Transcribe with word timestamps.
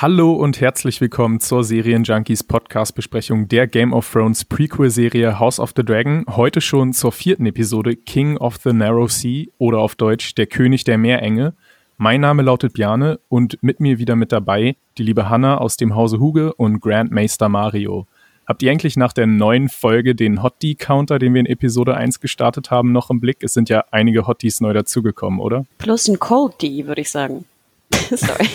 Hallo 0.00 0.32
und 0.32 0.60
herzlich 0.60 1.00
willkommen 1.00 1.40
zur 1.40 1.64
Serienjunkies 1.64 2.44
Podcast 2.44 2.94
Besprechung 2.94 3.48
der 3.48 3.66
Game 3.66 3.92
of 3.92 4.08
Thrones 4.08 4.44
Prequel 4.44 4.90
Serie 4.90 5.40
House 5.40 5.58
of 5.58 5.72
the 5.76 5.84
Dragon. 5.84 6.24
Heute 6.28 6.60
schon 6.60 6.92
zur 6.92 7.10
vierten 7.10 7.46
Episode 7.46 7.96
King 7.96 8.36
of 8.36 8.58
the 8.62 8.72
Narrow 8.72 9.10
Sea 9.10 9.46
oder 9.58 9.80
auf 9.80 9.96
Deutsch 9.96 10.36
Der 10.36 10.46
König 10.46 10.84
der 10.84 10.98
Meerenge. 10.98 11.54
Mein 11.96 12.20
Name 12.20 12.42
lautet 12.42 12.74
Bjane 12.74 13.18
und 13.28 13.60
mit 13.60 13.80
mir 13.80 13.98
wieder 13.98 14.14
mit 14.14 14.30
dabei 14.30 14.76
die 14.98 15.02
liebe 15.02 15.28
Hanna 15.28 15.58
aus 15.58 15.76
dem 15.76 15.96
Hause 15.96 16.20
Huge 16.20 16.54
und 16.54 16.78
Grandmaster 16.78 17.48
Mario. 17.48 18.06
Habt 18.46 18.62
ihr 18.62 18.70
eigentlich 18.70 18.96
nach 18.96 19.12
der 19.12 19.26
neuen 19.26 19.68
Folge 19.68 20.14
den 20.14 20.44
Hot 20.44 20.62
D-Counter, 20.62 21.18
den 21.18 21.34
wir 21.34 21.40
in 21.40 21.46
Episode 21.46 21.96
1 21.96 22.20
gestartet 22.20 22.70
haben, 22.70 22.92
noch 22.92 23.10
im 23.10 23.18
Blick? 23.18 23.38
Es 23.42 23.52
sind 23.52 23.68
ja 23.68 23.82
einige 23.90 24.28
Hot 24.28 24.44
Ds 24.44 24.60
neu 24.60 24.74
dazugekommen, 24.74 25.40
oder? 25.40 25.66
Plus 25.78 26.06
ein 26.06 26.20
Cold 26.20 26.62
D, 26.62 26.86
würde 26.86 27.00
ich 27.00 27.10
sagen. 27.10 27.46
Sorry. 28.10 28.48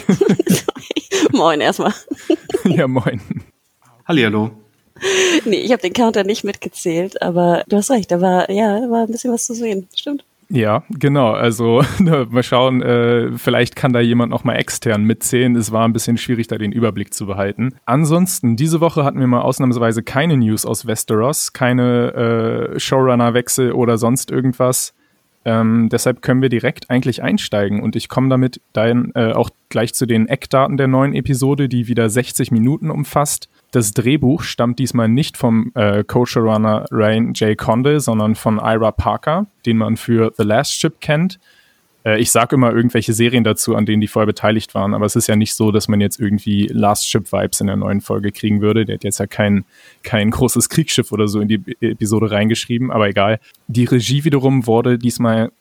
moin 1.31 1.61
erstmal. 1.61 1.93
ja, 2.65 2.87
moin. 2.87 3.21
Hallihallo. 4.05 4.51
Nee, 5.45 5.57
ich 5.57 5.71
habe 5.71 5.81
den 5.81 5.93
Counter 5.93 6.23
nicht 6.23 6.43
mitgezählt, 6.43 7.21
aber 7.21 7.63
du 7.67 7.77
hast 7.77 7.91
recht, 7.91 8.11
da 8.11 8.21
war, 8.21 8.49
ja, 8.49 8.79
da 8.79 8.89
war 8.89 9.03
ein 9.03 9.11
bisschen 9.11 9.33
was 9.33 9.45
zu 9.45 9.53
sehen. 9.53 9.87
Stimmt. 9.95 10.23
Ja, 10.49 10.83
genau. 10.89 11.31
Also 11.31 11.83
mal 11.99 12.43
schauen, 12.43 12.81
äh, 12.83 13.31
vielleicht 13.37 13.75
kann 13.75 13.91
da 13.91 13.99
jemand 13.99 14.29
noch 14.29 14.43
mal 14.43 14.53
extern 14.53 15.03
mitzählen. 15.03 15.55
Es 15.55 15.71
war 15.71 15.85
ein 15.85 15.93
bisschen 15.93 16.17
schwierig, 16.17 16.47
da 16.47 16.57
den 16.57 16.71
Überblick 16.71 17.13
zu 17.13 17.25
behalten. 17.25 17.75
Ansonsten, 17.85 18.55
diese 18.55 18.79
Woche 18.79 19.03
hatten 19.03 19.19
wir 19.19 19.25
mal 19.25 19.41
ausnahmsweise 19.41 20.03
keine 20.03 20.37
News 20.37 20.65
aus 20.65 20.85
Westeros, 20.85 21.53
keine 21.53 22.73
äh, 22.75 22.79
Showrunner-Wechsel 22.79 23.71
oder 23.71 23.97
sonst 23.97 24.29
irgendwas. 24.29 24.93
Ähm, 25.45 25.89
deshalb 25.89 26.21
können 26.21 26.41
wir 26.41 26.49
direkt 26.49 26.89
eigentlich 26.89 27.21
einsteigen 27.21 27.81
und 27.81 27.95
ich 27.95 28.09
komme 28.09 28.29
damit 28.29 28.61
dann 28.71 29.11
äh, 29.15 29.33
auch 29.33 29.49
gleich 29.69 29.93
zu 29.93 30.05
den 30.05 30.27
Eckdaten 30.27 30.77
der 30.77 30.87
neuen 30.87 31.13
Episode, 31.13 31.67
die 31.67 31.87
wieder 31.87 32.09
60 32.09 32.51
Minuten 32.51 32.89
umfasst. 32.89 33.49
Das 33.71 33.91
Drehbuch 33.91 34.43
stammt 34.43 34.79
diesmal 34.79 35.09
nicht 35.09 35.35
vom 35.35 35.71
äh, 35.73 36.03
Co-Showrunner 36.03 36.85
Ryan 36.91 37.33
J. 37.33 37.57
Condell, 37.57 37.99
sondern 37.99 38.35
von 38.35 38.59
Ira 38.59 38.91
Parker, 38.91 39.47
den 39.65 39.77
man 39.77 39.97
für 39.97 40.31
The 40.37 40.43
Last 40.43 40.79
Ship 40.79 40.93
kennt. 41.01 41.39
Äh, 42.05 42.19
ich 42.19 42.31
sage 42.31 42.55
immer 42.55 42.73
irgendwelche 42.73 43.13
Serien 43.13 43.43
dazu, 43.43 43.75
an 43.75 43.85
denen 43.85 44.01
die 44.01 44.07
vorher 44.07 44.27
beteiligt 44.27 44.75
waren, 44.75 44.93
aber 44.93 45.05
es 45.05 45.15
ist 45.15 45.27
ja 45.27 45.35
nicht 45.35 45.53
so, 45.53 45.71
dass 45.71 45.87
man 45.87 46.01
jetzt 46.01 46.19
irgendwie 46.19 46.67
Last 46.71 47.07
Ship 47.07 47.31
Vibes 47.31 47.61
in 47.61 47.67
der 47.67 47.75
neuen 47.75 48.01
Folge 48.01 48.31
kriegen 48.31 48.61
würde. 48.61 48.85
Der 48.85 48.95
hat 48.95 49.03
jetzt 49.03 49.19
ja 49.19 49.27
kein, 49.27 49.65
kein 50.03 50.31
großes 50.31 50.69
Kriegsschiff 50.69 51.11
oder 51.11 51.27
so 51.27 51.39
in 51.39 51.47
die 51.47 51.61
Episode 51.81 52.31
reingeschrieben, 52.31 52.91
aber 52.91 53.07
egal. 53.07 53.39
Die 53.67 53.85
Regie 53.85 54.23
wiederum 54.23 54.67
wurde 54.67 54.97
diesmal 54.97 55.51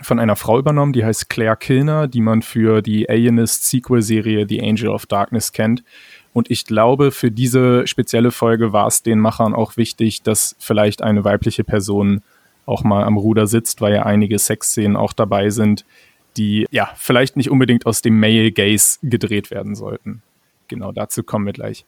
von 0.00 0.18
einer 0.18 0.36
Frau 0.36 0.58
übernommen, 0.58 0.92
die 0.92 1.04
heißt 1.04 1.28
Claire 1.28 1.56
Kilner, 1.56 2.08
die 2.08 2.22
man 2.22 2.42
für 2.42 2.82
die 2.82 3.08
Alienist-Sequel-Serie 3.08 4.46
The 4.48 4.62
Angel 4.62 4.88
of 4.88 5.06
Darkness 5.06 5.52
kennt. 5.52 5.84
Und 6.32 6.50
ich 6.50 6.64
glaube, 6.64 7.12
für 7.12 7.30
diese 7.30 7.86
spezielle 7.86 8.30
Folge 8.30 8.72
war 8.72 8.86
es 8.86 9.02
den 9.02 9.20
Machern 9.20 9.54
auch 9.54 9.76
wichtig, 9.76 10.22
dass 10.22 10.56
vielleicht 10.58 11.02
eine 11.02 11.24
weibliche 11.24 11.62
Person 11.62 12.22
auch 12.66 12.84
mal 12.84 13.04
am 13.04 13.16
Ruder 13.16 13.46
sitzt, 13.46 13.80
weil 13.80 13.94
ja 13.94 14.04
einige 14.04 14.38
Sexszenen 14.38 14.96
auch 14.96 15.12
dabei 15.12 15.50
sind, 15.50 15.84
die 16.36 16.66
ja 16.70 16.90
vielleicht 16.96 17.36
nicht 17.36 17.50
unbedingt 17.50 17.86
aus 17.86 18.02
dem 18.02 18.18
Male 18.18 18.52
Gaze 18.52 18.98
gedreht 19.02 19.50
werden 19.50 19.74
sollten. 19.74 20.22
Genau, 20.68 20.92
dazu 20.92 21.22
kommen 21.22 21.46
wir 21.46 21.52
gleich. 21.52 21.84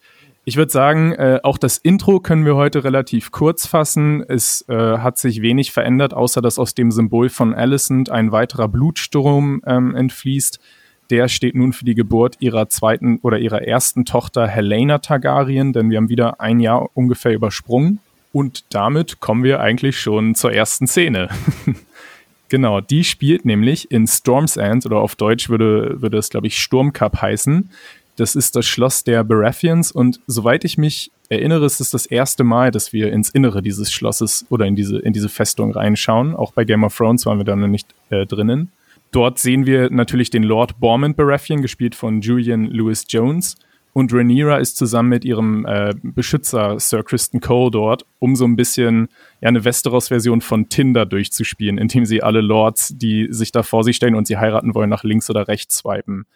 Ich 0.47 0.59
würde 0.59 0.71
sagen, 0.71 1.13
äh, 1.13 1.41
auch 1.43 1.57
das 1.57 1.79
Intro 1.79 2.21
können 2.21 2.45
wir 2.45 2.55
heute 2.55 2.85
relativ 2.85 3.33
kurz 3.33 3.67
fassen. 3.67 4.23
Es 4.29 4.63
äh, 4.69 4.99
hat 4.99 5.17
sich 5.17 5.41
wenig 5.41 5.73
verändert, 5.73 6.13
außer 6.13 6.43
dass 6.43 6.59
aus 6.59 6.75
dem 6.75 6.91
Symbol 6.91 7.31
von 7.31 7.55
Alicent 7.55 8.11
ein 8.11 8.31
weiterer 8.31 8.69
Blutsturm 8.69 9.63
ähm, 9.67 9.95
entfließt. 9.95 10.61
Der 11.09 11.29
steht 11.29 11.55
nun 11.55 11.73
für 11.73 11.87
die 11.87 11.95
Geburt 11.95 12.37
ihrer 12.41 12.69
zweiten 12.69 13.21
oder 13.23 13.39
ihrer 13.39 13.63
ersten 13.63 14.05
Tochter 14.05 14.47
Helena 14.47 14.99
Targaryen, 14.99 15.73
denn 15.73 15.89
wir 15.89 15.97
haben 15.97 16.11
wieder 16.11 16.43
ein 16.43 16.61
Jahr 16.61 16.91
ungefähr 16.93 17.33
übersprungen. 17.33 18.01
Und 18.35 18.65
damit 18.71 19.21
kommen 19.21 19.45
wir 19.45 19.61
eigentlich 19.61 19.97
schon 19.97 20.35
zur 20.35 20.53
ersten 20.53 20.89
Szene. 20.89 21.29
genau, 22.49 22.81
die 22.81 23.05
spielt 23.05 23.45
nämlich 23.45 23.93
in 23.93 24.09
Storm's 24.09 24.57
End 24.57 24.85
oder 24.87 24.97
auf 24.97 25.15
Deutsch 25.15 25.49
würde, 25.49 26.03
würde 26.03 26.19
es, 26.19 26.31
glaube 26.31 26.49
ich, 26.49 26.59
Sturmcup 26.59 27.23
heißen. 27.23 27.71
Das 28.17 28.35
ist 28.35 28.57
das 28.57 28.67
Schloss 28.67 29.05
der 29.05 29.23
Baratheons 29.23 29.93
und 29.93 30.19
soweit 30.27 30.65
ich 30.65 30.77
mich 30.79 31.13
erinnere, 31.29 31.65
ist 31.65 31.81
es 31.81 31.91
das 31.91 32.07
erste 32.07 32.43
Mal, 32.43 32.73
dass 32.73 32.93
wir 32.93 33.13
ins 33.13 33.31
Innere 33.31 33.63
dieses 33.63 33.93
Schlosses 33.93 34.45
oder 34.49 34.67
in 34.67 34.75
diese, 34.75 34.99
in 34.99 35.13
diese 35.13 35.29
Festung 35.29 35.71
reinschauen. 35.71 36.35
Auch 36.35 36.51
bei 36.51 36.65
Game 36.65 36.83
of 36.83 36.97
Thrones 36.97 37.27
waren 37.27 37.39
wir 37.39 37.45
da 37.45 37.55
noch 37.55 37.69
nicht 37.69 37.95
äh, 38.11 38.27
drinnen. 38.27 38.73
Dort 39.13 39.39
sehen 39.39 39.65
wir 39.65 39.91
natürlich 39.91 40.31
den 40.31 40.43
Lord 40.43 40.81
Bormund 40.81 41.17
Baratheon, 41.17 41.63
gespielt 41.63 41.95
von 41.95 42.21
Julian 42.21 42.65
Lewis 42.65 43.07
Jones. 43.09 43.57
Und 43.95 44.13
Rhaenyra 44.13 44.59
ist 44.59 44.77
zusammen 44.77 45.09
mit 45.09 45.25
ihrem 45.25 45.65
äh, 45.67 45.95
Beschützer 46.03 46.81
Sir 46.81 47.05
Kristen 47.05 47.41
Cole 47.41 47.71
dort, 47.71 48.05
um 48.19 48.35
so 48.35 48.45
ein 48.45 48.57
bisschen 48.57 49.09
ja, 49.41 49.49
eine 49.49 49.65
Westeros-Version 49.65 50.41
von 50.41 50.69
Tinder 50.69 51.07
durchzuspielen, 51.07 51.79
indem 51.79 52.05
sie 52.05 52.21
alle 52.21 52.41
Lords, 52.41 52.93
die 52.97 53.29
sich 53.31 53.53
da 53.53 53.63
vor 53.63 53.85
sich 53.85 53.95
stellen 53.95 54.17
und 54.17 54.27
sie 54.27 54.37
heiraten 54.37 54.75
wollen, 54.75 54.91
nach 54.91 55.05
links 55.05 55.31
oder 55.31 55.47
rechts 55.47 55.79
swipen. 55.79 56.27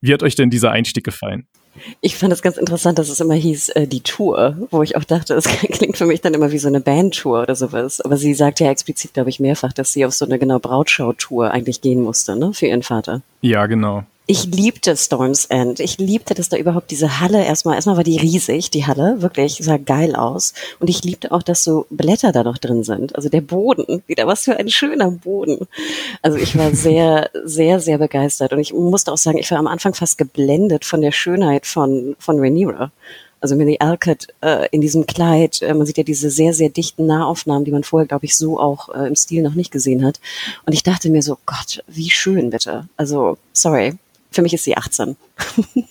Wie 0.00 0.12
hat 0.14 0.22
euch 0.22 0.36
denn 0.36 0.50
dieser 0.50 0.70
Einstieg 0.70 1.02
gefallen? 1.02 1.48
Ich 2.00 2.16
fand 2.16 2.32
es 2.32 2.42
ganz 2.42 2.58
interessant, 2.58 3.00
dass 3.00 3.08
es 3.08 3.18
immer 3.18 3.34
hieß, 3.34 3.70
äh, 3.70 3.88
die 3.88 4.02
Tour, 4.02 4.56
wo 4.70 4.84
ich 4.84 4.96
auch 4.96 5.02
dachte, 5.02 5.34
es 5.34 5.46
klingt 5.46 5.96
für 5.96 6.06
mich 6.06 6.20
dann 6.20 6.34
immer 6.34 6.52
wie 6.52 6.58
so 6.58 6.68
eine 6.68 6.80
Bandtour 6.80 7.42
oder 7.42 7.56
sowas. 7.56 8.02
Aber 8.02 8.16
sie 8.16 8.34
sagt 8.34 8.60
ja 8.60 8.70
explizit, 8.70 9.14
glaube 9.14 9.30
ich, 9.30 9.40
mehrfach, 9.40 9.72
dass 9.72 9.92
sie 9.92 10.06
auf 10.06 10.14
so 10.14 10.26
eine 10.26 10.38
genau 10.38 10.60
Brautschau-Tour 10.60 11.50
eigentlich 11.50 11.80
gehen 11.80 12.02
musste, 12.02 12.36
ne, 12.36 12.54
für 12.54 12.66
ihren 12.66 12.84
Vater. 12.84 13.22
Ja, 13.40 13.66
genau 13.66 14.04
ich 14.26 14.46
liebte 14.46 14.96
Storm's 14.96 15.44
End. 15.46 15.80
Ich 15.80 15.98
liebte, 15.98 16.32
dass 16.32 16.48
da 16.48 16.56
überhaupt 16.56 16.90
diese 16.90 17.20
Halle 17.20 17.44
erstmal, 17.44 17.74
erstmal 17.74 17.96
war 17.96 18.04
die 18.04 18.16
riesig, 18.16 18.70
die 18.70 18.86
Halle, 18.86 19.20
wirklich, 19.20 19.58
sah 19.60 19.76
geil 19.76 20.16
aus. 20.16 20.54
Und 20.80 20.88
ich 20.88 21.04
liebte 21.04 21.30
auch, 21.30 21.42
dass 21.42 21.62
so 21.62 21.86
Blätter 21.90 22.32
da 22.32 22.42
noch 22.42 22.56
drin 22.56 22.84
sind. 22.84 23.14
Also 23.16 23.28
der 23.28 23.42
Boden, 23.42 24.02
wieder 24.06 24.26
was 24.26 24.44
für 24.44 24.56
ein 24.56 24.70
schöner 24.70 25.10
Boden. 25.10 25.68
Also 26.22 26.38
ich 26.38 26.56
war 26.56 26.74
sehr, 26.74 27.30
sehr, 27.44 27.80
sehr 27.80 27.98
begeistert. 27.98 28.54
Und 28.54 28.60
ich 28.60 28.72
musste 28.72 29.12
auch 29.12 29.18
sagen, 29.18 29.36
ich 29.36 29.50
war 29.50 29.58
am 29.58 29.66
Anfang 29.66 29.92
fast 29.92 30.16
geblendet 30.16 30.86
von 30.86 31.02
der 31.02 31.12
Schönheit 31.12 31.66
von, 31.66 32.16
von 32.18 32.38
Rhaenyra. 32.38 32.92
Also 33.42 33.56
Millie 33.56 33.78
Alcott 33.78 34.28
äh, 34.40 34.68
in 34.70 34.80
diesem 34.80 35.04
Kleid, 35.04 35.60
äh, 35.60 35.74
man 35.74 35.86
sieht 35.86 35.98
ja 35.98 36.02
diese 36.02 36.30
sehr, 36.30 36.54
sehr 36.54 36.70
dichten 36.70 37.06
Nahaufnahmen, 37.06 37.66
die 37.66 37.72
man 37.72 37.84
vorher, 37.84 38.08
glaube 38.08 38.24
ich, 38.24 38.36
so 38.36 38.58
auch 38.58 38.88
äh, 38.94 39.06
im 39.06 39.16
Stil 39.16 39.42
noch 39.42 39.52
nicht 39.52 39.70
gesehen 39.70 40.02
hat. 40.02 40.18
Und 40.64 40.72
ich 40.72 40.82
dachte 40.82 41.10
mir 41.10 41.20
so, 41.20 41.36
Gott, 41.44 41.84
wie 41.86 42.08
schön 42.08 42.48
bitte. 42.48 42.88
Also, 42.96 43.36
sorry, 43.52 43.98
für 44.34 44.42
mich 44.42 44.54
ist 44.54 44.64
sie 44.64 44.76
18. 44.76 45.16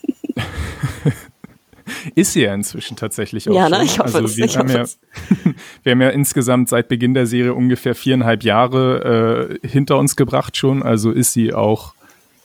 ist 2.16 2.34
sie 2.34 2.42
ja 2.42 2.54
inzwischen 2.54 2.98
tatsächlich 2.98 3.50
auch. 3.50 3.56
Ja, 3.56 3.70
ne? 3.70 3.84
ich 3.84 4.00
hoffe 4.00 4.16
also, 4.16 4.26
es. 4.26 4.38
Wir, 4.38 4.46
ich 4.46 4.58
haben 4.58 4.70
hoffe 4.70 4.78
ja, 4.78 4.84
es. 4.84 5.00
wir 5.84 5.92
haben 5.92 6.02
ja 6.02 6.10
insgesamt 6.10 6.70
seit 6.70 6.88
Beginn 6.88 7.14
der 7.14 7.26
Serie 7.26 7.54
ungefähr 7.54 7.96
viereinhalb 7.96 8.44
Jahre 8.44 9.60
äh, 9.64 9.68
hinter 9.68 9.98
uns 9.98 10.16
gebracht 10.16 10.58
schon. 10.58 10.84
Also 10.84 11.12
ist 11.12 11.34
sie 11.34 11.54
auch 11.54 11.94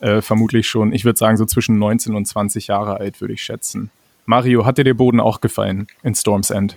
äh, 0.01 0.23
vermutlich 0.23 0.69
schon, 0.69 0.93
ich 0.93 1.05
würde 1.05 1.19
sagen, 1.19 1.37
so 1.37 1.45
zwischen 1.45 1.79
19 1.79 2.15
und 2.15 2.27
20 2.27 2.69
Jahre 2.69 2.99
alt, 2.99 3.21
würde 3.21 3.35
ich 3.35 3.43
schätzen. 3.43 3.91
Mario, 4.27 4.65
hat 4.65 4.79
dir 4.79 4.85
der 4.85 4.95
Boden 4.95 5.21
auch 5.21 5.41
gefallen 5.41 5.87
in 6.03 6.15
Storm's 6.15 6.51
End? 6.51 6.77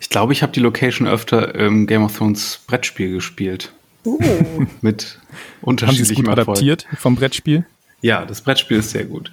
Ich 0.00 0.08
glaube, 0.08 0.32
ich 0.32 0.42
habe 0.42 0.52
die 0.52 0.60
Location 0.60 1.06
öfter 1.06 1.54
im 1.54 1.86
Game 1.86 2.02
of 2.02 2.16
Thrones 2.16 2.60
Brettspiel 2.66 3.12
gespielt. 3.12 3.72
Uh. 4.04 4.18
Mit 4.80 5.20
Haben 5.64 5.78
sie 5.92 6.02
es 6.02 6.14
gut 6.14 6.26
Erfolg. 6.26 6.48
adaptiert 6.48 6.88
vom 6.98 7.14
Brettspiel? 7.14 7.64
Ja, 8.02 8.24
das 8.26 8.40
Brettspiel 8.42 8.78
ist 8.78 8.90
sehr 8.90 9.04
gut. 9.04 9.30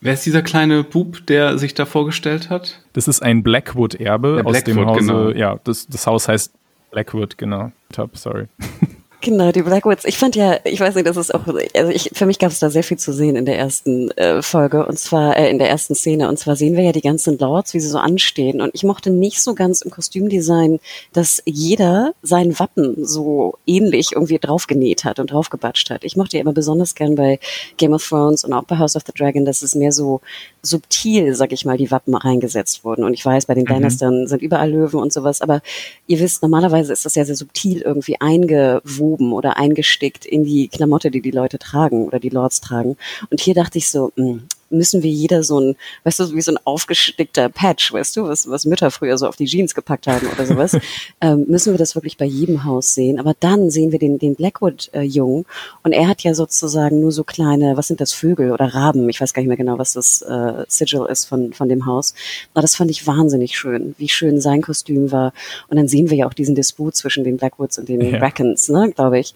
Wer 0.00 0.14
ist 0.14 0.26
dieser 0.26 0.42
kleine 0.42 0.82
Bub, 0.82 1.24
der 1.26 1.58
sich 1.58 1.74
da 1.74 1.84
vorgestellt 1.84 2.50
hat? 2.50 2.80
Das 2.92 3.06
ist 3.06 3.22
ein 3.22 3.42
Blackwood-Erbe 3.42 4.36
Der 4.36 4.46
aus 4.46 4.64
dem 4.64 4.76
Blackwood, 4.76 4.96
Hause. 4.96 5.06
genau. 5.06 5.30
Ja, 5.30 5.60
das, 5.64 5.86
das 5.86 6.06
Haus 6.06 6.26
heißt 6.28 6.52
Blackwood, 6.90 7.38
genau. 7.38 7.70
Top, 7.92 8.16
sorry. 8.16 8.46
Genau, 9.24 9.52
die 9.52 9.62
Blackwoods. 9.62 10.04
Ich 10.04 10.18
fand 10.18 10.34
ja, 10.34 10.58
ich 10.64 10.80
weiß 10.80 10.96
nicht, 10.96 11.06
das 11.06 11.16
ist 11.16 11.32
auch, 11.32 11.46
also 11.46 11.92
ich, 11.92 12.10
für 12.12 12.26
mich 12.26 12.40
gab 12.40 12.50
es 12.50 12.58
da 12.58 12.70
sehr 12.70 12.82
viel 12.82 12.98
zu 12.98 13.12
sehen 13.12 13.36
in 13.36 13.44
der 13.44 13.56
ersten 13.56 14.10
äh, 14.12 14.42
Folge 14.42 14.84
und 14.84 14.98
zwar 14.98 15.36
äh, 15.36 15.48
in 15.48 15.60
der 15.60 15.70
ersten 15.70 15.94
Szene. 15.94 16.28
Und 16.28 16.40
zwar 16.40 16.56
sehen 16.56 16.76
wir 16.76 16.82
ja 16.82 16.90
die 16.90 17.02
ganzen 17.02 17.38
Lords, 17.38 17.72
wie 17.72 17.78
sie 17.78 17.86
so 17.86 17.98
anstehen. 17.98 18.60
Und 18.60 18.74
ich 18.74 18.82
mochte 18.82 19.10
nicht 19.10 19.40
so 19.40 19.54
ganz 19.54 19.80
im 19.82 19.92
Kostümdesign, 19.92 20.80
dass 21.12 21.40
jeder 21.46 22.14
sein 22.22 22.58
Wappen 22.58 23.04
so 23.06 23.54
ähnlich 23.64 24.10
irgendwie 24.10 24.40
draufgenäht 24.40 25.04
hat 25.04 25.20
und 25.20 25.30
draufgebatscht 25.30 25.90
hat. 25.90 26.02
Ich 26.02 26.16
mochte 26.16 26.36
ja 26.36 26.40
immer 26.40 26.52
besonders 26.52 26.96
gern 26.96 27.14
bei 27.14 27.38
Game 27.76 27.92
of 27.92 28.04
Thrones 28.04 28.42
und 28.42 28.52
auch 28.52 28.64
bei 28.64 28.78
House 28.78 28.96
of 28.96 29.04
the 29.06 29.12
Dragon, 29.16 29.44
dass 29.44 29.62
es 29.62 29.76
mehr 29.76 29.92
so 29.92 30.20
subtil, 30.62 31.36
sag 31.36 31.52
ich 31.52 31.64
mal, 31.64 31.76
die 31.76 31.92
Wappen 31.92 32.16
reingesetzt 32.16 32.82
wurden. 32.84 33.04
Und 33.04 33.14
ich 33.14 33.24
weiß, 33.24 33.46
bei 33.46 33.54
den 33.54 33.66
Mhm. 33.66 33.70
Lannistern 33.70 34.26
sind 34.26 34.42
überall 34.42 34.72
Löwen 34.72 34.98
und 34.98 35.12
sowas, 35.12 35.42
aber 35.42 35.62
ihr 36.08 36.18
wisst, 36.18 36.42
normalerweise 36.42 36.92
ist 36.92 37.04
das 37.04 37.14
ja 37.14 37.24
sehr 37.24 37.36
subtil 37.36 37.82
irgendwie 37.82 38.20
eingewoben 38.20 39.11
oder 39.20 39.56
eingestickt 39.56 40.24
in 40.24 40.44
die 40.44 40.68
Klamotte, 40.68 41.10
die 41.10 41.20
die 41.20 41.30
Leute 41.30 41.58
tragen 41.58 42.06
oder 42.06 42.20
die 42.20 42.30
Lords 42.30 42.60
tragen. 42.60 42.96
Und 43.30 43.40
hier 43.40 43.54
dachte 43.54 43.78
ich 43.78 43.90
so, 43.90 44.12
mh, 44.16 44.40
müssen 44.72 45.02
wir 45.02 45.10
jeder 45.10 45.42
so 45.42 45.60
ein, 45.60 45.76
weißt 46.04 46.20
du, 46.20 46.34
wie 46.34 46.40
so 46.40 46.52
ein 46.52 46.58
aufgestickter 46.64 47.48
Patch, 47.48 47.92
weißt 47.92 48.16
du, 48.16 48.24
was, 48.24 48.48
was 48.48 48.64
Mütter 48.64 48.90
früher 48.90 49.18
so 49.18 49.26
auf 49.26 49.36
die 49.36 49.46
Jeans 49.46 49.74
gepackt 49.74 50.06
haben 50.06 50.26
oder 50.28 50.46
sowas, 50.46 50.76
ähm, 51.20 51.44
müssen 51.48 51.72
wir 51.72 51.78
das 51.78 51.94
wirklich 51.94 52.16
bei 52.16 52.24
jedem 52.24 52.64
Haus 52.64 52.94
sehen. 52.94 53.18
Aber 53.18 53.34
dann 53.38 53.70
sehen 53.70 53.92
wir 53.92 53.98
den, 53.98 54.18
den 54.18 54.34
Blackwood-Jungen 54.34 55.42
äh, 55.42 55.84
und 55.84 55.92
er 55.92 56.08
hat 56.08 56.22
ja 56.22 56.34
sozusagen 56.34 57.00
nur 57.00 57.12
so 57.12 57.24
kleine, 57.24 57.76
was 57.76 57.88
sind 57.88 58.00
das, 58.00 58.12
Vögel 58.12 58.52
oder 58.52 58.66
Raben, 58.74 59.08
ich 59.08 59.20
weiß 59.20 59.34
gar 59.34 59.42
nicht 59.42 59.48
mehr 59.48 59.56
genau, 59.56 59.78
was 59.78 59.94
das 59.94 60.22
äh, 60.22 60.64
Sigil 60.68 61.06
ist 61.08 61.24
von, 61.24 61.52
von 61.52 61.68
dem 61.68 61.86
Haus. 61.86 62.14
Aber 62.54 62.62
das 62.62 62.76
fand 62.76 62.90
ich 62.90 63.06
wahnsinnig 63.06 63.58
schön, 63.58 63.94
wie 63.98 64.08
schön 64.08 64.40
sein 64.40 64.62
Kostüm 64.62 65.10
war. 65.10 65.32
Und 65.68 65.76
dann 65.76 65.88
sehen 65.88 66.10
wir 66.10 66.16
ja 66.16 66.26
auch 66.26 66.34
diesen 66.34 66.54
Disput 66.54 66.94
zwischen 66.94 67.24
den 67.24 67.36
Blackwoods 67.36 67.78
und 67.78 67.88
den 67.88 68.00
ja. 68.00 68.18
Brackens, 68.18 68.68
ne, 68.68 68.92
glaube 68.94 69.18
ich. 69.18 69.34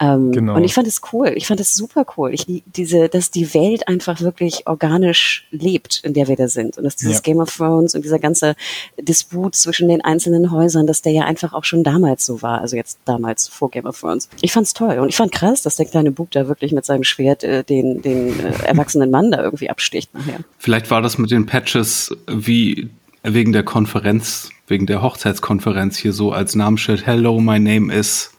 Ähm, 0.00 0.32
genau. 0.32 0.54
Und 0.54 0.64
ich 0.64 0.74
fand 0.74 0.86
es 0.86 1.00
cool. 1.12 1.32
Ich 1.34 1.46
fand 1.46 1.60
es 1.60 1.74
super 1.74 2.06
cool. 2.16 2.32
Ich, 2.32 2.46
diese, 2.46 3.08
dass 3.08 3.30
die 3.30 3.52
Welt 3.54 3.88
einfach 3.88 4.20
wirklich 4.20 4.66
organisch 4.78 5.46
lebt, 5.50 6.00
in 6.04 6.14
der 6.14 6.28
wir 6.28 6.36
da 6.36 6.48
sind. 6.48 6.78
Und 6.78 6.84
dass 6.84 6.96
dieses 6.96 7.16
ja. 7.16 7.20
Game 7.20 7.38
of 7.38 7.54
Thrones 7.54 7.94
und 7.94 8.04
dieser 8.04 8.18
ganze 8.18 8.54
Disput 9.00 9.56
zwischen 9.56 9.88
den 9.88 10.00
einzelnen 10.04 10.52
Häusern, 10.52 10.86
dass 10.86 11.02
der 11.02 11.12
ja 11.12 11.24
einfach 11.24 11.52
auch 11.52 11.64
schon 11.64 11.82
damals 11.82 12.24
so 12.24 12.42
war. 12.42 12.60
Also 12.60 12.76
jetzt 12.76 12.98
damals 13.04 13.48
vor 13.48 13.70
Game 13.70 13.86
of 13.86 13.98
Thrones. 14.00 14.28
Ich 14.40 14.52
fand's 14.52 14.74
toll. 14.74 14.98
Und 14.98 15.08
ich 15.08 15.16
fand 15.16 15.32
krass, 15.32 15.62
dass 15.62 15.76
der 15.76 15.86
kleine 15.86 16.12
Bub 16.12 16.30
da 16.30 16.46
wirklich 16.46 16.72
mit 16.72 16.84
seinem 16.84 17.04
Schwert 17.04 17.42
äh, 17.42 17.64
den, 17.64 18.02
den 18.02 18.38
äh, 18.38 18.66
erwachsenen 18.66 19.10
Mann 19.10 19.32
da 19.32 19.42
irgendwie 19.42 19.68
absticht 19.68 20.14
nachher. 20.14 20.40
Vielleicht 20.58 20.90
war 20.90 21.02
das 21.02 21.18
mit 21.18 21.30
den 21.30 21.46
Patches 21.46 22.16
wie 22.28 22.88
wegen 23.24 23.52
der 23.52 23.64
Konferenz, 23.64 24.50
wegen 24.68 24.86
der 24.86 25.02
Hochzeitskonferenz 25.02 25.96
hier 25.96 26.12
so 26.12 26.30
als 26.30 26.54
Namensschild 26.54 27.04
Hello, 27.04 27.40
my 27.40 27.58
name 27.58 27.92
is 27.92 28.30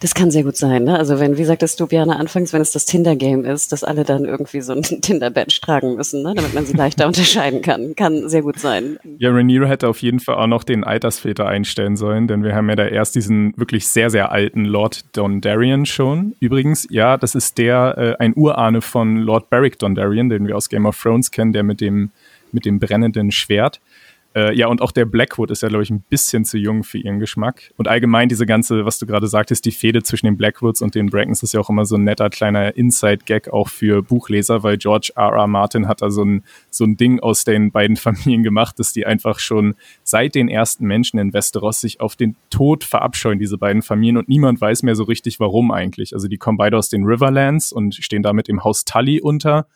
das 0.00 0.14
kann 0.14 0.30
sehr 0.30 0.44
gut 0.44 0.56
sein, 0.56 0.84
ne? 0.84 0.98
Also 0.98 1.20
wenn, 1.20 1.36
wie 1.36 1.44
sagtest 1.44 1.78
du, 1.78 1.86
Björn, 1.86 2.10
anfangs, 2.10 2.52
wenn 2.54 2.62
es 2.62 2.72
das 2.72 2.86
Tinder-Game 2.86 3.44
ist, 3.44 3.70
dass 3.72 3.84
alle 3.84 4.04
dann 4.04 4.24
irgendwie 4.24 4.62
so 4.62 4.72
ein 4.72 4.82
Tinder-Badge 5.02 5.58
tragen 5.60 5.96
müssen, 5.96 6.22
ne? 6.22 6.32
damit 6.34 6.54
man 6.54 6.64
sie 6.64 6.72
leichter 6.72 7.06
unterscheiden 7.06 7.60
kann. 7.60 7.94
Kann 7.96 8.28
sehr 8.28 8.42
gut 8.42 8.58
sein. 8.58 8.98
Ja, 9.18 9.30
Rhaenyra 9.30 9.66
hätte 9.66 9.88
auf 9.88 10.00
jeden 10.00 10.20
Fall 10.20 10.36
auch 10.36 10.46
noch 10.46 10.64
den 10.64 10.84
Altersfilter 10.84 11.46
einstellen 11.46 11.96
sollen, 11.96 12.28
denn 12.28 12.42
wir 12.42 12.54
haben 12.54 12.68
ja 12.70 12.76
da 12.76 12.86
erst 12.86 13.14
diesen 13.14 13.52
wirklich 13.58 13.86
sehr, 13.86 14.08
sehr 14.08 14.32
alten 14.32 14.64
Lord 14.64 15.04
Dondarrion 15.16 15.84
schon. 15.84 16.34
Übrigens, 16.40 16.86
ja, 16.90 17.18
das 17.18 17.34
ist 17.34 17.58
der, 17.58 18.16
äh, 18.18 18.22
ein 18.22 18.32
Urahne 18.34 18.80
von 18.80 19.18
Lord 19.18 19.50
Beric 19.50 19.78
Dondarrion, 19.78 20.30
den 20.30 20.46
wir 20.46 20.56
aus 20.56 20.70
Game 20.70 20.86
of 20.86 21.00
Thrones 21.00 21.30
kennen, 21.30 21.52
der 21.52 21.62
mit 21.62 21.82
dem, 21.82 22.10
mit 22.52 22.64
dem 22.64 22.78
brennenden 22.78 23.30
Schwert. 23.32 23.80
Äh, 24.34 24.56
ja, 24.56 24.66
und 24.66 24.82
auch 24.82 24.90
der 24.90 25.04
Blackwood 25.04 25.50
ist 25.52 25.62
ja, 25.62 25.68
glaube 25.68 25.84
ich, 25.84 25.90
ein 25.90 26.00
bisschen 26.00 26.44
zu 26.44 26.58
jung 26.58 26.82
für 26.82 26.98
ihren 26.98 27.20
Geschmack. 27.20 27.72
Und 27.76 27.86
allgemein 27.86 28.28
diese 28.28 28.46
ganze, 28.46 28.84
was 28.84 28.98
du 28.98 29.06
gerade 29.06 29.28
sagtest, 29.28 29.64
die 29.64 29.70
Fehde 29.70 30.02
zwischen 30.02 30.26
den 30.26 30.36
Blackwoods 30.36 30.82
und 30.82 30.96
den 30.96 31.06
Brackens 31.06 31.42
ist 31.44 31.54
ja 31.54 31.60
auch 31.60 31.70
immer 31.70 31.84
so 31.84 31.94
ein 31.94 32.02
netter 32.02 32.30
kleiner 32.30 32.76
Inside-Gag 32.76 33.52
auch 33.52 33.68
für 33.68 34.02
Buchleser, 34.02 34.64
weil 34.64 34.76
George 34.76 35.12
R. 35.14 35.32
R. 35.32 35.46
Martin 35.46 35.86
hat 35.86 36.02
da 36.02 36.10
so 36.10 36.24
ein, 36.24 36.42
so 36.70 36.84
ein 36.84 36.96
Ding 36.96 37.20
aus 37.20 37.44
den 37.44 37.70
beiden 37.70 37.96
Familien 38.04 38.42
gemacht, 38.42 38.78
dass 38.80 38.92
die 38.92 39.06
einfach 39.06 39.38
schon 39.38 39.76
seit 40.02 40.34
den 40.34 40.48
ersten 40.48 40.84
Menschen 40.84 41.20
in 41.20 41.32
Westeros 41.32 41.80
sich 41.80 42.00
auf 42.00 42.16
den 42.16 42.34
Tod 42.50 42.82
verabscheuen, 42.82 43.38
diese 43.38 43.56
beiden 43.56 43.82
Familien. 43.82 44.16
Und 44.16 44.28
niemand 44.28 44.60
weiß 44.60 44.82
mehr 44.82 44.96
so 44.96 45.04
richtig, 45.04 45.38
warum 45.38 45.70
eigentlich. 45.70 46.12
Also 46.12 46.26
die 46.26 46.38
kommen 46.38 46.58
beide 46.58 46.76
aus 46.76 46.88
den 46.88 47.04
Riverlands 47.04 47.70
und 47.70 47.94
stehen 47.94 48.24
damit 48.24 48.48
im 48.48 48.64
Haus 48.64 48.84
Tully 48.84 49.20
unter 49.20 49.66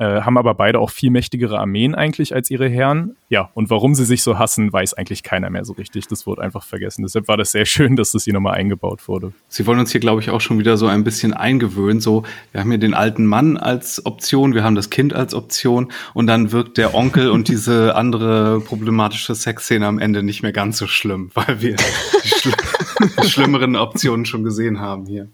äh, 0.00 0.22
haben 0.22 0.38
aber 0.38 0.54
beide 0.54 0.78
auch 0.78 0.88
viel 0.88 1.10
mächtigere 1.10 1.58
Armeen 1.58 1.94
eigentlich 1.94 2.34
als 2.34 2.50
ihre 2.50 2.68
Herren. 2.70 3.16
Ja, 3.28 3.50
und 3.52 3.68
warum 3.68 3.94
sie 3.94 4.06
sich 4.06 4.22
so 4.22 4.38
hassen, 4.38 4.72
weiß 4.72 4.94
eigentlich 4.94 5.22
keiner 5.22 5.50
mehr 5.50 5.66
so 5.66 5.74
richtig. 5.74 6.08
Das 6.08 6.26
wurde 6.26 6.40
einfach 6.40 6.64
vergessen. 6.64 7.02
Deshalb 7.02 7.28
war 7.28 7.36
das 7.36 7.52
sehr 7.52 7.66
schön, 7.66 7.96
dass 7.96 8.12
das 8.12 8.24
hier 8.24 8.32
nochmal 8.32 8.54
eingebaut 8.54 9.06
wurde. 9.08 9.34
Sie 9.48 9.66
wollen 9.66 9.78
uns 9.78 9.92
hier, 9.92 10.00
glaube 10.00 10.22
ich, 10.22 10.30
auch 10.30 10.40
schon 10.40 10.58
wieder 10.58 10.78
so 10.78 10.86
ein 10.86 11.04
bisschen 11.04 11.34
eingewöhnen. 11.34 12.00
So, 12.00 12.24
wir 12.52 12.62
haben 12.62 12.70
hier 12.70 12.78
den 12.78 12.94
alten 12.94 13.26
Mann 13.26 13.58
als 13.58 14.06
Option, 14.06 14.54
wir 14.54 14.64
haben 14.64 14.74
das 14.74 14.88
Kind 14.88 15.12
als 15.12 15.34
Option 15.34 15.92
und 16.14 16.26
dann 16.26 16.50
wirkt 16.50 16.78
der 16.78 16.94
Onkel 16.94 17.30
und 17.30 17.48
diese 17.48 17.94
andere 18.00 18.62
problematische 18.62 19.34
Sexszene 19.34 19.86
am 19.86 19.98
Ende 19.98 20.22
nicht 20.22 20.42
mehr 20.42 20.52
ganz 20.52 20.78
so 20.78 20.86
schlimm, 20.86 21.30
weil 21.34 21.60
wir 21.60 21.76
die, 21.76 22.28
schl 22.28 22.52
die 23.22 23.28
schlimmeren 23.28 23.76
Optionen 23.76 24.24
schon 24.24 24.44
gesehen 24.44 24.80
haben 24.80 25.04
hier. 25.04 25.28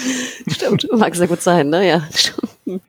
Stimmt, 0.48 0.88
mag 0.92 1.14
sehr 1.14 1.28
gut 1.28 1.42
sein, 1.42 1.70
ne? 1.70 1.88
Ja. 1.88 2.08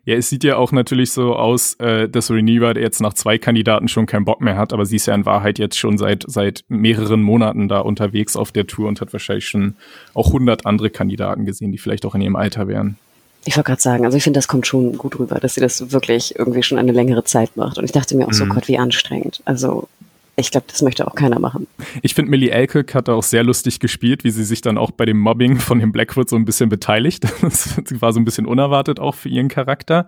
Ja, 0.06 0.16
es 0.16 0.30
sieht 0.30 0.44
ja 0.44 0.58
auch 0.58 0.72
natürlich 0.72 1.12
so 1.12 1.36
aus, 1.36 1.74
äh, 1.80 2.08
dass 2.08 2.30
Reniva 2.30 2.74
jetzt 2.74 3.02
nach 3.02 3.16
zwei 3.16 3.40
Kandidaten 3.40 3.88
schon 3.88 4.06
keinen 4.06 4.24
Bock 4.24 4.40
mehr 4.40 4.56
hat, 4.56 4.72
aber 4.72 4.86
sie 4.86 4.98
ist 4.98 5.08
ja 5.08 5.16
in 5.16 5.26
Wahrheit 5.26 5.58
jetzt 5.58 5.78
schon 5.78 5.98
seit, 5.98 6.26
seit 6.28 6.64
mehreren 6.68 7.24
Monaten 7.24 7.68
da 7.68 7.80
unterwegs 7.80 8.36
auf 8.36 8.52
der 8.52 8.68
Tour 8.68 8.88
und 8.88 9.02
hat 9.02 9.14
wahrscheinlich 9.14 9.48
schon 9.48 9.76
auch 10.14 10.32
hundert 10.32 10.68
andere 10.68 10.92
Kandidaten 10.92 11.46
gesehen, 11.46 11.72
die 11.72 11.80
vielleicht 11.80 12.06
auch 12.06 12.14
in 12.14 12.22
ihrem 12.22 12.36
Alter 12.36 12.68
wären. 12.68 12.98
Ich 13.46 13.58
wollte 13.58 13.68
gerade 13.68 13.82
sagen, 13.82 14.06
also 14.06 14.16
ich 14.16 14.24
finde, 14.24 14.38
das 14.38 14.48
kommt 14.48 14.68
schon 14.68 14.98
gut 14.98 15.20
rüber, 15.20 15.40
dass 15.40 15.56
sie 15.56 15.62
das 15.62 15.92
wirklich 15.92 16.38
irgendwie 16.38 16.64
schon 16.64 16.78
eine 16.78 16.94
längere 16.94 17.24
Zeit 17.26 17.58
macht. 17.58 17.78
Und 17.78 17.84
ich 17.84 17.92
dachte 17.92 18.16
mir 18.16 18.28
auch 18.28 18.34
so, 18.34 18.46
mhm. 18.46 18.50
Gott, 18.50 18.68
wie 18.68 18.78
anstrengend. 18.78 19.42
Also 19.44 19.90
ich 20.36 20.50
glaube, 20.50 20.66
das 20.68 20.82
möchte 20.82 21.06
auch 21.06 21.14
keiner 21.14 21.40
machen. 21.40 21.68
Ich 22.02 22.16
finde, 22.16 22.32
Millie 22.32 22.50
Elkick 22.50 22.96
hat 22.96 23.08
auch 23.08 23.22
sehr 23.22 23.44
lustig 23.44 23.80
gespielt, 23.80 24.24
wie 24.24 24.32
sie 24.32 24.44
sich 24.44 24.62
dann 24.62 24.80
auch 24.80 24.90
bei 24.90 25.06
dem 25.06 25.20
Mobbing 25.20 25.60
von 25.60 25.80
dem 25.80 25.92
Blackwood 25.92 26.28
so 26.28 26.36
ein 26.36 26.46
bisschen 26.46 26.70
beteiligt. 26.70 27.28
Das 27.44 28.02
war 28.02 28.14
so 28.14 28.20
ein 28.20 28.26
bisschen 28.26 28.46
unerwartet 28.46 29.00
auch 29.00 29.16
für 29.16 29.30
ihren 29.30 29.48
Charakter. 29.48 30.08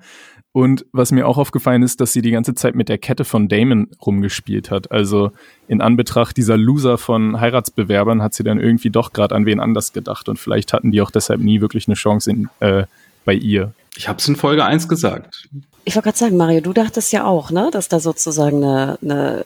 Und 0.52 0.86
was 0.94 1.12
mir 1.12 1.28
auch 1.28 1.38
aufgefallen 1.38 1.84
ist, 1.84 2.02
dass 2.02 2.14
sie 2.14 2.22
die 2.22 2.32
ganze 2.32 2.56
Zeit 2.56 2.76
mit 2.76 2.90
der 2.90 2.98
Kette 2.98 3.26
von 3.26 3.50
Damon 3.50 3.90
rumgespielt 4.04 4.72
hat. 4.72 4.90
Also 4.90 5.32
in 5.68 5.82
Anbetracht 5.82 6.38
dieser 6.38 6.58
Loser 6.58 6.98
von 6.98 7.40
Heiratsbewerbern 7.40 8.24
hat 8.24 8.34
sie 8.34 8.44
dann 8.44 8.60
irgendwie 8.60 8.90
doch 8.90 9.14
gerade 9.14 9.36
an 9.36 9.46
wen 9.46 9.60
anders 9.60 9.94
gedacht. 9.94 10.30
Und 10.30 10.40
vielleicht 10.40 10.74
hatten 10.74 10.92
die 10.92 11.02
auch 11.02 11.12
deshalb 11.12 11.42
nie 11.42 11.62
wirklich 11.62 11.88
eine 11.88 11.96
Chance 11.96 12.32
in, 12.32 12.50
äh, 12.62 12.86
bei 13.26 13.34
ihr. 13.34 13.74
Ich 13.98 14.08
habe 14.08 14.20
es 14.20 14.28
in 14.28 14.36
Folge 14.36 14.64
1 14.66 14.88
gesagt. 14.88 15.48
Ich 15.84 15.96
wollte 15.96 16.06
gerade 16.06 16.18
sagen, 16.18 16.38
Mario, 16.38 16.62
du 16.62 16.74
dachtest 16.74 17.12
ja 17.12 17.26
auch, 17.26 17.52
ne, 17.52 17.70
dass 17.72 17.90
da 17.90 18.00
sozusagen 18.00 18.64
eine, 18.64 18.98
eine 19.02 19.46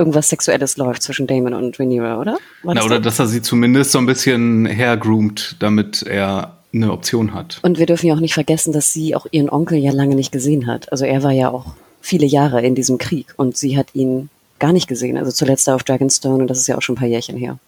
irgendwas 0.00 0.30
Sexuelles 0.30 0.76
läuft 0.78 1.02
zwischen 1.02 1.26
Damon 1.26 1.54
und 1.54 1.78
Rhaenyra, 1.78 2.18
oder? 2.18 2.38
Na, 2.64 2.74
das 2.74 2.84
oder 2.84 2.96
da? 2.96 3.02
dass 3.02 3.18
er 3.18 3.26
sie 3.26 3.42
zumindest 3.42 3.92
so 3.92 3.98
ein 3.98 4.06
bisschen 4.06 4.66
hergroomt, 4.66 5.56
damit 5.60 6.02
er 6.02 6.56
eine 6.72 6.90
Option 6.92 7.34
hat. 7.34 7.58
Und 7.62 7.78
wir 7.78 7.86
dürfen 7.86 8.06
ja 8.06 8.14
auch 8.14 8.20
nicht 8.20 8.34
vergessen, 8.34 8.72
dass 8.72 8.92
sie 8.92 9.14
auch 9.14 9.26
ihren 9.30 9.50
Onkel 9.50 9.78
ja 9.78 9.92
lange 9.92 10.14
nicht 10.14 10.32
gesehen 10.32 10.66
hat. 10.66 10.90
Also 10.90 11.04
er 11.04 11.22
war 11.22 11.32
ja 11.32 11.50
auch 11.50 11.66
viele 12.00 12.26
Jahre 12.26 12.62
in 12.62 12.74
diesem 12.74 12.98
Krieg 12.98 13.26
und 13.36 13.56
sie 13.56 13.76
hat 13.76 13.88
ihn 13.94 14.30
gar 14.58 14.72
nicht 14.72 14.88
gesehen. 14.88 15.18
Also 15.18 15.32
zuletzt 15.32 15.68
da 15.68 15.74
auf 15.74 15.84
Dragonstone 15.84 16.42
und 16.42 16.48
das 16.48 16.58
ist 16.58 16.66
ja 16.66 16.76
auch 16.76 16.82
schon 16.82 16.94
ein 16.94 16.98
paar 16.98 17.08
Jährchen 17.08 17.36
her. 17.36 17.58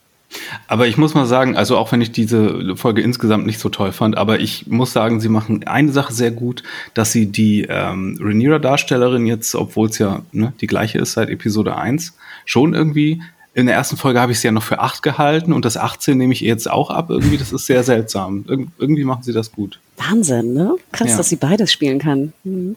Aber 0.67 0.87
ich 0.87 0.97
muss 0.97 1.15
mal 1.15 1.27
sagen, 1.27 1.57
also 1.57 1.77
auch 1.77 1.93
wenn 1.93 2.01
ich 2.01 2.13
diese 2.13 2.77
Folge 2.77 3.03
insgesamt 3.03 3.47
nicht 3.47 3.59
so 3.59 3.69
toll 3.69 3.93
fand, 3.93 4.17
aber 4.17 4.41
ich 4.41 4.67
muss 4.67 4.93
sagen, 4.93 5.21
sie 5.21 5.29
machen 5.29 5.67
eine 5.67 5.93
Sache 5.93 6.13
sehr 6.13 6.31
gut, 6.31 6.63
dass 6.95 7.13
sie 7.13 7.27
die 7.27 7.67
ähm, 7.69 8.19
Rhaenyra-Darstellerin 8.21 9.27
jetzt, 9.27 9.55
obwohl 9.55 9.89
es 9.89 9.99
ja 9.99 10.23
ne, 10.33 10.53
die 10.61 10.67
gleiche 10.67 10.99
ist 10.99 11.13
seit 11.13 11.29
Episode 11.29 11.77
1, 11.77 12.17
schon 12.45 12.75
irgendwie 12.75 13.23
in 13.55 13.67
der 13.67 13.75
ersten 13.75 13.97
Folge 13.97 14.21
habe 14.21 14.33
ich 14.33 14.41
sie 14.41 14.49
ja 14.49 14.53
noch 14.53 14.63
für 14.63 14.81
8 14.81 15.03
gehalten 15.03 15.53
und 15.53 15.65
das 15.65 15.77
18 15.77 16.17
nehme 16.17 16.33
ich 16.33 16.41
jetzt 16.41 16.71
auch 16.71 16.91
ab. 16.91 17.11
Irgendwie, 17.11 17.37
das 17.37 17.53
ist 17.53 17.67
sehr 17.67 17.83
seltsam. 17.83 18.45
Ir 18.49 18.67
irgendwie 18.79 19.05
machen 19.05 19.23
sie 19.23 19.33
das 19.33 19.53
gut. 19.53 19.79
Wahnsinn, 19.99 20.55
ne? 20.55 20.77
Krass, 20.91 21.11
ja. 21.11 21.17
dass 21.19 21.29
sie 21.29 21.37
beides 21.37 21.71
spielen 21.71 21.99
kann. 21.99 22.33
Mhm. 22.45 22.77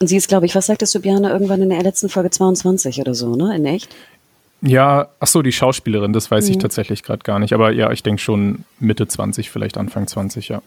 Und 0.00 0.08
sie 0.08 0.16
ist, 0.16 0.28
glaube 0.28 0.46
ich, 0.46 0.54
was 0.54 0.66
sagtest 0.66 0.94
du, 0.94 1.00
Björn, 1.00 1.24
irgendwann 1.24 1.62
in 1.62 1.70
der 1.70 1.82
letzten 1.82 2.08
Folge 2.08 2.28
22 2.28 3.00
oder 3.00 3.14
so, 3.14 3.36
ne? 3.36 3.54
In 3.56 3.64
echt? 3.64 3.94
Ja, 4.62 5.08
ach 5.18 5.26
so, 5.26 5.42
die 5.42 5.52
Schauspielerin, 5.52 6.12
das 6.12 6.30
weiß 6.30 6.46
mhm. 6.46 6.52
ich 6.52 6.58
tatsächlich 6.58 7.02
gerade 7.02 7.22
gar 7.24 7.38
nicht. 7.38 7.52
Aber 7.52 7.72
ja, 7.72 7.90
ich 7.90 8.02
denke 8.02 8.22
schon 8.22 8.64
Mitte 8.78 9.06
20, 9.08 9.50
vielleicht 9.50 9.76
Anfang 9.76 10.06
20, 10.06 10.48
ja. 10.48 10.62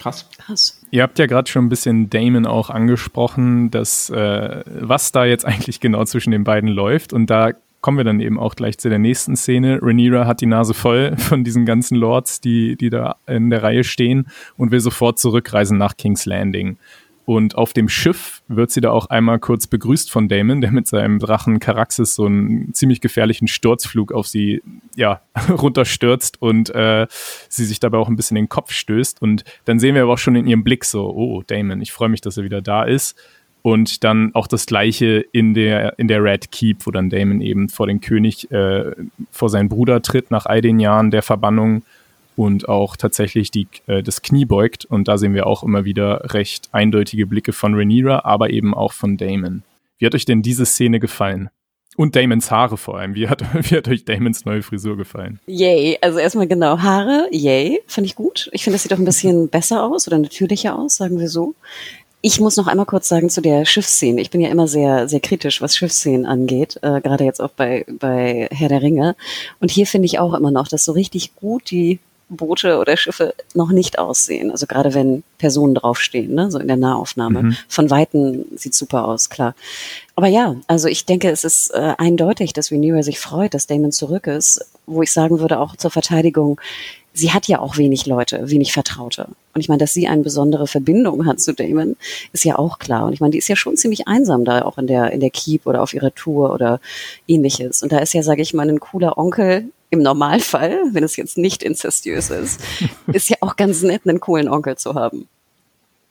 Krass. 0.00 0.28
Krass. 0.38 0.80
Ihr 0.90 1.02
habt 1.02 1.18
ja 1.18 1.26
gerade 1.26 1.48
schon 1.48 1.66
ein 1.66 1.68
bisschen 1.68 2.10
Damon 2.10 2.46
auch 2.46 2.68
angesprochen, 2.70 3.70
dass 3.70 4.10
äh, 4.10 4.62
was 4.66 5.12
da 5.12 5.24
jetzt 5.24 5.44
eigentlich 5.44 5.80
genau 5.80 6.04
zwischen 6.04 6.30
den 6.30 6.42
beiden 6.42 6.68
läuft. 6.68 7.12
Und 7.12 7.28
da 7.28 7.52
kommen 7.80 7.98
wir 7.98 8.04
dann 8.04 8.20
eben 8.20 8.38
auch 8.38 8.56
gleich 8.56 8.78
zu 8.78 8.88
der 8.88 8.98
nächsten 8.98 9.36
Szene. 9.36 9.78
Rhaenyra 9.82 10.26
hat 10.26 10.40
die 10.40 10.46
Nase 10.46 10.72
voll 10.72 11.14
von 11.18 11.44
diesen 11.44 11.66
ganzen 11.66 11.96
Lords, 11.96 12.40
die, 12.40 12.76
die 12.76 12.88
da 12.88 13.16
in 13.26 13.50
der 13.50 13.62
Reihe 13.62 13.84
stehen 13.84 14.26
und 14.56 14.70
will 14.70 14.80
sofort 14.80 15.18
zurückreisen 15.18 15.76
nach 15.76 15.98
King's 15.98 16.24
Landing. 16.24 16.78
Und 17.26 17.56
auf 17.56 17.72
dem 17.72 17.88
Schiff 17.88 18.42
wird 18.48 18.70
sie 18.70 18.82
da 18.82 18.90
auch 18.90 19.06
einmal 19.06 19.38
kurz 19.38 19.66
begrüßt 19.66 20.10
von 20.10 20.28
Damon, 20.28 20.60
der 20.60 20.72
mit 20.72 20.86
seinem 20.86 21.18
Drachen 21.18 21.58
Caraxes 21.58 22.14
so 22.14 22.26
einen 22.26 22.74
ziemlich 22.74 23.00
gefährlichen 23.00 23.48
Sturzflug 23.48 24.12
auf 24.12 24.26
sie 24.26 24.62
ja, 24.94 25.22
runterstürzt 25.48 26.42
und 26.42 26.74
äh, 26.74 27.06
sie 27.48 27.64
sich 27.64 27.80
dabei 27.80 27.96
auch 27.98 28.08
ein 28.08 28.16
bisschen 28.16 28.34
den 28.34 28.50
Kopf 28.50 28.72
stößt. 28.72 29.22
Und 29.22 29.44
dann 29.64 29.78
sehen 29.78 29.94
wir 29.94 30.02
aber 30.02 30.12
auch 30.12 30.18
schon 30.18 30.36
in 30.36 30.46
ihrem 30.46 30.64
Blick 30.64 30.84
so, 30.84 31.08
oh, 31.08 31.42
Damon, 31.46 31.80
ich 31.80 31.92
freue 31.92 32.10
mich, 32.10 32.20
dass 32.20 32.36
er 32.36 32.44
wieder 32.44 32.60
da 32.60 32.84
ist. 32.84 33.16
Und 33.62 34.04
dann 34.04 34.34
auch 34.34 34.46
das 34.46 34.66
gleiche 34.66 35.24
in 35.32 35.54
der, 35.54 35.98
in 35.98 36.06
der 36.06 36.22
Red 36.22 36.52
Keep, 36.52 36.84
wo 36.84 36.90
dann 36.90 37.08
Damon 37.08 37.40
eben 37.40 37.70
vor 37.70 37.86
den 37.86 38.02
König, 38.02 38.50
äh, 38.50 38.92
vor 39.30 39.48
seinen 39.48 39.70
Bruder 39.70 40.02
tritt 40.02 40.30
nach 40.30 40.44
all 40.44 40.60
den 40.60 40.78
Jahren 40.78 41.10
der 41.10 41.22
Verbannung 41.22 41.82
und 42.36 42.68
auch 42.68 42.96
tatsächlich 42.96 43.50
die, 43.50 43.68
äh, 43.86 44.02
das 44.02 44.22
Knie 44.22 44.44
beugt. 44.44 44.84
Und 44.84 45.08
da 45.08 45.18
sehen 45.18 45.34
wir 45.34 45.46
auch 45.46 45.62
immer 45.62 45.84
wieder 45.84 46.32
recht 46.32 46.68
eindeutige 46.72 47.26
Blicke 47.26 47.52
von 47.52 47.74
Rhaenyra, 47.74 48.24
aber 48.24 48.50
eben 48.50 48.74
auch 48.74 48.92
von 48.92 49.16
Damon. 49.16 49.62
Wie 49.98 50.06
hat 50.06 50.14
euch 50.14 50.24
denn 50.24 50.42
diese 50.42 50.66
Szene 50.66 51.00
gefallen? 51.00 51.50
Und 51.96 52.16
Damons 52.16 52.50
Haare 52.50 52.76
vor 52.76 52.98
allem. 52.98 53.14
Wie 53.14 53.28
hat, 53.28 53.42
wie 53.70 53.76
hat 53.76 53.88
euch 53.88 54.04
Damons 54.04 54.44
neue 54.44 54.62
Frisur 54.62 54.96
gefallen? 54.96 55.40
Yay. 55.46 55.98
Also 56.00 56.18
erstmal 56.18 56.48
genau 56.48 56.78
Haare. 56.78 57.28
Yay. 57.30 57.80
Fand 57.86 58.06
ich 58.06 58.16
gut. 58.16 58.48
Ich 58.52 58.64
finde, 58.64 58.76
das 58.76 58.82
sieht 58.82 58.92
auch 58.92 58.98
ein 58.98 59.04
bisschen 59.04 59.48
besser 59.48 59.84
aus 59.84 60.08
oder 60.08 60.18
natürlicher 60.18 60.76
aus, 60.76 60.96
sagen 60.96 61.18
wir 61.18 61.28
so. 61.28 61.54
Ich 62.20 62.40
muss 62.40 62.56
noch 62.56 62.68
einmal 62.68 62.86
kurz 62.86 63.08
sagen 63.08 63.28
zu 63.28 63.42
der 63.42 63.66
Schiffsszene. 63.66 64.20
Ich 64.20 64.30
bin 64.30 64.40
ja 64.40 64.48
immer 64.48 64.66
sehr, 64.66 65.08
sehr 65.08 65.20
kritisch, 65.20 65.60
was 65.60 65.76
Schiffsszenen 65.76 66.24
angeht, 66.24 66.78
äh, 66.80 67.02
gerade 67.02 67.24
jetzt 67.24 67.42
auch 67.42 67.50
bei, 67.50 67.84
bei 67.98 68.48
Herr 68.50 68.70
der 68.70 68.80
Ringe. 68.80 69.14
Und 69.60 69.70
hier 69.70 69.86
finde 69.86 70.06
ich 70.06 70.18
auch 70.18 70.32
immer 70.32 70.50
noch, 70.50 70.66
dass 70.66 70.86
so 70.86 70.92
richtig 70.92 71.36
gut 71.36 71.70
die 71.70 72.00
Boote 72.28 72.78
oder 72.78 72.96
Schiffe 72.96 73.34
noch 73.54 73.70
nicht 73.70 73.98
aussehen. 73.98 74.50
Also 74.50 74.66
gerade 74.66 74.94
wenn 74.94 75.22
Personen 75.38 75.74
draufstehen, 75.74 76.34
ne? 76.34 76.50
so 76.50 76.58
in 76.58 76.68
der 76.68 76.76
Nahaufnahme. 76.76 77.42
Mhm. 77.42 77.56
Von 77.68 77.90
Weitem 77.90 78.44
sieht 78.54 78.74
super 78.74 79.06
aus, 79.06 79.30
klar. 79.30 79.54
Aber 80.16 80.28
ja, 80.28 80.56
also 80.66 80.88
ich 80.88 81.06
denke, 81.06 81.30
es 81.30 81.44
ist 81.44 81.70
äh, 81.70 81.94
eindeutig, 81.98 82.52
dass 82.52 82.70
Rhaenyra 82.70 83.02
sich 83.02 83.18
freut, 83.18 83.54
dass 83.54 83.66
Damon 83.66 83.92
zurück 83.92 84.26
ist. 84.26 84.64
Wo 84.86 85.02
ich 85.02 85.12
sagen 85.12 85.40
würde, 85.40 85.58
auch 85.58 85.76
zur 85.76 85.90
Verteidigung, 85.90 86.60
sie 87.14 87.32
hat 87.32 87.46
ja 87.46 87.60
auch 87.60 87.78
wenig 87.78 88.06
Leute, 88.06 88.50
wenig 88.50 88.72
Vertraute. 88.72 89.28
Und 89.54 89.60
ich 89.60 89.68
meine, 89.68 89.78
dass 89.78 89.94
sie 89.94 90.08
eine 90.08 90.22
besondere 90.22 90.66
Verbindung 90.66 91.26
hat 91.26 91.40
zu 91.40 91.54
Damon, 91.54 91.96
ist 92.32 92.44
ja 92.44 92.58
auch 92.58 92.78
klar. 92.78 93.06
Und 93.06 93.12
ich 93.12 93.20
meine, 93.20 93.30
die 93.30 93.38
ist 93.38 93.48
ja 93.48 93.56
schon 93.56 93.76
ziemlich 93.76 94.08
einsam 94.08 94.44
da 94.44 94.62
auch 94.62 94.78
in 94.78 94.86
der, 94.86 95.12
in 95.12 95.20
der 95.20 95.30
Keep 95.30 95.66
oder 95.66 95.82
auf 95.82 95.94
ihrer 95.94 96.14
Tour 96.14 96.52
oder 96.52 96.80
ähnliches. 97.28 97.82
Und 97.82 97.92
da 97.92 97.98
ist 97.98 98.12
ja, 98.14 98.22
sage 98.22 98.42
ich 98.42 98.52
mal, 98.52 98.68
ein 98.68 98.80
cooler 98.80 99.16
Onkel 99.16 99.70
im 99.90 100.00
Normalfall, 100.00 100.80
wenn 100.92 101.04
es 101.04 101.16
jetzt 101.16 101.38
nicht 101.38 101.62
inzestiös 101.62 102.30
ist, 102.30 102.60
ist 103.12 103.28
ja 103.28 103.36
auch 103.40 103.56
ganz 103.56 103.82
nett, 103.82 104.02
einen 104.06 104.20
coolen 104.20 104.48
Onkel 104.48 104.76
zu 104.76 104.94
haben. 104.94 105.28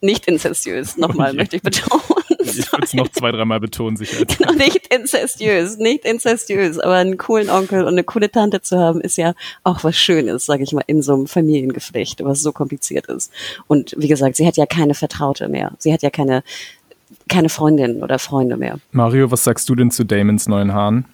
Nicht 0.00 0.26
inzestiös, 0.26 0.96
nochmal 0.96 1.28
okay. 1.30 1.36
möchte 1.36 1.56
ich 1.56 1.62
betonen. 1.62 2.02
Ich 2.40 2.70
würde 2.70 2.84
es 2.84 2.94
noch 2.94 3.08
zwei, 3.08 3.32
dreimal 3.32 3.60
betonen, 3.60 3.96
sicher. 3.96 4.24
Genau, 4.38 4.52
nicht 4.52 4.92
inzestiös, 4.94 5.78
nicht 5.78 6.04
inzestiös, 6.04 6.78
aber 6.78 6.94
einen 6.94 7.16
coolen 7.16 7.50
Onkel 7.50 7.82
und 7.82 7.94
eine 7.94 8.04
coole 8.04 8.30
Tante 8.30 8.60
zu 8.60 8.78
haben, 8.78 9.00
ist 9.00 9.16
ja 9.16 9.34
auch 9.62 9.82
was 9.84 9.96
Schönes, 9.96 10.44
sage 10.46 10.62
ich 10.62 10.72
mal, 10.72 10.84
in 10.86 11.02
so 11.02 11.14
einem 11.14 11.26
Familiengeflecht, 11.26 12.22
was 12.24 12.42
so 12.42 12.52
kompliziert 12.52 13.06
ist. 13.06 13.32
Und 13.66 13.94
wie 13.98 14.08
gesagt, 14.08 14.36
sie 14.36 14.46
hat 14.46 14.56
ja 14.56 14.66
keine 14.66 14.94
Vertraute 14.94 15.48
mehr. 15.48 15.72
Sie 15.78 15.92
hat 15.92 16.02
ja 16.02 16.10
keine, 16.10 16.42
keine 17.28 17.48
Freundinnen 17.48 18.02
oder 18.02 18.18
Freunde 18.18 18.56
mehr. 18.56 18.78
Mario, 18.92 19.30
was 19.30 19.44
sagst 19.44 19.68
du 19.68 19.74
denn 19.74 19.90
zu 19.90 20.04
Damons 20.04 20.48
neuen 20.48 20.72
Haaren? 20.72 21.06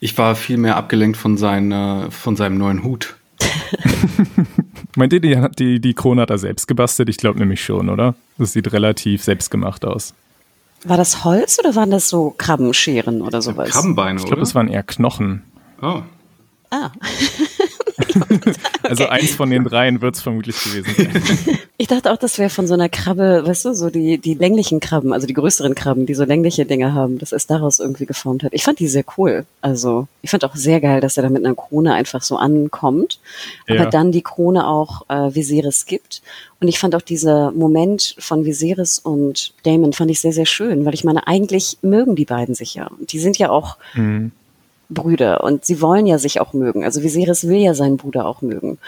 Ich 0.00 0.16
war 0.18 0.34
viel 0.34 0.58
mehr 0.58 0.76
abgelenkt 0.76 1.16
von, 1.16 1.36
seine, 1.36 2.08
von 2.10 2.36
seinem 2.36 2.58
neuen 2.58 2.84
Hut. 2.84 3.16
Meint 4.96 5.12
ihr, 5.12 5.20
die, 5.20 5.36
die, 5.58 5.80
die 5.80 5.94
Krone 5.94 6.22
hat 6.22 6.30
er 6.30 6.38
selbst 6.38 6.68
gebastelt? 6.68 7.08
Ich 7.08 7.16
glaube 7.16 7.38
nämlich 7.38 7.62
schon, 7.64 7.88
oder? 7.88 8.14
Das 8.38 8.52
sieht 8.52 8.72
relativ 8.72 9.22
selbstgemacht 9.22 9.84
aus. 9.84 10.14
War 10.84 10.96
das 10.96 11.24
Holz 11.24 11.58
oder 11.58 11.74
waren 11.74 11.90
das 11.90 12.08
so 12.08 12.34
Krabbenscheren 12.36 13.22
oder 13.22 13.42
sowas? 13.42 13.70
Krabbenbeine, 13.70 14.20
Ich 14.20 14.26
glaube, 14.26 14.42
es 14.42 14.54
waren 14.54 14.68
eher 14.68 14.82
Knochen. 14.82 15.42
Oh. 15.82 16.02
Ah. 16.70 16.90
Also 18.82 19.06
eins 19.06 19.34
von 19.34 19.50
den 19.50 19.64
dreien 19.64 20.00
wird 20.00 20.14
es 20.14 20.22
vermutlich 20.22 20.56
gewesen 20.62 20.94
sein. 20.96 21.58
Ich 21.78 21.88
dachte 21.88 22.10
auch, 22.10 22.16
das 22.16 22.38
wäre 22.38 22.48
von 22.48 22.66
so 22.66 22.72
einer 22.72 22.88
Krabbe, 22.88 23.42
weißt 23.44 23.66
du, 23.66 23.74
so 23.74 23.90
die, 23.90 24.16
die 24.16 24.32
länglichen 24.32 24.80
Krabben, 24.80 25.12
also 25.12 25.26
die 25.26 25.34
größeren 25.34 25.74
Krabben, 25.74 26.06
die 26.06 26.14
so 26.14 26.24
längliche 26.24 26.64
Dinge 26.64 26.94
haben, 26.94 27.18
dass 27.18 27.32
es 27.32 27.46
daraus 27.46 27.80
irgendwie 27.80 28.06
geformt 28.06 28.44
hat. 28.44 28.54
Ich 28.54 28.64
fand 28.64 28.78
die 28.78 28.88
sehr 28.88 29.04
cool. 29.18 29.44
Also 29.60 30.08
ich 30.22 30.30
fand 30.30 30.46
auch 30.46 30.56
sehr 30.56 30.80
geil, 30.80 31.02
dass 31.02 31.18
er 31.18 31.24
da 31.24 31.28
mit 31.28 31.44
einer 31.44 31.54
Krone 31.54 31.92
einfach 31.92 32.22
so 32.22 32.38
ankommt, 32.38 33.20
aber 33.68 33.76
ja. 33.76 33.90
dann 33.90 34.10
die 34.10 34.22
Krone 34.22 34.66
auch 34.66 35.02
äh, 35.10 35.34
Viserys 35.34 35.84
gibt. 35.84 36.22
Und 36.60 36.68
ich 36.68 36.78
fand 36.78 36.94
auch 36.94 37.02
dieser 37.02 37.50
Moment 37.50 38.16
von 38.18 38.46
Viserys 38.46 38.98
und 38.98 39.52
Damon 39.64 39.92
fand 39.92 40.10
ich 40.10 40.20
sehr, 40.20 40.32
sehr 40.32 40.46
schön, 40.46 40.86
weil 40.86 40.94
ich 40.94 41.04
meine, 41.04 41.26
eigentlich 41.26 41.76
mögen 41.82 42.16
die 42.16 42.24
beiden 42.24 42.54
sich 42.54 42.74
ja. 42.74 42.90
Die 43.10 43.18
sind 43.18 43.36
ja 43.36 43.50
auch 43.50 43.76
mhm. 43.94 44.32
Brüder 44.88 45.42
und 45.42 45.64
sie 45.64 45.80
wollen 45.80 46.06
ja 46.06 46.18
sich 46.18 46.40
auch 46.40 46.52
mögen. 46.52 46.84
Also 46.84 47.02
Viserys 47.02 47.46
will 47.48 47.58
ja 47.58 47.74
seinen 47.74 47.96
Bruder 47.96 48.26
auch 48.26 48.42
mögen. 48.42 48.78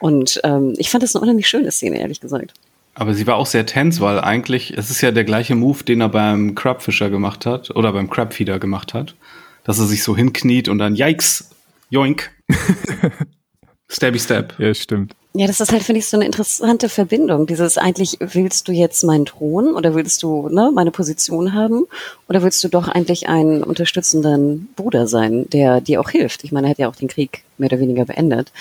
Und 0.00 0.40
ähm, 0.44 0.74
ich 0.76 0.90
fand 0.90 1.02
das 1.02 1.14
eine 1.14 1.22
unheimlich 1.22 1.48
schöne 1.48 1.70
Szene, 1.70 1.98
ehrlich 1.98 2.20
gesagt. 2.20 2.52
Aber 2.94 3.14
sie 3.14 3.26
war 3.26 3.36
auch 3.36 3.46
sehr 3.46 3.66
tense, 3.66 4.00
weil 4.00 4.20
eigentlich, 4.20 4.76
es 4.76 4.90
ist 4.90 5.00
ja 5.00 5.10
der 5.10 5.24
gleiche 5.24 5.54
Move, 5.54 5.82
den 5.82 6.00
er 6.00 6.08
beim 6.08 6.54
Crabfisher 6.54 7.10
gemacht 7.10 7.46
hat 7.46 7.70
oder 7.74 7.92
beim 7.92 8.08
Crabfeeder 8.08 8.58
gemacht 8.58 8.94
hat, 8.94 9.16
dass 9.64 9.78
er 9.78 9.86
sich 9.86 10.02
so 10.02 10.16
hinkniet 10.16 10.68
und 10.68 10.78
dann 10.78 10.94
Yikes, 10.94 11.50
Yoink. 11.90 12.30
Stabby 13.88 14.18
Step. 14.18 14.54
Ja, 14.58 14.74
stimmt. 14.74 15.14
Ja, 15.36 15.48
das 15.48 15.58
ist 15.58 15.72
halt, 15.72 15.82
finde 15.82 15.98
ich, 15.98 16.06
so 16.06 16.16
eine 16.16 16.26
interessante 16.26 16.88
Verbindung. 16.88 17.48
Dieses 17.48 17.76
eigentlich, 17.76 18.18
willst 18.20 18.68
du 18.68 18.72
jetzt 18.72 19.02
meinen 19.02 19.26
Thron 19.26 19.74
oder 19.74 19.96
willst 19.96 20.22
du 20.22 20.48
ne, 20.48 20.70
meine 20.72 20.92
Position 20.92 21.54
haben 21.54 21.86
oder 22.28 22.44
willst 22.44 22.62
du 22.62 22.68
doch 22.68 22.86
eigentlich 22.86 23.28
einen 23.28 23.64
unterstützenden 23.64 24.68
Bruder 24.76 25.08
sein, 25.08 25.50
der 25.50 25.80
dir 25.80 26.00
auch 26.00 26.10
hilft? 26.10 26.44
Ich 26.44 26.52
meine, 26.52 26.68
er 26.68 26.70
hat 26.70 26.78
ja 26.78 26.88
auch 26.88 26.94
den 26.94 27.08
Krieg 27.08 27.42
mehr 27.58 27.66
oder 27.66 27.80
weniger 27.80 28.04
beendet. 28.04 28.52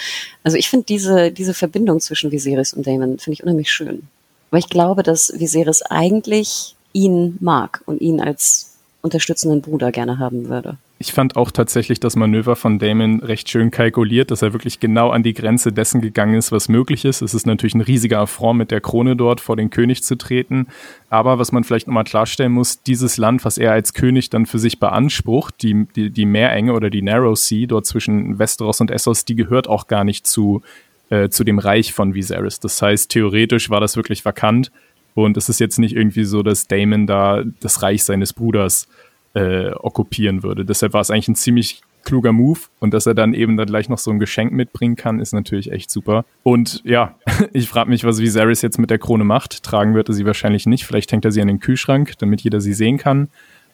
Also 0.44 0.58
ich 0.58 0.68
finde 0.68 0.88
diese, 0.88 1.32
diese 1.32 1.54
Verbindung 1.54 2.00
zwischen 2.00 2.32
Viserys 2.32 2.74
und 2.74 2.88
Damon, 2.88 3.20
finde 3.20 3.34
ich 3.34 3.44
unheimlich 3.44 3.70
schön. 3.70 4.08
Weil 4.50 4.62
ich 4.62 4.70
glaube, 4.70 5.04
dass 5.04 5.32
Viserys 5.38 5.84
eigentlich 5.84 6.76
ihn 6.92 7.38
mag 7.40 7.82
und 7.86 8.02
ihn 8.02 8.20
als 8.20 8.72
unterstützenden 9.04 9.62
Bruder 9.62 9.92
gerne 9.92 10.18
haben 10.18 10.50
würde. 10.50 10.78
Ich 11.00 11.12
fand 11.12 11.36
auch 11.36 11.52
tatsächlich 11.52 12.00
das 12.00 12.16
Manöver 12.16 12.56
von 12.56 12.80
Damon 12.80 13.20
recht 13.20 13.50
schön 13.50 13.72
kalkuliert, 13.72 14.32
dass 14.32 14.42
er 14.42 14.54
wirklich 14.54 14.80
genau 14.80 15.10
an 15.10 15.24
die 15.24 15.34
Grenze 15.34 15.74
dessen 15.74 16.02
gegangen 16.02 16.36
ist, 16.36 16.52
was 16.52 16.70
möglich 16.70 17.04
ist. 17.04 17.22
Es 17.22 17.34
ist 17.34 17.46
natürlich 17.46 17.74
ein 17.74 17.82
riesiger 17.82 18.20
Affront, 18.20 18.60
mit 18.60 18.72
der 18.72 18.80
Krone 18.80 19.16
dort 19.16 19.42
vor 19.42 19.58
den 19.58 19.70
König 19.70 20.04
zu 20.04 20.16
treten. 20.16 20.68
Aber 21.10 21.40
was 21.40 21.52
man 21.52 21.64
vielleicht 21.64 21.88
nochmal 21.88 22.06
klarstellen 22.06 22.54
muss, 22.54 22.84
dieses 22.84 23.18
Land, 23.18 23.44
was 23.44 23.58
er 23.58 23.74
als 23.74 23.94
König 23.94 24.30
dann 24.30 24.46
für 24.46 24.60
sich 24.60 24.80
beansprucht, 24.80 25.62
die, 25.62 25.88
die, 25.96 26.10
die 26.10 26.26
Meerenge 26.26 26.74
oder 26.74 26.90
die 26.90 27.02
Narrow 27.02 27.38
Sea 27.38 27.66
dort 27.66 27.86
zwischen 27.86 28.40
Westeros 28.40 28.80
und 28.80 28.92
Essos, 28.92 29.26
die 29.26 29.36
gehört 29.36 29.68
auch 29.68 29.88
gar 29.88 30.04
nicht 30.04 30.26
zu, 30.26 30.62
äh, 31.10 31.28
zu 31.28 31.44
dem 31.44 31.60
Reich 31.60 31.92
von 31.92 32.14
Viserys. 32.14 32.60
Das 32.60 32.82
heißt, 32.82 33.12
theoretisch 33.12 33.70
war 33.70 33.82
das 33.82 33.98
wirklich 33.98 34.24
vakant. 34.24 34.72
Und 35.16 35.38
es 35.38 35.50
ist 35.50 35.60
jetzt 35.60 35.80
nicht 35.80 35.96
irgendwie 35.96 36.24
so, 36.24 36.44
dass 36.44 36.68
Damon 36.68 37.08
da 37.08 37.44
das 37.60 37.82
Reich 37.82 38.04
seines 38.04 38.32
Bruders 38.32 38.88
äh, 38.88 39.13
okkupieren 39.36 40.44
würde. 40.44 40.66
Deshalb 40.66 40.94
war 40.94 41.02
es 41.02 41.10
eigentlich 41.10 41.28
ein 41.28 41.36
ziemlich 41.36 41.82
kluger 42.04 42.32
Move 42.32 42.60
und 42.80 42.94
dass 42.94 43.06
er 43.06 43.14
dann 43.14 43.34
eben 43.34 43.58
dann 43.58 43.68
gleich 43.68 43.90
noch 43.90 43.98
so 43.98 44.12
ein 44.12 44.20
Geschenk 44.20 44.52
mitbringen 44.52 44.96
kann, 44.96 45.20
ist 45.20 45.34
natürlich 45.34 45.72
echt 45.72 45.90
super. 45.90 46.26
Und 46.44 46.82
ja, 46.84 47.16
ich 47.54 47.70
frage 47.70 47.90
mich, 47.90 48.04
was 48.04 48.20
Viserys 48.20 48.62
jetzt 48.62 48.78
mit 48.78 48.90
der 48.90 49.00
Krone 49.00 49.24
macht. 49.24 49.64
Tragen 49.64 49.96
wird 49.96 50.10
er 50.10 50.14
sie 50.14 50.26
wahrscheinlich 50.26 50.66
nicht. 50.66 50.86
Vielleicht 50.86 51.12
hängt 51.12 51.26
er 51.26 51.32
sie 51.32 51.42
an 51.42 51.48
den 51.48 51.60
Kühlschrank, 51.60 52.14
damit 52.20 52.42
jeder 52.42 52.62
sie 52.62 52.74
sehen 52.74 52.98
kann. 52.98 53.30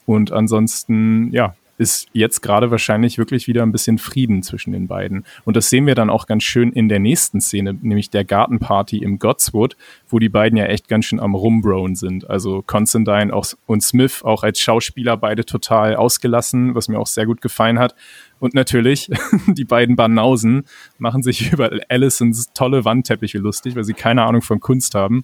Und 0.05 0.31
ansonsten, 0.31 1.31
ja, 1.31 1.55
ist 1.79 2.07
jetzt 2.11 2.41
gerade 2.41 2.71
wahrscheinlich 2.71 3.17
wirklich 3.17 3.47
wieder 3.47 3.63
ein 3.63 3.71
bisschen 3.71 3.97
Frieden 3.97 4.43
zwischen 4.43 4.73
den 4.73 4.87
beiden. 4.87 5.25
Und 5.45 5.55
das 5.55 5.69
sehen 5.69 5.87
wir 5.87 5.95
dann 5.95 6.09
auch 6.09 6.27
ganz 6.27 6.43
schön 6.43 6.73
in 6.73 6.89
der 6.89 6.99
nächsten 6.99 7.39
Szene, 7.39 7.73
nämlich 7.73 8.09
der 8.09 8.25
Gartenparty 8.25 8.97
im 8.97 9.17
Godswood, 9.17 9.77
wo 10.09 10.19
die 10.19 10.27
beiden 10.27 10.57
ja 10.57 10.65
echt 10.65 10.89
ganz 10.89 11.05
schön 11.05 11.21
am 11.21 11.35
Rumbrown 11.35 11.95
sind. 11.95 12.29
Also 12.29 12.61
Constantine 12.61 13.33
auch, 13.33 13.45
und 13.65 13.81
Smith 13.81 14.23
auch 14.23 14.43
als 14.43 14.59
Schauspieler 14.59 15.15
beide 15.15 15.45
total 15.45 15.95
ausgelassen, 15.95 16.75
was 16.75 16.89
mir 16.89 16.99
auch 16.99 17.07
sehr 17.07 17.25
gut 17.25 17.41
gefallen 17.41 17.79
hat. 17.79 17.95
Und 18.39 18.53
natürlich, 18.53 19.09
die 19.47 19.65
beiden 19.65 19.95
Banausen 19.95 20.65
machen 20.97 21.23
sich 21.23 21.51
über 21.53 21.71
Allisons 21.87 22.51
tolle 22.53 22.83
Wandteppiche 22.83 23.37
lustig, 23.37 23.77
weil 23.77 23.85
sie 23.85 23.93
keine 23.93 24.23
Ahnung 24.23 24.41
von 24.41 24.59
Kunst 24.59 24.95
haben. 24.95 25.23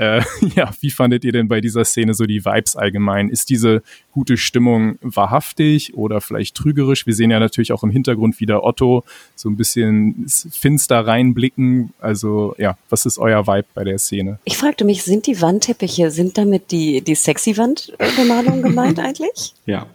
Äh, 0.00 0.22
ja, 0.56 0.70
wie 0.80 0.90
fandet 0.90 1.24
ihr 1.24 1.32
denn 1.32 1.46
bei 1.46 1.60
dieser 1.60 1.84
Szene 1.84 2.14
so 2.14 2.24
die 2.24 2.44
Vibes 2.44 2.74
allgemein? 2.74 3.28
Ist 3.28 3.50
diese 3.50 3.82
gute 4.12 4.38
Stimmung 4.38 4.98
wahrhaftig 5.02 5.94
oder 5.94 6.22
vielleicht 6.22 6.56
trügerisch? 6.56 7.06
Wir 7.06 7.14
sehen 7.14 7.30
ja 7.30 7.38
natürlich 7.38 7.72
auch 7.72 7.82
im 7.82 7.90
Hintergrund 7.90 8.40
wieder 8.40 8.64
Otto 8.64 9.04
so 9.36 9.50
ein 9.50 9.56
bisschen 9.56 10.24
finster 10.26 11.06
reinblicken. 11.06 11.92
Also 12.00 12.54
ja, 12.56 12.78
was 12.88 13.04
ist 13.04 13.18
euer 13.18 13.46
Vibe 13.46 13.66
bei 13.74 13.84
der 13.84 13.98
Szene? 13.98 14.38
Ich 14.44 14.56
fragte 14.56 14.86
mich, 14.86 15.02
sind 15.02 15.26
die 15.26 15.40
Wandteppiche, 15.42 16.10
sind 16.10 16.38
damit 16.38 16.70
die, 16.70 17.02
die 17.02 17.14
sexy 17.14 17.58
Wandbemalung 17.58 18.62
gemeint 18.62 18.98
eigentlich? 18.98 19.54
Ja. 19.66 19.86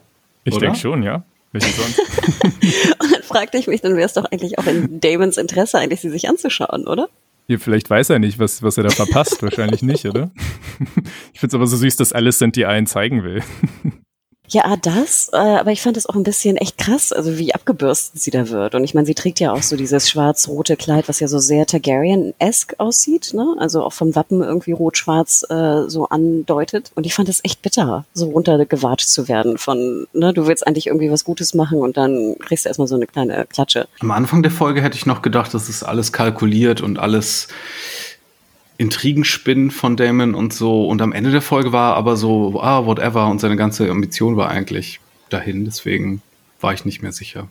Ich 0.43 0.55
denke 0.57 0.77
schon, 0.77 1.01
ja. 1.01 1.23
Und 1.55 3.11
dann 3.11 3.23
fragte 3.23 3.57
ich 3.57 3.65
mich, 3.67 3.81
dann 3.81 3.95
wäre 3.95 4.05
es 4.05 4.13
doch 4.13 4.25
eigentlich 4.25 4.59
auch 4.59 4.67
in 4.67 4.99
Damons 4.99 5.37
Interesse, 5.37 5.79
eigentlich 5.79 6.01
sie 6.01 6.09
sich 6.09 6.27
anzuschauen, 6.27 6.85
oder? 6.85 7.07
Hier, 7.47 7.59
vielleicht 7.59 7.89
weiß 7.89 8.09
er 8.09 8.19
nicht, 8.19 8.39
was, 8.39 8.63
was 8.63 8.77
er 8.77 8.83
da 8.83 8.89
verpasst. 8.89 9.41
Wahrscheinlich 9.43 9.81
nicht, 9.81 10.05
oder? 10.05 10.31
Ich 11.33 11.39
finde 11.39 11.51
es 11.51 11.55
aber 11.55 11.67
so 11.67 11.77
süß, 11.77 11.95
dass 11.97 12.13
Alicent 12.13 12.55
die 12.55 12.65
allen 12.65 12.87
zeigen 12.87 13.23
will. 13.23 13.43
Ja, 14.49 14.75
das, 14.77 15.29
äh, 15.33 15.37
aber 15.37 15.71
ich 15.71 15.81
fand 15.81 15.97
es 15.97 16.05
auch 16.05 16.15
ein 16.15 16.23
bisschen 16.23 16.57
echt 16.57 16.77
krass, 16.77 17.11
also 17.11 17.37
wie 17.37 17.53
abgebürstet 17.53 18.21
sie 18.21 18.31
da 18.31 18.49
wird. 18.49 18.75
Und 18.75 18.83
ich 18.83 18.93
meine, 18.93 19.05
sie 19.05 19.15
trägt 19.15 19.39
ja 19.39 19.51
auch 19.53 19.61
so 19.61 19.75
dieses 19.75 20.09
schwarz-rote 20.09 20.75
Kleid, 20.77 21.07
was 21.07 21.19
ja 21.19 21.27
so 21.27 21.39
sehr 21.39 21.65
Targaryen-esque 21.65 22.75
aussieht, 22.79 23.33
ne? 23.33 23.55
Also 23.59 23.83
auch 23.83 23.93
vom 23.93 24.15
Wappen 24.15 24.41
irgendwie 24.41 24.71
rot-schwarz 24.71 25.45
äh, 25.49 25.89
so 25.89 26.07
andeutet. 26.09 26.91
Und 26.95 27.05
ich 27.05 27.13
fand 27.13 27.29
es 27.29 27.41
echt 27.43 27.61
bitter, 27.61 28.05
so 28.13 28.29
runtergewatscht 28.29 29.07
zu 29.07 29.27
werden 29.27 29.57
von, 29.57 30.07
ne, 30.13 30.33
du 30.33 30.47
willst 30.47 30.65
eigentlich 30.65 30.87
irgendwie 30.87 31.11
was 31.11 31.23
Gutes 31.23 31.53
machen 31.53 31.79
und 31.79 31.97
dann 31.97 32.35
kriegst 32.39 32.65
du 32.65 32.69
erstmal 32.69 32.87
so 32.87 32.95
eine 32.95 33.07
kleine 33.07 33.45
Klatsche. 33.45 33.87
Am 33.99 34.11
Anfang 34.11 34.43
der 34.43 34.51
Folge 34.51 34.81
hätte 34.81 34.97
ich 34.97 35.05
noch 35.05 35.21
gedacht, 35.21 35.53
das 35.53 35.69
ist 35.69 35.83
alles 35.83 36.11
kalkuliert 36.11 36.81
und 36.81 36.99
alles 36.99 37.47
Intrigenspinnen 38.77 39.71
von 39.71 39.95
Damon 39.95 40.35
und 40.35 40.53
so. 40.53 40.87
Und 40.87 41.01
am 41.01 41.13
Ende 41.13 41.31
der 41.31 41.41
Folge 41.41 41.71
war 41.71 41.95
aber 41.95 42.17
so, 42.17 42.59
ah, 42.61 42.85
whatever. 42.85 43.27
Und 43.27 43.39
seine 43.39 43.55
ganze 43.55 43.89
Ambition 43.89 44.37
war 44.37 44.49
eigentlich 44.49 44.99
dahin. 45.29 45.65
Deswegen 45.65 46.21
war 46.61 46.73
ich 46.73 46.85
nicht 46.85 47.01
mehr 47.01 47.11
sicher. 47.11 47.47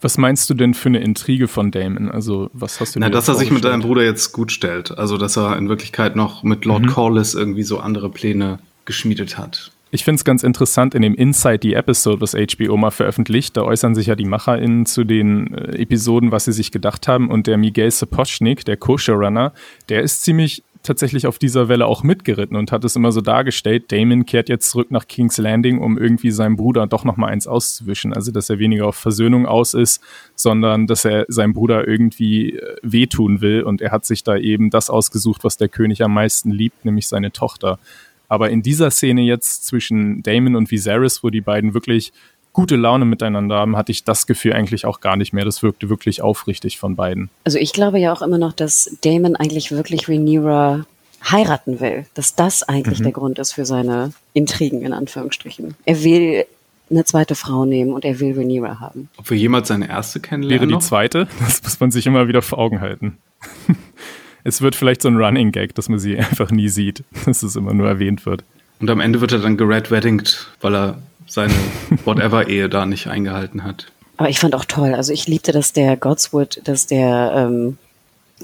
Was 0.00 0.16
meinst 0.16 0.48
du 0.48 0.54
denn 0.54 0.72
für 0.72 0.88
eine 0.88 1.00
Intrige 1.00 1.46
von 1.46 1.70
Damon? 1.70 2.10
Also, 2.10 2.50
was 2.54 2.80
hast 2.80 2.96
du 2.96 3.00
Na, 3.00 3.10
dass 3.10 3.28
er 3.28 3.34
sich 3.34 3.50
mit 3.50 3.64
deinem 3.64 3.82
Bruder 3.82 4.02
jetzt 4.02 4.32
gut 4.32 4.50
stellt. 4.50 4.96
Also, 4.96 5.18
dass 5.18 5.36
er 5.36 5.56
in 5.58 5.68
Wirklichkeit 5.68 6.16
noch 6.16 6.42
mit 6.42 6.64
Lord 6.64 6.84
mhm. 6.84 6.88
Corliss 6.88 7.34
irgendwie 7.34 7.64
so 7.64 7.80
andere 7.80 8.08
Pläne 8.08 8.60
geschmiedet 8.86 9.36
hat. 9.36 9.72
Ich 9.92 10.04
finde 10.04 10.16
es 10.16 10.24
ganz 10.24 10.44
interessant 10.44 10.94
in 10.94 11.02
dem 11.02 11.14
Inside 11.14 11.60
the 11.62 11.74
Episode, 11.74 12.20
was 12.20 12.34
HBO 12.34 12.76
mal 12.76 12.92
veröffentlicht. 12.92 13.56
Da 13.56 13.62
äußern 13.62 13.96
sich 13.96 14.06
ja 14.06 14.14
die 14.14 14.24
MacherInnen 14.24 14.86
zu 14.86 15.02
den 15.02 15.52
äh, 15.52 15.82
Episoden, 15.82 16.30
was 16.30 16.44
sie 16.44 16.52
sich 16.52 16.70
gedacht 16.70 17.08
haben. 17.08 17.28
Und 17.28 17.48
der 17.48 17.56
Miguel 17.56 17.90
Sapochnik, 17.90 18.64
der 18.64 18.76
Co-Showrunner, 18.76 19.52
der 19.88 20.02
ist 20.02 20.22
ziemlich 20.22 20.62
tatsächlich 20.82 21.26
auf 21.26 21.38
dieser 21.38 21.68
Welle 21.68 21.86
auch 21.86 22.02
mitgeritten 22.02 22.56
und 22.56 22.72
hat 22.72 22.84
es 22.84 22.96
immer 22.96 23.12
so 23.12 23.20
dargestellt, 23.20 23.92
Damon 23.92 24.24
kehrt 24.24 24.48
jetzt 24.48 24.70
zurück 24.70 24.90
nach 24.90 25.06
King's 25.08 25.36
Landing, 25.36 25.78
um 25.78 25.98
irgendwie 25.98 26.30
seinem 26.30 26.56
Bruder 26.56 26.86
doch 26.86 27.04
noch 27.04 27.16
mal 27.16 27.26
eins 27.26 27.46
auszuwischen. 27.46 28.14
Also, 28.14 28.32
dass 28.32 28.48
er 28.48 28.58
weniger 28.58 28.86
auf 28.86 28.96
Versöhnung 28.96 29.46
aus 29.46 29.74
ist, 29.74 30.00
sondern 30.34 30.86
dass 30.86 31.04
er 31.04 31.26
seinem 31.28 31.52
Bruder 31.52 31.86
irgendwie 31.86 32.56
äh, 32.56 32.76
wehtun 32.82 33.40
will. 33.40 33.62
Und 33.62 33.82
er 33.82 33.90
hat 33.90 34.06
sich 34.06 34.24
da 34.24 34.36
eben 34.36 34.70
das 34.70 34.88
ausgesucht, 34.88 35.44
was 35.44 35.56
der 35.56 35.68
König 35.68 36.02
am 36.02 36.14
meisten 36.14 36.50
liebt, 36.50 36.84
nämlich 36.84 37.08
seine 37.08 37.32
Tochter. 37.32 37.78
Aber 38.30 38.48
in 38.48 38.62
dieser 38.62 38.90
Szene 38.92 39.22
jetzt 39.22 39.66
zwischen 39.66 40.22
Damon 40.22 40.54
und 40.54 40.70
Viserys, 40.70 41.22
wo 41.24 41.30
die 41.30 41.40
beiden 41.40 41.74
wirklich 41.74 42.12
gute 42.52 42.76
Laune 42.76 43.04
miteinander 43.04 43.56
haben, 43.56 43.76
hatte 43.76 43.90
ich 43.90 44.04
das 44.04 44.26
Gefühl 44.26 44.52
eigentlich 44.52 44.86
auch 44.86 45.00
gar 45.00 45.16
nicht 45.16 45.32
mehr. 45.32 45.44
Das 45.44 45.64
wirkte 45.64 45.88
wirklich 45.88 46.22
aufrichtig 46.22 46.78
von 46.78 46.94
beiden. 46.94 47.28
Also 47.44 47.58
ich 47.58 47.72
glaube 47.72 47.98
ja 47.98 48.12
auch 48.12 48.22
immer 48.22 48.38
noch, 48.38 48.52
dass 48.52 48.96
Damon 49.02 49.34
eigentlich 49.34 49.72
wirklich 49.72 50.08
Rhaenyra 50.08 50.86
heiraten 51.28 51.80
will. 51.80 52.06
Dass 52.14 52.36
das 52.36 52.62
eigentlich 52.62 53.00
mhm. 53.00 53.04
der 53.04 53.12
Grund 53.12 53.38
ist 53.40 53.52
für 53.52 53.66
seine 53.66 54.12
Intrigen 54.32 54.82
in 54.82 54.92
Anführungsstrichen. 54.92 55.74
Er 55.84 56.04
will 56.04 56.46
eine 56.88 57.04
zweite 57.04 57.34
Frau 57.34 57.64
nehmen 57.64 57.92
und 57.92 58.04
er 58.04 58.20
will 58.20 58.38
Rhaenyra 58.38 58.78
haben. 58.78 59.08
Ob 59.16 59.28
wir 59.28 59.36
jemals 59.36 59.66
seine 59.66 59.88
erste 59.88 60.20
kennenlernen? 60.20 60.68
Wäre 60.68 60.78
die 60.78 60.84
zweite? 60.86 61.26
Das 61.40 61.62
muss 61.64 61.80
man 61.80 61.90
sich 61.90 62.06
immer 62.06 62.28
wieder 62.28 62.42
vor 62.42 62.58
Augen 62.58 62.80
halten. 62.80 63.18
es 64.44 64.62
wird 64.62 64.74
vielleicht 64.74 65.02
so 65.02 65.08
ein 65.08 65.16
Running 65.16 65.52
Gag, 65.52 65.74
dass 65.74 65.88
man 65.88 65.98
sie 65.98 66.18
einfach 66.18 66.50
nie 66.50 66.68
sieht, 66.68 67.04
dass 67.26 67.42
es 67.42 67.56
immer 67.56 67.74
nur 67.74 67.88
erwähnt 67.88 68.26
wird. 68.26 68.44
Und 68.80 68.90
am 68.90 69.00
Ende 69.00 69.20
wird 69.20 69.32
er 69.32 69.40
dann 69.40 69.56
gered 69.56 69.90
weddinged, 69.90 70.46
weil 70.60 70.74
er 70.74 70.98
seine 71.26 71.54
Whatever-Ehe 72.04 72.68
da 72.68 72.86
nicht 72.86 73.06
eingehalten 73.06 73.64
hat. 73.64 73.86
Aber 74.16 74.28
ich 74.28 74.38
fand 74.38 74.54
auch 74.54 74.64
toll, 74.66 74.94
also 74.94 75.12
ich 75.12 75.26
liebte, 75.26 75.52
dass 75.52 75.72
der 75.72 75.96
Godswood, 75.96 76.60
dass 76.64 76.86
der 76.86 77.32
ähm, 77.34 77.78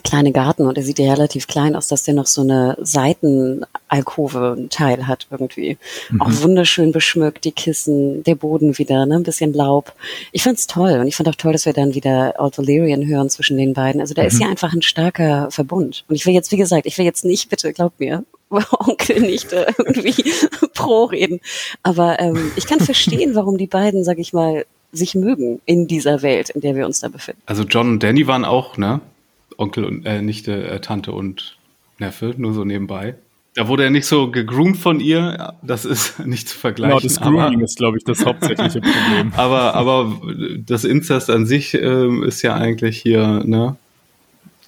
kleine 0.04 0.32
Garten 0.32 0.66
und 0.66 0.76
er 0.76 0.84
sieht 0.84 0.98
ja 0.98 1.12
relativ 1.12 1.46
klein 1.46 1.74
aus, 1.74 1.88
dass 1.88 2.04
der 2.04 2.14
noch 2.14 2.26
so 2.26 2.42
eine 2.42 2.76
Seitenalkove 2.80 4.68
Teil 4.70 5.06
hat 5.06 5.26
irgendwie. 5.30 5.78
Mhm. 6.10 6.22
Auch 6.22 6.30
wunderschön 6.42 6.92
beschmückt, 6.92 7.44
die 7.44 7.52
Kissen, 7.52 8.22
der 8.24 8.34
Boden 8.34 8.78
wieder, 8.78 9.06
ne, 9.06 9.16
ein 9.16 9.22
bisschen 9.22 9.52
Laub. 9.52 9.92
Ich 10.32 10.42
fand's 10.42 10.66
toll 10.66 10.92
und 10.92 11.06
ich 11.06 11.16
fand 11.16 11.28
auch 11.28 11.34
toll, 11.34 11.52
dass 11.52 11.66
wir 11.66 11.72
dann 11.72 11.94
wieder 11.94 12.34
Old 12.38 12.58
Valyrian 12.58 13.06
hören 13.06 13.30
zwischen 13.30 13.56
den 13.56 13.74
beiden. 13.74 14.00
Also 14.00 14.14
da 14.14 14.22
mhm. 14.22 14.28
ist 14.28 14.40
ja 14.40 14.48
einfach 14.48 14.72
ein 14.72 14.82
starker 14.82 15.50
Verbund. 15.50 16.04
Und 16.08 16.14
ich 16.14 16.26
will 16.26 16.34
jetzt, 16.34 16.52
wie 16.52 16.56
gesagt, 16.56 16.86
ich 16.86 16.98
will 16.98 17.04
jetzt 17.04 17.24
nicht, 17.24 17.48
bitte, 17.48 17.72
glaub 17.72 17.98
mir, 17.98 18.24
Onkel 18.50 19.20
nicht 19.20 19.52
äh, 19.52 19.66
irgendwie 19.78 20.32
pro 20.74 21.04
reden. 21.04 21.40
Aber 21.82 22.20
ähm, 22.20 22.52
ich 22.56 22.66
kann 22.66 22.80
verstehen, 22.80 23.34
warum 23.34 23.58
die 23.58 23.66
beiden, 23.66 24.04
sag 24.04 24.18
ich 24.18 24.32
mal, 24.32 24.66
sich 24.92 25.14
mögen 25.14 25.60
in 25.66 25.86
dieser 25.88 26.22
Welt, 26.22 26.50
in 26.50 26.60
der 26.60 26.74
wir 26.74 26.86
uns 26.86 27.00
da 27.00 27.08
befinden. 27.08 27.42
Also 27.46 27.64
John 27.64 27.90
und 27.90 28.02
Danny 28.02 28.26
waren 28.26 28.44
auch, 28.44 28.76
ne? 28.76 29.00
Onkel 29.56 29.84
und 29.84 30.06
äh, 30.06 30.22
Nichte, 30.22 30.68
äh, 30.68 30.80
Tante 30.80 31.12
und 31.12 31.56
Neffe, 31.98 32.34
nur 32.36 32.52
so 32.52 32.64
nebenbei. 32.64 33.16
Da 33.54 33.68
wurde 33.68 33.84
er 33.84 33.90
nicht 33.90 34.04
so 34.04 34.30
gegroomt 34.30 34.76
von 34.76 35.00
ihr, 35.00 35.54
das 35.62 35.86
ist 35.86 36.18
nicht 36.26 36.48
zu 36.48 36.58
vergleichen. 36.58 36.98
Genau, 36.98 37.02
das 37.02 37.20
Grooming 37.20 37.60
ist, 37.60 37.78
glaube 37.78 37.96
ich, 37.96 38.04
das 38.04 38.24
hauptsächliche 38.24 38.80
Problem. 38.82 39.32
aber, 39.34 39.74
aber 39.74 40.20
das 40.58 40.84
Inzest 40.84 41.30
an 41.30 41.46
sich 41.46 41.74
äh, 41.74 42.26
ist 42.26 42.42
ja 42.42 42.54
eigentlich 42.54 42.98
hier 42.98 43.42
ne, 43.44 43.76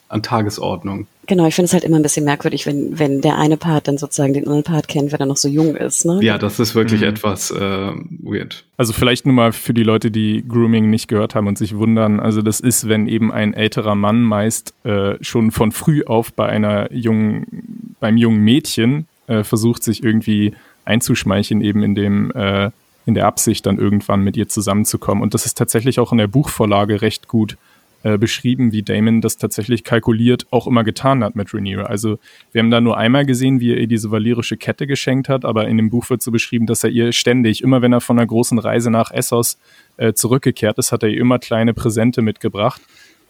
an 0.08 0.22
Tagesordnung. 0.22 1.06
Genau, 1.26 1.46
ich 1.46 1.54
finde 1.54 1.66
es 1.66 1.74
halt 1.74 1.84
immer 1.84 1.96
ein 1.96 2.02
bisschen 2.02 2.24
merkwürdig, 2.24 2.64
wenn, 2.64 2.98
wenn 2.98 3.20
der 3.20 3.36
eine 3.36 3.58
Part 3.58 3.86
dann 3.86 3.98
sozusagen 3.98 4.32
den 4.32 4.44
anderen 4.44 4.62
Part 4.62 4.88
kennt, 4.88 5.12
wenn 5.12 5.20
er 5.20 5.26
noch 5.26 5.36
so 5.36 5.46
jung 5.48 5.76
ist. 5.76 6.06
Ne? 6.06 6.20
Ja, 6.22 6.38
das 6.38 6.58
ist 6.58 6.74
wirklich 6.74 7.02
mhm. 7.02 7.08
etwas 7.08 7.50
äh, 7.50 7.92
weird. 8.22 8.64
Also 8.78 8.94
vielleicht 8.94 9.26
nur 9.26 9.34
mal 9.34 9.52
für 9.52 9.74
die 9.74 9.82
Leute, 9.82 10.10
die 10.10 10.42
Grooming 10.48 10.88
nicht 10.88 11.06
gehört 11.06 11.34
haben 11.34 11.46
und 11.46 11.58
sich 11.58 11.76
wundern. 11.76 12.18
Also 12.18 12.40
das 12.40 12.60
ist, 12.60 12.88
wenn 12.88 13.08
eben 13.08 13.30
ein 13.30 13.52
älterer 13.52 13.94
Mann 13.94 14.22
meist 14.22 14.72
äh, 14.84 15.16
schon 15.20 15.50
von 15.50 15.70
früh 15.70 16.02
auf 16.04 16.32
bei 16.32 16.46
einer 16.46 16.90
jungen, 16.92 17.94
beim 18.00 18.16
jungen 18.16 18.40
Mädchen 18.40 19.06
äh, 19.26 19.44
versucht, 19.44 19.83
sich 19.83 20.02
irgendwie 20.02 20.54
einzuschmeicheln, 20.87 21.61
eben 21.61 21.83
in 21.83 21.94
dem 21.94 22.30
äh, 22.30 22.70
in 23.04 23.14
der 23.14 23.26
Absicht, 23.26 23.64
dann 23.64 23.78
irgendwann 23.78 24.22
mit 24.22 24.37
ihr 24.37 24.48
zusammenzukommen. 24.48 25.22
Und 25.22 25.33
das 25.33 25.46
ist 25.46 25.56
tatsächlich 25.56 25.98
auch 25.98 26.12
in 26.12 26.18
der 26.18 26.26
Buchvorlage 26.26 27.00
recht 27.00 27.26
gut 27.26 27.56
äh, 28.04 28.16
beschrieben, 28.16 28.70
wie 28.72 28.82
Damon 28.82 29.20
das 29.20 29.38
tatsächlich 29.38 29.82
kalkuliert 29.82 30.46
auch 30.50 30.66
immer 30.66 30.84
getan 30.84 31.24
hat 31.24 31.34
mit 31.34 31.52
Rhaenyra. 31.52 31.82
Also 31.84 32.18
wir 32.52 32.61
haben 32.61 32.70
da 32.70 32.80
nur 32.80 32.96
einmal 32.96 33.26
gesehen, 33.26 33.58
wie 33.58 33.72
er 33.72 33.78
ihr 33.78 33.88
diese 33.88 34.11
valyrische 34.11 34.56
Kette 34.56 34.87
geschenkt 34.87 35.28
hat, 35.28 35.44
aber 35.44 35.66
in 35.66 35.76
dem 35.76 35.90
Buch 35.90 36.08
wird 36.08 36.22
so 36.22 36.30
beschrieben, 36.30 36.66
dass 36.66 36.84
er 36.84 36.90
ihr 36.90 37.12
ständig, 37.12 37.62
immer 37.62 37.82
wenn 37.82 37.92
er 37.92 38.00
von 38.00 38.18
einer 38.18 38.26
großen 38.26 38.58
Reise 38.58 38.90
nach 38.90 39.11
Essos 39.11 39.58
äh, 39.96 40.12
zurückgekehrt 40.12 40.78
ist, 40.78 40.92
hat 40.92 41.02
er 41.02 41.08
ihr 41.08 41.20
immer 41.20 41.40
kleine 41.40 41.74
Präsente 41.74 42.22
mitgebracht 42.22 42.80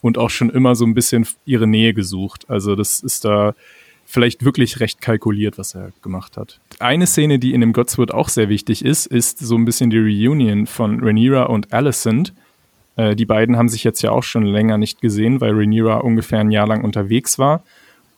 und 0.02 0.18
auch 0.18 0.31
schon 0.31 0.50
immer 0.50 0.74
so 0.74 0.85
ein 0.85 0.94
bisschen 0.94 1.26
ihre 1.46 1.66
Nähe 1.66 1.94
gesucht. 1.94 2.44
Also 2.48 2.74
das 2.76 3.00
ist 3.00 3.24
da 3.24 3.54
vielleicht 4.04 4.44
wirklich 4.44 4.81
recht 4.81 5.00
kalkuliert, 5.00 5.59
was 5.59 5.74
er 5.74 5.92
gemacht 6.02 6.37
hat. 6.37 6.61
Eine 6.78 7.07
Szene, 7.07 7.38
die 7.38 7.52
in 7.52 7.61
dem 7.61 7.72
Godswood 7.72 8.11
auch 8.11 8.28
sehr 8.28 8.48
wichtig 8.48 8.85
ist, 8.85 9.07
ist 9.07 9.38
so 9.38 9.54
ein 9.57 9.64
bisschen 9.64 9.90
die 9.90 9.98
Reunion 9.98 10.66
von 10.66 11.00
Rhaenyra 11.00 11.44
und 11.44 11.72
Alicent 11.72 12.33
äh, 12.98 13.14
die 13.14 13.26
beiden 13.26 13.56
haben 13.56 13.68
sich 13.68 13.84
jetzt 13.84 14.02
ja 14.02 14.11
auch 14.11 14.24
schon 14.24 14.42
länger 14.44 14.76
nicht 14.76 15.00
gesehen, 15.00 15.40
weil 15.40 15.54
Rhaenyra 15.54 15.98
ungefähr 15.98 16.40
ein 16.40 16.50
Jahr 16.50 16.66
lang 16.66 16.84
unterwegs 16.84 17.38
war. 17.38 17.62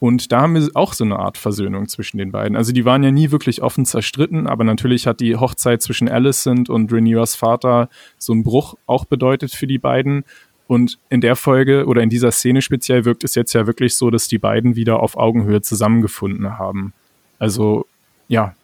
Und 0.00 0.32
da 0.32 0.40
haben 0.40 0.54
wir 0.54 0.66
auch 0.72 0.94
so 0.94 1.04
eine 1.04 1.18
Art 1.18 1.36
Versöhnung 1.36 1.86
zwischen 1.86 2.16
den 2.16 2.32
beiden. 2.32 2.56
Also 2.56 2.72
die 2.72 2.86
waren 2.86 3.02
ja 3.02 3.10
nie 3.10 3.30
wirklich 3.30 3.60
offen 3.60 3.84
zerstritten, 3.84 4.46
aber 4.46 4.64
natürlich 4.64 5.06
hat 5.06 5.20
die 5.20 5.36
Hochzeit 5.36 5.82
zwischen 5.82 6.08
Alicent 6.08 6.70
und 6.70 6.90
Rhaenyras 6.90 7.36
Vater 7.36 7.90
so 8.16 8.32
einen 8.32 8.42
Bruch 8.42 8.74
auch 8.86 9.04
bedeutet 9.04 9.54
für 9.54 9.66
die 9.66 9.76
beiden. 9.76 10.24
Und 10.66 10.98
in 11.10 11.20
der 11.20 11.36
Folge 11.36 11.84
oder 11.84 12.02
in 12.02 12.08
dieser 12.08 12.32
Szene 12.32 12.62
speziell 12.62 13.04
wirkt 13.04 13.22
es 13.22 13.34
jetzt 13.34 13.52
ja 13.52 13.66
wirklich 13.66 13.96
so, 13.96 14.08
dass 14.08 14.28
die 14.28 14.38
beiden 14.38 14.76
wieder 14.76 15.00
auf 15.00 15.18
Augenhöhe 15.18 15.60
zusammengefunden 15.60 16.58
haben. 16.58 16.94
Also 17.38 17.84
ja, 18.28 18.54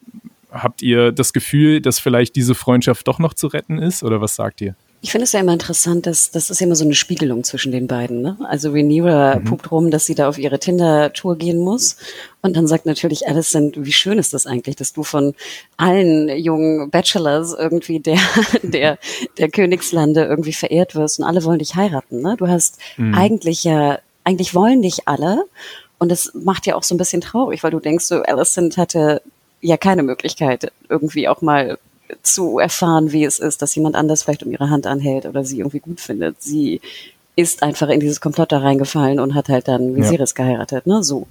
habt 0.50 0.80
ihr 0.80 1.12
das 1.12 1.34
Gefühl, 1.34 1.82
dass 1.82 1.98
vielleicht 1.98 2.36
diese 2.36 2.54
Freundschaft 2.54 3.06
doch 3.06 3.18
noch 3.18 3.34
zu 3.34 3.48
retten 3.48 3.78
ist 3.78 4.02
oder 4.02 4.22
was 4.22 4.36
sagt 4.36 4.62
ihr? 4.62 4.76
Ich 5.02 5.12
finde 5.12 5.24
es 5.24 5.32
ja 5.32 5.40
immer 5.40 5.52
interessant, 5.52 6.06
dass 6.06 6.30
das 6.30 6.50
ist 6.50 6.60
ja 6.60 6.66
immer 6.66 6.74
so 6.74 6.84
eine 6.84 6.94
Spiegelung 6.94 7.44
zwischen 7.44 7.70
den 7.70 7.86
beiden. 7.86 8.22
Ne? 8.22 8.36
Also 8.48 8.70
Rhaenyra 8.70 9.38
mhm. 9.38 9.44
pupt 9.44 9.70
rum, 9.70 9.90
dass 9.90 10.06
sie 10.06 10.14
da 10.14 10.28
auf 10.28 10.38
ihre 10.38 10.58
Tinder-Tour 10.58 11.36
gehen 11.36 11.58
muss. 11.58 11.96
Und 12.42 12.56
dann 12.56 12.66
sagt 12.66 12.86
natürlich 12.86 13.28
Alison, 13.28 13.72
wie 13.76 13.92
schön 13.92 14.18
ist 14.18 14.34
das 14.34 14.46
eigentlich, 14.46 14.76
dass 14.76 14.92
du 14.92 15.04
von 15.04 15.34
allen 15.76 16.28
jungen 16.28 16.90
Bachelors 16.90 17.54
irgendwie 17.54 18.00
der, 18.00 18.18
der, 18.62 18.98
der 19.38 19.50
Königslande 19.50 20.24
irgendwie 20.24 20.54
verehrt 20.54 20.94
wirst 20.94 21.18
und 21.18 21.24
alle 21.24 21.44
wollen 21.44 21.58
dich 21.58 21.76
heiraten. 21.76 22.22
Ne? 22.22 22.36
Du 22.38 22.48
hast 22.48 22.78
mhm. 22.96 23.14
eigentlich 23.14 23.64
ja, 23.64 23.98
eigentlich 24.24 24.54
wollen 24.54 24.82
dich 24.82 25.06
alle. 25.06 25.44
Und 25.98 26.10
das 26.10 26.32
macht 26.34 26.66
ja 26.66 26.74
auch 26.74 26.82
so 26.82 26.94
ein 26.94 26.98
bisschen 26.98 27.20
traurig, 27.20 27.62
weil 27.62 27.70
du 27.70 27.80
denkst, 27.80 28.06
so 28.06 28.22
Alison 28.22 28.70
hatte 28.76 29.22
ja 29.60 29.76
keine 29.76 30.02
Möglichkeit, 30.02 30.72
irgendwie 30.88 31.28
auch 31.28 31.42
mal 31.42 31.78
zu 32.22 32.58
erfahren, 32.58 33.12
wie 33.12 33.24
es 33.24 33.38
ist, 33.38 33.62
dass 33.62 33.74
jemand 33.74 33.96
anders 33.96 34.22
vielleicht 34.22 34.42
um 34.42 34.52
ihre 34.52 34.70
Hand 34.70 34.86
anhält 34.86 35.26
oder 35.26 35.44
sie 35.44 35.58
irgendwie 35.58 35.80
gut 35.80 36.00
findet. 36.00 36.42
Sie 36.42 36.80
ist 37.36 37.62
einfach 37.62 37.88
in 37.88 38.00
dieses 38.00 38.20
Komplott 38.20 38.50
da 38.50 38.58
reingefallen 38.58 39.20
und 39.20 39.34
hat 39.34 39.50
halt 39.50 39.68
dann 39.68 39.94
Viserys 39.94 40.34
ja. 40.36 40.44
geheiratet, 40.44 40.86
ne, 40.86 41.02
so. 41.02 41.26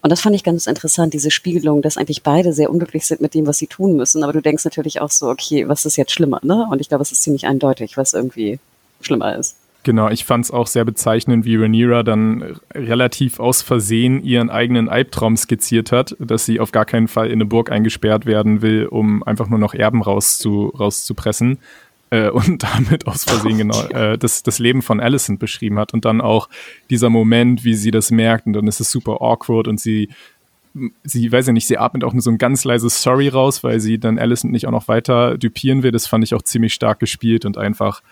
Und 0.00 0.10
das 0.10 0.20
fand 0.20 0.36
ich 0.36 0.44
ganz 0.44 0.66
interessant, 0.66 1.12
diese 1.12 1.32
Spiegelung, 1.32 1.82
dass 1.82 1.96
eigentlich 1.96 2.22
beide 2.22 2.52
sehr 2.52 2.70
unglücklich 2.70 3.04
sind 3.04 3.20
mit 3.20 3.34
dem, 3.34 3.46
was 3.46 3.58
sie 3.58 3.66
tun 3.66 3.96
müssen. 3.96 4.22
Aber 4.22 4.32
du 4.32 4.40
denkst 4.40 4.64
natürlich 4.64 5.00
auch 5.00 5.10
so, 5.10 5.28
okay, 5.28 5.68
was 5.68 5.84
ist 5.84 5.96
jetzt 5.96 6.12
schlimmer, 6.12 6.38
ne? 6.42 6.66
Und 6.70 6.80
ich 6.80 6.88
glaube, 6.88 7.02
es 7.02 7.12
ist 7.12 7.22
ziemlich 7.22 7.46
eindeutig, 7.46 7.96
was 7.96 8.14
irgendwie 8.14 8.60
schlimmer 9.02 9.36
ist. 9.36 9.56
Genau, 9.82 10.10
ich 10.10 10.26
fand 10.26 10.44
es 10.44 10.50
auch 10.50 10.66
sehr 10.66 10.84
bezeichnend, 10.84 11.46
wie 11.46 11.56
Rhaenyra 11.56 12.02
dann 12.02 12.60
relativ 12.74 13.40
aus 13.40 13.62
Versehen 13.62 14.22
ihren 14.22 14.50
eigenen 14.50 14.90
Albtraum 14.90 15.36
skizziert 15.38 15.90
hat, 15.90 16.16
dass 16.18 16.44
sie 16.44 16.60
auf 16.60 16.70
gar 16.70 16.84
keinen 16.84 17.08
Fall 17.08 17.28
in 17.28 17.34
eine 17.34 17.46
Burg 17.46 17.72
eingesperrt 17.72 18.26
werden 18.26 18.60
will, 18.60 18.86
um 18.86 19.22
einfach 19.22 19.48
nur 19.48 19.58
noch 19.58 19.72
Erben 19.72 20.02
rauszu, 20.02 20.66
rauszupressen. 20.78 21.58
Äh, 22.10 22.28
und 22.28 22.62
damit 22.74 23.06
aus 23.06 23.24
Versehen 23.24 23.56
genau 23.56 23.82
äh, 23.90 24.18
das, 24.18 24.42
das 24.42 24.58
Leben 24.58 24.82
von 24.82 25.00
Alicent 25.00 25.38
beschrieben 25.38 25.78
hat. 25.78 25.94
Und 25.94 26.04
dann 26.04 26.20
auch 26.20 26.50
dieser 26.90 27.08
Moment, 27.08 27.64
wie 27.64 27.74
sie 27.74 27.90
das 27.90 28.10
merkt, 28.10 28.46
und 28.46 28.52
dann 28.52 28.66
ist 28.66 28.80
es 28.80 28.90
super 28.90 29.22
awkward 29.22 29.66
und 29.66 29.80
sie 29.80 30.10
sie, 31.02 31.32
weiß 31.32 31.48
ja 31.48 31.52
nicht, 31.52 31.66
sie 31.66 31.78
atmet 31.78 32.04
auch 32.04 32.12
nur 32.12 32.22
so 32.22 32.30
ein 32.30 32.38
ganz 32.38 32.62
leises 32.62 33.02
Sorry 33.02 33.26
raus, 33.28 33.64
weil 33.64 33.80
sie 33.80 33.98
dann 33.98 34.20
Alicent 34.20 34.52
nicht 34.52 34.68
auch 34.68 34.72
noch 34.72 34.86
weiter 34.86 35.36
dupieren 35.36 35.82
will. 35.82 35.90
Das 35.90 36.06
fand 36.06 36.22
ich 36.22 36.34
auch 36.34 36.42
ziemlich 36.42 36.74
stark 36.74 37.00
gespielt 37.00 37.44
und 37.44 37.58
einfach 37.58 38.02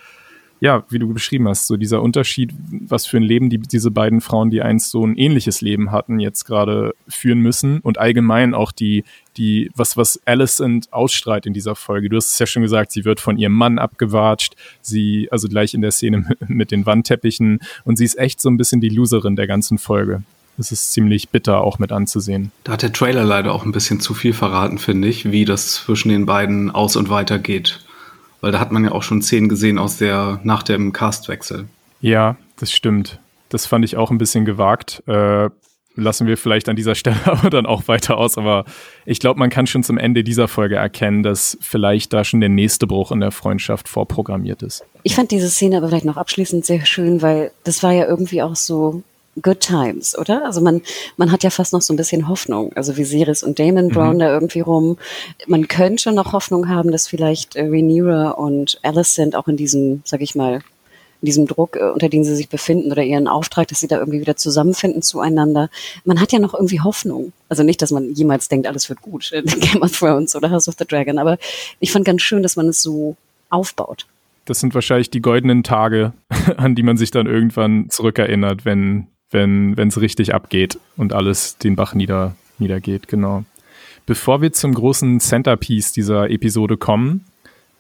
ja, 0.61 0.85
wie 0.91 0.99
du 0.99 1.13
beschrieben 1.13 1.49
hast, 1.49 1.67
so 1.67 1.77
dieser 1.77 2.03
Unterschied, 2.03 2.53
was 2.71 3.07
für 3.07 3.19
ein 3.19 3.23
Leben 3.23 3.49
die, 3.49 3.59
diese 3.59 3.91
beiden 3.91 4.21
Frauen, 4.21 4.51
die 4.51 4.61
einst 4.61 4.91
so 4.91 5.07
ein 5.07 5.17
ähnliches 5.17 5.61
Leben 5.61 5.93
hatten, 5.93 6.19
jetzt 6.19 6.45
gerade 6.45 6.95
führen 7.07 7.41
müssen 7.41 7.79
und 7.81 7.99
allgemein 7.99 8.55
auch 8.55 8.73
die, 8.73 9.05
die, 9.37 9.71
was, 9.77 9.97
was 9.97 10.21
Alicent 10.27 10.93
ausstrahlt 10.93 11.47
in 11.47 11.53
dieser 11.53 11.77
Folge. 11.77 12.09
Du 12.09 12.17
hast 12.17 12.33
es 12.33 12.39
ja 12.39 12.47
schon 12.47 12.63
gesagt, 12.63 12.91
sie 12.91 13.05
wird 13.05 13.21
von 13.21 13.39
ihrem 13.39 13.53
Mann 13.53 13.79
abgewatscht, 13.79 14.55
sie, 14.81 15.29
also 15.31 15.49
gleich 15.49 15.75
in 15.75 15.81
der 15.81 15.93
Szene 15.93 16.29
mit, 16.49 16.73
den 16.73 16.87
Wandteppichen 16.87 17.61
und 17.85 17.97
sie 17.97 18.05
ist 18.05 18.19
echt 18.19 18.41
so 18.41 18.51
ein 18.51 18.57
bisschen 18.57 18.81
die 18.81 18.89
Loserin 18.89 19.37
der 19.37 19.47
ganzen 19.47 19.79
Folge. 19.79 20.23
es 20.59 20.73
ist 20.73 20.93
ziemlich 20.93 21.29
bitter 21.29 21.61
auch 21.61 21.79
mit 21.79 21.93
anzusehen. 21.93 22.51
Da 22.65 22.73
hat 22.73 22.83
der 22.83 22.93
Trailer 22.93 23.25
leider 23.25 23.53
auch 23.55 23.65
ein 23.65 23.73
bisschen 23.73 24.01
zu 24.01 24.13
viel 24.13 24.33
verraten, 24.33 24.79
finde 24.79 25.07
ich, 25.07 25.31
wie 25.31 25.45
das 25.45 25.73
zwischen 25.73 26.09
den 26.09 26.27
beiden 26.27 26.73
aus 26.73 26.97
und 26.97 27.11
weiter 27.11 27.39
geht. 27.39 27.81
Weil 28.41 28.53
da 28.53 28.61
hat 28.61 28.73
man 28.73 28.85
ja 28.85 28.93
auch 28.93 29.03
schon 29.03 29.23
Szenen 29.23 29.49
gesehen 29.49 29.79
aus 29.79 29.99
der, 29.99 30.41
nach 30.45 30.63
dem 30.63 30.93
Castwechsel. 30.93 31.67
Ja, 32.01 32.37
das 32.59 32.73
stimmt. 32.73 33.19
Das 33.49 33.67
fand 33.67 33.85
ich 33.85 33.97
auch 33.97 34.11
ein 34.11 34.19
bisschen 34.19 34.45
gewagt. 34.45 35.03
Äh, 35.07 35.49
lassen 35.99 36.27
wir 36.27 36.37
vielleicht 36.37 36.69
an 36.69 36.77
dieser 36.77 36.95
Stelle 36.95 37.19
aber 37.25 37.51
dann 37.51 37.67
auch 37.67 37.89
weiter 37.89 38.17
aus. 38.17 38.39
Aber 38.39 38.65
ich 39.05 39.21
glaube, 39.21 39.39
man 39.39 39.51
kann 39.51 39.67
schon 39.67 39.83
zum 39.83 39.99
Ende 39.99 40.25
dieser 40.25 40.49
Folge 40.49 40.77
erkennen, 40.77 41.23
dass 41.23 41.59
vielleicht 41.61 42.13
da 42.13 42.25
schon 42.25 42.41
der 42.41 42.49
nächste 42.49 42.87
Bruch 42.87 43.13
in 43.13 43.21
der 43.21 43.33
Freundschaft 43.33 43.89
vorprogrammiert 43.89 44.63
ist. 44.63 44.85
Ich 45.03 45.15
fand 45.15 45.31
diese 45.31 45.49
Szene 45.49 45.79
aber 45.79 45.89
vielleicht 45.89 46.05
noch 46.05 46.17
abschließend 46.17 46.65
sehr 46.65 46.85
schön, 46.87 47.23
weil 47.23 47.51
das 47.65 47.83
war 47.83 47.93
ja 47.93 48.07
irgendwie 48.07 48.43
auch 48.43 48.57
so 48.57 49.03
Good 49.43 49.61
Times, 49.61 50.17
oder? 50.17 50.45
Also 50.45 50.61
man, 50.61 50.83
man 51.17 51.33
hat 51.33 51.43
ja 51.43 51.51
fast 51.51 51.73
noch 51.73 51.83
so 51.83 51.93
ein 51.93 51.97
bisschen 51.97 52.29
Hoffnung. 52.29 52.73
Also 52.75 52.97
Viserys 52.97 53.43
und 53.43 53.59
Damon 53.59 53.87
mhm. 53.87 53.91
Brown 53.91 54.19
da 54.19 54.33
irgendwie 54.33 54.61
rum. 54.61 54.99
Man 55.47 55.69
könnte 55.69 56.13
noch 56.13 56.33
Hoffnung 56.33 56.69
haben, 56.69 56.91
dass 56.91 57.09
vielleicht 57.09 57.57
äh, 57.57 57.63
Rhaenyra 57.63 58.31
und 58.31 58.79
Alicent 58.83 59.35
auch 59.37 59.49
in 59.49 59.57
diesem, 59.57 60.03
sag 60.05 60.21
ich 60.21 60.35
mal, 60.35 60.63
in 61.21 61.27
diesem 61.27 61.47
Druck, 61.47 61.77
äh, 61.77 61.91
unter 61.91 62.09
dem 62.09 62.25
sie 62.25 62.37
sich 62.37 62.49
befinden 62.49 62.93
oder 62.93 63.03
ihren 63.03 63.29
Auftrag, 63.29 63.69
dass 63.69 63.81
sie 63.81 63.89
da 63.89 63.99
irgendwie 63.99 64.21
wieder 64.21 64.37
zusammenfinden 64.37 65.03
zueinander. 65.03 65.69
Man 66.05 66.21
hat 66.21 66.33
ja 66.33 66.39
noch 66.39 66.55
irgendwie 66.55 66.81
Hoffnung. 66.81 67.33
Also 67.49 67.63
nicht, 67.63 67.83
dass 67.83 67.91
man 67.91 68.15
jemals 68.15 68.49
denkt, 68.49 68.67
alles 68.67 68.89
wird 68.89 69.03
gut 69.03 69.33
in 69.33 69.45
Game 69.61 69.83
of 69.83 69.97
Thrones 69.97 70.37
oder 70.37 70.51
House 70.51 70.69
of 70.69 70.77
the 70.79 70.87
Dragon, 70.87 71.19
aber 71.19 71.39
ich 71.81 71.93
fand 71.93 72.05
ganz 72.05 72.23
schön, 72.23 72.43
dass 72.43 72.57
man 72.57 72.69
es 72.69 72.83
so 72.83 73.17
aufbaut. 73.51 74.07
Das 74.45 74.61
sind 74.61 74.75
wahrscheinlich 74.75 75.11
die 75.11 75.21
goldenen 75.21 75.63
Tage, 75.63 76.13
an 76.57 76.75
die 76.75 76.83
man 76.83 76.97
sich 76.97 77.11
dann 77.11 77.27
irgendwann 77.27 77.91
zurückerinnert, 77.91 78.65
wenn 78.65 79.09
wenn 79.31 79.77
es 79.77 80.01
richtig 80.01 80.35
abgeht 80.35 80.79
und 80.97 81.13
alles 81.13 81.59
den 81.59 81.77
Bach 81.77 81.95
nieder, 81.95 82.35
niedergeht, 82.59 83.09
genau. 83.09 83.45
Bevor 84.07 84.41
wir 84.41 84.53
zum 84.53 84.73
großen 84.73 85.21
Centerpiece 85.21 85.93
dieser 85.93 86.31
Episode 86.31 86.79
kommen, 86.79 87.27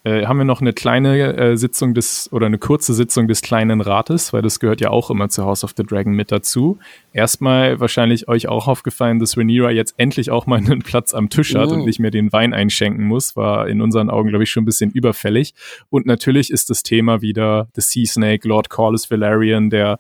äh, 0.05 0.27
haben 0.27 0.39
wir 0.39 0.45
noch 0.45 0.61
eine 0.61 0.73
kleine 0.73 1.37
äh, 1.37 1.57
Sitzung 1.57 1.93
des 1.93 2.33
oder 2.33 2.47
eine 2.47 2.59
kurze 2.59 2.95
Sitzung 2.95 3.29
des 3.29 3.43
kleinen 3.43 3.81
Rates, 3.81 4.33
weil 4.33 4.43
das 4.43 4.61
gehört 4.61 4.81
ja 4.81 4.91
auch 4.91 5.11
immer 5.11 5.29
zu 5.29 5.45
House 5.45 5.65
of 5.65 5.75
the 5.77 5.83
Dragon 5.83 6.13
mit 6.13 6.31
dazu. 6.31 6.79
Erstmal 7.13 7.81
wahrscheinlich 7.81 8.29
euch 8.29 8.47
auch 8.49 8.69
aufgefallen, 8.69 9.19
dass 9.19 9.37
Rhaenyra 9.37 9.71
jetzt 9.71 9.95
endlich 9.99 10.31
auch 10.31 10.47
mal 10.47 10.57
einen 10.65 10.81
Platz 10.81 11.15
am 11.15 11.31
Tisch 11.31 11.55
hat 11.55 11.69
oh. 11.69 11.75
und 11.75 11.85
nicht 11.85 11.99
mehr 11.99 12.11
den 12.11 12.33
Wein 12.33 12.55
einschenken 12.55 13.07
muss, 13.07 13.37
war 13.37 13.69
in 13.69 13.81
unseren 13.83 14.09
Augen, 14.09 14.29
glaube 14.29 14.45
ich, 14.45 14.51
schon 14.51 14.63
ein 14.63 14.67
bisschen 14.67 14.93
überfällig. 14.93 15.55
Und 15.91 16.07
natürlich 16.07 16.51
ist 16.51 16.71
das 16.71 16.83
Thema 16.83 17.21
wieder 17.21 17.69
The 17.75 17.81
Sea 17.81 18.07
Snake, 18.07 18.47
Lord 18.47 18.71
Corlys 18.71 19.11
Valerian, 19.11 19.69
der 19.69 19.99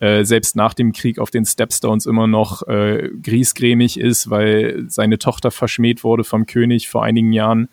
äh, 0.00 0.24
selbst 0.24 0.56
nach 0.56 0.74
dem 0.74 0.92
Krieg 0.92 1.18
auf 1.18 1.30
den 1.30 1.44
Stepstones 1.44 2.06
immer 2.06 2.26
noch 2.26 2.66
äh, 2.66 3.10
griesgrämig 3.22 4.00
ist, 4.00 4.30
weil 4.30 4.84
seine 4.88 5.18
Tochter 5.18 5.50
verschmäht 5.50 6.04
wurde 6.04 6.24
vom 6.24 6.46
König 6.46 6.88
vor 6.88 7.04
einigen 7.04 7.32
Jahren 7.32 7.68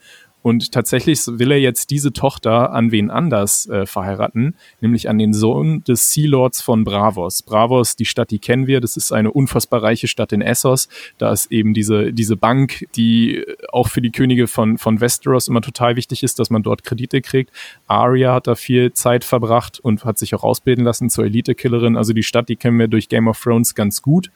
und 0.47 0.71
tatsächlich 0.71 1.19
will 1.27 1.51
er 1.51 1.59
jetzt 1.59 1.89
diese 1.89 2.13
Tochter 2.13 2.71
an 2.71 2.93
wen 2.93 3.11
anders 3.11 3.67
äh, 3.67 3.85
verheiraten, 3.85 4.55
nämlich 4.79 5.09
an 5.09 5.17
den 5.17 5.33
Sohn 5.33 5.83
des 5.83 6.13
Sea 6.13 6.29
Lords 6.29 6.61
von 6.61 6.85
Bravos. 6.85 7.41
Bravos, 7.41 7.97
die 7.97 8.05
Stadt, 8.05 8.31
die 8.31 8.39
kennen 8.39 8.65
wir, 8.65 8.79
das 8.79 8.95
ist 8.95 9.11
eine 9.11 9.29
unfassbar 9.29 9.83
reiche 9.83 10.07
Stadt 10.07 10.31
in 10.31 10.41
Essos. 10.41 10.87
Da 11.17 11.33
ist 11.33 11.51
eben 11.51 11.73
diese, 11.73 12.13
diese 12.13 12.37
Bank, 12.37 12.85
die 12.95 13.43
auch 13.73 13.89
für 13.89 14.01
die 14.01 14.13
Könige 14.13 14.47
von, 14.47 14.77
von 14.77 15.01
Westeros 15.01 15.49
immer 15.49 15.59
total 15.59 15.97
wichtig 15.97 16.23
ist, 16.23 16.39
dass 16.39 16.49
man 16.49 16.63
dort 16.63 16.85
Kredite 16.85 17.21
kriegt. 17.21 17.51
Arya 17.87 18.33
hat 18.33 18.47
da 18.47 18.55
viel 18.55 18.93
Zeit 18.93 19.25
verbracht 19.25 19.81
und 19.81 20.05
hat 20.05 20.17
sich 20.17 20.33
auch 20.33 20.45
ausbilden 20.45 20.85
lassen 20.85 21.09
zur 21.09 21.25
Elite-Killerin. 21.25 21.97
Also 21.97 22.13
die 22.13 22.23
Stadt, 22.23 22.47
die 22.47 22.55
kennen 22.55 22.79
wir 22.79 22.87
durch 22.87 23.09
Game 23.09 23.27
of 23.27 23.37
Thrones 23.37 23.75
ganz 23.75 24.01
gut 24.01 24.31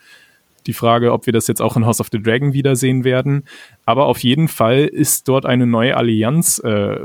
die 0.67 0.73
Frage, 0.73 1.11
ob 1.11 1.25
wir 1.25 1.33
das 1.33 1.47
jetzt 1.47 1.61
auch 1.61 1.75
in 1.75 1.85
House 1.85 1.99
of 1.99 2.09
the 2.11 2.21
Dragon 2.21 2.53
wiedersehen 2.53 3.03
werden. 3.03 3.43
Aber 3.85 4.05
auf 4.05 4.19
jeden 4.19 4.47
Fall 4.47 4.85
ist 4.85 5.27
dort 5.27 5.45
eine 5.45 5.65
neue 5.65 5.97
Allianz 5.97 6.59
äh, 6.59 6.99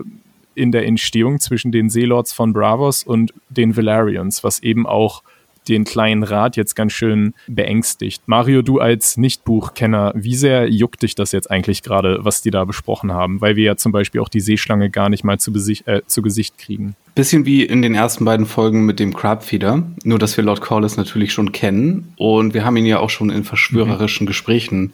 in 0.54 0.72
der 0.72 0.86
Entstehung 0.86 1.38
zwischen 1.38 1.72
den 1.72 1.90
Seelords 1.90 2.32
von 2.32 2.52
Bravos 2.52 3.02
und 3.02 3.34
den 3.50 3.76
Valerians, 3.76 4.42
was 4.42 4.62
eben 4.62 4.86
auch 4.86 5.22
den 5.68 5.84
kleinen 5.84 6.22
Rat 6.22 6.56
jetzt 6.56 6.74
ganz 6.74 6.92
schön 6.92 7.34
beängstigt. 7.46 8.22
Mario, 8.26 8.62
du 8.62 8.80
als 8.80 9.16
Nicht-Buchkenner, 9.16 10.12
wie 10.14 10.34
sehr 10.34 10.68
juckt 10.70 11.02
dich 11.02 11.14
das 11.14 11.32
jetzt 11.32 11.50
eigentlich 11.50 11.82
gerade, 11.82 12.18
was 12.22 12.42
die 12.42 12.50
da 12.50 12.64
besprochen 12.64 13.12
haben? 13.12 13.40
Weil 13.40 13.56
wir 13.56 13.64
ja 13.64 13.76
zum 13.76 13.92
Beispiel 13.92 14.20
auch 14.20 14.28
die 14.28 14.40
Seeschlange 14.40 14.90
gar 14.90 15.08
nicht 15.08 15.24
mal 15.24 15.38
zu, 15.38 15.52
äh, 15.52 16.02
zu 16.06 16.22
Gesicht 16.22 16.58
kriegen. 16.58 16.96
Bisschen 17.14 17.46
wie 17.46 17.64
in 17.64 17.82
den 17.82 17.94
ersten 17.94 18.24
beiden 18.24 18.46
Folgen 18.46 18.84
mit 18.84 19.00
dem 19.00 19.14
Crabfeeder, 19.14 19.82
nur 20.04 20.18
dass 20.18 20.36
wir 20.36 20.44
Lord 20.44 20.60
Corliss 20.60 20.96
natürlich 20.96 21.32
schon 21.32 21.52
kennen 21.52 22.12
und 22.16 22.52
wir 22.52 22.64
haben 22.64 22.76
ihn 22.76 22.86
ja 22.86 22.98
auch 22.98 23.10
schon 23.10 23.30
in 23.30 23.44
verschwörerischen 23.44 24.24
mhm. 24.24 24.28
Gesprächen 24.28 24.92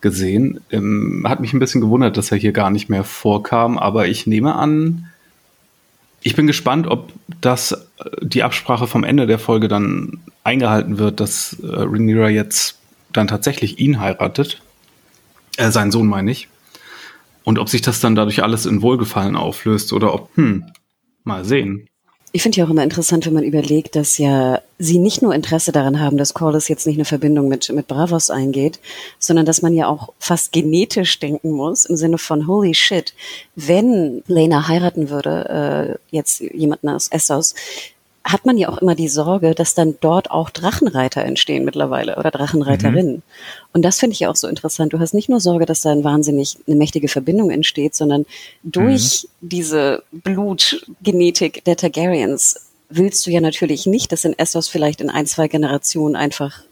gesehen. 0.00 0.60
Ähm, 0.70 1.24
hat 1.26 1.40
mich 1.40 1.52
ein 1.52 1.58
bisschen 1.58 1.80
gewundert, 1.80 2.16
dass 2.16 2.30
er 2.30 2.38
hier 2.38 2.52
gar 2.52 2.70
nicht 2.70 2.88
mehr 2.88 3.04
vorkam, 3.04 3.78
aber 3.78 4.06
ich 4.06 4.26
nehme 4.26 4.54
an, 4.54 5.06
ich 6.22 6.36
bin 6.36 6.46
gespannt, 6.46 6.86
ob 6.86 7.12
das 7.40 7.90
die 8.20 8.42
Absprache 8.42 8.86
vom 8.86 9.04
Ende 9.04 9.26
der 9.26 9.38
Folge 9.38 9.68
dann 9.68 10.20
eingehalten 10.42 10.98
wird, 10.98 11.20
dass 11.20 11.56
äh, 11.62 11.66
Rhaenyra 11.66 12.28
jetzt 12.28 12.78
dann 13.12 13.28
tatsächlich 13.28 13.78
ihn 13.78 14.00
heiratet. 14.00 14.60
Äh, 15.56 15.70
seinen 15.70 15.90
Sohn 15.90 16.06
meine 16.06 16.30
ich. 16.30 16.48
Und 17.44 17.58
ob 17.58 17.68
sich 17.68 17.82
das 17.82 18.00
dann 18.00 18.14
dadurch 18.14 18.42
alles 18.42 18.66
in 18.66 18.82
Wohlgefallen 18.82 19.36
auflöst 19.36 19.92
oder 19.92 20.14
ob, 20.14 20.30
hm, 20.36 20.64
mal 21.24 21.44
sehen. 21.44 21.88
Ich 22.36 22.42
finde 22.42 22.58
ja 22.58 22.64
auch 22.64 22.70
immer 22.70 22.82
interessant, 22.82 23.26
wenn 23.26 23.32
man 23.32 23.44
überlegt, 23.44 23.94
dass 23.94 24.18
ja 24.18 24.60
sie 24.76 24.98
nicht 24.98 25.22
nur 25.22 25.32
Interesse 25.32 25.70
daran 25.70 26.00
haben, 26.00 26.16
dass 26.16 26.34
Corliss 26.34 26.66
jetzt 26.66 26.84
nicht 26.84 26.96
eine 26.96 27.04
Verbindung 27.04 27.46
mit, 27.46 27.72
mit 27.72 27.86
Bravos 27.86 28.28
eingeht, 28.28 28.80
sondern 29.20 29.46
dass 29.46 29.62
man 29.62 29.72
ja 29.72 29.86
auch 29.86 30.12
fast 30.18 30.50
genetisch 30.50 31.20
denken 31.20 31.52
muss, 31.52 31.84
im 31.84 31.94
Sinne 31.96 32.18
von, 32.18 32.48
holy 32.48 32.74
shit, 32.74 33.14
wenn 33.54 34.24
Lena 34.26 34.66
heiraten 34.66 35.10
würde, 35.10 35.98
äh, 36.10 36.14
jetzt 36.16 36.40
jemanden 36.40 36.88
aus 36.88 37.06
Essos, 37.06 37.54
hat 38.24 38.46
man 38.46 38.56
ja 38.56 38.70
auch 38.70 38.78
immer 38.78 38.94
die 38.94 39.08
Sorge, 39.08 39.54
dass 39.54 39.74
dann 39.74 39.96
dort 40.00 40.30
auch 40.30 40.48
Drachenreiter 40.48 41.22
entstehen 41.22 41.64
mittlerweile 41.64 42.16
oder 42.16 42.30
Drachenreiterinnen. 42.30 43.16
Mhm. 43.16 43.22
Und 43.74 43.82
das 43.82 44.00
finde 44.00 44.14
ich 44.14 44.20
ja 44.20 44.30
auch 44.30 44.36
so 44.36 44.48
interessant. 44.48 44.94
Du 44.94 44.98
hast 44.98 45.12
nicht 45.12 45.28
nur 45.28 45.40
Sorge, 45.40 45.66
dass 45.66 45.82
da 45.82 45.92
ein 45.92 46.04
wahnsinnig 46.04 46.56
eine 46.66 46.76
mächtige 46.76 47.08
Verbindung 47.08 47.50
entsteht, 47.50 47.94
sondern 47.94 48.24
durch 48.62 49.26
mhm. 49.40 49.48
diese 49.48 50.02
Blutgenetik 50.10 51.64
der 51.64 51.76
Targaryens 51.76 52.70
willst 52.88 53.26
du 53.26 53.30
ja 53.30 53.40
natürlich 53.40 53.86
nicht, 53.86 54.10
dass 54.10 54.24
in 54.24 54.38
Essos 54.38 54.68
vielleicht 54.68 55.02
in 55.02 55.10
ein, 55.10 55.26
zwei 55.26 55.48
Generationen 55.48 56.16
einfach 56.16 56.62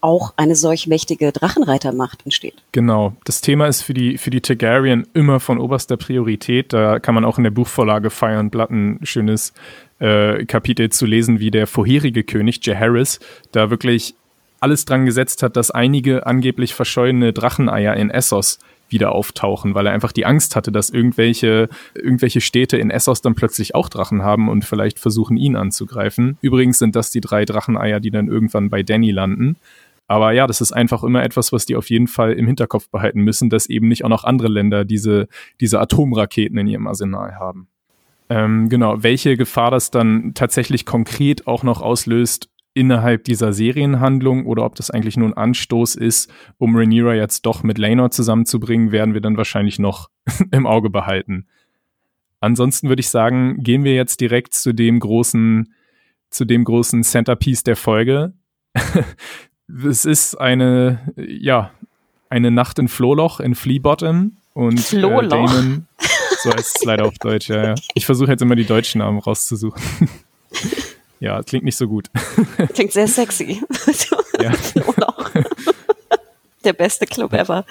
auch 0.00 0.32
eine 0.36 0.56
solch 0.56 0.86
mächtige 0.86 1.32
Drachenreitermacht 1.32 2.24
entsteht. 2.24 2.54
Genau. 2.72 3.14
Das 3.24 3.40
Thema 3.40 3.66
ist 3.66 3.82
für 3.82 3.94
die, 3.94 4.16
für 4.16 4.30
die 4.30 4.40
Targaryen 4.40 5.06
immer 5.12 5.40
von 5.40 5.58
oberster 5.58 5.96
Priorität. 5.96 6.72
Da 6.72 6.98
kann 7.00 7.14
man 7.14 7.24
auch 7.24 7.36
in 7.36 7.44
der 7.44 7.50
Buchvorlage 7.50 8.10
Fire 8.10 8.38
and 8.38 8.50
Blood 8.50 8.70
ein 8.70 9.00
schönes 9.02 9.52
äh, 10.00 10.44
Kapitel 10.46 10.90
zu 10.90 11.06
lesen, 11.06 11.38
wie 11.38 11.50
der 11.50 11.66
vorherige 11.66 12.24
König, 12.24 12.64
Jaehaerys, 12.64 13.20
da 13.52 13.70
wirklich 13.70 14.14
alles 14.58 14.84
dran 14.84 15.06
gesetzt 15.06 15.42
hat, 15.42 15.56
dass 15.56 15.70
einige 15.70 16.26
angeblich 16.26 16.74
verschollene 16.74 17.32
Dracheneier 17.32 17.96
in 17.96 18.10
Essos 18.10 18.58
wieder 18.90 19.12
auftauchen, 19.12 19.74
weil 19.74 19.86
er 19.86 19.92
einfach 19.92 20.12
die 20.12 20.26
Angst 20.26 20.56
hatte, 20.56 20.72
dass 20.72 20.90
irgendwelche, 20.90 21.68
irgendwelche 21.94 22.40
Städte 22.40 22.76
in 22.76 22.90
Essos 22.90 23.22
dann 23.22 23.34
plötzlich 23.34 23.74
auch 23.74 23.88
Drachen 23.88 24.22
haben 24.22 24.48
und 24.48 24.64
vielleicht 24.64 24.98
versuchen, 24.98 25.36
ihn 25.36 25.56
anzugreifen. 25.56 26.38
Übrigens 26.42 26.78
sind 26.78 26.96
das 26.96 27.10
die 27.10 27.20
drei 27.20 27.44
Dracheneier, 27.44 28.00
die 28.00 28.10
dann 28.10 28.28
irgendwann 28.28 28.68
bei 28.68 28.82
Danny 28.82 29.12
landen. 29.12 29.56
Aber 30.08 30.32
ja, 30.32 30.48
das 30.48 30.60
ist 30.60 30.72
einfach 30.72 31.04
immer 31.04 31.22
etwas, 31.22 31.52
was 31.52 31.66
die 31.66 31.76
auf 31.76 31.88
jeden 31.88 32.08
Fall 32.08 32.32
im 32.32 32.48
Hinterkopf 32.48 32.88
behalten 32.90 33.20
müssen, 33.20 33.48
dass 33.48 33.68
eben 33.68 33.86
nicht 33.86 34.04
auch 34.04 34.08
noch 34.08 34.24
andere 34.24 34.48
Länder 34.48 34.84
diese, 34.84 35.28
diese 35.60 35.78
Atomraketen 35.78 36.58
in 36.58 36.66
ihrem 36.66 36.88
Arsenal 36.88 37.36
haben. 37.36 37.68
Ähm, 38.30 38.68
genau, 38.68 39.02
welche 39.02 39.36
Gefahr 39.36 39.72
das 39.72 39.90
dann 39.90 40.32
tatsächlich 40.34 40.86
konkret 40.86 41.48
auch 41.48 41.64
noch 41.64 41.82
auslöst 41.82 42.48
innerhalb 42.74 43.24
dieser 43.24 43.52
Serienhandlung 43.52 44.46
oder 44.46 44.64
ob 44.64 44.76
das 44.76 44.90
eigentlich 44.92 45.16
nur 45.16 45.28
ein 45.28 45.36
Anstoß 45.36 45.96
ist, 45.96 46.32
um 46.56 46.76
Rhaenyra 46.76 47.14
jetzt 47.14 47.44
doch 47.44 47.64
mit 47.64 47.76
Laenor 47.76 48.12
zusammenzubringen, 48.12 48.92
werden 48.92 49.14
wir 49.14 49.20
dann 49.20 49.36
wahrscheinlich 49.36 49.80
noch 49.80 50.10
im 50.52 50.66
Auge 50.66 50.90
behalten. 50.90 51.48
Ansonsten 52.38 52.88
würde 52.88 53.00
ich 53.00 53.10
sagen, 53.10 53.62
gehen 53.64 53.82
wir 53.82 53.94
jetzt 53.94 54.20
direkt 54.20 54.54
zu 54.54 54.72
dem 54.72 55.00
großen, 55.00 55.74
zu 56.30 56.44
dem 56.44 56.62
großen 56.62 57.02
Centerpiece 57.02 57.64
der 57.64 57.76
Folge. 57.76 58.32
es 59.84 60.04
ist 60.04 60.36
eine, 60.36 61.12
ja, 61.16 61.72
eine 62.28 62.52
Nacht 62.52 62.78
in 62.78 62.86
Flohloch 62.86 63.40
in 63.40 63.56
Flea 63.56 63.80
Bottom 63.80 64.36
und 64.54 64.92
äh, 64.92 65.00
Damon, 65.00 65.86
so 66.42 66.52
heißt 66.52 66.76
es 66.78 66.84
leider 66.84 67.04
auf 67.06 67.18
Deutsch, 67.18 67.48
ja, 67.48 67.68
ja. 67.68 67.74
Ich 67.94 68.06
versuche 68.06 68.30
jetzt 68.30 68.42
immer 68.42 68.56
die 68.56 68.64
deutschen 68.64 68.98
Namen 68.98 69.18
rauszusuchen. 69.18 69.80
ja, 71.20 71.42
klingt 71.42 71.64
nicht 71.64 71.76
so 71.76 71.86
gut. 71.86 72.08
Klingt 72.74 72.92
sehr 72.92 73.08
sexy. 73.08 73.62
ja. 74.40 74.52
Der 76.64 76.72
beste 76.74 77.06
Club 77.06 77.32
ever. 77.32 77.64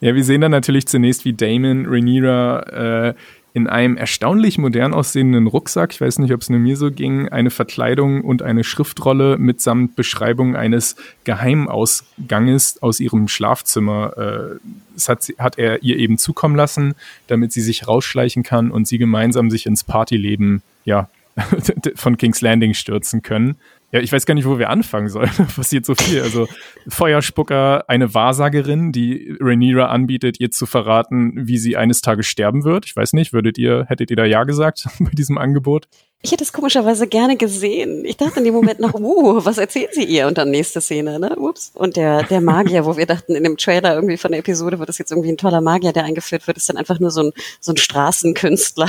ja, 0.00 0.14
wir 0.14 0.24
sehen 0.24 0.42
dann 0.42 0.50
natürlich 0.50 0.86
zunächst, 0.86 1.24
wie 1.24 1.32
Damon 1.32 1.86
Rhaenyra 1.86 3.08
äh, 3.08 3.14
in 3.54 3.66
einem 3.66 3.96
erstaunlich 3.96 4.56
modern 4.56 4.94
aussehenden 4.94 5.46
Rucksack, 5.46 5.92
ich 5.92 6.00
weiß 6.00 6.18
nicht, 6.20 6.32
ob 6.32 6.40
es 6.40 6.48
nur 6.48 6.58
mir 6.58 6.76
so 6.76 6.90
ging, 6.90 7.28
eine 7.28 7.50
Verkleidung 7.50 8.22
und 8.22 8.42
eine 8.42 8.64
Schriftrolle 8.64 9.36
mitsamt 9.36 9.94
Beschreibung 9.94 10.56
eines 10.56 10.96
Geheimausganges 11.24 12.82
aus 12.82 12.98
ihrem 12.98 13.28
Schlafzimmer. 13.28 14.16
Äh, 14.16 14.58
das 14.94 15.08
hat, 15.08 15.22
sie, 15.22 15.34
hat 15.38 15.58
er 15.58 15.82
ihr 15.82 15.98
eben 15.98 16.16
zukommen 16.16 16.56
lassen, 16.56 16.94
damit 17.26 17.52
sie 17.52 17.60
sich 17.60 17.86
rausschleichen 17.86 18.42
kann 18.42 18.70
und 18.70 18.88
sie 18.88 18.98
gemeinsam 18.98 19.50
sich 19.50 19.66
ins 19.66 19.84
Partyleben 19.84 20.62
ja, 20.86 21.10
von 21.94 22.16
King's 22.16 22.40
Landing 22.40 22.72
stürzen 22.72 23.22
können. 23.22 23.56
Ja, 23.92 24.00
ich 24.00 24.10
weiß 24.10 24.24
gar 24.24 24.34
nicht, 24.34 24.46
wo 24.46 24.58
wir 24.58 24.70
anfangen 24.70 25.10
sollen. 25.10 25.30
Passiert 25.56 25.84
so 25.84 25.94
viel. 25.94 26.22
Also 26.22 26.48
Feuerspucker, 26.88 27.84
eine 27.88 28.14
Wahrsagerin, 28.14 28.90
die 28.90 29.36
Rhaenyra 29.38 29.86
anbietet, 29.86 30.40
ihr 30.40 30.50
zu 30.50 30.64
verraten, 30.64 31.46
wie 31.46 31.58
sie 31.58 31.76
eines 31.76 32.00
Tages 32.00 32.26
sterben 32.26 32.64
wird. 32.64 32.86
Ich 32.86 32.96
weiß 32.96 33.12
nicht, 33.12 33.34
würdet 33.34 33.58
ihr, 33.58 33.84
hättet 33.88 34.10
ihr 34.10 34.16
da 34.16 34.24
ja 34.24 34.44
gesagt 34.44 34.86
bei 34.98 35.10
diesem 35.10 35.36
Angebot? 35.36 35.88
Ich 36.24 36.30
hätte 36.30 36.44
es 36.44 36.52
komischerweise 36.52 37.08
gerne 37.08 37.36
gesehen. 37.36 38.04
Ich 38.04 38.16
dachte 38.16 38.38
in 38.38 38.44
dem 38.44 38.54
Moment 38.54 38.80
noch, 38.80 38.94
uh, 38.98 39.44
was 39.44 39.58
erzählt 39.58 39.92
sie 39.92 40.04
ihr? 40.04 40.26
Und 40.26 40.38
dann 40.38 40.50
nächste 40.50 40.80
Szene, 40.80 41.18
ne? 41.18 41.36
Ups. 41.36 41.72
Und 41.74 41.96
der, 41.96 42.22
der 42.22 42.40
Magier, 42.40 42.86
wo 42.86 42.96
wir 42.96 43.06
dachten, 43.06 43.34
in 43.34 43.44
dem 43.44 43.58
Trailer 43.58 43.94
irgendwie 43.94 44.16
von 44.16 44.30
der 44.30 44.40
Episode 44.40 44.78
wird 44.78 44.88
das 44.88 44.98
jetzt 44.98 45.10
irgendwie 45.10 45.30
ein 45.30 45.36
toller 45.36 45.60
Magier, 45.60 45.92
der 45.92 46.04
eingeführt 46.04 46.46
wird, 46.46 46.56
ist 46.56 46.68
dann 46.68 46.78
einfach 46.78 46.98
nur 46.98 47.10
so 47.10 47.24
ein, 47.24 47.32
so 47.60 47.72
ein 47.72 47.76
Straßenkünstler. 47.76 48.88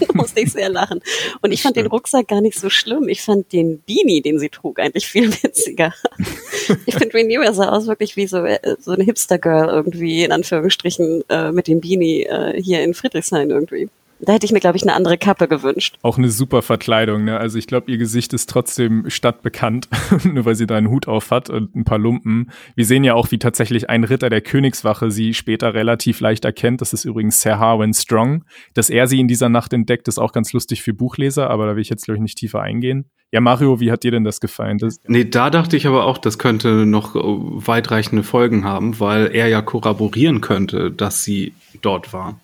musste 0.14 0.40
ich 0.40 0.52
sehr 0.52 0.68
lachen. 0.68 1.00
Und 1.40 1.52
ich 1.52 1.62
fand 1.62 1.76
den 1.76 1.86
Rucksack 1.86 2.28
gar 2.28 2.40
nicht 2.40 2.58
so 2.58 2.70
schlimm. 2.70 3.08
Ich 3.08 3.22
fand 3.22 3.52
den 3.52 3.82
Beanie, 3.86 4.22
den 4.22 4.38
sie 4.38 4.48
trug, 4.48 4.78
eigentlich 4.78 5.06
viel 5.06 5.32
witziger. 5.42 5.92
ich 6.86 6.94
finde, 6.94 7.14
Rhaenyra 7.14 7.52
sah 7.52 7.70
aus 7.70 7.86
wirklich 7.86 8.16
wie 8.16 8.26
so, 8.26 8.44
äh, 8.44 8.76
so 8.78 8.92
eine 8.92 9.04
Hipster-Girl 9.04 9.68
irgendwie, 9.68 10.24
in 10.24 10.32
Anführungsstrichen, 10.32 11.24
äh, 11.28 11.52
mit 11.52 11.68
dem 11.68 11.80
Beanie 11.80 12.24
äh, 12.24 12.60
hier 12.62 12.82
in 12.82 12.94
Friedrichshain 12.94 13.50
irgendwie. 13.50 13.88
Da 14.24 14.34
hätte 14.34 14.46
ich 14.46 14.52
mir, 14.52 14.60
glaube 14.60 14.76
ich, 14.76 14.84
eine 14.84 14.94
andere 14.94 15.18
Kappe 15.18 15.48
gewünscht. 15.48 15.98
Auch 16.02 16.16
eine 16.16 16.30
super 16.30 16.62
Verkleidung, 16.62 17.24
ne? 17.24 17.38
Also 17.38 17.58
ich 17.58 17.66
glaube, 17.66 17.90
ihr 17.90 17.98
Gesicht 17.98 18.32
ist 18.32 18.48
trotzdem 18.48 19.10
stadtbekannt, 19.10 19.88
nur 20.24 20.44
weil 20.44 20.54
sie 20.54 20.68
da 20.68 20.76
einen 20.76 20.90
Hut 20.90 21.08
auf 21.08 21.32
hat 21.32 21.50
und 21.50 21.74
ein 21.74 21.84
paar 21.84 21.98
Lumpen. 21.98 22.50
Wir 22.76 22.84
sehen 22.84 23.02
ja 23.02 23.14
auch, 23.14 23.32
wie 23.32 23.38
tatsächlich 23.38 23.90
ein 23.90 24.04
Ritter 24.04 24.30
der 24.30 24.40
Königswache 24.40 25.10
sie 25.10 25.34
später 25.34 25.74
relativ 25.74 26.20
leicht 26.20 26.44
erkennt. 26.44 26.80
Das 26.80 26.92
ist 26.92 27.04
übrigens 27.04 27.40
Sir 27.40 27.58
Harwin 27.58 27.94
Strong. 27.94 28.44
Dass 28.74 28.90
er 28.90 29.08
sie 29.08 29.18
in 29.18 29.26
dieser 29.26 29.48
Nacht 29.48 29.72
entdeckt, 29.72 30.06
ist 30.06 30.18
auch 30.18 30.32
ganz 30.32 30.52
lustig 30.52 30.82
für 30.82 30.94
Buchleser, 30.94 31.50
aber 31.50 31.66
da 31.66 31.74
will 31.74 31.82
ich 31.82 31.90
jetzt, 31.90 32.04
glaube 32.04 32.18
ich, 32.18 32.22
nicht 32.22 32.38
tiefer 32.38 32.60
eingehen. 32.60 33.10
Ja, 33.32 33.40
Mario, 33.40 33.80
wie 33.80 33.90
hat 33.90 34.04
dir 34.04 34.10
denn 34.10 34.24
das 34.24 34.40
gefallen? 34.40 34.78
Das 34.78 35.00
nee, 35.06 35.24
da 35.24 35.48
dachte 35.50 35.76
ich 35.76 35.86
aber 35.86 36.04
auch, 36.04 36.18
das 36.18 36.38
könnte 36.38 36.86
noch 36.86 37.14
weitreichende 37.14 38.22
Folgen 38.22 38.64
haben, 38.64 39.00
weil 39.00 39.34
er 39.34 39.48
ja 39.48 39.62
korroborieren 39.62 40.42
könnte, 40.42 40.90
dass 40.90 41.24
sie 41.24 41.54
dort 41.80 42.12
war. 42.12 42.38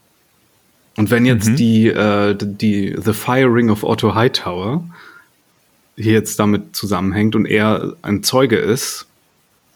Und 0.99 1.13
wenn 1.13 1.25
jetzt 1.25 1.51
mhm. 1.51 1.57
die, 1.57 1.87
äh, 1.87 2.37
die 2.37 2.97
The 3.01 3.13
Firing 3.13 3.71
of 3.71 3.85
Otto 3.85 4.17
Hightower 4.17 4.83
hier 5.97 6.13
jetzt 6.13 6.41
damit 6.41 6.75
zusammenhängt 6.75 7.37
und 7.37 7.47
er 7.47 7.95
ein 8.03 8.25
Zeuge 8.25 8.57
ist, 8.57 9.07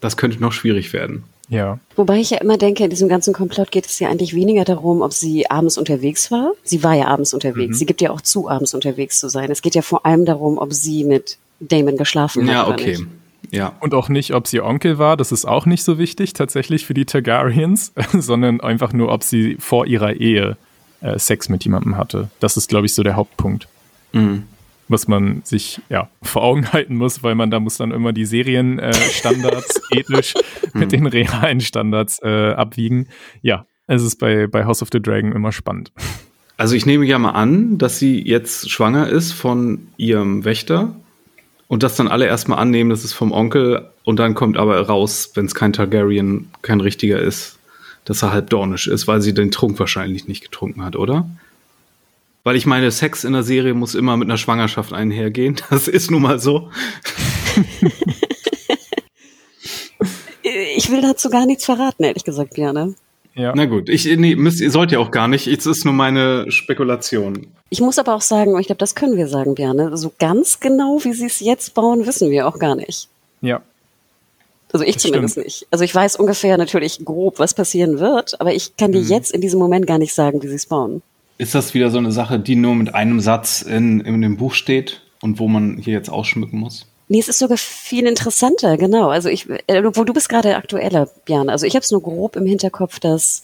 das 0.01 0.17
könnte 0.17 0.41
noch 0.41 0.51
schwierig 0.51 0.91
werden. 0.91 1.23
Ja. 1.47 1.79
Wobei 1.95 2.19
ich 2.19 2.31
ja 2.31 2.39
immer 2.39 2.57
denke, 2.57 2.83
in 2.83 2.89
diesem 2.89 3.07
ganzen 3.07 3.33
Komplott 3.33 3.71
geht 3.71 3.85
es 3.85 3.99
ja 3.99 4.09
eigentlich 4.09 4.35
weniger 4.35 4.65
darum, 4.65 5.01
ob 5.01 5.13
sie 5.13 5.49
abends 5.49 5.77
unterwegs 5.77 6.29
war. 6.29 6.51
Sie 6.63 6.83
war 6.83 6.93
ja 6.93 7.07
abends 7.07 7.33
unterwegs. 7.33 7.75
Mhm. 7.75 7.79
Sie 7.79 7.85
gibt 7.85 8.01
ja 8.01 8.11
auch 8.11 8.21
zu, 8.21 8.49
abends 8.49 8.73
unterwegs 8.73 9.19
zu 9.19 9.29
sein. 9.29 9.49
Es 9.49 9.61
geht 9.61 9.75
ja 9.75 9.81
vor 9.81 10.05
allem 10.05 10.25
darum, 10.25 10.57
ob 10.57 10.73
sie 10.73 11.05
mit 11.05 11.37
Damon 11.61 11.95
geschlafen 11.95 12.47
hat. 12.47 12.53
Ja, 12.53 12.67
okay. 12.67 12.97
Nicht. 12.97 13.07
Ja. 13.51 13.77
Und 13.79 13.93
auch 13.93 14.09
nicht, 14.09 14.33
ob 14.33 14.47
sie 14.47 14.59
Onkel 14.59 14.97
war, 14.97 15.15
das 15.15 15.31
ist 15.31 15.45
auch 15.45 15.65
nicht 15.65 15.85
so 15.85 15.97
wichtig 15.97 16.33
tatsächlich 16.33 16.85
für 16.85 16.93
die 16.93 17.05
Targaryens, 17.05 17.93
sondern 18.13 18.59
einfach 18.59 18.91
nur, 18.91 19.09
ob 19.09 19.23
sie 19.23 19.55
vor 19.57 19.85
ihrer 19.85 20.13
Ehe 20.13 20.57
äh, 21.03 21.19
Sex 21.19 21.49
mit 21.49 21.63
jemandem 21.63 21.97
hatte. 21.97 22.29
Das 22.39 22.57
ist, 22.57 22.69
glaube 22.69 22.85
ich, 22.85 22.93
so 22.93 23.03
der 23.03 23.15
Hauptpunkt. 23.15 23.67
Mhm. 24.13 24.43
Was 24.87 25.07
man 25.07 25.41
sich 25.43 25.81
ja 25.89 26.09
vor 26.21 26.43
Augen 26.43 26.71
halten 26.71 26.95
muss, 26.95 27.23
weil 27.23 27.35
man 27.35 27.51
da 27.51 27.59
muss 27.59 27.77
dann 27.77 27.91
immer 27.91 28.13
die 28.13 28.25
Serienstandards 28.25 29.81
äh, 29.91 29.99
ethisch 29.99 30.33
mit 30.73 30.91
den 30.91 31.05
realen 31.05 31.61
Standards 31.61 32.19
äh, 32.23 32.51
abwiegen. 32.51 33.07
Ja, 33.41 33.65
es 33.87 34.03
ist 34.03 34.17
bei, 34.17 34.47
bei 34.47 34.65
House 34.65 34.81
of 34.81 34.89
the 34.91 35.01
Dragon 35.01 35.31
immer 35.31 35.51
spannend. 35.51 35.91
Also 36.57 36.75
ich 36.75 36.85
nehme 36.85 37.05
ja 37.05 37.17
mal 37.17 37.31
an, 37.31 37.77
dass 37.77 37.97
sie 37.97 38.21
jetzt 38.21 38.69
schwanger 38.69 39.09
ist 39.09 39.31
von 39.31 39.87
ihrem 39.97 40.45
Wächter 40.45 40.95
und 41.67 41.83
das 41.83 41.95
dann 41.95 42.07
alle 42.07 42.27
erstmal 42.27 42.59
annehmen, 42.59 42.89
das 42.89 43.03
ist 43.03 43.13
vom 43.13 43.31
Onkel 43.31 43.89
und 44.03 44.19
dann 44.19 44.35
kommt 44.35 44.57
aber 44.57 44.79
raus, 44.79 45.31
wenn 45.33 45.45
es 45.45 45.55
kein 45.55 45.73
Targaryen, 45.73 46.49
kein 46.61 46.81
richtiger 46.81 47.19
ist, 47.19 47.57
dass 48.05 48.21
er 48.21 48.31
halb 48.31 48.49
dornisch 48.49 48.87
ist, 48.87 49.07
weil 49.07 49.21
sie 49.21 49.33
den 49.33 49.51
Trunk 49.51 49.79
wahrscheinlich 49.79 50.27
nicht 50.27 50.43
getrunken 50.43 50.83
hat, 50.83 50.95
oder? 50.95 51.29
Weil 52.43 52.55
ich 52.57 52.65
meine, 52.65 52.91
Sex 52.91 53.23
in 53.23 53.33
der 53.33 53.43
Serie 53.43 53.73
muss 53.73 53.95
immer 53.95 54.17
mit 54.17 54.27
einer 54.27 54.37
Schwangerschaft 54.37 54.93
einhergehen. 54.93 55.55
Das 55.69 55.87
ist 55.87 56.11
nun 56.11 56.23
mal 56.23 56.39
so. 56.39 56.69
ich 60.75 60.91
will 60.91 61.01
dazu 61.01 61.29
gar 61.29 61.45
nichts 61.45 61.63
verraten, 61.65 62.03
ehrlich 62.03 62.25
gesagt, 62.25 62.55
gerne. 62.55 62.95
Ja. 63.35 63.53
Na 63.55 63.65
gut, 63.65 63.89
ich 63.89 64.05
nee, 64.05 64.35
müsst, 64.35 64.61
ihr 64.61 64.69
sollt 64.69 64.91
ja 64.91 64.99
auch 64.99 65.09
gar 65.09 65.27
nicht. 65.27 65.47
Es 65.47 65.65
ist 65.65 65.85
nur 65.85 65.93
meine 65.93 66.51
Spekulation. 66.51 67.47
Ich 67.69 67.81
muss 67.81 67.97
aber 67.97 68.13
auch 68.13 68.21
sagen, 68.21 68.59
ich 68.59 68.67
glaube, 68.67 68.77
das 68.77 68.93
können 68.93 69.17
wir 69.17 69.27
sagen, 69.27 69.55
Björn. 69.55 69.97
So 69.97 70.13
ganz 70.19 70.59
genau, 70.59 70.99
wie 71.03 71.13
sie 71.13 71.25
es 71.25 71.39
jetzt 71.39 71.73
bauen, 71.73 72.05
wissen 72.05 72.29
wir 72.29 72.47
auch 72.47 72.59
gar 72.59 72.75
nicht. 72.75 73.07
Ja, 73.41 73.61
also 74.73 74.85
ich 74.85 74.95
das 74.95 75.03
zumindest 75.03 75.33
stimmt. 75.33 75.45
nicht. 75.45 75.67
Also 75.71 75.83
ich 75.83 75.93
weiß 75.93 76.15
ungefähr 76.17 76.57
natürlich 76.57 77.05
grob, 77.05 77.39
was 77.39 77.53
passieren 77.53 77.99
wird, 77.99 78.39
aber 78.41 78.53
ich 78.53 78.75
kann 78.75 78.91
dir 78.91 79.01
mhm. 79.01 79.07
jetzt 79.07 79.31
in 79.31 79.39
diesem 79.39 79.59
Moment 79.59 79.87
gar 79.87 79.99
nicht 79.99 80.13
sagen, 80.13 80.41
wie 80.41 80.47
sie 80.47 80.55
es 80.55 80.65
bauen. 80.65 81.01
Ist 81.37 81.55
das 81.55 81.73
wieder 81.73 81.91
so 81.91 81.97
eine 81.97 82.11
Sache, 82.11 82.39
die 82.39 82.55
nur 82.55 82.75
mit 82.75 82.93
einem 82.93 83.19
Satz 83.19 83.61
in, 83.61 84.01
in 84.01 84.21
dem 84.21 84.37
Buch 84.37 84.53
steht 84.53 85.01
und 85.21 85.39
wo 85.39 85.47
man 85.47 85.77
hier 85.77 85.93
jetzt 85.93 86.09
ausschmücken 86.09 86.59
muss? 86.59 86.87
Nee, 87.07 87.19
es 87.19 87.27
ist 87.27 87.39
sogar 87.39 87.57
viel 87.57 88.07
interessanter, 88.07 88.77
genau. 88.77 89.09
Also 89.09 89.29
ich, 89.29 89.47
äh, 89.67 89.83
wo 89.83 90.03
du 90.03 90.13
bist 90.13 90.29
gerade 90.29 90.55
aktueller, 90.55 91.07
Björn. 91.25 91.49
Also 91.49 91.65
ich 91.65 91.75
habe 91.75 91.83
es 91.83 91.91
nur 91.91 92.01
grob 92.01 92.35
im 92.35 92.45
Hinterkopf, 92.45 92.99
dass 92.99 93.43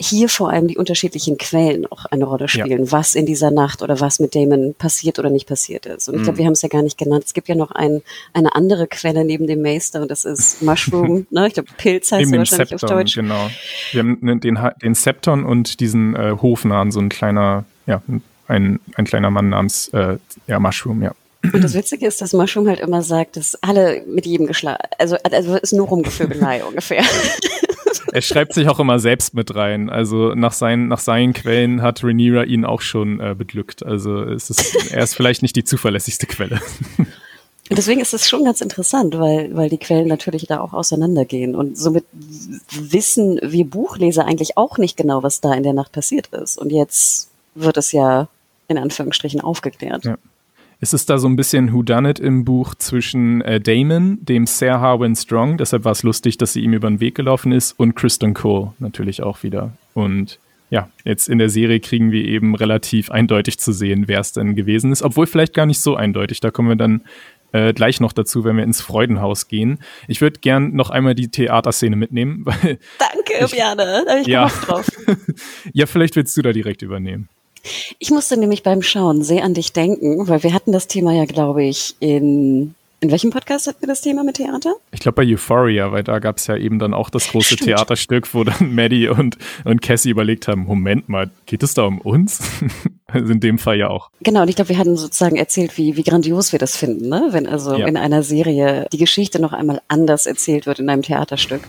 hier 0.00 0.30
vor 0.30 0.50
allem 0.50 0.66
die 0.66 0.78
unterschiedlichen 0.78 1.36
Quellen 1.36 1.86
auch 1.86 2.06
eine 2.06 2.24
Rolle 2.24 2.48
spielen, 2.48 2.84
ja. 2.86 2.92
was 2.92 3.14
in 3.14 3.26
dieser 3.26 3.50
Nacht 3.50 3.82
oder 3.82 4.00
was 4.00 4.18
mit 4.18 4.34
Damon 4.34 4.74
passiert 4.74 5.18
oder 5.18 5.28
nicht 5.28 5.46
passiert 5.46 5.84
ist. 5.84 6.08
Und 6.08 6.16
ich 6.16 6.22
glaube, 6.22 6.36
mhm. 6.36 6.38
wir 6.38 6.46
haben 6.46 6.52
es 6.54 6.62
ja 6.62 6.70
gar 6.70 6.82
nicht 6.82 6.96
genannt. 6.96 7.24
Es 7.26 7.34
gibt 7.34 7.48
ja 7.48 7.54
noch 7.54 7.70
ein, 7.70 8.00
eine 8.32 8.54
andere 8.54 8.86
Quelle 8.86 9.24
neben 9.26 9.46
dem 9.46 9.60
Meister 9.60 10.00
und 10.00 10.10
das 10.10 10.24
ist 10.24 10.62
Mushroom, 10.62 11.26
ne? 11.30 11.48
Ich 11.48 11.54
glaube, 11.54 11.68
Pilz 11.76 12.10
heißt 12.10 12.24
es 12.24 12.38
wahrscheinlich 12.38 12.68
Septon, 12.70 12.88
auf 12.88 12.96
Deutsch. 12.96 13.14
Genau. 13.14 13.50
Wir 13.92 14.00
haben 14.00 14.40
den, 14.40 14.58
den 14.82 14.94
Septon 14.94 15.44
und 15.44 15.80
diesen 15.80 16.16
äh, 16.16 16.34
Hofnahen, 16.40 16.90
so 16.90 17.00
ein 17.00 17.10
kleiner, 17.10 17.64
ja, 17.86 18.02
ein, 18.48 18.80
ein 18.94 19.04
kleiner 19.04 19.30
Mann 19.30 19.50
namens 19.50 19.88
äh, 19.88 20.16
ja, 20.46 20.58
Mushroom, 20.58 21.02
ja. 21.02 21.12
Und 21.42 21.64
das 21.64 21.74
Witzige 21.74 22.06
ist, 22.06 22.20
dass 22.20 22.32
Mushroom 22.32 22.68
halt 22.68 22.80
immer 22.80 23.02
sagt, 23.02 23.36
dass 23.36 23.54
alle 23.62 24.02
mit 24.06 24.26
jedem 24.26 24.46
geschlagen, 24.46 24.82
also, 24.98 25.16
also 25.22 25.56
ist 25.56 25.72
nur 25.72 25.88
Rumgevögelei 25.88 26.64
ungefähr. 26.68 27.02
Er 28.12 28.22
schreibt 28.22 28.54
sich 28.54 28.68
auch 28.68 28.78
immer 28.80 28.98
selbst 28.98 29.34
mit 29.34 29.54
rein. 29.54 29.90
Also 29.90 30.34
nach 30.34 30.52
seinen, 30.52 30.88
nach 30.88 30.98
seinen 30.98 31.32
Quellen 31.32 31.82
hat 31.82 32.02
Rhaenyra 32.02 32.44
ihn 32.44 32.64
auch 32.64 32.80
schon 32.80 33.20
äh, 33.20 33.34
beglückt. 33.36 33.84
Also 33.84 34.22
es 34.22 34.50
ist, 34.50 34.92
er 34.92 35.02
ist 35.02 35.14
vielleicht 35.14 35.42
nicht 35.42 35.56
die 35.56 35.64
zuverlässigste 35.64 36.26
Quelle. 36.26 36.60
Deswegen 37.70 38.00
ist 38.00 38.12
es 38.14 38.28
schon 38.28 38.44
ganz 38.44 38.60
interessant, 38.60 39.16
weil, 39.18 39.54
weil 39.54 39.68
die 39.68 39.78
Quellen 39.78 40.08
natürlich 40.08 40.46
da 40.46 40.60
auch 40.60 40.72
auseinandergehen. 40.72 41.54
Und 41.54 41.78
somit 41.78 42.04
wissen 42.12 43.38
wir 43.42 43.64
Buchleser 43.64 44.24
eigentlich 44.24 44.56
auch 44.56 44.76
nicht 44.76 44.96
genau, 44.96 45.22
was 45.22 45.40
da 45.40 45.54
in 45.54 45.62
der 45.62 45.72
Nacht 45.72 45.92
passiert 45.92 46.26
ist. 46.28 46.58
Und 46.58 46.70
jetzt 46.70 47.30
wird 47.54 47.76
es 47.76 47.92
ja 47.92 48.26
in 48.66 48.76
Anführungsstrichen 48.76 49.40
aufgeklärt. 49.40 50.04
Ja. 50.04 50.16
Es 50.82 50.94
ist 50.94 51.10
da 51.10 51.18
so 51.18 51.28
ein 51.28 51.36
bisschen 51.36 51.74
Whodunit 51.74 52.18
im 52.18 52.46
Buch 52.46 52.74
zwischen 52.74 53.42
äh, 53.42 53.60
Damon, 53.60 54.18
dem 54.24 54.46
Sir 54.46 54.80
Harwin 54.80 55.14
Strong, 55.14 55.58
deshalb 55.58 55.84
war 55.84 55.92
es 55.92 56.02
lustig, 56.02 56.38
dass 56.38 56.54
sie 56.54 56.62
ihm 56.62 56.72
über 56.72 56.88
den 56.88 57.00
Weg 57.00 57.14
gelaufen 57.14 57.52
ist, 57.52 57.72
und 57.78 57.94
Kristen 57.94 58.32
Cole 58.32 58.72
natürlich 58.78 59.22
auch 59.22 59.42
wieder. 59.42 59.72
Und 59.92 60.38
ja, 60.70 60.88
jetzt 61.04 61.28
in 61.28 61.36
der 61.36 61.50
Serie 61.50 61.80
kriegen 61.80 62.12
wir 62.12 62.24
eben 62.24 62.54
relativ 62.54 63.10
eindeutig 63.10 63.58
zu 63.58 63.72
sehen, 63.72 64.08
wer 64.08 64.20
es 64.20 64.32
denn 64.32 64.54
gewesen 64.54 64.90
ist, 64.90 65.02
obwohl 65.02 65.26
vielleicht 65.26 65.52
gar 65.52 65.66
nicht 65.66 65.80
so 65.80 65.96
eindeutig. 65.96 66.40
Da 66.40 66.50
kommen 66.50 66.70
wir 66.70 66.76
dann 66.76 67.02
äh, 67.52 67.74
gleich 67.74 68.00
noch 68.00 68.14
dazu, 68.14 68.44
wenn 68.44 68.56
wir 68.56 68.64
ins 68.64 68.80
Freudenhaus 68.80 69.48
gehen. 69.48 69.80
Ich 70.08 70.22
würde 70.22 70.40
gern 70.40 70.74
noch 70.74 70.88
einmal 70.88 71.14
die 71.14 71.28
Theaterszene 71.28 71.96
mitnehmen. 71.96 72.46
Weil 72.46 72.78
Danke, 72.98 73.34
ich, 73.44 73.50
Björn, 73.50 73.76
da 73.76 74.04
habe 74.08 74.20
ich 74.20 74.26
ja, 74.28 74.46
drauf. 74.46 74.88
ja, 75.74 75.84
vielleicht 75.84 76.16
willst 76.16 76.36
du 76.38 76.42
da 76.42 76.52
direkt 76.52 76.80
übernehmen. 76.80 77.28
Ich 77.98 78.10
musste 78.10 78.36
nämlich 78.36 78.62
beim 78.62 78.82
Schauen 78.82 79.22
sehr 79.22 79.44
an 79.44 79.54
dich 79.54 79.72
denken, 79.72 80.28
weil 80.28 80.42
wir 80.42 80.54
hatten 80.54 80.72
das 80.72 80.86
Thema 80.86 81.12
ja, 81.12 81.24
glaube 81.24 81.64
ich, 81.64 81.96
in 82.00 82.74
in 83.02 83.10
welchem 83.10 83.30
Podcast 83.30 83.66
hatten 83.66 83.80
wir 83.80 83.88
das 83.88 84.02
Thema 84.02 84.24
mit 84.24 84.36
Theater? 84.36 84.74
Ich 84.92 85.00
glaube 85.00 85.16
bei 85.16 85.26
Euphoria, 85.26 85.90
weil 85.90 86.04
da 86.04 86.18
gab 86.18 86.36
es 86.36 86.46
ja 86.48 86.56
eben 86.56 86.78
dann 86.78 86.92
auch 86.92 87.08
das 87.08 87.28
große 87.28 87.54
Stimmt. 87.54 87.62
Theaterstück, 87.62 88.34
wo 88.34 88.44
dann 88.44 88.74
Maddie 88.74 89.08
und, 89.08 89.38
und 89.64 89.80
Cassie 89.80 90.10
überlegt 90.10 90.48
haben, 90.48 90.64
Moment 90.64 91.08
mal, 91.08 91.30
geht 91.46 91.62
es 91.62 91.72
da 91.72 91.84
um 91.84 91.98
uns? 91.98 92.40
Also 93.12 93.32
in 93.32 93.40
dem 93.40 93.58
Fall 93.58 93.76
ja 93.76 93.88
auch. 93.88 94.10
Genau, 94.20 94.42
und 94.42 94.48
ich 94.48 94.56
glaube, 94.56 94.70
wir 94.70 94.78
hatten 94.78 94.96
sozusagen 94.96 95.36
erzählt, 95.36 95.76
wie, 95.78 95.96
wie 95.96 96.02
grandios 96.02 96.52
wir 96.52 96.58
das 96.58 96.76
finden, 96.76 97.08
ne? 97.08 97.28
wenn 97.30 97.46
also 97.46 97.74
ja. 97.74 97.86
in 97.86 97.96
einer 97.96 98.22
Serie 98.22 98.86
die 98.92 98.98
Geschichte 98.98 99.40
noch 99.40 99.52
einmal 99.52 99.80
anders 99.88 100.26
erzählt 100.26 100.66
wird 100.66 100.78
in 100.78 100.88
einem 100.88 101.02
Theaterstück. 101.02 101.62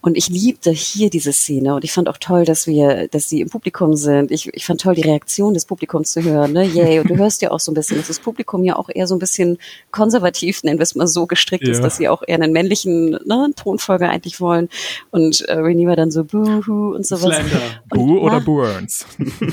Und 0.00 0.16
ich 0.16 0.28
liebte 0.28 0.70
hier 0.70 1.10
diese 1.10 1.32
Szene 1.32 1.74
und 1.74 1.84
ich 1.84 1.92
fand 1.92 2.08
auch 2.08 2.18
toll, 2.18 2.44
dass 2.44 2.66
wir, 2.66 3.08
dass 3.08 3.28
sie 3.28 3.40
im 3.40 3.50
Publikum 3.50 3.96
sind. 3.96 4.30
Ich, 4.30 4.48
ich 4.52 4.66
fand 4.66 4.80
toll, 4.80 4.94
die 4.94 5.02
Reaktion 5.02 5.54
des 5.54 5.64
Publikums 5.64 6.12
zu 6.12 6.22
hören. 6.22 6.52
Ne? 6.52 6.64
Yay. 6.64 7.00
Und 7.00 7.10
du 7.10 7.16
hörst 7.16 7.42
ja 7.42 7.50
auch 7.50 7.60
so 7.60 7.70
ein 7.70 7.74
bisschen, 7.74 7.98
dass 7.98 8.08
das 8.08 8.18
Publikum 8.18 8.64
ja 8.64 8.76
auch 8.76 8.88
eher 8.92 9.06
so 9.06 9.14
ein 9.14 9.18
bisschen 9.18 9.58
konservativ, 9.90 10.64
nennen 10.64 10.78
wir 10.78 10.84
es 10.84 10.94
mal 10.94 11.06
so, 11.06 11.26
gestrickt 11.26 11.66
ja. 11.66 11.72
ist, 11.72 11.82
dass 11.82 11.96
sie 11.96 12.08
auch 12.08 12.22
eher 12.26 12.36
einen 12.36 12.52
männlichen 12.52 13.10
ne, 13.24 13.50
Tonfolger 13.56 14.10
eigentlich 14.10 14.40
wollen. 14.40 14.68
Und 15.10 15.42
äh, 15.42 15.54
Renee 15.54 15.86
war 15.86 15.96
dann 15.96 16.10
so 16.10 16.24
Boohoo 16.24 16.94
und 16.94 17.06
sowas. 17.06 17.36
Slender. 17.36 17.60
Boo 17.88 18.18
oder 18.18 18.40
Burns? 18.40 19.06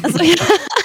Also, 0.03 0.23
ja. 0.23 0.35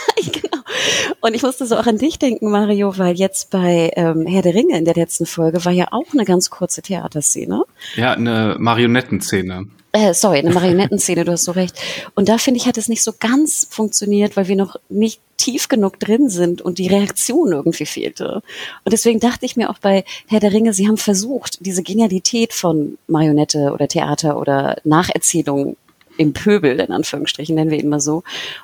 Und 1.25 1.33
ich 1.33 1.43
musste 1.43 1.65
so 1.65 1.79
auch 1.79 1.87
an 1.87 1.97
dich 1.97 2.19
denken, 2.19 2.51
Mario, 2.51 2.99
weil 2.99 3.17
jetzt 3.17 3.49
bei 3.49 3.91
ähm, 3.97 4.27
Herr 4.27 4.43
der 4.43 4.55
Ringe 4.55 4.77
in 4.77 4.85
der 4.85 4.93
letzten 4.93 5.25
Folge 5.25 5.65
war 5.65 5.73
ja 5.73 5.87
auch 5.91 6.13
eine 6.13 6.27
ganz 6.27 6.51
kurze 6.51 6.83
Theaterszene. 6.83 7.65
Ja, 7.97 8.13
eine 8.13 8.57
Marionettenszene. 8.59 9.65
Äh, 9.93 10.13
sorry, 10.13 10.41
eine 10.41 10.53
Marionettenszene, 10.53 11.25
du 11.25 11.33
hast 11.33 11.45
so 11.45 11.53
recht. 11.53 11.81
Und 12.15 12.29
da 12.29 12.37
finde 12.37 12.61
ich, 12.61 12.67
hat 12.67 12.77
es 12.77 12.91
nicht 12.91 13.03
so 13.03 13.15
ganz 13.19 13.67
funktioniert, 13.71 14.37
weil 14.37 14.49
wir 14.49 14.57
noch 14.57 14.77
nicht 14.91 15.23
tief 15.39 15.69
genug 15.69 15.99
drin 15.99 16.29
sind 16.29 16.61
und 16.61 16.77
die 16.77 16.89
Reaktion 16.89 17.53
irgendwie 17.53 17.87
fehlte. 17.87 18.43
Und 18.85 18.93
deswegen 18.93 19.19
dachte 19.19 19.47
ich 19.47 19.57
mir 19.57 19.71
auch 19.71 19.79
bei 19.79 20.05
Herr 20.27 20.41
der 20.41 20.53
Ringe, 20.53 20.75
sie 20.75 20.89
haben 20.89 20.99
versucht, 20.99 21.65
diese 21.65 21.83
Genialität 21.83 22.53
von 22.53 22.99
Marionette 23.07 23.73
oder 23.73 23.89
Theater 23.89 24.39
oder 24.39 24.77
Nacherzählung 24.85 25.79
im 26.16 26.33
Pöbel, 26.33 26.81
in 26.81 26.92
Anführungsstrichen, 26.92 27.55
nennen 27.55 27.70
wir 27.70 27.79
ihn 27.79 27.88
mal 27.88 28.00
so. 28.00 28.22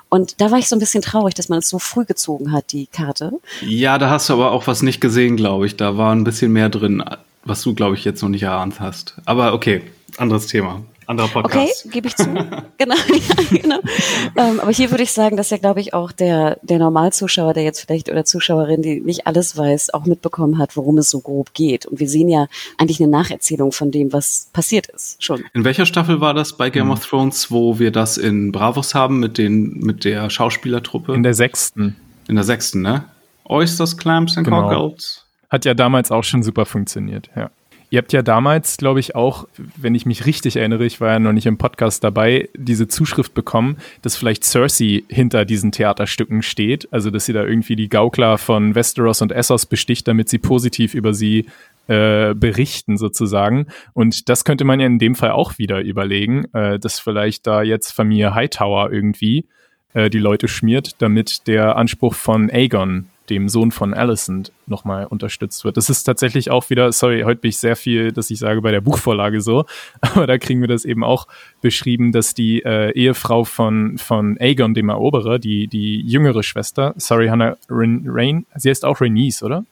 Und 0.08 0.40
da 0.40 0.50
war 0.50 0.58
ich 0.58 0.68
so 0.68 0.76
ein 0.76 0.80
bisschen 0.80 1.02
traurig, 1.02 1.34
dass 1.34 1.48
man 1.48 1.60
es 1.60 1.68
so 1.68 1.78
früh 1.78 2.04
gezogen 2.04 2.52
hat, 2.52 2.72
die 2.72 2.86
Karte. 2.86 3.32
Ja, 3.62 3.98
da 3.98 4.10
hast 4.10 4.28
du 4.28 4.34
aber 4.34 4.52
auch 4.52 4.66
was 4.66 4.82
nicht 4.82 5.00
gesehen, 5.00 5.36
glaube 5.36 5.66
ich. 5.66 5.76
Da 5.76 5.96
war 5.96 6.14
ein 6.14 6.24
bisschen 6.24 6.52
mehr 6.52 6.68
drin, 6.68 7.02
was 7.44 7.62
du, 7.62 7.74
glaube 7.74 7.96
ich, 7.96 8.04
jetzt 8.04 8.22
noch 8.22 8.28
nicht 8.28 8.42
erahnt 8.42 8.80
hast. 8.80 9.14
Aber 9.24 9.52
okay, 9.54 9.82
anderes 10.18 10.46
Thema 10.46 10.82
anderer 11.10 11.28
Podcast. 11.28 11.84
Okay, 11.84 11.90
gebe 11.92 12.08
ich 12.08 12.16
zu. 12.16 12.24
genau, 12.78 12.94
ja, 13.08 13.58
genau. 13.60 13.80
ähm, 14.36 14.60
aber 14.60 14.72
hier 14.72 14.90
würde 14.90 15.02
ich 15.02 15.12
sagen, 15.12 15.36
dass 15.36 15.50
ja, 15.50 15.58
glaube 15.58 15.80
ich, 15.80 15.92
auch 15.92 16.12
der, 16.12 16.58
der 16.62 16.78
Normalzuschauer, 16.78 17.52
der 17.52 17.64
jetzt 17.64 17.80
vielleicht 17.80 18.08
oder 18.08 18.24
Zuschauerin, 18.24 18.82
die 18.82 19.00
nicht 19.00 19.26
alles 19.26 19.56
weiß, 19.56 19.92
auch 19.92 20.06
mitbekommen 20.06 20.58
hat, 20.58 20.76
worum 20.76 20.98
es 20.98 21.10
so 21.10 21.20
grob 21.20 21.52
geht. 21.52 21.86
Und 21.86 22.00
wir 22.00 22.08
sehen 22.08 22.28
ja 22.28 22.46
eigentlich 22.78 23.00
eine 23.00 23.10
Nacherzählung 23.10 23.72
von 23.72 23.90
dem, 23.90 24.12
was 24.12 24.48
passiert 24.52 24.86
ist, 24.86 25.22
schon. 25.22 25.44
In 25.52 25.64
welcher 25.64 25.86
Staffel 25.86 26.20
war 26.20 26.32
das 26.32 26.56
bei 26.56 26.70
Game 26.70 26.86
mhm. 26.86 26.92
of 26.92 27.06
Thrones, 27.06 27.50
wo 27.50 27.78
wir 27.78 27.90
das 27.90 28.16
in 28.16 28.52
Bravos 28.52 28.94
haben 28.94 29.20
mit 29.20 29.36
den, 29.36 29.80
mit 29.80 30.04
der 30.04 30.30
Schauspielertruppe? 30.30 31.14
In 31.14 31.22
der 31.22 31.34
sechsten. 31.34 31.96
In 32.28 32.36
der 32.36 32.44
sechsten, 32.44 32.82
ne? 32.82 33.04
Oysters, 33.44 33.96
Clams 33.96 34.36
and 34.36 34.46
genau. 34.46 34.68
Cockles. 34.68 35.26
Hat 35.50 35.64
ja 35.64 35.74
damals 35.74 36.12
auch 36.12 36.22
schon 36.22 36.44
super 36.44 36.64
funktioniert, 36.64 37.28
ja. 37.34 37.50
Ihr 37.92 37.98
habt 37.98 38.12
ja 38.12 38.22
damals, 38.22 38.76
glaube 38.76 39.00
ich, 39.00 39.16
auch, 39.16 39.48
wenn 39.76 39.96
ich 39.96 40.06
mich 40.06 40.24
richtig 40.24 40.56
erinnere, 40.56 40.86
ich 40.86 41.00
war 41.00 41.10
ja 41.10 41.18
noch 41.18 41.32
nicht 41.32 41.46
im 41.46 41.58
Podcast 41.58 42.04
dabei, 42.04 42.48
diese 42.56 42.86
Zuschrift 42.86 43.34
bekommen, 43.34 43.78
dass 44.02 44.16
vielleicht 44.16 44.44
Cersei 44.44 45.02
hinter 45.08 45.44
diesen 45.44 45.72
Theaterstücken 45.72 46.42
steht. 46.42 46.86
Also, 46.92 47.10
dass 47.10 47.26
sie 47.26 47.32
da 47.32 47.44
irgendwie 47.44 47.74
die 47.74 47.88
Gaukler 47.88 48.38
von 48.38 48.76
Westeros 48.76 49.22
und 49.22 49.32
Essos 49.32 49.66
besticht, 49.66 50.06
damit 50.06 50.28
sie 50.28 50.38
positiv 50.38 50.94
über 50.94 51.12
sie 51.12 51.46
äh, 51.88 52.32
berichten 52.34 52.96
sozusagen. 52.96 53.66
Und 53.92 54.28
das 54.28 54.44
könnte 54.44 54.64
man 54.64 54.78
ja 54.78 54.86
in 54.86 55.00
dem 55.00 55.16
Fall 55.16 55.32
auch 55.32 55.58
wieder 55.58 55.80
überlegen, 55.80 56.44
äh, 56.54 56.78
dass 56.78 57.00
vielleicht 57.00 57.48
da 57.48 57.62
jetzt 57.62 57.90
Familie 57.90 58.34
Hightower 58.36 58.92
irgendwie 58.92 59.46
äh, 59.94 60.08
die 60.10 60.20
Leute 60.20 60.46
schmiert, 60.46 60.94
damit 61.02 61.48
der 61.48 61.74
Anspruch 61.74 62.14
von 62.14 62.50
Aegon 62.50 63.06
dem 63.30 63.48
Sohn 63.48 63.70
von 63.70 63.94
Alicent, 63.94 64.52
nochmal 64.66 65.06
unterstützt 65.06 65.64
wird. 65.64 65.76
Das 65.76 65.88
ist 65.88 66.04
tatsächlich 66.04 66.50
auch 66.50 66.68
wieder, 66.70 66.92
sorry, 66.92 67.22
heute 67.22 67.40
bin 67.40 67.48
ich 67.50 67.58
sehr 67.58 67.76
viel, 67.76 68.12
dass 68.12 68.30
ich 68.30 68.38
sage, 68.38 68.60
bei 68.60 68.70
der 68.70 68.80
Buchvorlage 68.80 69.40
so, 69.40 69.64
aber 70.00 70.26
da 70.26 70.38
kriegen 70.38 70.60
wir 70.60 70.68
das 70.68 70.84
eben 70.84 71.04
auch 71.04 71.26
beschrieben, 71.60 72.12
dass 72.12 72.34
die 72.34 72.62
äh, 72.62 72.90
Ehefrau 72.92 73.44
von, 73.44 73.96
von 73.98 74.36
Aegon, 74.38 74.74
dem 74.74 74.88
Eroberer, 74.88 75.38
die, 75.38 75.68
die 75.68 76.00
jüngere 76.00 76.42
Schwester, 76.42 76.94
sorry, 76.96 77.28
Hannah 77.28 77.56
Rain, 77.68 78.04
Rain 78.06 78.46
sie 78.56 78.70
heißt 78.70 78.84
auch 78.84 79.00
Rhaenys, 79.00 79.42
oder? 79.42 79.64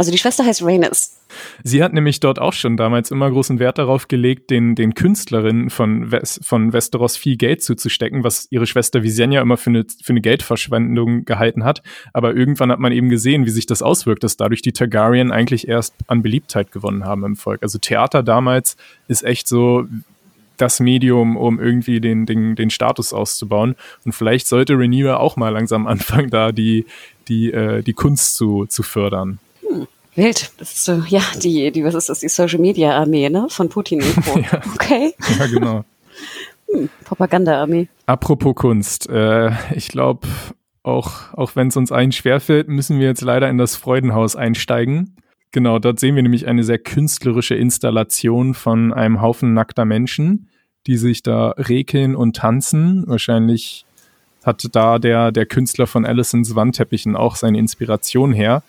Also 0.00 0.10
die 0.10 0.16
Schwester 0.16 0.46
heißt 0.46 0.62
Rhaenys. 0.62 1.20
Sie 1.62 1.82
hat 1.82 1.92
nämlich 1.92 2.20
dort 2.20 2.38
auch 2.38 2.54
schon 2.54 2.78
damals 2.78 3.10
immer 3.10 3.30
großen 3.30 3.58
Wert 3.58 3.76
darauf 3.76 4.08
gelegt, 4.08 4.48
den, 4.48 4.74
den 4.74 4.94
Künstlerinnen 4.94 5.68
von, 5.68 6.10
Wes, 6.10 6.40
von 6.42 6.72
Westeros 6.72 7.18
viel 7.18 7.36
Geld 7.36 7.62
zuzustecken, 7.62 8.24
was 8.24 8.48
ihre 8.48 8.66
Schwester 8.66 9.02
Visenya 9.02 9.42
immer 9.42 9.58
für 9.58 9.68
eine, 9.68 9.84
für 10.02 10.14
eine 10.14 10.22
Geldverschwendung 10.22 11.26
gehalten 11.26 11.64
hat. 11.64 11.82
Aber 12.14 12.34
irgendwann 12.34 12.72
hat 12.72 12.78
man 12.78 12.92
eben 12.92 13.10
gesehen, 13.10 13.44
wie 13.44 13.50
sich 13.50 13.66
das 13.66 13.82
auswirkt, 13.82 14.24
dass 14.24 14.38
dadurch 14.38 14.62
die 14.62 14.72
Targaryen 14.72 15.32
eigentlich 15.32 15.68
erst 15.68 15.92
an 16.06 16.22
Beliebtheit 16.22 16.72
gewonnen 16.72 17.04
haben 17.04 17.22
im 17.22 17.36
Volk. 17.36 17.62
Also 17.62 17.78
Theater 17.78 18.22
damals 18.22 18.78
ist 19.06 19.22
echt 19.22 19.48
so 19.48 19.86
das 20.56 20.80
Medium, 20.80 21.36
um 21.36 21.60
irgendwie 21.60 22.00
den, 22.00 22.24
den, 22.24 22.54
den 22.56 22.70
Status 22.70 23.12
auszubauen. 23.12 23.76
Und 24.06 24.12
vielleicht 24.12 24.46
sollte 24.46 24.78
Rhaenyra 24.78 25.18
auch 25.18 25.36
mal 25.36 25.50
langsam 25.50 25.86
anfangen, 25.86 26.30
da 26.30 26.52
die, 26.52 26.86
die, 27.28 27.52
äh, 27.52 27.82
die 27.82 27.92
Kunst 27.92 28.36
zu, 28.36 28.64
zu 28.64 28.82
fördern. 28.82 29.40
Wild. 30.14 30.52
Das 30.58 30.72
ist 30.72 30.84
so, 30.84 31.02
ja, 31.08 31.22
die, 31.42 31.70
die, 31.70 31.84
was 31.84 31.94
ist 31.94 32.08
das, 32.08 32.20
die 32.20 32.28
Social 32.28 32.58
Media 32.58 32.96
Armee, 32.96 33.28
ne? 33.28 33.46
Von 33.48 33.68
Putin 33.68 34.02
und 34.02 34.16
Co. 34.24 34.38
ja. 34.52 34.60
Okay. 34.74 35.14
Ja, 35.38 35.46
genau. 35.46 35.84
hm, 36.72 36.88
Propaganda-Armee. 37.04 37.88
Apropos 38.06 38.54
Kunst, 38.54 39.08
äh, 39.08 39.50
ich 39.74 39.88
glaube, 39.88 40.26
auch, 40.82 41.32
auch 41.34 41.56
wenn 41.56 41.68
es 41.68 41.76
uns 41.76 41.92
allen 41.92 42.12
schwerfällt, 42.12 42.68
müssen 42.68 42.98
wir 42.98 43.06
jetzt 43.06 43.22
leider 43.22 43.48
in 43.48 43.58
das 43.58 43.76
Freudenhaus 43.76 44.36
einsteigen. 44.36 45.16
Genau, 45.52 45.78
dort 45.78 45.98
sehen 45.98 46.14
wir 46.14 46.22
nämlich 46.22 46.46
eine 46.46 46.62
sehr 46.62 46.78
künstlerische 46.78 47.54
Installation 47.54 48.54
von 48.54 48.92
einem 48.92 49.20
Haufen 49.20 49.52
nackter 49.52 49.84
Menschen, 49.84 50.48
die 50.86 50.96
sich 50.96 51.22
da 51.22 51.50
rekeln 51.50 52.14
und 52.14 52.36
tanzen. 52.36 53.04
Wahrscheinlich 53.06 53.84
hat 54.44 54.64
da 54.72 54.98
der, 54.98 55.32
der 55.32 55.46
Künstler 55.46 55.86
von 55.86 56.06
Allisons 56.06 56.54
Wandteppichen 56.54 57.16
auch 57.16 57.36
seine 57.36 57.58
Inspiration 57.58 58.32
her. 58.32 58.62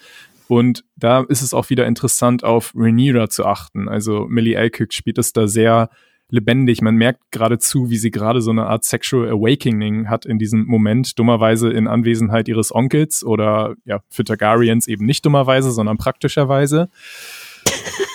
Und 0.51 0.83
da 0.97 1.21
ist 1.29 1.41
es 1.41 1.53
auch 1.53 1.69
wieder 1.69 1.87
interessant, 1.87 2.43
auf 2.43 2.73
Rhaenyra 2.75 3.29
zu 3.29 3.45
achten. 3.45 3.87
Also 3.87 4.25
Millie 4.27 4.59
Alcock 4.59 4.91
spielt 4.91 5.17
es 5.17 5.31
da 5.31 5.47
sehr 5.47 5.89
lebendig. 6.27 6.81
Man 6.81 6.95
merkt 6.95 7.21
geradezu, 7.31 7.89
wie 7.89 7.95
sie 7.95 8.11
gerade 8.11 8.41
so 8.41 8.51
eine 8.51 8.65
Art 8.65 8.83
Sexual 8.83 9.29
Awakening 9.29 10.09
hat 10.09 10.25
in 10.25 10.39
diesem 10.39 10.65
Moment, 10.65 11.17
dummerweise 11.17 11.69
in 11.69 11.87
Anwesenheit 11.87 12.49
ihres 12.49 12.75
Onkels 12.75 13.23
oder 13.23 13.75
ja, 13.85 14.01
für 14.09 14.25
Targaryens 14.25 14.89
eben 14.89 15.05
nicht 15.05 15.25
dummerweise, 15.25 15.71
sondern 15.71 15.95
praktischerweise. 15.95 16.89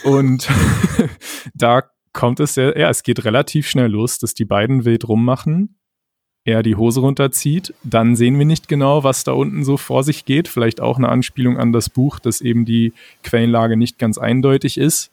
Und 0.05 0.47
da 1.55 1.85
kommt 2.13 2.41
es 2.41 2.57
ja, 2.57 2.77
ja, 2.77 2.91
es 2.91 3.03
geht 3.03 3.25
relativ 3.25 3.67
schnell 3.67 3.91
los, 3.91 4.19
dass 4.19 4.35
die 4.35 4.45
beiden 4.45 4.85
wild 4.85 5.09
rummachen 5.09 5.76
er 6.47 6.63
die 6.63 6.77
Hose 6.77 7.01
runterzieht, 7.01 7.75
dann 7.83 8.17
sehen 8.17 8.39
wir 8.39 8.47
nicht 8.47 8.69
genau, 8.69 9.05
was 9.05 9.25
da 9.25 9.33
unten 9.33 9.65
so 9.65 9.77
vor 9.77 10.05
sich 10.05 10.25
geht. 10.25 10.49
Vielleicht 10.49 10.81
auch 10.81 10.97
eine 10.97 11.09
Anspielung 11.09 11.59
an 11.59 11.73
das 11.73 11.91
Buch, 11.91 12.21
dass 12.21 12.41
eben 12.41 12.65
die 12.65 12.93
Quellenlage 13.25 13.77
nicht 13.77 13.99
ganz 13.99 14.17
eindeutig 14.17 14.79
ist. 14.79 15.11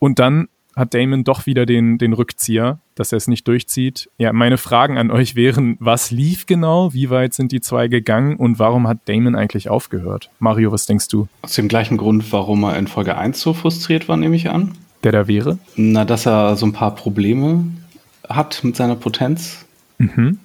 Und 0.00 0.18
dann 0.18 0.48
hat 0.74 0.92
Damon 0.92 1.24
doch 1.24 1.46
wieder 1.46 1.64
den, 1.64 1.96
den 1.96 2.12
Rückzieher, 2.12 2.80
dass 2.96 3.12
er 3.12 3.16
es 3.16 3.28
nicht 3.28 3.48
durchzieht. 3.48 4.10
Ja, 4.18 4.32
meine 4.32 4.58
Fragen 4.58 4.98
an 4.98 5.10
euch 5.10 5.36
wären, 5.36 5.76
was 5.80 6.10
lief 6.10 6.44
genau, 6.44 6.92
wie 6.92 7.08
weit 7.08 7.32
sind 7.32 7.52
die 7.52 7.62
zwei 7.62 7.88
gegangen 7.88 8.36
und 8.36 8.58
warum 8.58 8.86
hat 8.86 8.98
Damon 9.06 9.36
eigentlich 9.36 9.70
aufgehört? 9.70 10.30
Mario, 10.38 10.72
was 10.72 10.84
denkst 10.84 11.08
du? 11.08 11.28
Aus 11.42 11.54
dem 11.54 11.68
gleichen 11.68 11.96
Grund, 11.96 12.30
warum 12.32 12.64
er 12.64 12.76
in 12.76 12.88
Folge 12.88 13.16
1 13.16 13.40
so 13.40 13.54
frustriert 13.54 14.08
war, 14.08 14.16
nehme 14.16 14.36
ich 14.36 14.50
an. 14.50 14.72
Der 15.04 15.12
da 15.12 15.28
wäre? 15.28 15.58
Na, 15.76 16.04
dass 16.04 16.26
er 16.26 16.56
so 16.56 16.66
ein 16.66 16.72
paar 16.72 16.94
Probleme 16.94 17.64
hat 18.28 18.62
mit 18.64 18.76
seiner 18.76 18.96
Potenz. 18.96 19.64
Mhm 19.98 20.40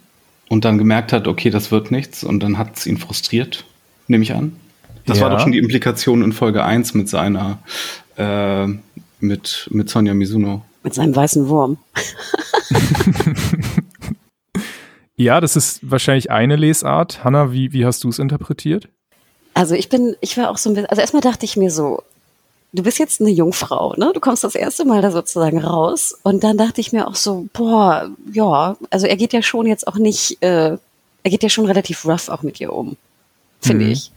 und 0.51 0.65
dann 0.65 0.77
gemerkt 0.77 1.13
hat, 1.13 1.29
okay, 1.29 1.49
das 1.49 1.71
wird 1.71 1.91
nichts 1.91 2.25
und 2.25 2.43
dann 2.43 2.57
hat 2.57 2.75
es 2.75 2.85
ihn 2.85 2.97
frustriert, 2.97 3.63
nehme 4.09 4.23
ich 4.23 4.33
an. 4.33 4.57
Das 5.05 5.19
ja. 5.19 5.23
war 5.23 5.29
doch 5.29 5.39
schon 5.39 5.53
die 5.53 5.57
Implikation 5.57 6.21
in 6.21 6.33
Folge 6.33 6.65
1 6.65 6.93
mit 6.93 7.07
seiner, 7.07 7.59
äh, 8.17 8.67
mit, 9.21 9.69
mit 9.71 9.89
Sonja 9.89 10.13
Mizuno. 10.13 10.65
Mit 10.83 10.93
seinem 10.93 11.15
weißen 11.15 11.47
Wurm. 11.47 11.77
ja, 15.15 15.39
das 15.39 15.55
ist 15.55 15.89
wahrscheinlich 15.89 16.31
eine 16.31 16.57
Lesart. 16.57 17.23
Hanna, 17.23 17.53
wie, 17.53 17.71
wie 17.71 17.85
hast 17.85 18.03
du 18.03 18.09
es 18.09 18.19
interpretiert? 18.19 18.89
Also 19.53 19.75
ich 19.75 19.87
bin, 19.87 20.17
ich 20.19 20.37
war 20.37 20.51
auch 20.51 20.57
so 20.57 20.69
ein 20.69 20.73
bisschen, 20.73 20.89
also 20.89 20.99
erstmal 20.99 21.21
dachte 21.21 21.45
ich 21.45 21.55
mir 21.55 21.71
so, 21.71 22.03
du 22.73 22.83
bist 22.83 22.99
jetzt 22.99 23.21
eine 23.21 23.29
Jungfrau, 23.29 23.93
ne? 23.97 24.11
Du 24.13 24.19
kommst 24.19 24.43
das 24.43 24.55
erste 24.55 24.85
Mal 24.85 25.01
da 25.01 25.11
sozusagen 25.11 25.59
raus. 25.59 26.17
Und 26.23 26.43
dann 26.43 26.57
dachte 26.57 26.81
ich 26.81 26.93
mir 26.93 27.07
auch 27.07 27.15
so, 27.15 27.47
boah, 27.53 28.09
ja, 28.31 28.77
also 28.89 29.07
er 29.07 29.17
geht 29.17 29.33
ja 29.33 29.41
schon 29.41 29.65
jetzt 29.67 29.87
auch 29.87 29.97
nicht, 29.97 30.41
äh, 30.41 30.77
er 31.23 31.29
geht 31.29 31.43
ja 31.43 31.49
schon 31.49 31.65
relativ 31.65 32.05
rough 32.05 32.29
auch 32.29 32.43
mit 32.43 32.59
ihr 32.59 32.73
um, 32.73 32.97
finde 33.59 33.85
mhm. 33.85 33.91
ich. 33.91 34.11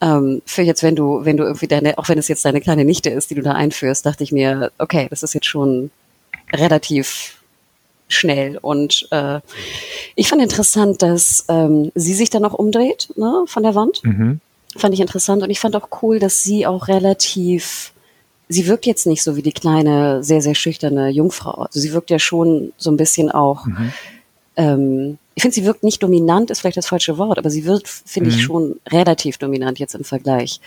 Ähm, 0.00 0.40
für 0.46 0.62
jetzt, 0.62 0.82
wenn 0.82 0.96
du, 0.96 1.24
wenn 1.24 1.36
du 1.36 1.44
irgendwie 1.44 1.68
deine, 1.68 1.98
auch 1.98 2.08
wenn 2.08 2.18
es 2.18 2.28
jetzt 2.28 2.44
deine 2.44 2.62
kleine 2.62 2.86
Nichte 2.86 3.10
ist, 3.10 3.30
die 3.30 3.34
du 3.34 3.42
da 3.42 3.52
einführst, 3.52 4.06
dachte 4.06 4.24
ich 4.24 4.32
mir, 4.32 4.72
okay, 4.78 5.06
das 5.10 5.22
ist 5.22 5.34
jetzt 5.34 5.46
schon 5.46 5.90
relativ 6.52 7.36
schnell. 8.08 8.58
Und 8.60 9.08
äh, 9.10 9.40
ich 10.14 10.28
fand 10.28 10.40
interessant, 10.40 11.02
dass 11.02 11.44
ähm, 11.48 11.92
sie 11.94 12.14
sich 12.14 12.30
dann 12.30 12.42
noch 12.42 12.54
umdreht 12.54 13.10
ne, 13.16 13.44
von 13.46 13.62
der 13.62 13.74
Wand. 13.74 14.00
Mhm. 14.02 14.40
Fand 14.80 14.94
ich 14.94 15.00
interessant. 15.00 15.42
Und 15.42 15.50
ich 15.50 15.60
fand 15.60 15.76
auch 15.76 15.88
cool, 16.02 16.18
dass 16.18 16.42
sie 16.42 16.66
auch 16.66 16.88
relativ, 16.88 17.92
sie 18.48 18.66
wirkt 18.66 18.86
jetzt 18.86 19.06
nicht 19.06 19.22
so 19.22 19.36
wie 19.36 19.42
die 19.42 19.52
kleine, 19.52 20.24
sehr, 20.24 20.40
sehr 20.40 20.54
schüchterne 20.54 21.10
Jungfrau. 21.10 21.62
Also 21.62 21.80
sie 21.80 21.92
wirkt 21.92 22.10
ja 22.10 22.18
schon 22.18 22.72
so 22.78 22.90
ein 22.90 22.96
bisschen 22.96 23.30
auch, 23.30 23.66
mhm. 23.66 23.92
ähm, 24.56 25.18
ich 25.34 25.42
finde, 25.42 25.54
sie 25.54 25.64
wirkt 25.66 25.82
nicht 25.82 26.02
dominant, 26.02 26.50
ist 26.50 26.60
vielleicht 26.60 26.78
das 26.78 26.88
falsche 26.88 27.18
Wort, 27.18 27.38
aber 27.38 27.50
sie 27.50 27.64
wird, 27.66 27.88
finde 27.88 28.30
mhm. 28.30 28.36
ich, 28.36 28.42
schon 28.42 28.80
relativ 28.88 29.36
dominant 29.36 29.78
jetzt 29.78 29.94
im 29.94 30.04
Vergleich. 30.04 30.60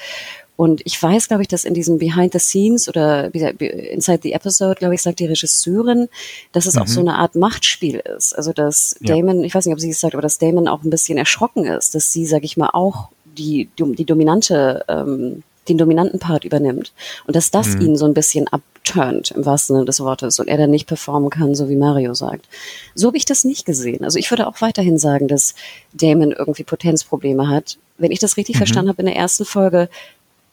Und 0.56 0.82
ich 0.86 1.02
weiß, 1.02 1.28
glaube 1.28 1.42
ich, 1.42 1.48
dass 1.48 1.66
in 1.66 1.74
diesem 1.74 1.98
Behind 1.98 2.32
the 2.32 2.40
Scenes 2.40 2.88
oder 2.88 3.34
Inside 3.34 4.20
the 4.22 4.34
Episode, 4.34 4.76
glaube 4.76 4.94
ich, 4.94 5.02
sagt 5.02 5.20
die 5.20 5.26
Regisseurin, 5.26 6.10
dass 6.52 6.68
es 6.68 6.76
mhm. 6.76 6.82
auch 6.84 6.88
so 6.88 7.00
eine 7.00 7.16
Art 7.16 7.36
Machtspiel 7.36 7.98
ist. 8.16 8.34
Also 8.34 8.54
dass 8.54 8.96
ja. 9.02 9.16
Damon, 9.16 9.44
ich 9.44 9.56
weiß 9.56 9.66
nicht, 9.66 9.74
ob 9.74 9.80
sie 9.80 9.90
es 9.90 10.00
sagt, 10.00 10.14
aber 10.14 10.22
dass 10.22 10.38
Damon 10.38 10.68
auch 10.68 10.84
ein 10.84 10.92
bisschen 10.92 11.18
erschrocken 11.18 11.66
ist, 11.66 11.96
dass 11.96 12.14
sie, 12.14 12.28
sage 12.28 12.46
ich 12.46 12.56
mal, 12.56 12.70
auch 12.72 13.10
die, 13.38 13.70
die 13.78 14.06
dominante, 14.06 14.86
ähm, 14.88 15.44
den 15.70 15.78
dominanten 15.78 16.20
Part 16.20 16.44
übernimmt. 16.44 16.92
Und 17.26 17.36
dass 17.36 17.52
das 17.52 17.76
mhm. 17.76 17.82
ihn 17.82 17.96
so 17.96 18.06
ein 18.06 18.14
bisschen 18.14 18.48
abturnt, 18.50 19.32
im 19.32 19.46
wahrsten 19.46 19.76
Sinne 19.76 19.86
des 19.86 20.00
Wortes, 20.00 20.40
und 20.40 20.48
er 20.48 20.58
dann 20.58 20.72
nicht 20.72 20.88
performen 20.88 21.30
kann, 21.30 21.56
so 21.56 21.70
wie 21.70 21.76
Mario 21.76 22.14
sagt. 22.14 22.48
So 22.96 23.08
habe 23.08 23.18
ich 23.18 23.26
das 23.26 23.46
nicht 23.46 23.66
gesehen. 23.66 24.04
Also 24.04 24.20
ich 24.20 24.30
würde 24.30 24.48
auch 24.48 24.62
weiterhin 24.62 24.98
sagen, 24.98 25.28
dass 25.28 25.56
Damon 25.94 26.32
irgendwie 26.32 26.64
Potenzprobleme 26.64 27.48
hat. 27.48 27.78
Wenn 27.98 28.12
ich 28.12 28.20
das 28.20 28.38
richtig 28.38 28.56
mhm. 28.56 28.60
verstanden 28.60 28.90
habe 28.90 29.02
in 29.02 29.08
der 29.08 29.16
ersten 29.16 29.46
Folge, 29.46 29.90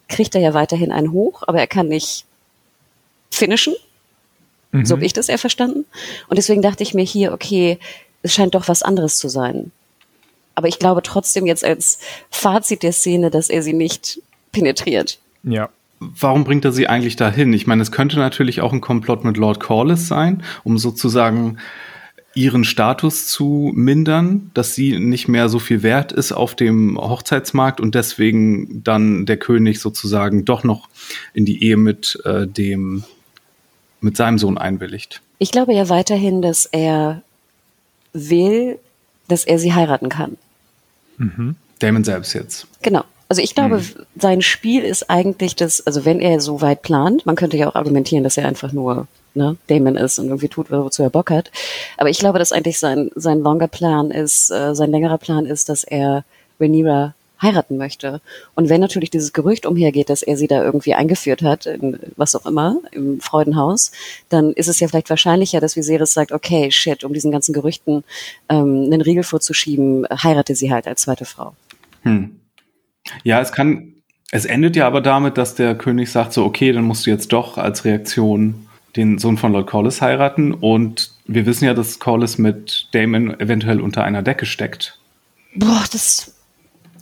kriegt 0.08 0.34
er 0.34 0.40
ja 0.40 0.54
weiterhin 0.54 0.92
einen 0.92 1.12
hoch, 1.12 1.42
aber 1.46 1.60
er 1.60 1.66
kann 1.66 1.88
nicht 1.88 2.24
finishen. 3.30 3.74
Mhm. 4.72 4.86
So 4.86 4.94
habe 4.94 5.04
ich 5.04 5.12
das 5.12 5.28
eher 5.28 5.38
verstanden. 5.38 5.86
Und 6.28 6.36
deswegen 6.36 6.62
dachte 6.62 6.82
ich 6.82 6.94
mir 6.94 7.04
hier, 7.04 7.32
okay, 7.32 7.78
es 8.22 8.34
scheint 8.34 8.54
doch 8.54 8.68
was 8.68 8.82
anderes 8.82 9.18
zu 9.18 9.28
sein. 9.28 9.72
Aber 10.54 10.68
ich 10.68 10.78
glaube 10.78 11.02
trotzdem 11.02 11.46
jetzt 11.46 11.64
als 11.64 11.98
Fazit 12.30 12.82
der 12.82 12.92
Szene, 12.92 13.30
dass 13.30 13.48
er 13.50 13.62
sie 13.62 13.72
nicht 13.72 14.20
penetriert. 14.52 15.18
Ja. 15.42 15.70
Warum 16.00 16.44
bringt 16.44 16.64
er 16.64 16.72
sie 16.72 16.86
eigentlich 16.86 17.16
dahin? 17.16 17.52
Ich 17.52 17.66
meine, 17.66 17.82
es 17.82 17.92
könnte 17.92 18.18
natürlich 18.18 18.62
auch 18.62 18.72
ein 18.72 18.80
Komplott 18.80 19.22
mit 19.22 19.36
Lord 19.36 19.60
Corliss 19.60 20.08
sein, 20.08 20.42
um 20.64 20.78
sozusagen 20.78 21.58
ihren 22.34 22.64
Status 22.64 23.26
zu 23.26 23.72
mindern, 23.74 24.50
dass 24.54 24.74
sie 24.74 24.98
nicht 24.98 25.28
mehr 25.28 25.48
so 25.48 25.58
viel 25.58 25.82
wert 25.82 26.12
ist 26.12 26.32
auf 26.32 26.54
dem 26.54 26.96
Hochzeitsmarkt 26.96 27.80
und 27.80 27.94
deswegen 27.94 28.82
dann 28.84 29.26
der 29.26 29.36
König 29.36 29.80
sozusagen 29.80 30.44
doch 30.44 30.64
noch 30.64 30.88
in 31.34 31.44
die 31.44 31.64
Ehe 31.64 31.76
mit 31.76 32.20
äh, 32.24 32.46
dem 32.46 33.04
mit 34.00 34.16
seinem 34.16 34.38
Sohn 34.38 34.56
einwilligt. 34.56 35.20
Ich 35.38 35.50
glaube 35.50 35.74
ja 35.74 35.88
weiterhin, 35.88 36.40
dass 36.40 36.66
er 36.66 37.22
will, 38.12 38.78
dass 39.30 39.44
er 39.44 39.58
sie 39.58 39.74
heiraten 39.74 40.08
kann. 40.08 40.36
Mhm. 41.18 41.56
Damon 41.78 42.04
selbst 42.04 42.34
jetzt. 42.34 42.66
Genau. 42.82 43.04
Also 43.28 43.42
ich 43.42 43.54
glaube, 43.54 43.78
mhm. 43.78 44.06
sein 44.16 44.42
Spiel 44.42 44.82
ist 44.82 45.08
eigentlich 45.08 45.54
das, 45.54 45.86
also 45.86 46.04
wenn 46.04 46.20
er 46.20 46.40
so 46.40 46.60
weit 46.62 46.82
plant, 46.82 47.26
man 47.26 47.36
könnte 47.36 47.56
ja 47.56 47.68
auch 47.68 47.76
argumentieren, 47.76 48.24
dass 48.24 48.36
er 48.36 48.48
einfach 48.48 48.72
nur 48.72 49.06
ne, 49.34 49.56
Damon 49.68 49.96
ist 49.96 50.18
und 50.18 50.26
irgendwie 50.26 50.48
tut, 50.48 50.70
wozu 50.70 51.02
er 51.02 51.10
Bock 51.10 51.30
hat. 51.30 51.50
Aber 51.96 52.10
ich 52.10 52.18
glaube, 52.18 52.38
dass 52.38 52.52
eigentlich 52.52 52.78
sein, 52.78 53.10
sein 53.14 53.40
longer 53.40 53.68
Plan 53.68 54.10
ist, 54.10 54.50
äh, 54.50 54.74
sein 54.74 54.90
längerer 54.90 55.18
Plan 55.18 55.46
ist, 55.46 55.68
dass 55.68 55.84
er 55.84 56.24
Rhaenyra 56.58 57.14
heiraten 57.40 57.76
möchte. 57.76 58.20
Und 58.54 58.68
wenn 58.68 58.80
natürlich 58.80 59.10
dieses 59.10 59.32
Gerücht 59.32 59.66
umhergeht, 59.66 60.10
dass 60.10 60.22
er 60.22 60.36
sie 60.36 60.46
da 60.46 60.62
irgendwie 60.62 60.94
eingeführt 60.94 61.42
hat, 61.42 61.66
in 61.66 61.98
was 62.16 62.34
auch 62.34 62.46
immer, 62.46 62.76
im 62.92 63.20
Freudenhaus, 63.20 63.92
dann 64.28 64.52
ist 64.52 64.68
es 64.68 64.80
ja 64.80 64.88
vielleicht 64.88 65.10
wahrscheinlicher, 65.10 65.60
dass 65.60 65.76
Viserys 65.76 66.12
sagt, 66.12 66.32
okay, 66.32 66.70
shit, 66.70 67.04
um 67.04 67.12
diesen 67.12 67.32
ganzen 67.32 67.52
Gerüchten 67.52 68.04
ähm, 68.48 68.84
einen 68.84 69.00
Riegel 69.00 69.22
vorzuschieben, 69.22 70.06
heirate 70.10 70.54
sie 70.54 70.72
halt 70.72 70.86
als 70.86 71.02
zweite 71.02 71.24
Frau. 71.24 71.54
Hm. 72.02 72.36
Ja, 73.24 73.40
es 73.40 73.52
kann, 73.52 73.94
es 74.30 74.44
endet 74.44 74.76
ja 74.76 74.86
aber 74.86 75.00
damit, 75.00 75.38
dass 75.38 75.54
der 75.54 75.74
König 75.74 76.10
sagt 76.10 76.32
so, 76.32 76.44
okay, 76.44 76.72
dann 76.72 76.84
musst 76.84 77.06
du 77.06 77.10
jetzt 77.10 77.32
doch 77.32 77.58
als 77.58 77.84
Reaktion 77.84 78.66
den 78.96 79.18
Sohn 79.18 79.36
von 79.36 79.52
Lord 79.52 79.68
Corliss 79.68 80.02
heiraten. 80.02 80.52
Und 80.52 81.12
wir 81.26 81.46
wissen 81.46 81.64
ja, 81.64 81.74
dass 81.74 81.98
Corliss 81.98 82.38
mit 82.38 82.88
Damon 82.92 83.38
eventuell 83.40 83.80
unter 83.80 84.04
einer 84.04 84.22
Decke 84.22 84.46
steckt. 84.46 84.98
Boah, 85.54 85.84
das, 85.92 86.34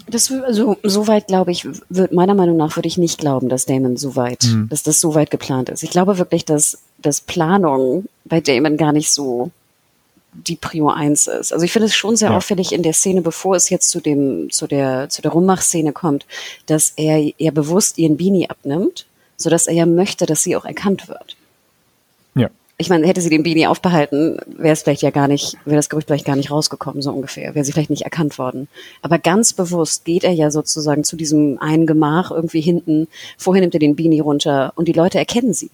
das 0.07 0.31
also 0.31 0.77
so 0.83 1.07
weit 1.07 1.27
glaube 1.27 1.51
ich, 1.51 1.67
wird 1.89 2.13
meiner 2.13 2.35
Meinung 2.35 2.57
nach 2.57 2.77
würde 2.77 2.89
ich 2.89 2.99
nicht 2.99 3.19
glauben, 3.19 3.49
dass 3.49 3.67
Damon 3.67 3.97
so 3.97 4.17
weit, 4.17 4.45
mhm. 4.45 4.69
dass 4.69 4.83
das 4.83 5.01
so 5.01 5.15
weit 5.15 5.31
geplant 5.31 5.69
ist. 5.69 5.83
Ich 5.83 5.91
glaube 5.91 6.19
wirklich, 6.19 6.45
dass, 6.45 6.79
dass 6.99 7.21
Planung 7.21 8.07
bei 8.25 8.41
Damon 8.41 8.77
gar 8.77 8.93
nicht 8.93 9.11
so 9.11 9.51
die 10.33 10.57
Prio 10.57 10.89
1 10.91 11.27
ist. 11.27 11.53
Also 11.53 11.65
ich 11.65 11.73
finde 11.73 11.87
es 11.87 11.97
schon 11.97 12.17
sehr 12.17 12.31
ja. 12.31 12.37
auffällig 12.37 12.73
in 12.73 12.83
der 12.83 12.93
Szene, 12.93 13.23
bevor 13.23 13.57
es 13.57 13.71
jetzt 13.71 13.91
zu 13.91 14.01
dem, 14.01 14.51
zu 14.51 14.67
der, 14.67 15.09
zu 15.09 15.23
der 15.23 15.33
Rummach-Szene 15.33 15.93
kommt, 15.93 16.27
dass 16.67 16.93
er 16.97 17.33
ihr 17.39 17.53
bewusst 17.53 17.99
ihren 17.99 18.17
Beanie 18.17 18.49
abnimmt, 18.49 19.07
sodass 19.37 19.67
er 19.67 19.75
ja 19.75 19.87
möchte, 19.87 20.27
dass 20.27 20.43
sie 20.43 20.55
auch 20.55 20.65
erkannt 20.65 21.09
wird 21.09 21.38
ich 22.81 22.89
meine, 22.89 23.09
hätte 23.09 23.21
sie 23.21 23.29
den 23.29 23.43
Beanie 23.43 23.67
aufbehalten, 23.67 24.39
wäre 24.47 24.73
es 24.73 24.83
vielleicht 24.83 25.03
ja 25.03 25.11
gar 25.11 25.27
nicht, 25.27 25.57
wäre 25.65 25.77
das 25.77 25.89
Gerücht 25.89 26.07
vielleicht 26.07 26.25
gar 26.25 26.37
nicht 26.37 26.53
rausgekommen, 26.53 27.03
so 27.03 27.13
ungefähr. 27.13 27.57
Wäre 27.57 27.65
sie 27.65 27.73
vielleicht 27.73 27.91
nicht 27.91 28.03
erkannt 28.03 28.39
worden. 28.39 28.69
Aber 29.03 29.19
ganz 29.19 29.53
bewusst 29.53 30.05
geht 30.05 30.23
er 30.23 30.31
ja 30.31 30.53
sozusagen 30.53 31.03
zu 31.03 31.17
diesem 31.17 31.59
einen 31.61 31.89
Gemach 31.89 32.31
irgendwie 32.31 32.61
hinten. 32.61 33.09
Vorher 33.37 33.61
nimmt 33.63 33.75
er 33.75 33.81
den 33.81 33.97
Beanie 33.97 34.21
runter 34.21 34.73
und 34.77 34.87
die 34.87 34.93
Leute 34.93 35.19
erkennen 35.19 35.53
sie. 35.53 35.71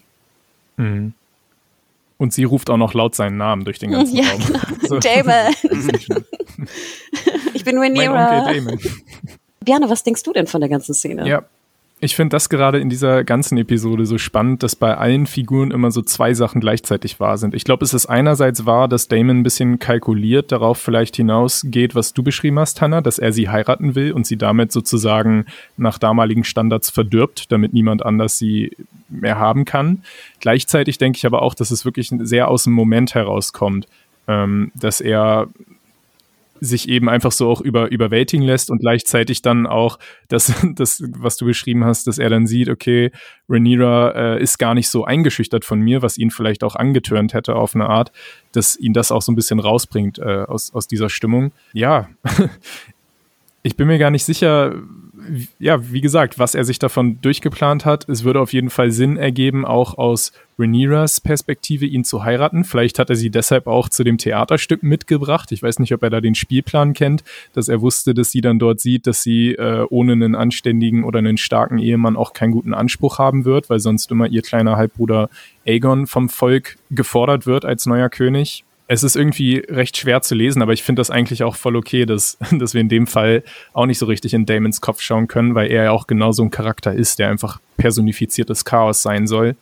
Mhm. 0.79 1.13
Und 2.17 2.33
sie 2.33 2.45
ruft 2.45 2.71
auch 2.71 2.79
noch 2.79 2.95
laut 2.95 3.15
seinen 3.15 3.37
Namen 3.37 3.65
durch 3.65 3.79
den 3.79 3.91
ganzen 3.91 4.17
ja, 4.23 4.25
Raum. 4.25 4.41
Genau. 4.47 4.61
So. 4.89 4.99
Damon. 4.99 5.55
ich 7.55 7.65
bin 7.65 7.79
Rhaenyra. 7.79 8.51
Björn, 9.61 9.89
was 9.89 10.03
denkst 10.05 10.23
du 10.23 10.33
denn 10.33 10.47
von 10.47 10.61
der 10.61 10.71
ganzen 10.71 10.95
Szene? 10.95 11.27
Ja, 11.29 11.43
ich 12.05 12.17
finde 12.17 12.35
das 12.35 12.51
gerade 12.51 12.79
in 12.79 12.91
dieser 12.91 13.25
ganzen 13.25 13.57
Episode 13.57 14.05
so 14.05 14.19
spannend, 14.19 14.63
dass 14.63 14.77
bei 14.77 14.97
allen 14.97 15.27
Figuren 15.27 15.71
immer 15.71 15.91
so 15.91 16.03
zwei 16.03 16.35
Sachen 16.35 16.61
gleichzeitig 16.61 17.19
wahr 17.19 17.39
sind. 17.39 17.55
Ich 17.55 17.65
glaube, 17.65 17.85
es 17.85 17.95
ist 17.95 18.07
einerseits 18.07 18.67
wahr, 18.67 18.89
dass 18.89 19.09
Damon 19.09 19.39
ein 19.39 19.43
bisschen 19.43 19.79
kalkuliert 19.79 20.53
darauf 20.53 20.79
vielleicht 20.79 21.17
hinausgeht, 21.17 21.95
was 21.95 22.13
du 22.13 22.23
beschrieben 22.23 22.59
hast, 22.59 22.83
Hannah, 22.83 23.01
dass 23.01 23.19
er 23.19 23.33
sie 23.33 23.49
heiraten 23.49 23.95
will 23.95 24.13
und 24.13 24.27
sie 24.27 24.37
damit 24.37 24.71
sozusagen 24.71 25.47
nach 25.79 25.99
damaligen 25.99 26.45
Standards 26.45 26.91
verdirbt, 26.91 27.51
damit 27.51 27.73
niemand 27.73 28.05
anders 28.05 28.39
sie 28.39 28.77
mehr 29.09 29.39
haben 29.39 29.65
kann. 29.65 30.03
Gleichzeitig 30.41 30.99
denke 30.99 31.17
ich 31.17 31.25
aber 31.25 31.41
auch, 31.41 31.55
dass 31.55 31.71
es 31.71 31.87
wirklich 31.87 32.13
sehr 32.19 32.49
aus 32.49 32.65
dem 32.65 32.75
Moment 32.75 33.15
herauskommt, 33.15 33.89
ähm, 34.29 34.73
dass 34.75 35.01
er 35.01 35.49
sich 36.61 36.89
eben 36.89 37.09
einfach 37.09 37.33
so 37.33 37.51
auch 37.51 37.61
über, 37.61 37.91
überwältigen 37.91 38.45
lässt 38.45 38.71
und 38.71 38.79
gleichzeitig 38.79 39.43
dann 39.43 39.67
auch 39.67 39.99
das, 40.29 40.53
das, 40.75 41.03
was 41.17 41.37
du 41.37 41.47
beschrieben 41.47 41.85
hast, 41.85 42.07
dass 42.07 42.19
er 42.19 42.31
dann 42.31 42.47
sieht, 42.47 42.69
okay, 42.69 43.11
Rhaenyra 43.49 44.11
äh, 44.37 44.43
ist 44.43 44.59
gar 44.59 44.75
nicht 44.75 44.89
so 44.89 45.05
eingeschüchtert 45.05 45.65
von 45.65 45.81
mir, 45.81 46.03
was 46.03 46.19
ihn 46.19 46.31
vielleicht 46.31 46.65
auch 46.65 46.77
angetörnt 46.77 47.35
hätte 47.35 47.57
auf 47.57 47.75
eine 47.75 47.89
Art, 47.89 48.13
dass 48.53 48.77
ihn 48.77 48.93
das 48.93 49.13
auch 49.13 49.23
so 49.23 49.33
ein 49.33 49.37
bisschen 49.37 49.61
rausbringt 49.61 50.19
äh, 50.19 50.45
aus, 50.47 50.75
aus 50.75 50.87
dieser 50.87 51.11
Stimmung. 51.11 51.53
Ja, 51.73 52.09
ich 53.63 53.77
bin 53.77 53.87
mir 53.87 53.99
gar 53.99 54.11
nicht 54.11 54.25
sicher, 54.25 54.75
ja, 55.59 55.93
wie 55.93 56.01
gesagt, 56.01 56.39
was 56.39 56.55
er 56.55 56.64
sich 56.64 56.79
davon 56.79 57.20
durchgeplant 57.20 57.85
hat. 57.85 58.09
Es 58.09 58.25
würde 58.25 58.41
auf 58.41 58.53
jeden 58.53 58.70
Fall 58.70 58.91
Sinn 58.91 59.16
ergeben, 59.16 59.64
auch 59.64 59.99
aus 59.99 60.33
Rhaenyras 60.59 61.20
Perspektive 61.20 61.87
ihn 61.87 62.05
zu 62.05 62.25
heiraten. 62.25 62.64
Vielleicht 62.64 62.99
hat 62.99 63.11
er 63.11 63.16
sie 63.16 63.31
deshalb 63.31 63.66
auch 63.66 63.89
zu 63.89 64.05
dem 64.05 64.18
Theaterstück 64.18 64.83
mitgebracht. 64.83 65.53
Ich 65.53 65.62
weiß 65.62 65.79
nicht, 65.79 65.93
ob 65.93 66.03
er 66.03 66.11
da 66.11 66.20
den 66.20 66.35
Spielplan 66.35 66.93
kennt, 66.93 67.25
dass 67.53 67.68
er 67.68 67.81
wusste, 67.81 68.14
dass 68.14 68.31
sie 68.31 68.41
dann 68.41 68.59
dort 68.59 68.81
sieht, 68.81 69.07
dass 69.07 69.22
sie 69.22 69.53
äh, 69.53 69.87
ohne 69.91 70.12
einen 70.12 70.35
anständigen 70.35 71.05
oder 71.05 71.18
einen 71.18 71.39
starken 71.39 71.79
Ehemann 71.79 72.16
auch 72.16 72.33
keinen 72.33 72.53
guten 72.53 72.75
Anspruch 72.75 73.18
haben 73.18 73.45
wird, 73.45 73.70
weil 73.70 73.81
sonst 73.81 74.11
immer 74.11 74.27
ihr 74.27 74.43
kleiner 74.43 74.77
Halbbruder 74.77 75.29
Aegon 75.66 76.07
vom 76.07 76.29
Volk 76.29 76.77
gefordert 76.91 77.47
wird 77.47 77.64
als 77.64 77.87
neuer 77.87 78.09
König 78.09 78.64
es 78.87 79.03
ist 79.03 79.16
irgendwie 79.16 79.59
recht 79.68 79.97
schwer 79.97 80.22
zu 80.22 80.35
lesen, 80.35 80.62
aber 80.62 80.72
ich 80.72 80.82
finde 80.82 81.01
das 81.01 81.11
eigentlich 81.11 81.43
auch 81.43 81.57
voll 81.57 81.76
okay, 81.76 82.07
dass, 82.07 82.39
dass 82.53 82.74
wir 82.74 82.80
in 82.80 82.89
dem 82.89 83.07
Fall 83.07 83.43
auch 83.72 83.87
nicht 83.87 83.99
so 83.99 84.07
richtig 84.07 84.35
in 84.35 84.47
Damons 84.47 84.80
Kopf 84.80 85.01
schauen 85.01 85.28
können, 85.28 85.55
weil 85.55 85.70
er 85.70 85.85
ja 85.85 85.91
auch 85.91 86.07
genau 86.07 86.32
so 86.32 86.43
ein 86.43 86.51
Charakter 86.51 86.93
ist, 86.93 87.18
der 87.18 87.30
einfach 87.30 87.61
personifiziertes 87.76 88.64
Chaos 88.64 89.03
sein 89.03 89.26
soll. 89.26 89.57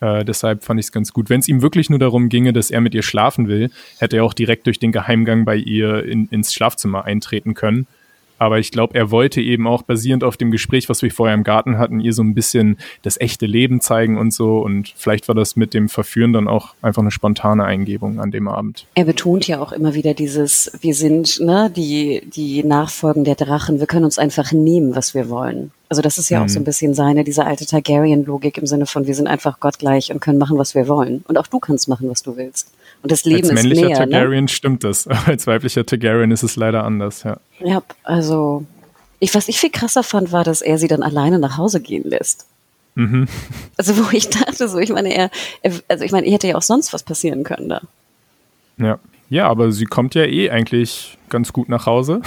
Äh, 0.00 0.24
deshalb 0.24 0.64
fand 0.64 0.80
ich 0.80 0.86
es 0.86 0.92
ganz 0.92 1.12
gut. 1.12 1.30
Wenn 1.30 1.40
es 1.40 1.48
ihm 1.48 1.62
wirklich 1.62 1.90
nur 1.90 1.98
darum 1.98 2.28
ginge, 2.28 2.52
dass 2.52 2.70
er 2.70 2.80
mit 2.80 2.94
ihr 2.94 3.02
schlafen 3.02 3.46
will, 3.48 3.70
hätte 3.98 4.16
er 4.16 4.24
auch 4.24 4.34
direkt 4.34 4.66
durch 4.66 4.78
den 4.78 4.92
Geheimgang 4.92 5.44
bei 5.44 5.56
ihr 5.56 6.04
in, 6.04 6.26
ins 6.28 6.54
Schlafzimmer 6.54 7.04
eintreten 7.04 7.54
können 7.54 7.86
aber 8.42 8.58
ich 8.58 8.72
glaube, 8.72 8.96
er 8.96 9.12
wollte 9.12 9.40
eben 9.40 9.68
auch 9.68 9.82
basierend 9.82 10.24
auf 10.24 10.36
dem 10.36 10.50
Gespräch, 10.50 10.88
was 10.88 11.00
wir 11.00 11.12
vorher 11.12 11.34
im 11.34 11.44
Garten 11.44 11.78
hatten, 11.78 12.00
ihr 12.00 12.12
so 12.12 12.24
ein 12.24 12.34
bisschen 12.34 12.76
das 13.02 13.20
echte 13.20 13.46
Leben 13.46 13.80
zeigen 13.80 14.18
und 14.18 14.34
so. 14.34 14.58
Und 14.58 14.92
vielleicht 14.96 15.28
war 15.28 15.36
das 15.36 15.54
mit 15.54 15.74
dem 15.74 15.88
Verführen 15.88 16.32
dann 16.32 16.48
auch 16.48 16.74
einfach 16.82 17.02
eine 17.02 17.12
spontane 17.12 17.64
Eingebung 17.64 18.18
an 18.18 18.32
dem 18.32 18.48
Abend. 18.48 18.86
Er 18.96 19.04
betont 19.04 19.46
ja 19.46 19.60
auch 19.60 19.70
immer 19.70 19.94
wieder 19.94 20.12
dieses, 20.14 20.72
wir 20.80 20.94
sind 20.96 21.38
ne, 21.38 21.70
die, 21.74 22.22
die 22.34 22.64
Nachfolgen 22.64 23.22
der 23.22 23.36
Drachen, 23.36 23.78
wir 23.78 23.86
können 23.86 24.04
uns 24.04 24.18
einfach 24.18 24.50
nehmen, 24.50 24.96
was 24.96 25.14
wir 25.14 25.30
wollen. 25.30 25.70
Also 25.92 26.00
das 26.00 26.16
ist 26.16 26.30
ja 26.30 26.38
mhm. 26.38 26.46
auch 26.46 26.48
so 26.48 26.58
ein 26.58 26.62
mhm. 26.62 26.64
bisschen 26.64 26.94
seine, 26.94 27.22
diese 27.22 27.44
alte 27.44 27.66
Targaryen-Logik 27.66 28.56
im 28.56 28.66
Sinne 28.66 28.86
von, 28.86 29.06
wir 29.06 29.14
sind 29.14 29.26
einfach 29.26 29.60
gottgleich 29.60 30.10
und 30.10 30.20
können 30.20 30.38
machen, 30.38 30.56
was 30.56 30.74
wir 30.74 30.88
wollen. 30.88 31.22
Und 31.28 31.36
auch 31.36 31.46
du 31.46 31.60
kannst 31.60 31.86
machen, 31.86 32.08
was 32.08 32.22
du 32.22 32.36
willst. 32.38 32.72
Und 33.02 33.12
das 33.12 33.26
Leben 33.26 33.50
als 33.50 33.52
männlicher 33.52 33.82
ist 33.82 33.88
mehr. 33.88 33.98
Targaryen 33.98 34.44
ne? 34.44 34.48
stimmt 34.48 34.84
das, 34.84 35.06
aber 35.06 35.28
als 35.28 35.46
weiblicher 35.46 35.84
Targaryen 35.84 36.30
ist 36.30 36.44
es 36.44 36.56
leider 36.56 36.84
anders, 36.84 37.24
ja. 37.24 37.36
Ja, 37.64 37.82
also 38.02 38.64
ich, 39.18 39.34
was 39.34 39.48
ich 39.48 39.58
viel 39.58 39.70
krasser 39.70 40.02
fand, 40.02 40.32
war, 40.32 40.44
dass 40.44 40.62
er 40.62 40.78
sie 40.78 40.88
dann 40.88 41.02
alleine 41.02 41.38
nach 41.38 41.56
Hause 41.56 41.80
gehen 41.80 42.04
lässt. 42.04 42.46
Mhm. 42.94 43.28
Also 43.76 43.96
wo 43.96 44.10
ich 44.12 44.28
dachte, 44.28 44.68
so, 44.68 44.78
ich 44.78 44.90
meine, 44.90 45.14
er, 45.14 45.30
er 45.62 45.72
also 45.88 46.04
ich 46.04 46.12
meine, 46.12 46.26
er 46.26 46.34
hätte 46.34 46.48
ja 46.48 46.56
auch 46.56 46.62
sonst 46.62 46.92
was 46.92 47.02
passieren 47.02 47.44
können 47.44 47.68
da. 47.68 47.80
Ja. 48.78 48.98
Ja, 49.32 49.48
aber 49.48 49.72
sie 49.72 49.86
kommt 49.86 50.14
ja 50.14 50.26
eh 50.26 50.50
eigentlich 50.50 51.16
ganz 51.30 51.54
gut 51.54 51.70
nach 51.70 51.86
Hause. 51.86 52.20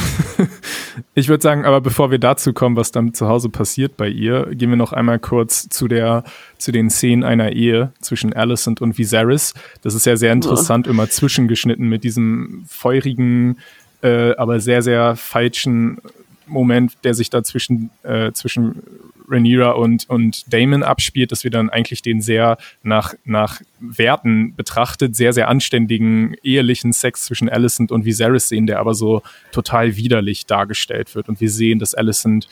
ich 1.14 1.28
würde 1.28 1.44
sagen, 1.44 1.64
aber 1.64 1.80
bevor 1.80 2.10
wir 2.10 2.18
dazu 2.18 2.52
kommen, 2.52 2.76
was 2.76 2.92
dann 2.92 3.14
zu 3.14 3.28
Hause 3.28 3.50
passiert 3.50 3.96
bei 3.96 4.08
ihr, 4.08 4.48
gehen 4.56 4.72
wir 4.72 4.76
noch 4.76 4.92
einmal 4.92 5.20
kurz 5.20 5.70
zu 5.70 5.88
der, 5.88 6.24
zu 6.58 6.72
den 6.72 6.90
Szenen 6.90 7.24
einer 7.24 7.52
Ehe 7.52 7.92
zwischen 8.02 8.34
Alicent 8.34 8.82
und 8.82 8.98
Viserys. 8.98 9.54
Das 9.84 9.94
ist 9.94 10.08
ja 10.08 10.18
sehr 10.18 10.34
interessant, 10.34 10.88
immer 10.88 11.08
zwischengeschnitten 11.08 11.88
mit 11.88 12.04
diesem 12.04 12.66
feurigen, 12.68 13.60
äh, 14.06 14.36
aber 14.38 14.60
sehr, 14.60 14.84
sehr 14.84 15.16
falschen 15.16 15.98
Moment, 16.46 16.94
der 17.04 17.16
sich 17.16 17.32
da 17.32 17.44
zwischen, 17.44 17.90
äh, 18.04 18.32
zwischen 18.34 18.84
Rhaenyra 19.28 19.72
und, 19.72 20.08
und 20.08 20.54
Damon 20.54 20.84
abspielt, 20.84 21.32
dass 21.32 21.44
wir 21.44 21.50
dann 21.50 21.72
eigentlich 21.72 22.04
den 22.04 22.22
sehr 22.22 22.58
nach, 22.84 23.16
nach 23.24 23.62
Werten 23.80 24.56
betrachtet, 24.56 25.16
sehr, 25.16 25.34
sehr 25.34 25.48
anständigen 25.48 26.36
ehelichen 26.44 26.94
Sex 26.94 27.24
zwischen 27.24 27.50
Alicent 27.50 27.92
und 27.92 28.06
Viserys 28.06 28.48
sehen, 28.48 28.68
der 28.68 28.80
aber 28.80 28.94
so 28.94 29.24
total 29.52 29.96
widerlich 29.96 30.46
dargestellt 30.46 31.16
wird. 31.16 31.28
Und 31.28 31.42
wir 31.42 31.50
sehen, 31.50 31.80
dass 31.80 31.96
Alicent 31.96 32.48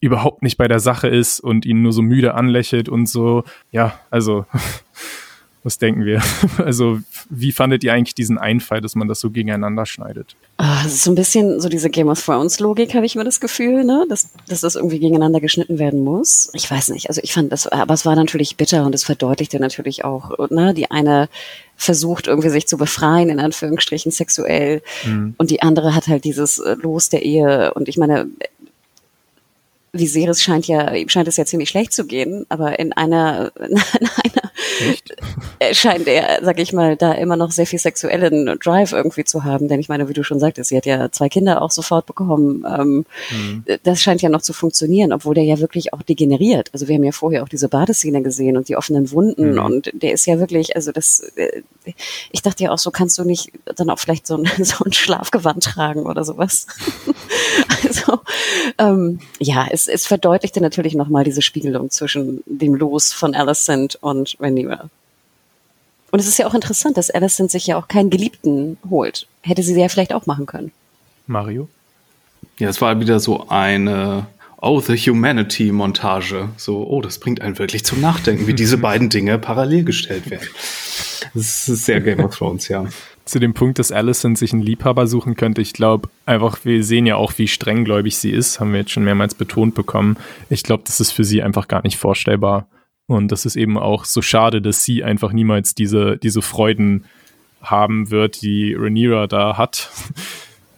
überhaupt 0.00 0.42
nicht 0.42 0.58
bei 0.58 0.68
der 0.68 0.80
Sache 0.80 1.08
ist 1.08 1.40
und 1.40 1.64
ihn 1.64 1.80
nur 1.80 1.92
so 1.92 2.02
müde 2.02 2.34
anlächelt 2.34 2.90
und 2.90 3.08
so. 3.08 3.44
Ja, 3.72 3.98
also 4.10 4.44
Was 5.64 5.78
denken 5.78 6.04
wir? 6.04 6.22
Also, 6.58 7.00
wie 7.30 7.52
fandet 7.52 7.84
ihr 7.84 7.92
eigentlich 7.92 8.14
diesen 8.14 8.36
Einfall, 8.36 8.80
dass 8.80 8.94
man 8.94 9.08
das 9.08 9.20
so 9.20 9.30
gegeneinander 9.30 9.86
schneidet? 9.86 10.34
Ah, 10.56 10.82
das 10.82 10.94
ist 10.94 11.04
so 11.04 11.10
ein 11.10 11.14
bisschen 11.14 11.60
so 11.60 11.68
diese 11.68 11.88
Game 11.88 12.08
of 12.08 12.22
Thrones 12.22 12.58
Logik, 12.60 12.94
habe 12.94 13.06
ich 13.06 13.14
mir 13.14 13.24
das 13.24 13.40
Gefühl, 13.40 13.84
ne? 13.84 14.04
dass, 14.08 14.30
dass 14.48 14.60
das 14.60 14.76
irgendwie 14.76 14.98
gegeneinander 14.98 15.40
geschnitten 15.40 15.78
werden 15.78 16.02
muss. 16.02 16.50
Ich 16.52 16.70
weiß 16.70 16.90
nicht, 16.90 17.08
also 17.08 17.20
ich 17.22 17.32
fand 17.32 17.52
das, 17.52 17.66
aber 17.66 17.94
es 17.94 18.04
war 18.04 18.16
natürlich 18.16 18.56
bitter 18.56 18.84
und 18.84 18.94
es 18.94 19.04
verdeutlichte 19.04 19.60
natürlich 19.60 20.04
auch, 20.04 20.50
ne? 20.50 20.74
die 20.74 20.90
eine 20.90 21.28
versucht 21.76 22.26
irgendwie 22.26 22.50
sich 22.50 22.66
zu 22.66 22.76
befreien, 22.76 23.30
in 23.30 23.40
Anführungsstrichen 23.40 24.10
sexuell. 24.10 24.82
Mhm. 25.06 25.34
Und 25.38 25.50
die 25.50 25.62
andere 25.62 25.94
hat 25.94 26.08
halt 26.08 26.24
dieses 26.24 26.58
äh, 26.58 26.74
Los 26.80 27.08
der 27.08 27.22
Ehe. 27.22 27.72
Und 27.74 27.88
ich 27.88 27.96
meine, 27.96 28.26
Viserys 29.92 30.42
scheint 30.42 30.66
ja, 30.66 30.92
ihm 30.92 31.08
scheint 31.08 31.28
es 31.28 31.36
ja 31.36 31.44
ziemlich 31.44 31.70
schlecht 31.70 31.92
zu 31.92 32.04
gehen, 32.04 32.46
aber 32.48 32.78
in 32.78 32.92
einer, 32.92 33.52
in 33.60 33.76
einer 33.76 34.47
Echt? 34.80 35.14
scheint 35.72 36.06
er, 36.06 36.40
sag 36.42 36.58
ich 36.58 36.72
mal, 36.72 36.96
da 36.96 37.12
immer 37.12 37.36
noch 37.36 37.50
sehr 37.50 37.66
viel 37.66 37.78
sexuellen 37.78 38.58
Drive 38.58 38.92
irgendwie 38.92 39.24
zu 39.24 39.44
haben. 39.44 39.68
Denn 39.68 39.80
ich 39.80 39.88
meine, 39.88 40.08
wie 40.08 40.12
du 40.12 40.22
schon 40.22 40.40
sagtest, 40.40 40.70
sie 40.70 40.76
hat 40.76 40.86
ja 40.86 41.10
zwei 41.10 41.28
Kinder 41.28 41.62
auch 41.62 41.70
sofort 41.70 42.06
bekommen. 42.06 42.64
Ähm, 42.66 43.04
mhm. 43.30 43.64
Das 43.82 44.00
scheint 44.00 44.22
ja 44.22 44.28
noch 44.28 44.42
zu 44.42 44.52
funktionieren, 44.52 45.12
obwohl 45.12 45.34
der 45.34 45.44
ja 45.44 45.58
wirklich 45.58 45.92
auch 45.92 46.02
degeneriert. 46.02 46.70
Also 46.72 46.88
wir 46.88 46.94
haben 46.94 47.04
ja 47.04 47.12
vorher 47.12 47.42
auch 47.42 47.48
diese 47.48 47.68
Badeszene 47.68 48.22
gesehen 48.22 48.56
und 48.56 48.68
die 48.68 48.76
offenen 48.76 49.10
Wunden 49.10 49.52
mhm. 49.52 49.58
und 49.58 49.90
der 49.94 50.12
ist 50.12 50.26
ja 50.26 50.38
wirklich, 50.38 50.76
also 50.76 50.92
das, 50.92 51.20
äh, 51.36 51.62
ich 52.30 52.42
dachte 52.42 52.64
ja 52.64 52.70
auch, 52.70 52.78
so 52.78 52.90
kannst 52.90 53.18
du 53.18 53.24
nicht 53.24 53.52
dann 53.76 53.90
auch 53.90 53.98
vielleicht 53.98 54.26
so 54.26 54.36
ein, 54.36 54.48
so 54.64 54.84
ein 54.84 54.92
Schlafgewand 54.92 55.64
tragen 55.64 56.06
oder 56.06 56.24
sowas. 56.24 56.66
also 57.84 58.20
ähm, 58.78 59.20
ja, 59.38 59.66
es, 59.70 59.88
es 59.88 60.06
verdeutlichte 60.06 60.60
natürlich 60.60 60.94
nochmal 60.94 61.24
diese 61.24 61.42
Spiegelung 61.42 61.90
zwischen 61.90 62.42
dem 62.46 62.74
Los 62.74 63.12
von 63.12 63.34
Alicent 63.34 63.98
und 64.00 64.36
Rhaenyra. 64.66 64.90
Und 66.10 66.18
es 66.18 66.26
ist 66.26 66.38
ja 66.38 66.46
auch 66.46 66.54
interessant, 66.54 66.96
dass 66.96 67.10
Alicent 67.10 67.50
sich 67.50 67.66
ja 67.66 67.76
auch 67.76 67.88
keinen 67.88 68.10
Geliebten 68.10 68.78
holt. 68.88 69.26
Hätte 69.42 69.62
sie 69.62 69.78
ja 69.78 69.88
vielleicht 69.88 70.14
auch 70.14 70.26
machen 70.26 70.46
können. 70.46 70.72
Mario? 71.26 71.68
Ja, 72.58 72.68
es 72.68 72.80
war 72.80 72.98
wieder 72.98 73.20
so 73.20 73.48
eine 73.48 74.26
Oh, 74.60 74.80
the 74.80 74.96
Humanity-Montage. 74.96 76.48
So, 76.56 76.84
oh, 76.84 77.00
das 77.00 77.20
bringt 77.20 77.40
einen 77.40 77.58
wirklich 77.58 77.84
zum 77.84 78.00
Nachdenken, 78.00 78.46
wie 78.46 78.54
diese 78.54 78.78
beiden 78.78 79.08
Dinge 79.08 79.38
parallel 79.38 79.84
gestellt 79.84 80.30
werden. 80.30 80.48
Das 81.34 81.68
ist 81.68 81.84
sehr 81.84 82.00
Game 82.00 82.24
of 82.24 82.36
Thrones, 82.36 82.68
ja 82.68 82.86
zu 83.28 83.38
dem 83.38 83.54
Punkt, 83.54 83.78
dass 83.78 83.92
Allison 83.92 84.36
sich 84.36 84.52
einen 84.52 84.62
Liebhaber 84.62 85.06
suchen 85.06 85.36
könnte. 85.36 85.60
Ich 85.60 85.72
glaube 85.72 86.08
einfach, 86.26 86.64
wir 86.64 86.82
sehen 86.82 87.06
ja 87.06 87.16
auch, 87.16 87.32
wie 87.36 87.46
strenggläubig 87.46 88.16
sie 88.16 88.30
ist, 88.30 88.58
haben 88.58 88.72
wir 88.72 88.80
jetzt 88.80 88.90
schon 88.90 89.04
mehrmals 89.04 89.34
betont 89.34 89.74
bekommen. 89.74 90.16
Ich 90.50 90.62
glaube, 90.62 90.82
das 90.86 91.00
ist 91.00 91.12
für 91.12 91.24
sie 91.24 91.42
einfach 91.42 91.68
gar 91.68 91.82
nicht 91.82 91.98
vorstellbar. 91.98 92.66
Und 93.08 93.32
das 93.32 93.46
ist 93.46 93.56
eben 93.56 93.78
auch 93.78 94.04
so 94.04 94.20
schade, 94.22 94.60
dass 94.62 94.84
sie 94.84 95.02
einfach 95.02 95.32
niemals 95.32 95.74
diese, 95.74 96.18
diese 96.18 96.42
Freuden 96.42 97.04
haben 97.62 98.10
wird, 98.10 98.42
die 98.42 98.74
Rhaenyra 98.74 99.26
da 99.26 99.56
hat. 99.58 99.90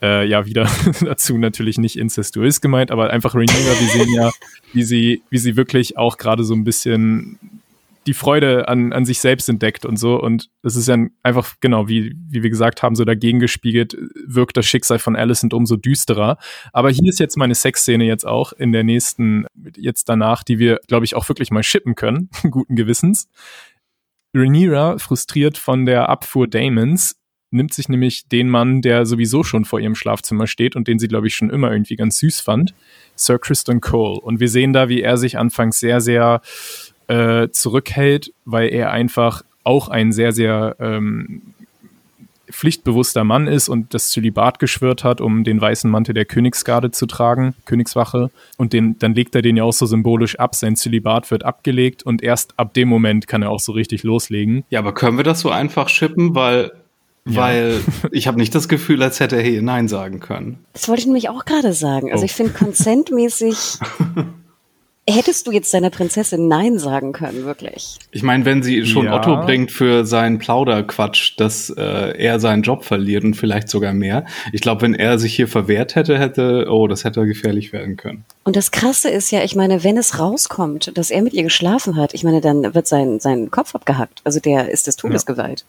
Äh, 0.03 0.27
ja, 0.29 0.47
wieder 0.47 0.67
dazu 1.03 1.37
natürlich 1.37 1.77
nicht 1.77 1.99
incestuös 1.99 2.63
gemeint, 2.63 2.91
aber 2.91 3.11
einfach 3.11 3.35
Rhaenyra, 3.35 3.79
wir 3.79 3.87
sehen 3.87 4.15
ja, 4.15 4.31
wie 4.73 4.83
sie, 4.83 5.21
wie 5.29 5.37
sie 5.37 5.57
wirklich 5.57 5.99
auch 5.99 6.17
gerade 6.17 6.43
so 6.43 6.55
ein 6.55 6.65
bisschen 6.65 7.39
die 8.07 8.15
Freude 8.15 8.69
an, 8.69 8.93
an 8.93 9.05
sich 9.05 9.21
selbst 9.21 9.49
entdeckt 9.49 9.85
und 9.85 9.99
so. 9.99 10.21
Und 10.21 10.51
es 10.63 10.77
ist 10.77 10.89
ja 10.89 10.97
einfach, 11.23 11.55
genau, 11.61 11.89
wie, 11.89 12.15
wie 12.29 12.43
wir 12.43 12.51
gesagt 12.51 12.83
haben, 12.83 12.95
so 12.95 13.05
dagegen 13.05 13.41
gespiegelt, 13.41 13.97
wirkt 14.27 14.57
das 14.57 14.67
Schicksal 14.67 14.99
von 14.99 15.17
Alicent 15.17 15.53
umso 15.53 15.77
düsterer. 15.77 16.39
Aber 16.73 16.91
hier 16.91 17.09
ist 17.09 17.21
jetzt 17.21 17.37
meine 17.37 17.55
Sexszene 17.55 18.05
jetzt 18.05 18.27
auch 18.27 18.53
in 18.53 18.73
der 18.73 18.85
nächsten, 18.85 19.47
jetzt 19.77 20.09
danach, 20.09 20.43
die 20.43 20.59
wir, 20.59 20.81
glaube 20.89 21.05
ich, 21.05 21.15
auch 21.15 21.29
wirklich 21.29 21.51
mal 21.51 21.63
shippen 21.63 21.95
können, 21.95 22.31
guten 22.51 22.77
Gewissens. 22.77 23.29
Rhaenyra, 24.35 24.99
frustriert 24.99 25.59
von 25.59 25.87
der 25.87 26.09
Abfuhr 26.09 26.47
Damons, 26.47 27.17
nimmt 27.51 27.75
sich 27.75 27.89
nämlich 27.89 28.29
den 28.29 28.49
Mann, 28.49 28.81
der 28.81 29.07
sowieso 29.07 29.43
schon 29.43 29.65
vor 29.65 29.81
ihrem 29.81 29.97
Schlafzimmer 29.97 30.47
steht 30.47 30.77
und 30.77 30.87
den 30.87 30.99
sie, 30.99 31.09
glaube 31.09 31.27
ich, 31.27 31.35
schon 31.35 31.51
immer 31.51 31.73
irgendwie 31.73 31.97
ganz 31.97 32.19
süß 32.19 32.41
fand, 32.41 32.75
Sir 33.17 33.39
Kristen 33.39 33.81
Cole. 33.81 34.21
Und 34.21 34.41
wir 34.41 34.49
sehen 34.49 34.73
da, 34.73 34.89
wie 34.89 35.03
er 35.03 35.17
sich 35.17 35.37
anfangs 35.37 35.81
sehr, 35.81 36.01
sehr 36.01 36.41
äh, 37.11 37.51
zurückhält, 37.51 38.33
weil 38.45 38.73
er 38.73 38.93
einfach 38.93 39.43
auch 39.65 39.89
ein 39.89 40.13
sehr, 40.13 40.33
sehr 40.33 40.77
ähm, 40.79 41.43
pflichtbewusster 42.51 43.25
Mann 43.25 43.47
ist 43.47 43.69
und 43.69 43.95
das 43.95 44.11
Zölibat 44.11 44.59
geschwört 44.59 45.05
hat, 45.05 45.21
um 45.21 45.45
den 45.45 45.61
weißen 45.61 45.91
Mantel 45.91 46.15
der 46.15 46.25
Königsgarde 46.25 46.91
zu 46.91 47.07
tragen, 47.07 47.55
Königswache. 47.65 48.31
Und 48.57 48.73
den, 48.73 48.99
dann 48.99 49.15
legt 49.15 49.35
er 49.35 49.43
den 49.43 49.57
ja 49.57 49.65
auch 49.65 49.73
so 49.73 49.87
symbolisch 49.87 50.39
ab. 50.39 50.55
Sein 50.55 50.77
Zölibat 50.77 51.31
wird 51.31 51.45
abgelegt 51.45 52.05
und 52.05 52.23
erst 52.23 52.59
ab 52.59 52.75
dem 52.75 52.89
Moment 52.89 53.27
kann 53.27 53.43
er 53.43 53.51
auch 53.51 53.61
so 53.61 53.73
richtig 53.73 54.03
loslegen. 54.03 54.65
Ja, 54.71 54.79
aber 54.79 54.95
können 54.95 55.17
wir 55.17 55.25
das 55.25 55.41
so 55.41 55.51
einfach 55.51 55.89
schippen, 55.89 56.35
weil 56.35 56.73
ja. 57.27 57.43
Weil 57.43 57.81
ich 58.13 58.27
habe 58.27 58.39
nicht 58.39 58.55
das 58.55 58.67
Gefühl, 58.67 59.03
als 59.03 59.21
hätte 59.21 59.37
er 59.37 59.43
hier 59.43 59.63
Nein 59.63 59.89
sagen 59.89 60.21
können. 60.21 60.59
Das 60.73 60.89
wollte 60.89 61.01
ich 61.01 61.07
nämlich 61.07 61.29
auch 61.29 61.45
gerade 61.45 61.75
sagen. 61.75 62.11
Also 62.11 62.23
oh. 62.23 62.25
ich 62.25 62.33
finde 62.33 62.53
konsentmäßig 62.53 63.79
hättest 65.11 65.47
du 65.47 65.53
jetzt 65.53 65.73
deiner 65.73 65.91
Prinzessin 65.91 66.49
Nein 66.49 66.79
sagen 66.79 67.13
können, 67.13 67.45
wirklich? 67.45 67.99
Ich 68.11 68.23
meine, 68.23 68.45
wenn 68.45 68.63
sie 68.63 68.85
schon 68.87 69.07
ja. 69.07 69.17
Otto 69.17 69.37
bringt 69.45 69.71
für 69.71 70.05
seinen 70.05 70.39
Plauderquatsch, 70.39 71.35
dass 71.39 71.71
äh, 71.71 72.17
er 72.17 72.41
seinen 72.41 72.63
Job 72.63 72.85
verliert 72.85 73.25
und 73.25 73.35
vielleicht 73.35 73.69
sogar 73.69 73.93
mehr. 73.93 74.25
Ich 74.53 74.61
glaube, 74.61 74.83
wenn 74.83 74.95
er 74.95 75.19
sich 75.19 75.35
hier 75.35 75.49
verwehrt 75.49 75.95
hätte, 75.95 76.19
hätte, 76.19 76.67
oh, 76.71 76.87
das 76.87 77.05
hätte 77.05 77.25
gefährlich 77.27 77.73
werden 77.73 77.97
können. 77.97 78.25
Und 78.45 78.57
das 78.57 78.71
Krasse 78.71 79.11
ist 79.11 79.31
ja, 79.31 79.43
ich 79.43 79.55
meine, 79.55 79.85
wenn 79.85 79.97
es 79.97 80.19
rauskommt, 80.19 80.97
dass 80.97 81.11
er 81.11 81.23
mit 81.23 81.33
ihr 81.33 81.43
geschlafen 81.43 81.97
hat, 81.97 82.15
ich 82.15 82.25
meine, 82.25 82.41
dann 82.41 82.75
wird 82.75 82.87
sein, 82.87 83.21
sein 83.21 83.51
Kopf 83.51 83.75
abgehackt. 83.75 84.21
Also 84.25 84.41
der 84.41 84.71
ist 84.71 84.87
des 84.87 84.97
Todes 84.97 85.25
ja. 85.27 85.35
geweiht. 85.35 85.65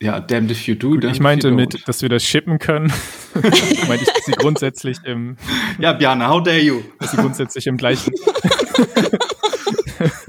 Ja, 0.00 0.20
damned 0.20 0.52
if 0.52 0.66
you 0.66 0.74
do. 0.76 0.96
Damned 0.96 1.16
ich 1.16 1.20
meinte 1.20 1.50
mit, 1.50 1.88
dass 1.88 2.02
wir 2.02 2.08
das 2.08 2.22
shippen 2.22 2.58
können. 2.58 2.92
meinte 3.34 3.48
ich, 4.04 4.12
dass 4.12 4.24
sie 4.26 4.32
grundsätzlich 4.32 4.98
im. 5.04 5.36
Ja, 5.80 5.92
Bjana, 5.92 6.28
how 6.28 6.42
dare 6.42 6.60
you? 6.60 6.82
Dass 7.00 7.10
sie 7.10 7.16
grundsätzlich 7.16 7.66
im 7.66 7.76
gleichen. 7.76 8.12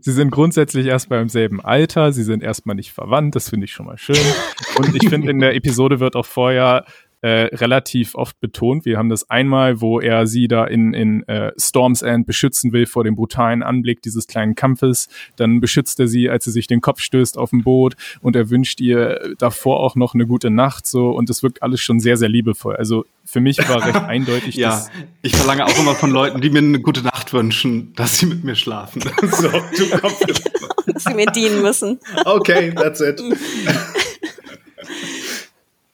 sie 0.00 0.12
sind 0.12 0.30
grundsätzlich 0.30 0.86
erstmal 0.86 1.20
im 1.20 1.28
selben 1.28 1.60
Alter, 1.60 2.12
sie 2.12 2.22
sind 2.22 2.42
erstmal 2.42 2.76
nicht 2.76 2.92
verwandt, 2.92 3.36
das 3.36 3.50
finde 3.50 3.64
ich 3.64 3.72
schon 3.72 3.86
mal 3.86 3.98
schön. 3.98 4.16
Und 4.78 4.94
ich 4.94 5.08
finde, 5.08 5.30
in 5.30 5.40
der 5.40 5.54
Episode 5.54 6.00
wird 6.00 6.16
auch 6.16 6.26
vorher 6.26 6.84
äh, 7.20 7.54
relativ 7.56 8.14
oft 8.14 8.38
betont. 8.40 8.84
Wir 8.84 8.96
haben 8.98 9.08
das 9.08 9.28
einmal, 9.28 9.80
wo 9.80 10.00
er 10.00 10.26
sie 10.26 10.46
da 10.46 10.64
in, 10.64 10.94
in 10.94 11.26
äh, 11.28 11.52
Storm's 11.58 12.02
End 12.02 12.26
beschützen 12.26 12.72
will 12.72 12.86
vor 12.86 13.04
dem 13.04 13.16
brutalen 13.16 13.62
Anblick 13.62 14.02
dieses 14.02 14.26
kleinen 14.26 14.54
Kampfes. 14.54 15.08
Dann 15.36 15.60
beschützt 15.60 15.98
er 16.00 16.06
sie, 16.06 16.30
als 16.30 16.44
sie 16.44 16.52
sich 16.52 16.66
den 16.66 16.80
Kopf 16.80 17.00
stößt 17.00 17.36
auf 17.36 17.50
dem 17.50 17.64
Boot 17.64 17.96
und 18.20 18.36
er 18.36 18.50
wünscht 18.50 18.80
ihr 18.80 19.34
davor 19.38 19.80
auch 19.80 19.96
noch 19.96 20.14
eine 20.14 20.26
gute 20.26 20.50
Nacht 20.50 20.86
so 20.86 21.10
und 21.10 21.28
das 21.28 21.42
wirkt 21.42 21.62
alles 21.62 21.80
schon 21.80 22.00
sehr, 22.00 22.16
sehr 22.16 22.28
liebevoll. 22.28 22.76
Also 22.76 23.04
für 23.24 23.40
mich 23.40 23.58
war 23.68 23.84
recht 23.84 23.96
eindeutig, 24.08 24.54
ja, 24.54 24.70
dass 24.70 24.90
ich 25.22 25.34
verlange 25.36 25.66
auch 25.66 25.78
immer 25.78 25.94
von 25.94 26.10
Leuten, 26.10 26.40
die 26.40 26.50
mir 26.50 26.60
eine 26.60 26.80
gute 26.80 27.02
Nacht 27.02 27.32
wünschen, 27.32 27.92
dass 27.94 28.18
sie 28.18 28.26
mit 28.26 28.44
mir 28.44 28.54
schlafen. 28.54 29.02
so, 29.22 29.48
du 29.48 29.98
Kopf. 29.98 30.20
dass 30.86 31.04
sie 31.04 31.14
mir 31.14 31.26
dienen 31.26 31.62
müssen. 31.62 31.98
Okay, 32.24 32.72
that's 32.74 33.00
it. 33.00 33.20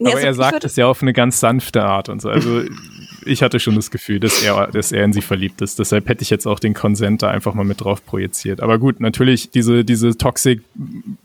Nee, 0.05 0.11
Aber 0.11 0.19
also 0.19 0.27
er 0.27 0.35
sagt 0.35 0.65
es 0.65 0.77
ja 0.77 0.87
auf 0.87 1.03
eine 1.03 1.13
ganz 1.13 1.41
sanfte 1.41 1.83
Art 1.83 2.09
und 2.09 2.21
so. 2.21 2.29
Also 2.29 2.63
ich 3.25 3.43
hatte 3.43 3.59
schon 3.59 3.75
das 3.75 3.91
Gefühl, 3.91 4.21
dass 4.21 4.43
er, 4.43 4.69
dass 4.69 4.93
er 4.93 5.05
in 5.05 5.13
sie 5.13 5.23
verliebt 5.23 5.63
ist. 5.63 5.79
Deshalb 5.79 6.09
hätte 6.09 6.23
ich 6.23 6.31
jetzt 6.31 6.47
auch 6.47 6.61
den 6.61 6.75
Consent 6.75 7.23
da 7.23 7.31
einfach 7.31 7.55
mal 7.55 7.65
mit 7.65 7.81
drauf 7.81 8.05
projiziert. 8.05 8.61
Aber 8.61 8.79
gut, 8.79 9.01
natürlich, 9.01 9.51
diese, 9.51 9.85
diese 9.85 10.17
Toxic 10.17 10.63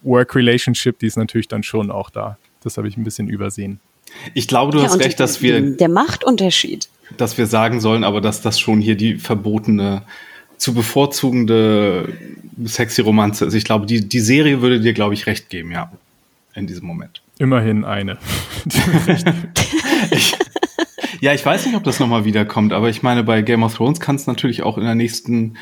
Work 0.02 0.36
Relationship, 0.36 0.98
die 1.00 1.08
ist 1.08 1.18
natürlich 1.18 1.48
dann 1.48 1.64
schon 1.64 1.92
auch 1.92 2.10
da. 2.10 2.38
Das 2.64 2.78
habe 2.78 2.88
ich 2.88 2.98
ein 2.98 3.04
bisschen 3.04 3.28
übersehen. 3.28 3.80
Ich 4.34 4.48
glaube, 4.48 4.72
du 4.72 4.80
ja, 4.80 4.86
hast 4.86 5.00
recht, 5.00 5.20
dass 5.20 5.42
wir. 5.42 5.62
Der 5.62 5.90
Machtunterschied. 5.90 6.90
Dass 7.18 7.38
wir 7.38 7.48
sagen 7.48 7.82
sollen, 7.82 8.04
aber 8.04 8.22
dass 8.22 8.42
das 8.42 8.60
schon 8.60 8.82
hier 8.82 8.96
die 8.96 9.16
verbotene, 9.16 10.04
zu 10.58 10.74
bevorzugende 10.74 12.14
sexy 12.66 13.02
Romanze 13.02 13.46
ist. 13.46 13.54
Ich 13.54 13.64
glaube, 13.64 13.86
die, 13.86 14.08
die 14.08 14.20
Serie 14.20 14.62
würde 14.62 14.80
dir, 14.80 14.94
glaube 14.94 15.14
ich, 15.14 15.26
recht 15.26 15.50
geben, 15.50 15.72
ja. 15.72 15.92
In 16.56 16.68
diesem 16.68 16.88
Moment. 16.88 17.22
Immerhin 17.38 17.86
eine. 17.86 18.18
ich, 20.12 20.36
ja, 21.22 21.34
ich 21.34 21.46
weiß 21.46 21.66
nicht, 21.66 21.76
ob 21.76 21.84
das 21.84 22.00
nochmal 22.00 22.26
wiederkommt, 22.26 22.74
aber 22.74 22.90
ich 22.90 23.04
meine, 23.04 23.24
bei 23.24 23.42
Game 23.42 23.64
of 23.64 23.76
Thrones 23.76 24.00
kann 24.00 24.16
es 24.16 24.28
natürlich 24.28 24.64
auch 24.64 24.78
in 24.78 24.84
der 24.84 24.96
nächsten 24.96 25.58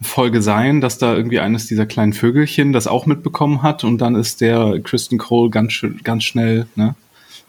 Folge 0.00 0.42
sein, 0.42 0.80
dass 0.80 0.98
da 0.98 1.14
irgendwie 1.14 1.40
eines 1.40 1.66
dieser 1.66 1.86
kleinen 1.86 2.12
Vögelchen 2.12 2.72
das 2.72 2.86
auch 2.86 3.06
mitbekommen 3.06 3.62
hat 3.62 3.82
und 3.82 3.98
dann 3.98 4.14
ist 4.14 4.40
der 4.40 4.78
Kristen 4.80 5.18
Cole 5.18 5.50
ganz, 5.50 5.84
ganz 6.04 6.24
schnell 6.24 6.66
ne, 6.76 6.94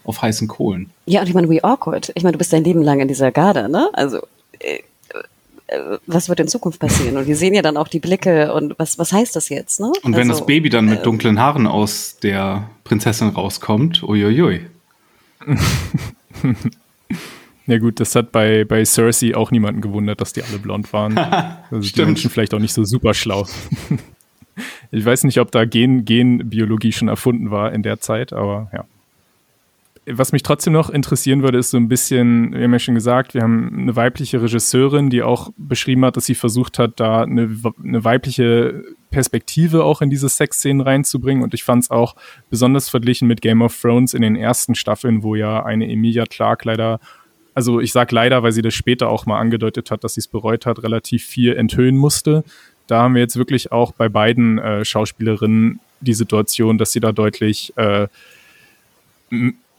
auf 0.05 0.21
heißen 0.21 0.47
Kohlen. 0.47 0.89
Ja, 1.05 1.21
und 1.21 1.27
ich 1.27 1.33
meine, 1.33 1.49
we 1.49 1.63
awkward. 1.63 2.11
Ich 2.15 2.23
meine, 2.23 2.33
du 2.33 2.37
bist 2.37 2.53
dein 2.53 2.63
Leben 2.63 2.81
lang 2.81 2.99
in 2.99 3.09
dieser 3.09 3.31
Garde, 3.31 3.69
ne? 3.69 3.89
Also 3.93 4.19
äh, 4.59 4.77
äh, 4.77 4.83
was 6.05 6.29
wird 6.29 6.39
in 6.39 6.47
Zukunft 6.47 6.79
passieren? 6.79 7.17
Und 7.17 7.27
wir 7.27 7.35
sehen 7.35 7.53
ja 7.53 7.61
dann 7.61 7.77
auch 7.77 7.87
die 7.87 7.99
Blicke 7.99 8.53
und 8.53 8.77
was, 8.77 8.97
was 8.97 9.11
heißt 9.11 9.35
das 9.35 9.49
jetzt? 9.49 9.79
Ne? 9.79 9.91
Und 10.03 10.13
wenn 10.15 10.29
also, 10.29 10.39
das 10.39 10.45
Baby 10.45 10.69
dann 10.69 10.85
mit 10.85 10.99
äh, 10.99 11.03
dunklen 11.03 11.39
Haaren 11.39 11.67
aus 11.67 12.17
der 12.21 12.69
Prinzessin 12.83 13.29
rauskommt, 13.29 14.03
uiuiui. 14.03 14.65
Ja 17.69 17.79
gut, 17.79 17.99
das 17.99 18.15
hat 18.15 18.31
bei, 18.31 18.63
bei 18.63 18.85
Cersei 18.85 19.35
auch 19.35 19.51
niemanden 19.51 19.81
gewundert, 19.81 20.21
dass 20.21 20.31
die 20.31 20.41
alle 20.41 20.57
blond 20.57 20.93
waren. 20.93 21.17
also 21.69 21.81
Stimmt. 21.81 21.97
die 21.97 22.05
Menschen 22.05 22.31
vielleicht 22.31 22.53
auch 22.53 22.59
nicht 22.59 22.73
so 22.73 22.85
super 22.85 23.13
schlau. 23.13 23.45
ich 24.91 25.03
weiß 25.03 25.25
nicht, 25.25 25.37
ob 25.41 25.51
da 25.51 25.65
Gen, 25.65 26.05
Genbiologie 26.05 26.93
schon 26.93 27.09
erfunden 27.09 27.51
war 27.51 27.73
in 27.73 27.83
der 27.83 27.99
Zeit, 27.99 28.31
aber 28.31 28.71
ja 28.71 28.85
was 30.09 30.31
mich 30.31 30.43
trotzdem 30.43 30.73
noch 30.73 30.89
interessieren 30.89 31.43
würde, 31.43 31.57
ist 31.57 31.71
so 31.71 31.77
ein 31.77 31.89
bisschen, 31.89 32.53
wir 32.53 32.63
haben 32.63 32.73
ja 32.73 32.79
schon 32.79 32.95
gesagt, 32.95 33.33
wir 33.33 33.41
haben 33.41 33.77
eine 33.77 33.95
weibliche 33.95 34.41
Regisseurin, 34.41 35.09
die 35.09 35.21
auch 35.21 35.51
beschrieben 35.57 36.05
hat, 36.05 36.15
dass 36.15 36.25
sie 36.25 36.35
versucht 36.35 36.79
hat, 36.79 36.99
da 36.99 37.23
eine, 37.23 37.49
eine 37.83 38.03
weibliche 38.03 38.85
Perspektive 39.11 39.83
auch 39.83 40.01
in 40.01 40.09
diese 40.09 40.29
Sexszenen 40.29 40.81
reinzubringen. 40.81 41.43
Und 41.43 41.53
ich 41.53 41.63
fand 41.63 41.83
es 41.83 41.91
auch 41.91 42.15
besonders 42.49 42.87
verglichen 42.87 43.27
mit 43.27 43.41
Game 43.41 43.61
of 43.61 43.79
Thrones 43.79 44.13
in 44.13 44.21
den 44.21 44.37
ersten 44.37 44.75
Staffeln, 44.75 45.23
wo 45.23 45.35
ja 45.35 45.65
eine 45.65 45.89
Emilia 45.89 46.23
Clark 46.25 46.63
leider, 46.63 47.01
also 47.53 47.81
ich 47.81 47.91
sag 47.91 48.11
leider, 48.13 48.43
weil 48.43 48.53
sie 48.53 48.61
das 48.61 48.73
später 48.73 49.09
auch 49.09 49.25
mal 49.25 49.39
angedeutet 49.39 49.91
hat, 49.91 50.05
dass 50.05 50.13
sie 50.13 50.21
es 50.21 50.27
bereut 50.27 50.65
hat, 50.65 50.81
relativ 50.83 51.25
viel 51.25 51.53
enthüllen 51.53 51.97
musste. 51.97 52.45
Da 52.87 53.01
haben 53.01 53.15
wir 53.15 53.21
jetzt 53.21 53.35
wirklich 53.35 53.73
auch 53.73 53.91
bei 53.91 54.07
beiden 54.07 54.57
äh, 54.57 54.85
Schauspielerinnen 54.85 55.81
die 55.99 56.13
Situation, 56.13 56.77
dass 56.77 56.93
sie 56.93 57.01
da 57.01 57.11
deutlich 57.11 57.73
äh, 57.75 58.07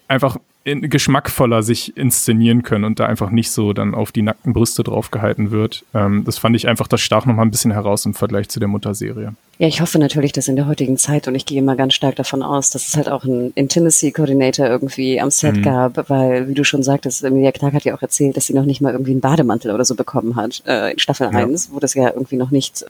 einfach 0.09 0.39
in, 0.65 0.91
geschmackvoller 0.91 1.63
sich 1.63 1.97
inszenieren 1.97 2.63
können 2.63 2.85
und 2.85 3.01
da 3.01 3.07
einfach 3.07 3.31
nicht 3.31 3.51
so 3.51 3.73
dann 3.73 3.95
auf 3.95 4.13
die 4.13 4.23
nackten 4.23 4.53
Brüste 4.53 4.83
draufgehalten 4.83 5.51
wird. 5.51 5.85
Ähm, 5.95 6.25
das 6.25 6.39
fand 6.39 6.57
ich 6.57 6.69
einfach, 6.69 6.89
das 6.89 7.01
stach 7.01 7.27
noch 7.27 7.35
mal 7.35 7.43
ein 7.43 7.51
bisschen 7.51 7.71
heraus 7.71 8.05
im 8.05 8.15
Vergleich 8.15 8.49
zu 8.49 8.61
der 8.61 8.69
Mutterserie. 8.69 9.35
Ja, 9.59 9.67
ich 9.67 9.81
hoffe 9.81 9.99
natürlich, 9.99 10.33
dass 10.33 10.47
in 10.47 10.57
der 10.57 10.67
heutigen 10.67 10.99
Zeit, 10.99 11.27
und 11.27 11.35
ich 11.35 11.47
gehe 11.47 11.59
immer 11.59 11.75
ganz 11.75 11.95
stark 11.95 12.17
davon 12.17 12.43
aus, 12.43 12.71
dass 12.71 12.87
es 12.87 12.97
halt 12.97 13.09
auch 13.09 13.25
einen 13.25 13.53
Intimacy 13.55 14.13
Coordinator 14.13 14.67
irgendwie 14.67 15.21
am 15.21 15.31
Set 15.31 15.57
mhm. 15.57 15.63
gab, 15.63 16.11
weil, 16.11 16.49
wie 16.49 16.55
du 16.55 16.65
schon 16.65 16.83
sagtest, 16.83 17.25
Emilia 17.25 17.53
Clark 17.53 17.75
hat 17.75 17.85
ja 17.85 17.95
auch 17.95 18.03
erzählt, 18.03 18.37
dass 18.37 18.47
sie 18.47 18.55
noch 18.55 18.65
nicht 18.65 18.81
mal 18.81 18.93
irgendwie 18.93 19.13
einen 19.13 19.21
Bademantel 19.21 19.73
oder 19.73 19.85
so 19.85 19.95
bekommen 19.95 20.37
hat, 20.37 20.63
äh, 20.67 20.93
in 20.93 20.99
Staffel 20.99 21.31
ja. 21.33 21.39
1, 21.39 21.71
wo 21.73 21.81
das 21.81 21.95
ja 21.95 22.09
irgendwie 22.09 22.37
noch 22.37 22.51
nicht 22.51 22.85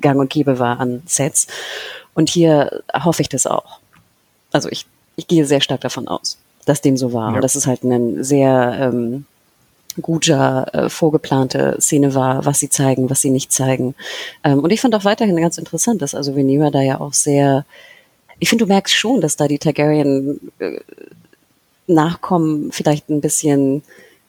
gang 0.00 0.20
und 0.20 0.30
gäbe 0.30 0.58
war 0.58 0.78
an 0.78 1.02
Sets. 1.06 1.46
Und 2.14 2.28
hier 2.28 2.82
hoffe 2.92 3.22
ich 3.22 3.28
das 3.28 3.46
auch. 3.46 3.80
Also 4.52 4.68
ich, 4.68 4.86
ich 5.16 5.26
gehe 5.26 5.46
sehr 5.46 5.60
stark 5.60 5.80
davon 5.80 6.06
aus 6.06 6.38
dass 6.64 6.80
dem 6.80 6.96
so 6.96 7.12
war. 7.12 7.30
Ja. 7.30 7.36
Und 7.36 7.42
dass 7.42 7.54
es 7.54 7.66
halt 7.66 7.84
eine 7.84 8.24
sehr 8.24 8.76
ähm, 8.80 9.26
guter, 10.00 10.66
äh, 10.72 10.88
vorgeplante 10.88 11.76
Szene 11.80 12.14
war, 12.14 12.44
was 12.44 12.58
sie 12.58 12.68
zeigen, 12.68 13.10
was 13.10 13.20
sie 13.20 13.30
nicht 13.30 13.52
zeigen. 13.52 13.94
Ähm, 14.42 14.60
und 14.60 14.70
ich 14.70 14.80
fand 14.80 14.94
auch 14.94 15.04
weiterhin 15.04 15.36
ganz 15.36 15.58
interessant, 15.58 16.02
dass 16.02 16.14
also 16.14 16.34
Venera 16.34 16.70
da 16.70 16.80
ja 16.80 17.00
auch 17.00 17.12
sehr, 17.12 17.64
ich 18.38 18.48
finde, 18.48 18.64
du 18.64 18.68
merkst 18.68 18.94
schon, 18.94 19.20
dass 19.20 19.36
da 19.36 19.46
die 19.46 19.58
Targaryen 19.58 20.40
äh, 20.58 20.80
Nachkommen 21.86 22.72
vielleicht 22.72 23.10
ein 23.10 23.20
bisschen 23.20 23.82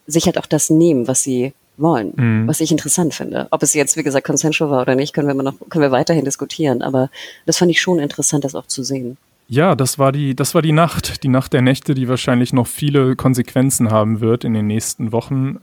sich 0.07 0.25
halt 0.25 0.37
auch 0.37 0.45
das 0.45 0.69
nehmen, 0.69 1.07
was 1.07 1.23
sie 1.23 1.53
wollen, 1.77 2.13
mhm. 2.15 2.47
was 2.47 2.59
ich 2.59 2.69
interessant 2.69 3.13
finde. 3.13 3.47
Ob 3.51 3.63
es 3.63 3.73
jetzt, 3.73 3.95
wie 3.95 4.03
gesagt, 4.03 4.27
consensual 4.27 4.69
war 4.69 4.81
oder 4.81 4.95
nicht, 4.95 5.13
können 5.13 5.27
wir 5.27 5.33
immer 5.33 5.43
noch, 5.43 5.55
können 5.69 5.81
wir 5.81 5.91
weiterhin 5.91 6.25
diskutieren. 6.25 6.81
Aber 6.81 7.09
das 7.45 7.57
fand 7.57 7.71
ich 7.71 7.81
schon 7.81 7.99
interessant, 7.99 8.43
das 8.43 8.55
auch 8.55 8.67
zu 8.67 8.83
sehen. 8.83 9.17
Ja, 9.47 9.75
das 9.75 9.99
war 9.99 10.11
die, 10.11 10.35
das 10.35 10.55
war 10.55 10.61
die 10.61 10.71
Nacht, 10.71 11.23
die 11.23 11.27
Nacht 11.27 11.53
der 11.53 11.61
Nächte, 11.61 11.93
die 11.93 12.07
wahrscheinlich 12.07 12.51
noch 12.51 12.67
viele 12.67 13.15
Konsequenzen 13.15 13.91
haben 13.91 14.19
wird 14.19 14.43
in 14.43 14.53
den 14.53 14.67
nächsten 14.67 15.11
Wochen. 15.11 15.59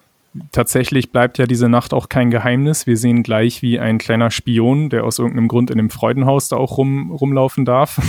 Tatsächlich 0.51 1.11
bleibt 1.11 1.37
ja 1.39 1.47
diese 1.47 1.68
Nacht 1.68 1.93
auch 1.93 2.09
kein 2.09 2.30
Geheimnis. 2.30 2.87
Wir 2.87 2.97
sehen 2.97 3.22
gleich, 3.22 3.61
wie 3.61 3.78
ein 3.78 3.99
kleiner 3.99 4.30
Spion, 4.30 4.89
der 4.89 5.05
aus 5.05 5.18
irgendeinem 5.18 5.49
Grund 5.49 5.70
in 5.70 5.76
dem 5.76 5.91
Freudenhaus 5.91 6.49
da 6.49 6.57
auch 6.57 6.78
rum, 6.78 7.11
rumlaufen 7.11 7.64
darf, 7.64 8.01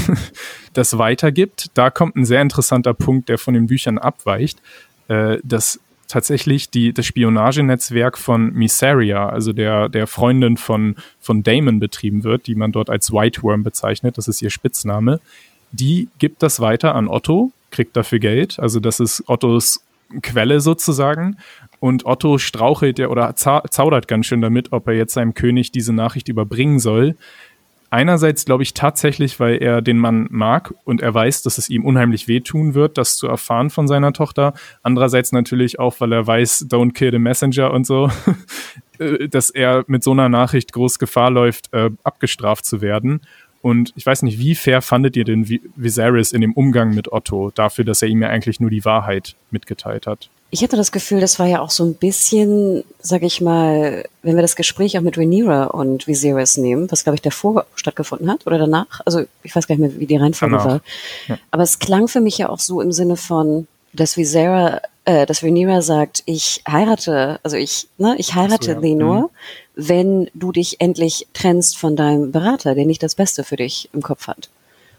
das 0.74 0.98
weitergibt. 0.98 1.72
Da 1.74 1.90
kommt 1.90 2.16
ein 2.16 2.26
sehr 2.26 2.42
interessanter 2.42 2.94
Punkt, 2.94 3.28
der 3.28 3.38
von 3.38 3.56
den 3.56 3.68
Büchern 3.68 3.98
abweicht, 3.98 4.62
äh, 5.10 5.40
dass 5.44 5.82
tatsächlich 6.08 6.70
die, 6.70 6.94
das 6.94 7.08
Spionagenetzwerk 7.08 8.18
von 8.20 8.54
Miseria, 8.54 9.28
also 9.28 9.52
der, 9.52 9.90
der 9.90 10.06
Freundin 10.06 10.58
von, 10.58 10.96
von 11.20 11.42
Damon 11.44 11.80
betrieben 11.80 12.24
wird, 12.24 12.46
die 12.46 12.56
man 12.56 12.72
dort 12.72 12.90
als 12.90 13.12
White 13.12 13.42
Worm 13.42 13.64
bezeichnet, 13.64 14.18
das 14.18 14.28
ist 14.28 14.42
ihr 14.42 14.52
Spitzname 14.52 15.20
die 15.74 16.08
gibt 16.20 16.42
das 16.44 16.60
weiter 16.60 16.96
an 16.96 17.08
Otto, 17.08 17.52
kriegt 17.72 17.98
dafür 17.98 18.20
Geld. 18.20 18.60
Also 18.60 18.80
das 18.80 19.00
ist 19.00 19.24
Ottos 19.28 19.84
Quelle 20.22 20.62
sozusagen. 20.62 21.38
Und 21.80 22.06
Otto 22.06 22.38
strauchelt 22.38 23.00
ja 23.00 23.08
oder 23.08 23.36
zaudert 23.36 24.08
ganz 24.08 24.28
schön 24.28 24.42
damit, 24.42 24.72
ob 24.72 24.88
er 24.88 24.94
jetzt 24.94 25.14
seinem 25.16 25.34
König 25.34 25.72
diese 25.72 25.92
Nachricht 25.92 26.30
überbringen 26.30 26.80
soll. 26.80 27.16
Einerseits 27.90 28.46
glaube 28.46 28.64
ich 28.64 28.74
tatsächlich, 28.74 29.40
weil 29.40 29.62
er 29.62 29.84
den 29.84 30.00
Mann 30.00 30.28
mag 30.32 30.74
und 30.84 31.02
er 31.02 31.14
weiß, 31.14 31.44
dass 31.44 31.60
es 31.60 31.70
ihm 31.70 31.86
unheimlich 31.86 32.28
wehtun 32.28 32.74
wird, 32.74 32.98
das 32.98 33.18
zu 33.18 33.28
erfahren 33.28 33.70
von 33.70 33.88
seiner 33.88 34.14
Tochter. 34.14 34.54
Andererseits 34.82 35.32
natürlich 35.32 35.78
auch, 35.78 36.00
weil 36.00 36.12
er 36.12 36.26
weiß, 36.26 36.70
don't 36.72 36.94
kill 36.94 37.12
the 37.12 37.20
messenger 37.20 37.72
und 37.72 37.86
so, 37.86 38.10
äh, 38.98 39.28
dass 39.30 39.52
er 39.52 39.84
mit 39.86 40.04
so 40.04 40.12
einer 40.12 40.28
Nachricht 40.28 40.74
groß 40.74 40.98
Gefahr 40.98 41.30
läuft, 41.30 41.72
äh, 41.72 41.92
abgestraft 42.04 42.66
zu 42.66 42.82
werden. 42.82 43.22
Und 43.64 43.93
ich 43.95 44.05
weiß 44.05 44.24
nicht, 44.24 44.39
wie 44.39 44.55
fair 44.55 44.82
fandet 44.82 45.16
ihr 45.16 45.24
den 45.24 45.47
Viserys 45.78 46.34
in 46.34 46.41
dem 46.41 46.51
Umgang 46.51 46.93
mit 46.93 47.14
Otto 47.14 47.49
dafür, 47.55 47.86
dass 47.86 48.01
er 48.01 48.09
ihm 48.09 48.22
ja 48.22 48.28
eigentlich 48.28 48.59
nur 48.59 48.70
die 48.70 48.84
Wahrheit 48.84 49.36
mitgeteilt 49.51 50.05
hat? 50.05 50.28
Ich 50.49 50.61
hatte 50.61 50.76
das 50.76 50.91
Gefühl, 50.91 51.22
das 51.22 51.39
war 51.39 51.47
ja 51.47 51.61
auch 51.61 51.70
so 51.70 51.86
ein 51.86 51.93
bisschen, 51.95 52.84
sag 52.99 53.24
ich 53.24 53.39
mal, 53.39 54.03
wenn 54.22 54.36
wir 54.36 54.41
das 54.41 54.57
Gespräch 54.57 54.97
auch 54.97 55.01
mit 55.01 55.18
Rhaenyra 55.18 55.68
und 55.68 56.07
Viserys 56.07 56.57
nehmen, 56.57 56.91
was 56.91 57.05
glaube 57.05 57.16
ich 57.16 57.22
davor 57.22 57.66
stattgefunden 57.76 58.30
hat 58.30 58.45
oder 58.45 58.57
danach, 58.57 58.99
also 59.05 59.24
ich 59.43 59.55
weiß 59.55 59.66
gar 59.66 59.78
nicht 59.78 59.82
mehr, 59.89 59.99
wie 59.99 60.07
die 60.07 60.18
Reihenfolge 60.18 60.57
danach. 60.57 60.70
war. 60.70 60.82
Ja. 61.30 61.39
Aber 61.49 61.64
es 61.64 61.80
klang 61.80 62.09
für 62.09 62.20
mich 62.20 62.38
ja 62.38 62.49
auch 62.49 62.59
so 62.59 62.82
im 62.82 62.91
Sinne 62.91 63.16
von, 63.16 63.68
dass 63.93 64.18
Visera, 64.18 64.82
äh, 65.06 65.26
dass 65.26 65.43
Rhaenyra 65.43 65.82
sagt, 65.82 66.24
ich 66.26 66.64
heirate, 66.68 67.39
also 67.43 67.58
ich, 67.58 67.88
ne, 67.97 68.16
ich 68.18 68.36
heirate 68.36 68.66
so, 68.66 68.72
ja. 68.72 68.80
Lenor, 68.80 69.22
mhm 69.22 69.30
wenn 69.76 70.30
du 70.34 70.51
dich 70.51 70.80
endlich 70.80 71.28
trennst 71.34 71.78
von 71.78 71.95
deinem 71.95 72.32
Berater, 72.32 72.76
der 72.76 72.86
nicht 72.86 73.04
das 73.04 73.16
Beste 73.16 73.43
für 73.43 73.56
dich 73.56 73.89
im 73.93 74.01
Kopf 74.01 74.28
hat. 74.28 74.49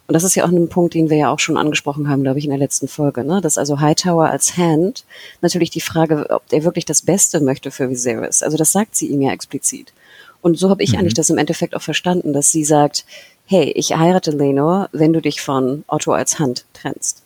Und 0.07 0.13
das 0.13 0.25
ist 0.25 0.35
ja 0.35 0.45
auch 0.45 0.51
ein 0.51 0.69
Punkt, 0.69 0.93
den 0.93 1.09
wir 1.09 1.17
ja 1.17 1.33
auch 1.33 1.39
schon 1.39 1.57
angesprochen 1.57 2.09
haben, 2.09 2.23
glaube 2.23 2.39
ich, 2.39 2.45
in 2.45 2.51
der 2.51 2.59
letzten 2.59 2.89
Folge, 2.89 3.25
ne? 3.25 3.41
Dass 3.41 3.57
also 3.57 3.81
Hightower 3.81 4.29
als 4.29 4.59
Hand 4.59 5.05
natürlich 5.41 5.71
die 5.71 5.81
Frage, 5.81 6.27
ob 6.29 6.43
er 6.51 6.63
wirklich 6.63 6.85
das 6.85 7.03
Beste 7.03 7.41
möchte 7.41 7.71
für 7.71 7.89
Viserys. 7.89 8.43
Also 8.43 8.59
das 8.59 8.73
sagt 8.73 8.97
sie 8.97 9.07
ihm 9.07 9.23
ja 9.23 9.33
explizit. 9.33 9.95
Und 10.43 10.59
so 10.59 10.69
habe 10.69 10.83
ich 10.83 10.93
mhm. 10.93 10.99
eigentlich 10.99 11.15
das 11.15 11.31
im 11.31 11.39
Endeffekt 11.39 11.75
auch 11.75 11.81
verstanden, 11.81 12.35
dass 12.35 12.53
sie 12.53 12.65
sagt, 12.65 13.07
hey, 13.47 13.73
ich 13.75 13.97
heirate 13.97 14.33
Lenor, 14.33 14.91
wenn 14.93 15.15
du 15.15 15.23
dich 15.23 15.41
von 15.41 15.85
Otto 15.87 16.13
als 16.13 16.39
Hand 16.39 16.67
trennst. 16.75 17.24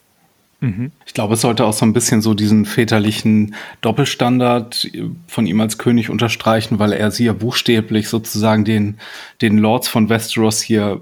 Mhm. 0.60 0.90
Ich 1.06 1.14
glaube, 1.14 1.34
es 1.34 1.40
sollte 1.40 1.64
auch 1.64 1.72
so 1.72 1.86
ein 1.86 1.92
bisschen 1.92 2.20
so 2.20 2.34
diesen 2.34 2.64
väterlichen 2.64 3.54
Doppelstandard 3.80 4.90
von 5.28 5.46
ihm 5.46 5.60
als 5.60 5.78
König 5.78 6.10
unterstreichen, 6.10 6.78
weil 6.78 6.92
er 6.92 7.10
sie 7.10 7.26
ja 7.26 7.32
buchstäblich 7.32 8.08
sozusagen 8.08 8.64
den, 8.64 8.98
den 9.40 9.58
Lords 9.58 9.86
von 9.86 10.08
Westeros 10.08 10.60
hier 10.60 11.00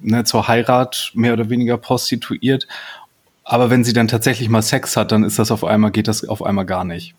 ne, 0.00 0.24
zur 0.24 0.48
Heirat 0.48 1.12
mehr 1.14 1.34
oder 1.34 1.50
weniger 1.50 1.78
prostituiert. 1.78 2.66
Aber 3.44 3.70
wenn 3.70 3.84
sie 3.84 3.92
dann 3.92 4.08
tatsächlich 4.08 4.48
mal 4.48 4.62
Sex 4.62 4.96
hat, 4.96 5.12
dann 5.12 5.22
ist 5.22 5.38
das 5.38 5.52
auf 5.52 5.62
einmal, 5.62 5.92
geht 5.92 6.08
das 6.08 6.28
auf 6.28 6.42
einmal 6.42 6.66
gar 6.66 6.84
nicht. 6.84 7.14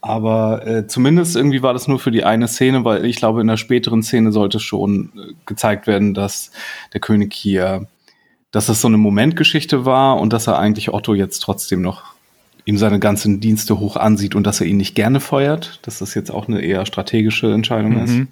Aber 0.00 0.66
äh, 0.66 0.86
zumindest 0.86 1.34
irgendwie 1.34 1.62
war 1.62 1.72
das 1.72 1.88
nur 1.88 1.98
für 1.98 2.10
die 2.10 2.24
eine 2.24 2.46
Szene, 2.46 2.84
weil 2.84 3.06
ich 3.06 3.16
glaube, 3.16 3.40
in 3.40 3.46
der 3.46 3.56
späteren 3.56 4.02
Szene 4.02 4.30
sollte 4.30 4.60
schon 4.60 5.10
äh, 5.16 5.32
gezeigt 5.46 5.86
werden, 5.86 6.14
dass 6.14 6.52
der 6.92 7.00
König 7.00 7.32
hier 7.32 7.88
dass 8.54 8.66
das 8.66 8.80
so 8.80 8.86
eine 8.86 8.98
Momentgeschichte 8.98 9.84
war 9.84 10.20
und 10.20 10.32
dass 10.32 10.46
er 10.46 10.60
eigentlich 10.60 10.94
Otto 10.94 11.12
jetzt 11.12 11.40
trotzdem 11.40 11.82
noch 11.82 12.14
ihm 12.64 12.78
seine 12.78 13.00
ganzen 13.00 13.40
Dienste 13.40 13.80
hoch 13.80 13.96
ansieht 13.96 14.36
und 14.36 14.46
dass 14.46 14.60
er 14.60 14.68
ihn 14.68 14.76
nicht 14.76 14.94
gerne 14.94 15.18
feuert, 15.18 15.80
dass 15.82 15.98
das 15.98 16.14
jetzt 16.14 16.30
auch 16.30 16.46
eine 16.46 16.60
eher 16.60 16.86
strategische 16.86 17.52
Entscheidung 17.52 17.94
mhm. 17.94 18.04
ist. 18.04 18.28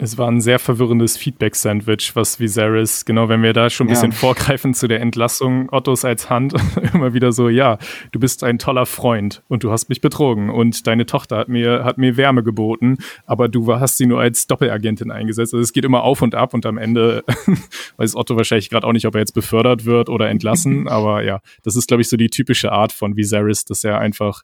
Es 0.00 0.16
war 0.16 0.30
ein 0.30 0.40
sehr 0.40 0.60
verwirrendes 0.60 1.16
Feedback-Sandwich, 1.16 2.14
was 2.14 2.38
Viserys, 2.38 3.04
genau, 3.04 3.28
wenn 3.28 3.42
wir 3.42 3.52
da 3.52 3.68
schon 3.68 3.88
ein 3.88 3.90
bisschen 3.90 4.12
ja. 4.12 4.16
vorgreifen 4.16 4.72
zu 4.72 4.86
der 4.86 5.00
Entlassung 5.00 5.68
Ottos 5.72 6.04
als 6.04 6.30
Hand, 6.30 6.54
immer 6.94 7.14
wieder 7.14 7.32
so, 7.32 7.48
ja, 7.48 7.78
du 8.12 8.20
bist 8.20 8.44
ein 8.44 8.60
toller 8.60 8.86
Freund 8.86 9.42
und 9.48 9.64
du 9.64 9.72
hast 9.72 9.88
mich 9.88 10.00
betrogen 10.00 10.50
und 10.50 10.86
deine 10.86 11.04
Tochter 11.04 11.38
hat 11.38 11.48
mir, 11.48 11.82
hat 11.82 11.98
mir 11.98 12.16
Wärme 12.16 12.44
geboten, 12.44 12.98
aber 13.26 13.48
du 13.48 13.74
hast 13.74 13.96
sie 13.96 14.06
nur 14.06 14.20
als 14.20 14.46
Doppelagentin 14.46 15.10
eingesetzt. 15.10 15.52
Also 15.52 15.64
es 15.64 15.72
geht 15.72 15.84
immer 15.84 16.04
auf 16.04 16.22
und 16.22 16.36
ab 16.36 16.54
und 16.54 16.64
am 16.64 16.78
Ende 16.78 17.24
weiß 17.96 18.14
Otto 18.14 18.36
wahrscheinlich 18.36 18.70
gerade 18.70 18.86
auch 18.86 18.92
nicht, 18.92 19.06
ob 19.06 19.16
er 19.16 19.20
jetzt 19.20 19.34
befördert 19.34 19.84
wird 19.84 20.10
oder 20.10 20.28
entlassen, 20.28 20.86
aber 20.88 21.24
ja, 21.24 21.40
das 21.64 21.74
ist, 21.74 21.88
glaube 21.88 22.02
ich, 22.02 22.08
so 22.08 22.16
die 22.16 22.30
typische 22.30 22.70
Art 22.70 22.92
von 22.92 23.16
Viserys, 23.16 23.64
dass 23.64 23.82
er 23.82 23.98
einfach 23.98 24.42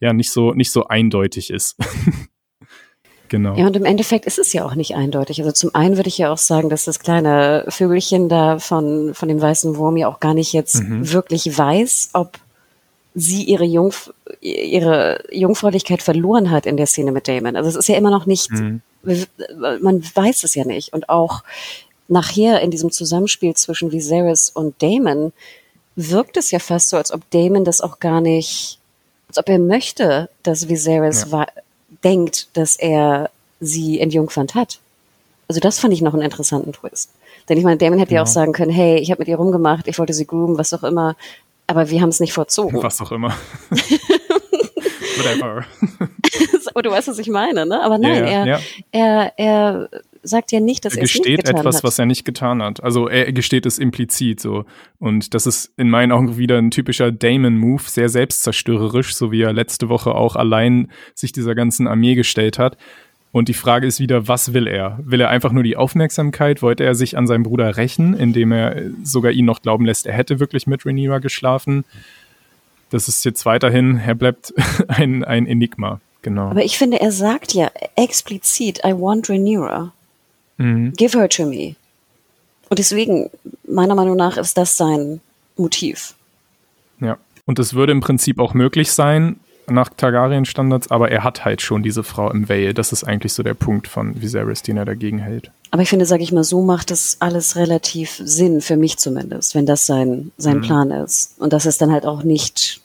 ja 0.00 0.12
nicht 0.12 0.32
so, 0.32 0.52
nicht 0.52 0.72
so 0.72 0.88
eindeutig 0.88 1.50
ist. 1.50 1.76
Genau. 3.28 3.56
Ja, 3.56 3.66
und 3.66 3.76
im 3.76 3.84
Endeffekt 3.84 4.26
ist 4.26 4.38
es 4.38 4.52
ja 4.52 4.64
auch 4.64 4.74
nicht 4.74 4.94
eindeutig. 4.94 5.40
Also 5.40 5.52
zum 5.52 5.74
einen 5.74 5.96
würde 5.96 6.08
ich 6.08 6.18
ja 6.18 6.32
auch 6.32 6.38
sagen, 6.38 6.68
dass 6.68 6.84
das 6.84 7.00
kleine 7.00 7.64
Vögelchen 7.68 8.28
da 8.28 8.58
von, 8.58 9.14
von 9.14 9.28
dem 9.28 9.40
weißen 9.40 9.76
Wurm 9.76 9.96
ja 9.96 10.08
auch 10.08 10.20
gar 10.20 10.34
nicht 10.34 10.52
jetzt 10.52 10.82
mhm. 10.82 11.12
wirklich 11.12 11.56
weiß, 11.56 12.10
ob 12.12 12.38
sie 13.14 13.44
ihre, 13.44 13.64
Jungf 13.64 14.12
ihre 14.40 15.24
Jungfräulichkeit 15.32 16.02
verloren 16.02 16.50
hat 16.50 16.66
in 16.66 16.76
der 16.76 16.86
Szene 16.86 17.12
mit 17.12 17.28
Damon. 17.28 17.56
Also 17.56 17.70
es 17.70 17.76
ist 17.76 17.88
ja 17.88 17.96
immer 17.96 18.10
noch 18.10 18.26
nicht, 18.26 18.50
mhm. 18.50 18.82
man 19.80 20.04
weiß 20.14 20.44
es 20.44 20.54
ja 20.54 20.64
nicht. 20.64 20.92
Und 20.92 21.08
auch 21.08 21.42
nachher 22.08 22.60
in 22.60 22.70
diesem 22.70 22.92
Zusammenspiel 22.92 23.54
zwischen 23.54 23.90
Viserys 23.90 24.50
und 24.50 24.80
Damon 24.82 25.32
wirkt 25.96 26.36
es 26.36 26.50
ja 26.50 26.58
fast 26.58 26.90
so, 26.90 26.98
als 26.98 27.10
ob 27.10 27.28
Damon 27.30 27.64
das 27.64 27.80
auch 27.80 27.98
gar 28.00 28.20
nicht, 28.20 28.78
als 29.28 29.38
ob 29.38 29.48
er 29.48 29.58
möchte, 29.58 30.28
dass 30.42 30.68
Viserys 30.68 31.26
ja 31.30 31.46
denkt, 32.06 32.48
dass 32.56 32.76
er 32.76 33.30
sie 33.58 33.98
entjungfernt 34.00 34.54
hat. 34.54 34.78
Also 35.48 35.60
das 35.60 35.80
fand 35.80 35.92
ich 35.92 36.02
noch 36.02 36.14
einen 36.14 36.22
interessanten 36.22 36.72
Twist. 36.72 37.10
Denn 37.48 37.58
ich 37.58 37.64
meine, 37.64 37.78
Damon 37.78 37.98
hätte 37.98 38.12
ja, 38.12 38.18
ja 38.18 38.22
auch 38.22 38.28
sagen 38.28 38.52
können, 38.52 38.70
hey, 38.70 38.98
ich 38.98 39.10
habe 39.10 39.20
mit 39.20 39.28
ihr 39.28 39.36
rumgemacht, 39.36 39.88
ich 39.88 39.98
wollte 39.98 40.12
sie 40.12 40.26
groomen, 40.26 40.56
was 40.56 40.72
auch 40.72 40.84
immer, 40.84 41.16
aber 41.66 41.90
wir 41.90 42.00
haben 42.00 42.10
es 42.10 42.20
nicht 42.20 42.32
vorzogen. 42.32 42.80
Was 42.82 43.00
auch 43.00 43.10
immer. 43.10 43.34
Whatever. 45.16 45.64
oh, 46.74 46.80
du 46.80 46.90
weißt, 46.90 47.08
was 47.08 47.18
ich 47.18 47.28
meine, 47.28 47.66
ne? 47.66 47.82
Aber 47.82 47.98
nein, 47.98 48.24
ja. 48.24 48.44
er, 48.44 48.60
er, 48.92 49.32
er 49.36 49.88
sagt 50.26 50.52
ja 50.52 50.60
nicht, 50.60 50.84
dass 50.84 50.94
er, 50.94 51.00
er 51.00 51.04
es 51.04 51.14
nicht 51.14 51.24
getan 51.24 51.56
etwas, 51.56 51.76
hat. 51.76 51.84
was 51.84 51.98
er 51.98 52.06
nicht 52.06 52.24
getan 52.24 52.62
hat. 52.62 52.82
Also 52.82 53.08
er 53.08 53.32
gesteht 53.32 53.66
es 53.66 53.78
implizit 53.78 54.40
so. 54.40 54.64
Und 54.98 55.34
das 55.34 55.46
ist 55.46 55.72
in 55.76 55.90
meinen 55.90 56.12
Augen 56.12 56.36
wieder 56.36 56.58
ein 56.58 56.70
typischer 56.70 57.12
Damon-Move, 57.12 57.82
sehr 57.86 58.08
selbstzerstörerisch, 58.08 59.14
so 59.14 59.32
wie 59.32 59.42
er 59.42 59.52
letzte 59.52 59.88
Woche 59.88 60.14
auch 60.14 60.36
allein 60.36 60.90
sich 61.14 61.32
dieser 61.32 61.54
ganzen 61.54 61.86
Armee 61.86 62.14
gestellt 62.14 62.58
hat. 62.58 62.76
Und 63.32 63.48
die 63.48 63.54
Frage 63.54 63.86
ist 63.86 64.00
wieder, 64.00 64.28
was 64.28 64.54
will 64.54 64.66
er? 64.66 64.98
Will 65.02 65.20
er 65.20 65.28
einfach 65.28 65.52
nur 65.52 65.62
die 65.62 65.76
Aufmerksamkeit? 65.76 66.62
Wollte 66.62 66.84
er 66.84 66.94
sich 66.94 67.18
an 67.18 67.26
seinem 67.26 67.42
Bruder 67.42 67.76
rächen, 67.76 68.14
indem 68.14 68.50
er 68.50 68.82
sogar 69.02 69.30
ihn 69.32 69.44
noch 69.44 69.60
glauben 69.60 69.84
lässt, 69.84 70.06
er 70.06 70.14
hätte 70.14 70.40
wirklich 70.40 70.66
mit 70.66 70.86
Rhaenyra 70.86 71.18
geschlafen? 71.18 71.84
Das 72.88 73.08
ist 73.08 73.24
jetzt 73.24 73.44
weiterhin, 73.44 73.98
er 73.98 74.14
bleibt 74.14 74.54
ein, 74.88 75.22
ein 75.22 75.46
Enigma. 75.46 76.00
Genau. 76.22 76.48
Aber 76.48 76.64
ich 76.64 76.78
finde, 76.78 77.00
er 77.00 77.12
sagt 77.12 77.52
ja 77.52 77.70
explizit, 77.94 78.80
I 78.84 78.92
want 78.92 79.28
Rhaenyra. 79.28 79.92
Mhm. 80.58 80.92
Give 80.94 81.18
her 81.18 81.28
to 81.28 81.46
me. 81.46 81.76
Und 82.68 82.78
deswegen, 82.78 83.30
meiner 83.66 83.94
Meinung 83.94 84.16
nach, 84.16 84.36
ist 84.36 84.56
das 84.58 84.76
sein 84.76 85.20
Motiv. 85.56 86.14
Ja. 87.00 87.18
Und 87.44 87.58
es 87.58 87.74
würde 87.74 87.92
im 87.92 88.00
Prinzip 88.00 88.40
auch 88.40 88.54
möglich 88.54 88.90
sein, 88.90 89.38
nach 89.68 89.88
Targaryen-Standards, 89.88 90.90
aber 90.90 91.10
er 91.10 91.24
hat 91.24 91.44
halt 91.44 91.60
schon 91.60 91.82
diese 91.82 92.04
Frau 92.04 92.30
im 92.30 92.48
Vale. 92.48 92.74
Das 92.74 92.92
ist 92.92 93.04
eigentlich 93.04 93.32
so 93.32 93.42
der 93.42 93.54
Punkt 93.54 93.88
von 93.88 94.20
Viserys, 94.20 94.62
den 94.62 94.76
er 94.76 94.84
dagegen 94.84 95.18
hält. 95.18 95.50
Aber 95.70 95.82
ich 95.82 95.88
finde, 95.88 96.06
sage 96.06 96.22
ich 96.22 96.32
mal, 96.32 96.44
so 96.44 96.62
macht 96.62 96.90
das 96.90 97.16
alles 97.20 97.56
relativ 97.56 98.20
Sinn, 98.24 98.60
für 98.60 98.76
mich 98.76 98.98
zumindest, 98.98 99.54
wenn 99.54 99.66
das 99.66 99.86
sein, 99.86 100.30
sein 100.38 100.58
mhm. 100.58 100.62
Plan 100.62 100.90
ist. 100.90 101.34
Und 101.38 101.52
dass 101.52 101.66
es 101.66 101.78
dann 101.78 101.92
halt 101.92 102.06
auch 102.06 102.22
nicht, 102.22 102.80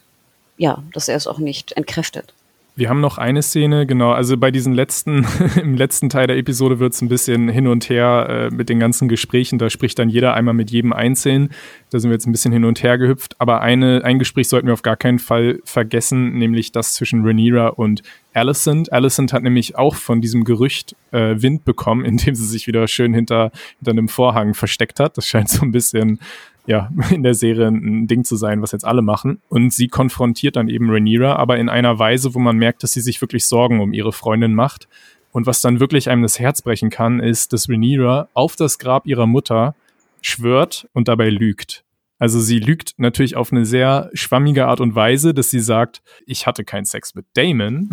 ja, 0.58 0.82
dass 0.94 1.08
er 1.08 1.16
es 1.16 1.28
auch 1.28 1.38
nicht 1.38 1.74
entkräftet. 1.74 2.34
Wir 2.82 2.90
haben 2.90 3.00
noch 3.00 3.20
eine 3.20 3.44
Szene, 3.44 3.86
genau, 3.86 4.12
also 4.12 4.38
bei 4.38 4.50
diesen 4.50 4.74
letzten, 4.74 5.24
im 5.62 5.76
letzten 5.76 6.10
Teil 6.10 6.26
der 6.26 6.38
Episode 6.38 6.80
wird 6.80 6.94
es 6.94 7.02
ein 7.04 7.10
bisschen 7.10 7.48
hin 7.48 7.68
und 7.68 7.90
her 7.90 8.26
äh, 8.28 8.56
mit 8.56 8.70
den 8.70 8.80
ganzen 8.80 9.08
Gesprächen. 9.08 9.60
Da 9.60 9.70
spricht 9.70 10.00
dann 10.00 10.10
jeder 10.10 10.34
einmal 10.34 10.56
mit 10.56 10.72
jedem 10.72 10.92
Einzelnen. 10.92 11.50
Da 11.92 12.00
sind 12.00 12.10
wir 12.10 12.16
jetzt 12.16 12.26
ein 12.26 12.32
bisschen 12.32 12.52
hin 12.52 12.66
und 12.66 12.82
her 12.82 12.98
gehüpft. 12.98 13.36
Aber 13.38 13.62
eine, 13.62 14.04
ein 14.04 14.18
Gespräch 14.18 14.48
sollten 14.48 14.66
wir 14.66 14.74
auf 14.74 14.82
gar 14.82 14.98
keinen 14.98 15.20
Fall 15.20 15.60
vergessen, 15.64 16.40
nämlich 16.40 16.72
das 16.72 16.96
zwischen 16.96 17.24
Rhaenyra 17.24 17.68
und 17.68 18.02
Alicent. 18.34 18.92
Alicent 18.92 19.32
hat 19.32 19.44
nämlich 19.44 19.76
auch 19.76 19.94
von 19.94 20.20
diesem 20.20 20.44
Gerücht 20.44 20.96
äh, 21.12 21.36
Wind 21.40 21.66
bekommen, 21.66 22.04
indem 22.06 22.34
sie 22.34 22.48
sich 22.48 22.66
wieder 22.66 22.88
schön 22.88 23.14
hinter, 23.14 23.52
hinter 23.78 23.92
einem 23.92 24.08
Vorhang 24.08 24.56
versteckt 24.56 25.00
hat. 25.00 25.18
Das 25.18 25.28
scheint 25.28 25.50
so 25.50 25.62
ein 25.62 25.72
bisschen 25.72 26.20
ja, 26.66 26.90
in 27.10 27.24
der 27.24 27.34
Serie 27.34 27.68
ein 27.68 28.08
Ding 28.08 28.24
zu 28.24 28.36
sein, 28.36 28.62
was 28.62 28.72
jetzt 28.72 28.86
alle 28.86 29.02
machen. 29.02 29.42
Und 29.50 29.74
sie 29.74 29.88
konfrontiert 29.88 30.56
dann 30.56 30.70
eben 30.70 30.90
Rhaenyra, 30.90 31.36
aber 31.36 31.58
in 31.58 31.70
einer 31.70 31.98
Weise, 32.00 32.34
wo 32.34 32.40
man 32.40 32.58
merkt, 32.58 32.84
dass 32.84 32.94
sie 32.94 33.02
sich 33.02 33.22
wirklich 33.22 33.46
Sorgen 33.46 33.82
um 33.82 33.94
ihre 33.94 34.14
Freundin 34.14 34.54
macht. 34.54 34.88
Und 35.32 35.46
was 35.46 35.62
dann 35.62 35.80
wirklich 35.80 36.10
einem 36.10 36.24
das 36.24 36.40
Herz 36.40 36.62
brechen 36.62 36.90
kann, 36.90 37.20
ist, 37.20 37.54
dass 37.54 37.70
Rhaenyra 37.70 38.28
auf 38.34 38.56
das 38.56 38.80
Grab 38.80 39.08
ihrer 39.08 39.28
Mutter 39.28 39.76
schwört 40.22 40.88
und 40.94 41.08
dabei 41.08 41.30
lügt. 41.30 41.84
Also 42.20 42.40
sie 42.40 42.60
lügt 42.60 42.94
natürlich 42.98 43.36
auf 43.36 43.52
eine 43.52 43.66
sehr 43.66 44.12
schwammige 44.14 44.68
Art 44.68 44.80
und 44.80 44.94
Weise, 44.94 45.34
dass 45.34 45.50
sie 45.50 45.60
sagt, 45.60 46.04
ich 46.28 46.46
hatte 46.46 46.64
keinen 46.64 46.86
Sex 46.86 47.16
mit 47.16 47.26
Damon, 47.34 47.90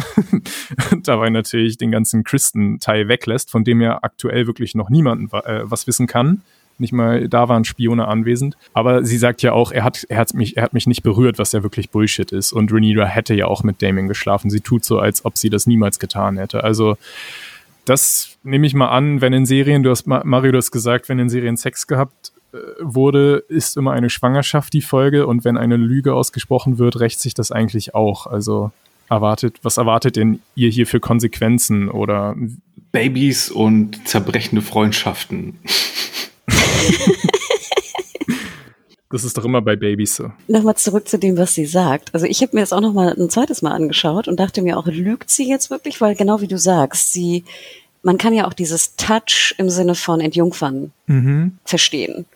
dabei 1.02 1.30
natürlich 1.30 1.78
den 1.78 1.90
ganzen 1.90 2.24
Christen-Teil 2.24 3.08
weglässt, 3.08 3.50
von 3.50 3.64
dem 3.64 3.80
ja 3.80 4.00
aktuell 4.02 4.46
wirklich 4.46 4.74
noch 4.74 4.90
niemand 4.90 5.32
äh, 5.32 5.62
was 5.62 5.86
wissen 5.86 6.06
kann 6.06 6.42
nicht 6.80 6.92
mal 6.92 7.28
da 7.28 7.48
waren 7.48 7.64
Spione 7.64 8.06
anwesend. 8.08 8.56
Aber 8.72 9.04
sie 9.04 9.18
sagt 9.18 9.42
ja 9.42 9.52
auch, 9.52 9.72
er 9.72 9.84
hat, 9.84 10.04
er 10.08 10.18
hat 10.18 10.34
mich, 10.34 10.56
er 10.56 10.62
hat 10.62 10.74
mich 10.74 10.86
nicht 10.86 11.02
berührt, 11.02 11.38
was 11.38 11.52
ja 11.52 11.62
wirklich 11.62 11.90
Bullshit 11.90 12.30
ist. 12.32 12.52
Und 12.52 12.72
Rhaenyra 12.72 13.06
hätte 13.06 13.34
ja 13.34 13.46
auch 13.46 13.62
mit 13.62 13.82
Damon 13.82 14.08
geschlafen. 14.08 14.50
Sie 14.50 14.60
tut 14.60 14.84
so, 14.84 14.98
als 14.98 15.24
ob 15.24 15.36
sie 15.36 15.50
das 15.50 15.66
niemals 15.66 15.98
getan 15.98 16.38
hätte. 16.38 16.64
Also 16.64 16.96
das 17.84 18.36
nehme 18.42 18.66
ich 18.66 18.74
mal 18.74 18.88
an, 18.88 19.20
wenn 19.20 19.32
in 19.32 19.46
Serien, 19.46 19.82
du 19.82 19.90
hast 19.90 20.06
Mario, 20.06 20.52
du 20.52 20.58
hast 20.58 20.70
gesagt, 20.70 21.08
wenn 21.08 21.18
in 21.18 21.30
Serien 21.30 21.56
Sex 21.56 21.86
gehabt 21.86 22.32
äh, 22.52 22.58
wurde, 22.80 23.44
ist 23.48 23.76
immer 23.76 23.92
eine 23.92 24.10
Schwangerschaft 24.10 24.72
die 24.72 24.82
Folge 24.82 25.26
und 25.26 25.44
wenn 25.44 25.56
eine 25.56 25.76
Lüge 25.76 26.14
ausgesprochen 26.14 26.78
wird, 26.78 27.00
rächt 27.00 27.20
sich 27.20 27.34
das 27.34 27.50
eigentlich 27.50 27.94
auch. 27.94 28.26
Also 28.26 28.72
erwartet, 29.08 29.58
was 29.62 29.78
erwartet 29.78 30.16
denn 30.16 30.40
ihr 30.54 30.68
hier 30.68 30.86
für 30.86 31.00
Konsequenzen 31.00 31.88
oder 31.88 32.36
Babys 32.92 33.50
und 33.50 34.06
zerbrechende 34.06 34.62
Freundschaften. 34.62 35.58
Das 39.10 39.24
ist 39.24 39.38
doch 39.38 39.44
immer 39.44 39.62
bei 39.62 39.74
Babys 39.74 40.16
so. 40.16 40.32
Nochmal 40.48 40.76
zurück 40.76 41.08
zu 41.08 41.18
dem, 41.18 41.38
was 41.38 41.54
sie 41.54 41.64
sagt. 41.64 42.12
Also 42.12 42.26
ich 42.26 42.42
habe 42.42 42.54
mir 42.54 42.60
das 42.60 42.74
auch 42.74 42.82
nochmal 42.82 43.14
ein 43.18 43.30
zweites 43.30 43.62
Mal 43.62 43.72
angeschaut 43.72 44.28
und 44.28 44.38
dachte 44.38 44.60
mir 44.60 44.76
auch, 44.76 44.86
lügt 44.86 45.30
sie 45.30 45.48
jetzt 45.48 45.70
wirklich? 45.70 46.00
Weil 46.00 46.14
genau 46.14 46.42
wie 46.42 46.48
du 46.48 46.58
sagst, 46.58 47.12
sie, 47.12 47.44
man 48.02 48.18
kann 48.18 48.34
ja 48.34 48.46
auch 48.46 48.52
dieses 48.52 48.96
Touch 48.96 49.54
im 49.56 49.70
Sinne 49.70 49.94
von 49.94 50.20
Entjungfern 50.20 50.92
mhm. 51.06 51.58
verstehen. 51.64 52.26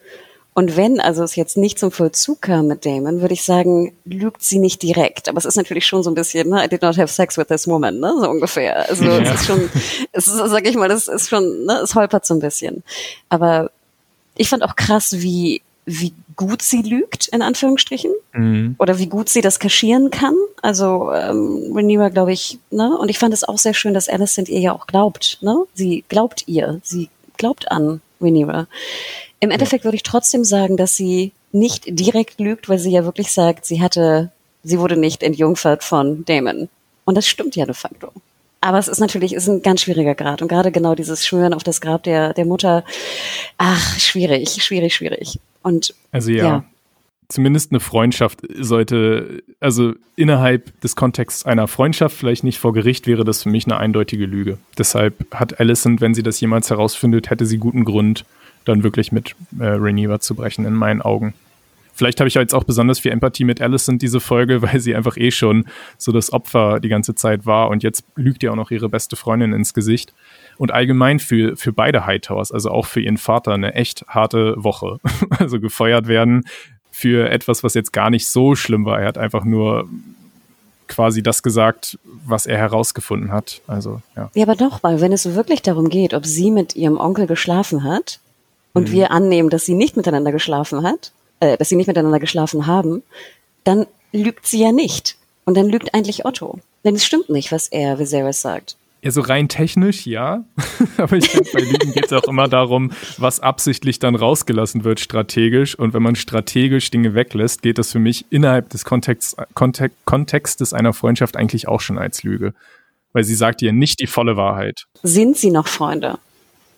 Und 0.54 0.76
wenn 0.76 1.00
also 1.00 1.22
es 1.22 1.36
jetzt 1.36 1.56
nicht 1.56 1.78
zum 1.78 1.90
Vollzug 1.90 2.42
kam 2.42 2.66
mit 2.66 2.84
Damon, 2.84 3.22
würde 3.22 3.34
ich 3.34 3.42
sagen, 3.42 3.92
lügt 4.04 4.42
sie 4.42 4.58
nicht 4.58 4.82
direkt. 4.82 5.28
Aber 5.28 5.38
es 5.38 5.46
ist 5.46 5.56
natürlich 5.56 5.86
schon 5.86 6.02
so 6.02 6.10
ein 6.10 6.14
bisschen, 6.14 6.50
ne, 6.50 6.64
I 6.64 6.68
did 6.68 6.82
not 6.82 6.98
have 6.98 7.08
sex 7.08 7.38
with 7.38 7.46
this 7.46 7.66
woman, 7.66 8.00
ne, 8.00 8.14
so 8.20 8.30
ungefähr. 8.30 8.88
Also 8.88 9.04
ja. 9.04 9.20
es 9.20 9.40
ist 9.40 9.46
schon, 9.46 9.70
es 10.12 10.26
ist, 10.26 10.36
sag 10.36 10.66
ich 10.66 10.76
mal, 10.76 10.90
das 10.90 11.08
ist 11.08 11.30
schon, 11.30 11.64
ne, 11.64 11.80
es 11.82 11.94
holpert 11.94 12.26
so 12.26 12.34
ein 12.34 12.40
bisschen. 12.40 12.82
Aber 13.30 13.70
ich 14.36 14.48
fand 14.48 14.62
auch 14.62 14.76
krass, 14.76 15.20
wie, 15.20 15.62
wie 15.84 16.12
gut 16.36 16.62
sie 16.62 16.82
lügt, 16.82 17.28
in 17.28 17.42
Anführungsstrichen. 17.42 18.12
Mhm. 18.32 18.76
Oder 18.78 18.98
wie 18.98 19.06
gut 19.06 19.28
sie 19.28 19.40
das 19.40 19.58
kaschieren 19.58 20.10
kann. 20.10 20.34
Also 20.62 21.12
ähm, 21.12 21.72
Rhaenyra, 21.74 22.08
glaube 22.08 22.32
ich, 22.32 22.58
ne? 22.70 22.96
Und 22.98 23.08
ich 23.08 23.18
fand 23.18 23.34
es 23.34 23.44
auch 23.44 23.58
sehr 23.58 23.74
schön, 23.74 23.94
dass 23.94 24.08
Alicent 24.08 24.48
ihr 24.48 24.60
ja 24.60 24.72
auch 24.72 24.86
glaubt, 24.86 25.38
ne? 25.42 25.64
Sie 25.74 26.04
glaubt 26.08 26.44
ihr. 26.46 26.80
Sie 26.82 27.08
glaubt 27.36 27.70
an 27.70 28.00
Rhaenyra. 28.20 28.66
Im 29.40 29.50
Endeffekt 29.50 29.82
ja. 29.82 29.88
würde 29.88 29.96
ich 29.96 30.04
trotzdem 30.04 30.44
sagen, 30.44 30.76
dass 30.76 30.96
sie 30.96 31.32
nicht 31.50 31.84
direkt 31.86 32.40
lügt, 32.40 32.68
weil 32.68 32.78
sie 32.78 32.92
ja 32.92 33.04
wirklich 33.04 33.32
sagt, 33.32 33.66
sie 33.66 33.82
hatte, 33.82 34.30
sie 34.62 34.78
wurde 34.78 34.96
nicht 34.96 35.22
entjungfert 35.22 35.84
von 35.84 36.24
Damon. 36.24 36.68
Und 37.04 37.16
das 37.16 37.26
stimmt 37.26 37.56
ja 37.56 37.66
de 37.66 37.74
facto. 37.74 38.12
Aber 38.62 38.78
es 38.78 38.86
ist 38.86 39.00
natürlich 39.00 39.34
ist 39.34 39.48
ein 39.48 39.60
ganz 39.60 39.82
schwieriger 39.82 40.14
Grad. 40.14 40.40
Und 40.40 40.48
gerade 40.48 40.70
genau 40.70 40.94
dieses 40.94 41.26
Schwören 41.26 41.52
auf 41.52 41.64
das 41.64 41.80
Grab 41.80 42.04
der, 42.04 42.32
der 42.32 42.44
Mutter, 42.46 42.84
ach, 43.58 43.98
schwierig, 43.98 44.62
schwierig, 44.62 44.94
schwierig. 44.94 45.40
Und 45.62 45.94
also 46.12 46.30
ja, 46.30 46.44
ja. 46.44 46.64
Zumindest 47.28 47.72
eine 47.72 47.80
Freundschaft 47.80 48.40
sollte, 48.60 49.42
also 49.58 49.94
innerhalb 50.16 50.80
des 50.82 50.96
Kontexts 50.96 51.46
einer 51.46 51.66
Freundschaft, 51.66 52.16
vielleicht 52.16 52.44
nicht 52.44 52.58
vor 52.58 52.72
Gericht, 52.72 53.06
wäre 53.06 53.24
das 53.24 53.42
für 53.42 53.48
mich 53.48 53.64
eine 53.64 53.78
eindeutige 53.78 54.26
Lüge. 54.26 54.58
Deshalb 54.78 55.14
hat 55.32 55.58
Alicent, 55.58 56.00
wenn 56.02 56.14
sie 56.14 56.22
das 56.22 56.38
jemals 56.40 56.68
herausfindet, 56.68 57.30
hätte 57.30 57.46
sie 57.46 57.56
guten 57.56 57.84
Grund, 57.84 58.26
dann 58.64 58.82
wirklich 58.82 59.12
mit 59.12 59.34
äh, 59.58 59.64
Rhaenyra 59.64 60.20
zu 60.20 60.34
brechen, 60.34 60.66
in 60.66 60.74
meinen 60.74 61.00
Augen. 61.00 61.32
Vielleicht 61.92 62.20
habe 62.20 62.28
ich 62.28 62.34
jetzt 62.34 62.54
auch 62.54 62.64
besonders 62.64 62.98
viel 63.00 63.12
Empathie 63.12 63.44
mit 63.44 63.60
Alicent 63.60 64.02
diese 64.02 64.20
Folge, 64.20 64.62
weil 64.62 64.80
sie 64.80 64.94
einfach 64.94 65.16
eh 65.16 65.30
schon 65.30 65.66
so 65.98 66.12
das 66.12 66.32
Opfer 66.32 66.80
die 66.80 66.88
ganze 66.88 67.14
Zeit 67.14 67.46
war 67.46 67.68
und 67.68 67.82
jetzt 67.82 68.04
lügt 68.16 68.42
ihr 68.42 68.52
auch 68.52 68.56
noch 68.56 68.70
ihre 68.70 68.88
beste 68.88 69.16
Freundin 69.16 69.52
ins 69.52 69.74
Gesicht. 69.74 70.12
Und 70.58 70.70
allgemein 70.70 71.18
für, 71.18 71.56
für 71.56 71.72
beide 71.72 72.06
Hightowers, 72.06 72.52
also 72.52 72.70
auch 72.70 72.86
für 72.86 73.00
ihren 73.00 73.16
Vater, 73.16 73.52
eine 73.52 73.74
echt 73.74 74.04
harte 74.08 74.54
Woche. 74.56 74.98
Also 75.38 75.58
gefeuert 75.60 76.08
werden 76.08 76.44
für 76.90 77.30
etwas, 77.30 77.64
was 77.64 77.74
jetzt 77.74 77.92
gar 77.92 78.10
nicht 78.10 78.28
so 78.28 78.54
schlimm 78.54 78.84
war. 78.84 79.00
Er 79.00 79.08
hat 79.08 79.18
einfach 79.18 79.44
nur 79.44 79.88
quasi 80.86 81.22
das 81.22 81.42
gesagt, 81.42 81.98
was 82.04 82.46
er 82.46 82.58
herausgefunden 82.58 83.32
hat. 83.32 83.62
Also, 83.66 84.02
ja. 84.14 84.30
Ja, 84.34 84.42
aber 84.44 84.56
doch, 84.56 84.82
weil 84.82 85.00
wenn 85.00 85.12
es 85.12 85.34
wirklich 85.34 85.62
darum 85.62 85.88
geht, 85.88 86.12
ob 86.12 86.26
sie 86.26 86.50
mit 86.50 86.76
ihrem 86.76 86.98
Onkel 86.98 87.26
geschlafen 87.26 87.82
hat 87.82 88.20
und 88.74 88.88
mhm. 88.88 88.92
wir 88.92 89.10
annehmen, 89.10 89.48
dass 89.48 89.64
sie 89.64 89.74
nicht 89.74 89.96
miteinander 89.96 90.32
geschlafen 90.32 90.82
hat, 90.82 91.12
äh, 91.42 91.58
dass 91.58 91.68
sie 91.68 91.76
nicht 91.76 91.88
miteinander 91.88 92.20
geschlafen 92.20 92.66
haben, 92.66 93.02
dann 93.64 93.86
lügt 94.12 94.46
sie 94.46 94.60
ja 94.60 94.72
nicht. 94.72 95.16
Und 95.44 95.56
dann 95.56 95.68
lügt 95.68 95.92
eigentlich 95.92 96.24
Otto. 96.24 96.60
Denn 96.84 96.94
es 96.94 97.04
stimmt 97.04 97.28
nicht, 97.30 97.50
was 97.50 97.66
er 97.66 97.98
Viserys 97.98 98.40
sagt. 98.40 98.76
Ja, 99.02 99.10
so 99.10 99.20
rein 99.22 99.48
technisch, 99.48 100.06
ja. 100.06 100.44
Aber 100.96 101.16
ich 101.16 101.28
finde, 101.28 101.50
bei 101.52 101.60
Lügen 101.60 101.92
geht 101.92 102.06
es 102.06 102.12
auch 102.12 102.28
immer 102.28 102.46
darum, 102.46 102.92
was 103.18 103.40
absichtlich 103.40 103.98
dann 103.98 104.14
rausgelassen 104.14 104.84
wird, 104.84 105.00
strategisch. 105.00 105.76
Und 105.76 105.94
wenn 105.94 106.02
man 106.02 106.14
strategisch 106.14 106.92
Dinge 106.92 107.14
weglässt, 107.14 107.62
geht 107.62 107.78
das 107.78 107.90
für 107.90 107.98
mich 107.98 108.24
innerhalb 108.30 108.70
des 108.70 108.84
Kontexts, 108.84 109.34
Kontext, 109.54 109.96
Kontextes 110.04 110.72
einer 110.72 110.92
Freundschaft 110.92 111.36
eigentlich 111.36 111.66
auch 111.66 111.80
schon 111.80 111.98
als 111.98 112.22
Lüge. 112.22 112.54
Weil 113.12 113.24
sie 113.24 113.34
sagt 113.34 113.62
ihr 113.62 113.72
nicht 113.72 113.98
die 113.98 114.06
volle 114.06 114.36
Wahrheit. 114.36 114.84
Sind 115.02 115.36
sie 115.36 115.50
noch 115.50 115.66
Freunde? 115.66 116.18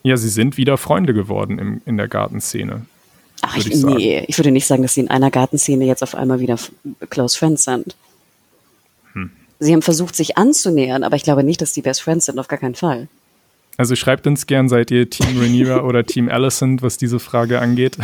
Ja, 0.02 0.16
sie 0.16 0.30
sind 0.30 0.56
wieder 0.56 0.78
Freunde 0.78 1.12
geworden 1.12 1.58
im, 1.58 1.82
in 1.84 1.98
der 1.98 2.08
Gartenszene. 2.08 2.86
Ach, 3.46 3.56
ich, 3.56 3.70
ich 3.70 3.84
nee, 3.84 4.24
ich 4.26 4.38
würde 4.38 4.50
nicht 4.50 4.66
sagen, 4.66 4.82
dass 4.82 4.94
sie 4.94 5.00
in 5.00 5.10
einer 5.10 5.30
Gartenszene 5.30 5.84
jetzt 5.84 6.02
auf 6.02 6.14
einmal 6.14 6.40
wieder 6.40 6.58
Close 7.10 7.38
Friends 7.38 7.64
sind. 7.64 7.94
Sie 9.58 9.72
haben 9.72 9.82
versucht, 9.82 10.16
sich 10.16 10.36
anzunähern, 10.36 11.04
aber 11.04 11.16
ich 11.16 11.22
glaube 11.22 11.44
nicht, 11.44 11.60
dass 11.60 11.72
die 11.72 11.82
Best 11.82 12.02
Friends 12.02 12.26
sind, 12.26 12.38
auf 12.38 12.48
gar 12.48 12.58
keinen 12.58 12.74
Fall. 12.74 13.08
Also 13.76 13.96
schreibt 13.96 14.26
uns 14.26 14.46
gern, 14.46 14.68
seid 14.68 14.90
ihr 14.90 15.08
Team 15.08 15.38
Rhaenyra 15.40 15.82
oder 15.82 16.04
Team 16.04 16.28
Allison, 16.28 16.80
was 16.82 16.96
diese 16.96 17.18
Frage 17.18 17.60
angeht. 17.60 17.96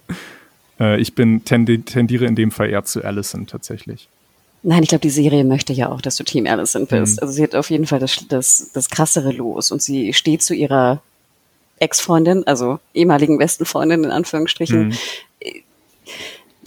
äh, 0.80 1.00
ich 1.00 1.14
bin 1.14 1.44
tendiere 1.44 2.26
in 2.26 2.34
dem 2.34 2.50
Fall 2.50 2.70
eher 2.70 2.84
zu 2.84 3.04
Allison 3.04 3.46
tatsächlich. 3.46 4.08
Nein, 4.62 4.82
ich 4.82 4.88
glaube, 4.88 5.02
die 5.02 5.10
Serie 5.10 5.44
möchte 5.44 5.72
ja 5.72 5.88
auch, 5.88 6.00
dass 6.00 6.16
du 6.16 6.24
Team 6.24 6.46
Allison 6.46 6.86
bist. 6.86 7.16
Mhm. 7.16 7.22
Also 7.22 7.32
sie 7.32 7.42
hat 7.42 7.54
auf 7.54 7.70
jeden 7.70 7.86
Fall 7.86 8.00
das, 8.00 8.26
das, 8.28 8.70
das 8.74 8.90
krassere 8.90 9.30
Los 9.32 9.70
und 9.70 9.80
sie 9.80 10.12
steht 10.12 10.42
zu 10.42 10.54
ihrer 10.54 11.00
Ex-Freundin, 11.80 12.46
also 12.46 12.78
ehemaligen 12.94 13.38
besten 13.38 13.64
Freundin 13.64 14.04
in 14.04 14.10
Anführungsstrichen. 14.10 14.88
Mhm 14.88 14.92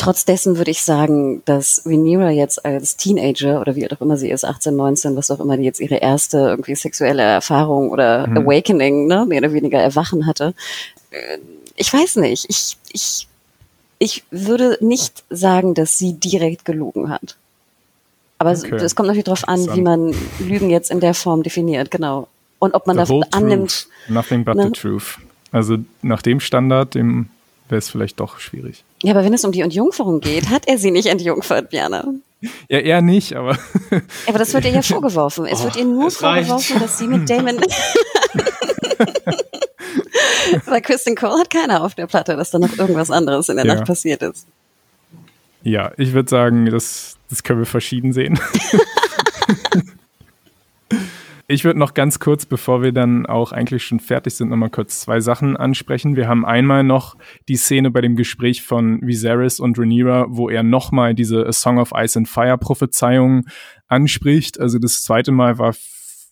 trotz 0.01 0.25
dessen 0.25 0.57
würde 0.57 0.71
ich 0.71 0.81
sagen, 0.81 1.43
dass 1.45 1.83
Rhaenyra 1.85 2.31
jetzt 2.31 2.65
als 2.65 2.97
Teenager 2.97 3.61
oder 3.61 3.75
wie 3.75 3.89
auch 3.89 4.01
immer 4.01 4.17
sie 4.17 4.31
ist, 4.31 4.43
18, 4.43 4.75
19, 4.75 5.15
was 5.15 5.29
auch 5.29 5.39
immer, 5.39 5.57
die 5.57 5.63
jetzt 5.63 5.79
ihre 5.79 5.97
erste 5.97 6.39
irgendwie 6.39 6.73
sexuelle 6.73 7.21
Erfahrung 7.21 7.91
oder 7.91 8.25
mhm. 8.25 8.37
Awakening, 8.39 9.05
ne, 9.05 9.25
mehr 9.27 9.39
oder 9.39 9.53
weniger 9.53 9.79
Erwachen 9.79 10.25
hatte. 10.25 10.55
Äh, 11.11 11.37
ich 11.75 11.93
weiß 11.93 12.15
nicht. 12.15 12.47
Ich, 12.49 12.77
ich, 12.91 13.27
ich 13.99 14.23
würde 14.31 14.77
nicht 14.81 15.23
sagen, 15.29 15.75
dass 15.75 15.99
sie 15.99 16.13
direkt 16.13 16.65
gelogen 16.65 17.09
hat. 17.09 17.37
Aber 18.39 18.51
okay. 18.51 18.75
es, 18.75 18.81
es 18.81 18.95
kommt 18.95 19.05
natürlich 19.05 19.25
darauf 19.25 19.47
an, 19.47 19.67
wie 19.75 19.81
man 19.81 20.15
Lügen 20.39 20.71
jetzt 20.71 20.89
in 20.89 20.99
der 20.99 21.13
Form 21.13 21.43
definiert, 21.43 21.91
genau. 21.91 22.27
Und 22.61 22.75
ob 22.75 22.85
man 22.85 22.95
das 22.95 23.09
annimmt. 23.31 23.71
Truth. 23.71 23.87
Nothing 24.07 24.45
but 24.45 24.55
ne? 24.55 24.65
the 24.65 24.71
truth. 24.71 25.17
Also 25.51 25.77
nach 26.03 26.21
dem 26.21 26.39
Standard, 26.39 26.93
dem 26.93 27.29
wäre 27.69 27.79
es 27.79 27.89
vielleicht 27.89 28.19
doch 28.19 28.39
schwierig. 28.39 28.83
Ja, 29.01 29.13
aber 29.15 29.23
wenn 29.25 29.33
es 29.33 29.43
um 29.43 29.51
die 29.51 29.61
Entjungferung 29.61 30.19
geht, 30.19 30.51
hat 30.51 30.67
er 30.67 30.77
sie 30.77 30.91
nicht 30.91 31.07
entjungfert, 31.07 31.71
Björn. 31.71 32.21
Ja, 32.69 32.77
er 32.77 33.01
nicht, 33.01 33.33
aber. 33.35 33.57
aber 34.27 34.37
das 34.37 34.53
wird 34.53 34.65
ihr 34.65 34.71
ja 34.71 34.83
vorgeworfen. 34.83 35.47
Es 35.47 35.61
oh, 35.61 35.63
wird 35.63 35.77
ihr 35.77 35.85
nur 35.85 36.11
vorgeworfen, 36.11 36.73
reicht. 36.73 36.83
dass 36.83 36.99
sie 36.99 37.07
mit 37.07 37.27
Damon. 37.27 37.59
Bei 40.67 40.81
Kristen 40.81 41.15
Cole 41.15 41.39
hat 41.39 41.49
keiner 41.49 41.83
auf 41.83 41.95
der 41.95 42.05
Platte, 42.05 42.35
dass 42.35 42.51
da 42.51 42.59
noch 42.59 42.77
irgendwas 42.77 43.09
anderes 43.09 43.49
in 43.49 43.55
der 43.55 43.65
ja. 43.65 43.73
Nacht 43.73 43.87
passiert 43.87 44.21
ist. 44.21 44.45
Ja, 45.63 45.93
ich 45.97 46.13
würde 46.13 46.29
sagen, 46.29 46.67
das, 46.67 47.17
das 47.31 47.41
können 47.41 47.57
wir 47.57 47.65
verschieden 47.65 48.13
sehen. 48.13 48.39
Ich 51.51 51.65
würde 51.65 51.79
noch 51.79 51.93
ganz 51.93 52.19
kurz, 52.21 52.45
bevor 52.45 52.81
wir 52.81 52.93
dann 52.93 53.25
auch 53.25 53.51
eigentlich 53.51 53.83
schon 53.83 53.99
fertig 53.99 54.35
sind, 54.35 54.47
nochmal 54.47 54.69
kurz 54.69 55.01
zwei 55.01 55.19
Sachen 55.19 55.57
ansprechen. 55.57 56.15
Wir 56.15 56.29
haben 56.29 56.45
einmal 56.45 56.85
noch 56.85 57.17
die 57.49 57.57
Szene 57.57 57.91
bei 57.91 57.99
dem 57.99 58.15
Gespräch 58.15 58.61
von 58.61 59.01
Viserys 59.01 59.59
und 59.59 59.77
Rhaenyra, 59.77 60.27
wo 60.29 60.47
er 60.47 60.63
nochmal 60.63 61.13
diese 61.13 61.45
A 61.45 61.51
Song 61.51 61.77
of 61.77 61.91
Ice 61.93 62.17
and 62.17 62.29
Fire 62.29 62.57
Prophezeiung 62.57 63.43
anspricht. 63.89 64.61
Also 64.61 64.79
das 64.79 65.03
zweite 65.03 65.33
Mal 65.33 65.57
war 65.57 65.75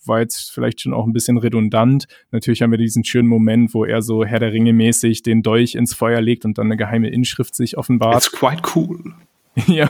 war 0.05 0.22
jetzt 0.22 0.53
vielleicht 0.53 0.80
schon 0.80 0.93
auch 0.93 1.05
ein 1.05 1.11
bisschen 1.11 1.38
redundant. 1.38 2.07
Natürlich 2.32 2.61
haben 2.61 2.72
wir 2.72 2.78
diesen 2.78 3.03
schönen 3.03 3.28
Moment, 3.28 3.74
wo 3.74 3.84
er 3.84 4.01
so 4.01 4.24
Herr 4.24 4.39
der 4.39 4.53
Ringe 4.53 4.72
mäßig 4.72 5.22
den 5.22 5.43
Dolch 5.43 5.76
ins 5.76 5.93
Feuer 5.93 6.22
legt 6.22 6.45
und 6.45 6.57
dann 6.57 6.67
eine 6.67 6.78
geheime 6.78 7.09
Inschrift 7.09 7.53
sich 7.55 7.78
offenbart. 7.78 8.15
It's 8.15 8.32
quite 8.32 8.61
cool. 8.74 9.15
ja 9.67 9.89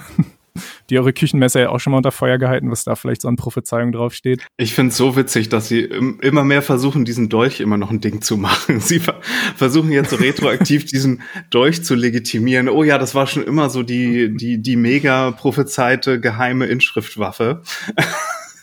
die 0.89 0.99
eure 0.99 1.13
Küchenmesser 1.13 1.61
ja 1.61 1.69
auch 1.69 1.79
schon 1.79 1.91
mal 1.91 1.97
unter 1.97 2.11
Feuer 2.11 2.37
gehalten, 2.37 2.71
was 2.71 2.83
da 2.83 2.95
vielleicht 2.95 3.21
so 3.21 3.27
an 3.27 3.35
Prophezeiung 3.35 3.91
draufsteht. 3.91 4.45
Ich 4.57 4.73
finde 4.73 4.91
es 4.91 4.97
so 4.97 5.15
witzig, 5.15 5.49
dass 5.49 5.67
sie 5.67 5.81
immer 5.81 6.43
mehr 6.43 6.61
versuchen, 6.61 7.05
diesen 7.05 7.29
Dolch 7.29 7.59
immer 7.59 7.77
noch 7.77 7.91
ein 7.91 8.01
Ding 8.01 8.21
zu 8.21 8.37
machen. 8.37 8.79
Sie 8.89 9.01
versuchen 9.55 9.91
jetzt 9.91 10.09
so 10.09 10.15
retroaktiv 10.15 10.85
diesen 10.85 11.21
Dolch 11.49 11.83
zu 11.83 11.95
legitimieren. 11.95 12.69
Oh 12.69 12.83
ja, 12.83 12.97
das 12.97 13.13
war 13.13 13.27
schon 13.27 13.43
immer 13.43 13.69
so 13.69 13.83
die, 13.83 14.35
die, 14.35 14.61
die 14.61 14.75
mega 14.75 15.31
prophezeite 15.31 16.19
geheime 16.19 16.65
Inschriftwaffe. 16.65 17.61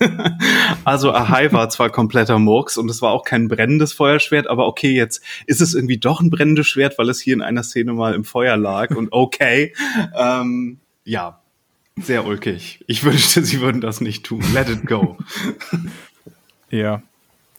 also 0.84 1.12
Ahai 1.12 1.52
war 1.52 1.68
zwar 1.68 1.90
kompletter 1.90 2.38
Murks 2.38 2.76
und 2.76 2.90
es 2.90 3.02
war 3.02 3.12
auch 3.12 3.24
kein 3.24 3.48
brennendes 3.48 3.92
Feuerschwert, 3.92 4.46
aber 4.46 4.66
okay, 4.66 4.92
jetzt 4.92 5.22
ist 5.46 5.60
es 5.60 5.74
irgendwie 5.74 5.98
doch 5.98 6.20
ein 6.20 6.30
brennendes 6.30 6.66
Schwert, 6.66 6.98
weil 6.98 7.08
es 7.08 7.20
hier 7.20 7.34
in 7.34 7.42
einer 7.42 7.62
Szene 7.62 7.92
mal 7.92 8.14
im 8.14 8.24
Feuer 8.24 8.56
lag 8.56 8.94
und 8.94 9.08
okay, 9.12 9.74
ähm, 10.16 10.80
ja, 11.04 11.40
sehr 11.96 12.26
ulkig. 12.26 12.84
Ich 12.86 13.04
wünschte, 13.04 13.42
sie 13.42 13.60
würden 13.60 13.80
das 13.80 14.00
nicht 14.00 14.24
tun. 14.24 14.44
Let 14.52 14.68
it 14.68 14.86
go. 14.86 15.18
ja. 16.70 17.02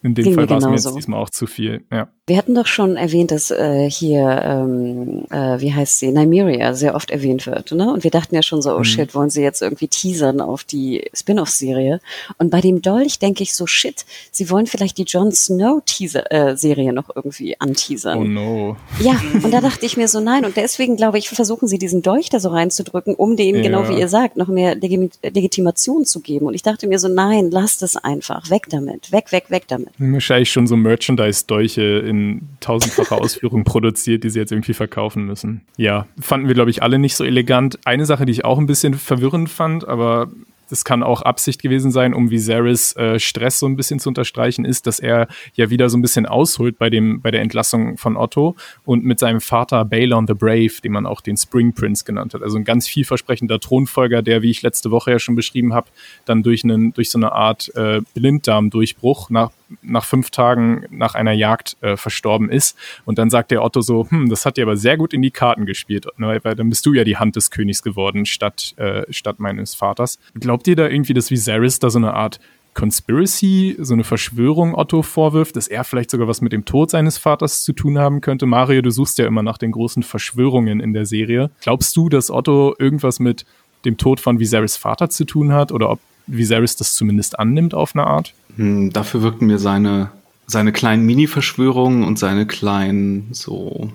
In 0.04 0.14
dem 0.14 0.26
Ging 0.26 0.34
Fall 0.36 0.50
war 0.50 0.58
es 0.58 0.66
mir 0.66 0.72
jetzt 0.74 0.96
diesmal 0.96 1.20
auch 1.20 1.30
zu 1.30 1.48
viel. 1.48 1.84
Ja. 1.92 2.08
Wir 2.28 2.38
hatten 2.38 2.56
doch 2.56 2.68
schon 2.68 2.98
erwähnt, 2.98 3.32
dass 3.32 3.52
äh, 3.52 3.90
hier, 3.90 4.42
ähm, 4.44 5.24
äh, 5.30 5.60
wie 5.62 5.74
heißt 5.74 6.00
sie, 6.00 6.12
Nymeria 6.12 6.74
sehr 6.74 6.94
oft 6.94 7.10
erwähnt 7.10 7.48
wird. 7.48 7.72
Ne? 7.72 7.92
Und 7.92 8.04
wir 8.04 8.12
dachten 8.12 8.36
ja 8.36 8.44
schon 8.44 8.62
so, 8.62 8.76
oh 8.76 8.80
mhm. 8.80 8.84
shit, 8.84 9.16
wollen 9.16 9.30
sie 9.30 9.42
jetzt 9.42 9.62
irgendwie 9.62 9.88
teasern 9.88 10.42
auf 10.42 10.64
die 10.66 11.10
Spin-off-Serie? 11.14 12.00
Und 12.38 12.50
bei 12.50 12.60
dem 12.60 12.82
Dolch 12.82 13.20
denke 13.20 13.44
ich 13.44 13.56
so, 13.56 13.66
shit, 13.66 14.06
sie 14.32 14.50
wollen 14.50 14.68
vielleicht 14.68 14.98
die 14.98 15.04
Jon 15.04 15.32
Snow-Serie 15.32 16.90
äh, 16.90 16.92
noch 16.92 17.16
irgendwie 17.16 17.60
anteasern. 17.60 18.20
Oh 18.20 18.24
no. 18.24 18.78
Ja, 19.00 19.20
und 19.42 19.52
da 19.54 19.62
dachte 19.62 19.86
ich 19.86 19.96
mir 19.96 20.08
so, 20.10 20.20
nein. 20.20 20.44
Und 20.44 20.58
deswegen, 20.58 20.98
glaube 20.98 21.18
ich, 21.18 21.30
versuchen 21.30 21.68
sie 21.68 21.78
diesen 21.78 22.02
Dolch 22.02 22.30
da 22.30 22.40
so 22.40 22.50
reinzudrücken, 22.50 23.16
um 23.16 23.38
denen, 23.38 23.64
genau 23.64 23.82
ja. 23.82 23.86
genau 23.86 23.96
wie 23.96 24.02
ihr 24.02 24.10
sagt, 24.10 24.38
noch 24.38 24.48
mehr 24.48 24.76
Legim 24.76 25.10
Legitimation 25.24 26.06
zu 26.06 26.20
geben. 26.20 26.48
Und 26.48 26.54
ich 26.54 26.64
dachte 26.64 26.88
mir 26.88 27.00
so, 27.00 27.08
nein, 27.08 27.52
lasst 27.52 27.84
es 27.84 27.96
einfach. 27.96 28.50
Weg 28.50 28.68
damit. 28.70 29.12
Weg, 29.12 29.32
weg, 29.32 29.46
weg 29.50 29.64
damit. 29.68 29.87
Wahrscheinlich 29.98 30.52
schon 30.52 30.68
so 30.68 30.76
Merchandise-Dolche 30.76 32.00
in 32.00 32.50
tausendfacher 32.60 33.16
Ausführung 33.22 33.64
produziert, 33.64 34.24
die 34.24 34.30
sie 34.30 34.40
jetzt 34.40 34.52
irgendwie 34.52 34.74
verkaufen 34.74 35.26
müssen. 35.26 35.62
Ja, 35.78 36.08
fanden 36.20 36.48
wir, 36.48 36.56
glaube 36.56 36.70
ich, 36.70 36.84
alle 36.84 37.00
nicht 37.00 37.16
so 37.16 37.24
elegant. 37.24 37.80
Eine 37.86 38.06
Sache, 38.06 38.26
die 38.26 38.32
ich 38.32 38.46
auch 38.46 38.58
ein 38.58 38.66
bisschen 38.66 38.94
verwirrend 38.94 39.50
fand, 39.50 39.88
aber 39.88 40.30
das 40.70 40.84
kann 40.84 41.04
auch 41.04 41.22
Absicht 41.22 41.62
gewesen 41.62 41.92
sein, 41.92 42.14
um 42.14 42.30
Viserys 42.30 42.96
äh, 42.96 43.20
Stress 43.20 43.60
so 43.60 43.66
ein 43.66 43.76
bisschen 43.76 44.00
zu 44.00 44.10
unterstreichen, 44.10 44.66
ist, 44.66 44.88
dass 44.88 45.00
er 45.00 45.28
ja 45.54 45.70
wieder 45.70 45.90
so 45.90 45.98
ein 45.98 46.02
bisschen 46.02 46.26
ausholt 46.26 46.78
bei 46.78 46.90
dem 46.90 47.22
bei 47.22 47.32
der 47.32 47.42
Entlassung 47.42 47.98
von 47.98 48.18
Otto 48.18 48.56
und 48.86 49.04
mit 49.04 49.20
seinem 49.20 49.42
Vater 49.42 49.86
Balon 49.86 50.28
the 50.28 50.34
Brave, 50.34 50.82
den 50.84 50.92
man 50.92 51.06
auch 51.06 51.22
den 51.22 51.38
Spring 51.38 51.74
Prince 51.74 52.04
genannt 52.04 52.34
hat, 52.34 52.44
also 52.44 52.58
ein 52.58 52.64
ganz 52.64 52.88
vielversprechender 52.88 53.60
Thronfolger, 53.60 54.22
der, 54.22 54.42
wie 54.42 54.52
ich 54.52 54.62
letzte 54.62 54.92
Woche 54.92 55.12
ja 55.12 55.20
schon 55.20 55.36
beschrieben 55.36 55.74
habe, 55.74 55.88
dann 56.26 56.44
durch 56.44 56.64
einen 56.64 56.94
durch 56.94 57.10
so 57.10 57.18
eine 57.18 57.32
Art 57.32 57.74
äh, 57.76 58.02
Blinddarmdurchbruch 58.14 59.30
nach 59.30 59.52
nach 59.82 60.04
fünf 60.04 60.30
Tagen 60.32 60.86
nach 60.90 61.16
einer 61.16 61.32
Jagd 61.32 61.78
äh, 61.82 61.96
verstorben 61.96 62.50
ist. 62.50 62.78
Und 63.06 63.18
dann 63.18 63.30
sagt 63.30 63.52
der 63.52 63.64
Otto 63.64 63.82
so, 63.82 64.10
hm, 64.10 64.30
das 64.30 64.46
hat 64.46 64.58
dir 64.58 64.64
aber 64.64 64.76
sehr 64.76 64.98
gut 64.98 65.14
in 65.14 65.22
die 65.22 65.32
Karten 65.32 65.66
gespielt, 65.66 66.08
ne? 66.18 66.40
weil 66.44 66.56
dann 66.56 66.70
bist 66.70 66.86
du 66.86 66.94
ja 66.94 67.04
die 67.04 67.18
Hand 67.18 67.36
des 67.36 67.52
Königs 67.52 67.84
geworden 67.84 68.26
statt, 68.26 68.74
äh, 68.78 69.04
statt 69.12 69.40
meines 69.40 69.76
Vaters. 69.76 70.20
Glaub 70.40 70.58
Glaubt 70.58 70.70
ihr 70.70 70.76
da 70.76 70.88
irgendwie, 70.88 71.14
dass 71.14 71.30
Viserys 71.30 71.78
da 71.78 71.92
so 71.92 72.00
eine 72.00 72.16
Art 72.16 72.40
Conspiracy, 72.74 73.76
so 73.80 73.94
eine 73.94 74.04
Verschwörung 74.04 74.74
Otto 74.74 75.04
vorwirft, 75.04 75.56
dass 75.56 75.68
er 75.68 75.84
vielleicht 75.84 76.10
sogar 76.10 76.28
was 76.28 76.42
mit 76.42 76.52
dem 76.52 76.66
Tod 76.66 76.90
seines 76.90 77.20
Vaters 77.20 77.64
zu 77.64 77.74
tun 77.74 78.00
haben 78.00 78.22
könnte? 78.22 78.48
Mario, 78.48 78.82
du 78.82 78.90
suchst 78.90 79.20
ja 79.20 79.28
immer 79.28 79.44
nach 79.44 79.60
den 79.60 79.72
großen 79.72 80.02
Verschwörungen 80.02 80.80
in 80.80 80.94
der 80.94 81.06
Serie. 81.06 81.52
Glaubst 81.62 81.96
du, 81.96 82.10
dass 82.10 82.32
Otto 82.32 82.74
irgendwas 82.80 83.20
mit 83.20 83.46
dem 83.86 83.98
Tod 83.98 84.20
von 84.20 84.40
Viserys 84.40 84.78
Vater 84.78 85.12
zu 85.12 85.26
tun 85.26 85.54
hat 85.54 85.72
oder 85.72 85.92
ob 85.92 86.00
Viserys 86.26 86.76
das 86.76 86.96
zumindest 86.96 87.38
annimmt 87.38 87.76
auf 87.76 87.96
eine 87.96 88.08
Art? 88.08 88.34
Hm, 88.58 88.92
dafür 88.92 89.22
wirkten 89.22 89.48
mir 89.48 89.60
seine, 89.60 90.12
seine 90.46 90.72
kleinen 90.72 91.06
Mini-Verschwörungen 91.06 92.04
und 92.04 92.20
seine 92.20 92.46
kleinen 92.46 93.30
so 93.32 93.92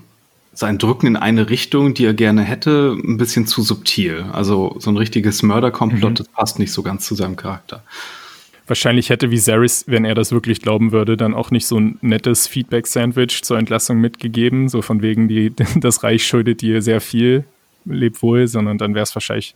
sein 0.54 0.78
Drücken 0.78 1.06
in 1.06 1.16
eine 1.16 1.48
Richtung, 1.48 1.94
die 1.94 2.04
er 2.04 2.14
gerne 2.14 2.42
hätte, 2.42 2.94
ein 3.02 3.16
bisschen 3.16 3.46
zu 3.46 3.62
subtil. 3.62 4.26
Also 4.32 4.76
so 4.78 4.90
ein 4.90 4.96
richtiges 4.96 5.42
Mörderkomplott, 5.42 6.10
mhm. 6.10 6.14
das 6.14 6.28
passt 6.28 6.58
nicht 6.58 6.72
so 6.72 6.82
ganz 6.82 7.06
zu 7.06 7.14
seinem 7.14 7.36
Charakter. 7.36 7.82
Wahrscheinlich 8.66 9.10
hätte 9.10 9.30
Viserys, 9.30 9.84
wenn 9.88 10.04
er 10.04 10.14
das 10.14 10.30
wirklich 10.30 10.60
glauben 10.60 10.92
würde, 10.92 11.16
dann 11.16 11.34
auch 11.34 11.50
nicht 11.50 11.66
so 11.66 11.80
ein 11.80 11.98
nettes 12.00 12.46
Feedback-Sandwich 12.46 13.42
zur 13.42 13.58
Entlassung 13.58 13.98
mitgegeben, 13.98 14.68
so 14.68 14.82
von 14.82 15.02
wegen, 15.02 15.26
die, 15.26 15.52
das 15.76 16.02
Reich 16.02 16.26
schuldet 16.26 16.60
dir 16.60 16.82
sehr 16.82 17.00
viel, 17.00 17.44
leb 17.84 18.22
wohl, 18.22 18.46
sondern 18.46 18.78
dann 18.78 18.94
wäre 18.94 19.02
es 19.02 19.14
wahrscheinlich, 19.14 19.54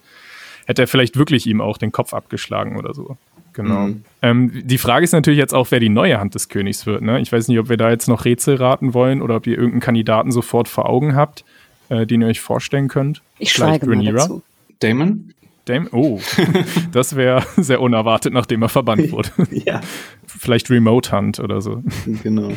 hätte 0.67 0.83
er 0.83 0.89
vielleicht 0.89 1.17
wirklich 1.17 1.47
ihm 1.47 1.61
auch 1.61 1.79
den 1.79 1.93
Kopf 1.93 2.15
abgeschlagen 2.15 2.77
oder 2.77 2.95
so. 2.95 3.17
Genau. 3.57 3.87
Mhm. 3.89 4.05
Ähm, 4.23 4.51
die 4.65 4.79
Frage 4.79 5.05
ist 5.05 5.13
natürlich 5.13 5.39
jetzt 5.39 5.55
auch, 5.55 5.71
wer 5.71 5.81
die 5.81 5.89
neue 5.89 6.21
Hand 6.21 6.35
des 6.35 6.49
Königs 6.51 6.85
wird. 6.85 7.03
Ne? 7.03 7.21
Ich 7.21 7.33
weiß 7.33 7.49
nicht, 7.49 7.59
ob 7.59 7.69
wir 7.71 7.79
da 7.79 7.91
jetzt 7.91 8.07
noch 8.07 8.25
Rätsel 8.27 8.57
raten 8.57 8.93
wollen 8.93 9.23
oder 9.23 9.37
ob 9.37 9.47
ihr 9.47 9.55
irgendeinen 9.55 9.81
Kandidaten 9.81 10.31
sofort 10.31 10.69
vor 10.69 10.89
Augen 10.89 11.17
habt, 11.17 11.45
äh, 11.89 12.07
den 12.07 12.21
ihr 12.21 12.29
euch 12.29 12.41
vorstellen 12.41 12.89
könnt. 12.89 13.23
Ich 13.39 13.53
schweige 13.53 13.87
mal 13.87 14.05
dazu. 14.05 14.43
Damon? 14.81 15.33
Damon? 15.65 15.89
Oh, 15.93 16.21
das 16.93 17.17
wäre 17.17 17.45
sehr 17.57 17.81
unerwartet, 17.81 18.33
nachdem 18.35 18.63
er 18.63 18.69
verbannt 18.69 19.11
wurde. 19.13 19.31
ja. 19.51 19.81
Vielleicht 20.27 20.69
Remote 20.71 21.17
Hunt 21.17 21.41
oder 21.41 21.63
so. 21.63 21.83
Genau. 22.23 22.53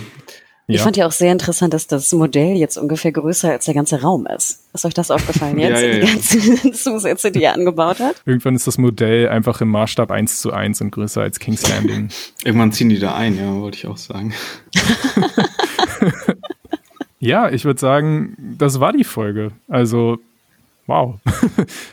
Ich 0.70 0.76
ja. 0.76 0.84
fand 0.84 0.98
ja 0.98 1.08
auch 1.08 1.12
sehr 1.12 1.32
interessant, 1.32 1.74
dass 1.74 1.88
das 1.88 2.12
Modell 2.12 2.56
jetzt 2.56 2.78
ungefähr 2.78 3.12
größer 3.12 3.50
als 3.50 3.66
der 3.66 3.74
ganze 3.74 4.04
Raum 4.04 4.28
ist. 4.28 4.68
Ist 4.72 4.86
euch 4.86 4.94
das 4.94 5.10
aufgefallen 5.10 5.58
jetzt? 5.58 5.82
ja, 5.82 5.88
ja, 5.88 6.00
die 6.00 6.06
ganzen 6.06 6.74
Zusätze, 6.76 7.32
die 7.32 7.42
er 7.42 7.56
angebaut 7.56 8.00
hat? 8.00 8.22
Irgendwann 8.28 8.56
ist 8.56 8.68
das 8.68 8.78
Modell 8.78 9.30
einfach 9.30 9.62
im 9.62 9.70
Maßstab 9.70 10.12
1 10.12 10.42
zu 10.42 10.54
1 10.54 10.82
und 10.82 10.92
größer 10.92 11.22
als 11.24 11.40
King's 11.40 11.68
Landing. 11.68 12.10
Irgendwann 12.44 12.72
ziehen 12.72 12.90
die 12.90 13.00
da 13.00 13.16
ein, 13.16 13.36
ja, 13.36 13.52
wollte 13.60 13.80
ich 13.80 13.88
auch 13.88 13.98
sagen. 13.98 14.32
ja, 17.20 17.50
ich 17.50 17.66
würde 17.66 17.80
sagen, 17.80 18.38
das 18.38 18.80
war 18.80 18.94
die 18.94 19.06
Folge. 19.06 19.54
Also 19.70 20.20
Wow. 20.86 21.20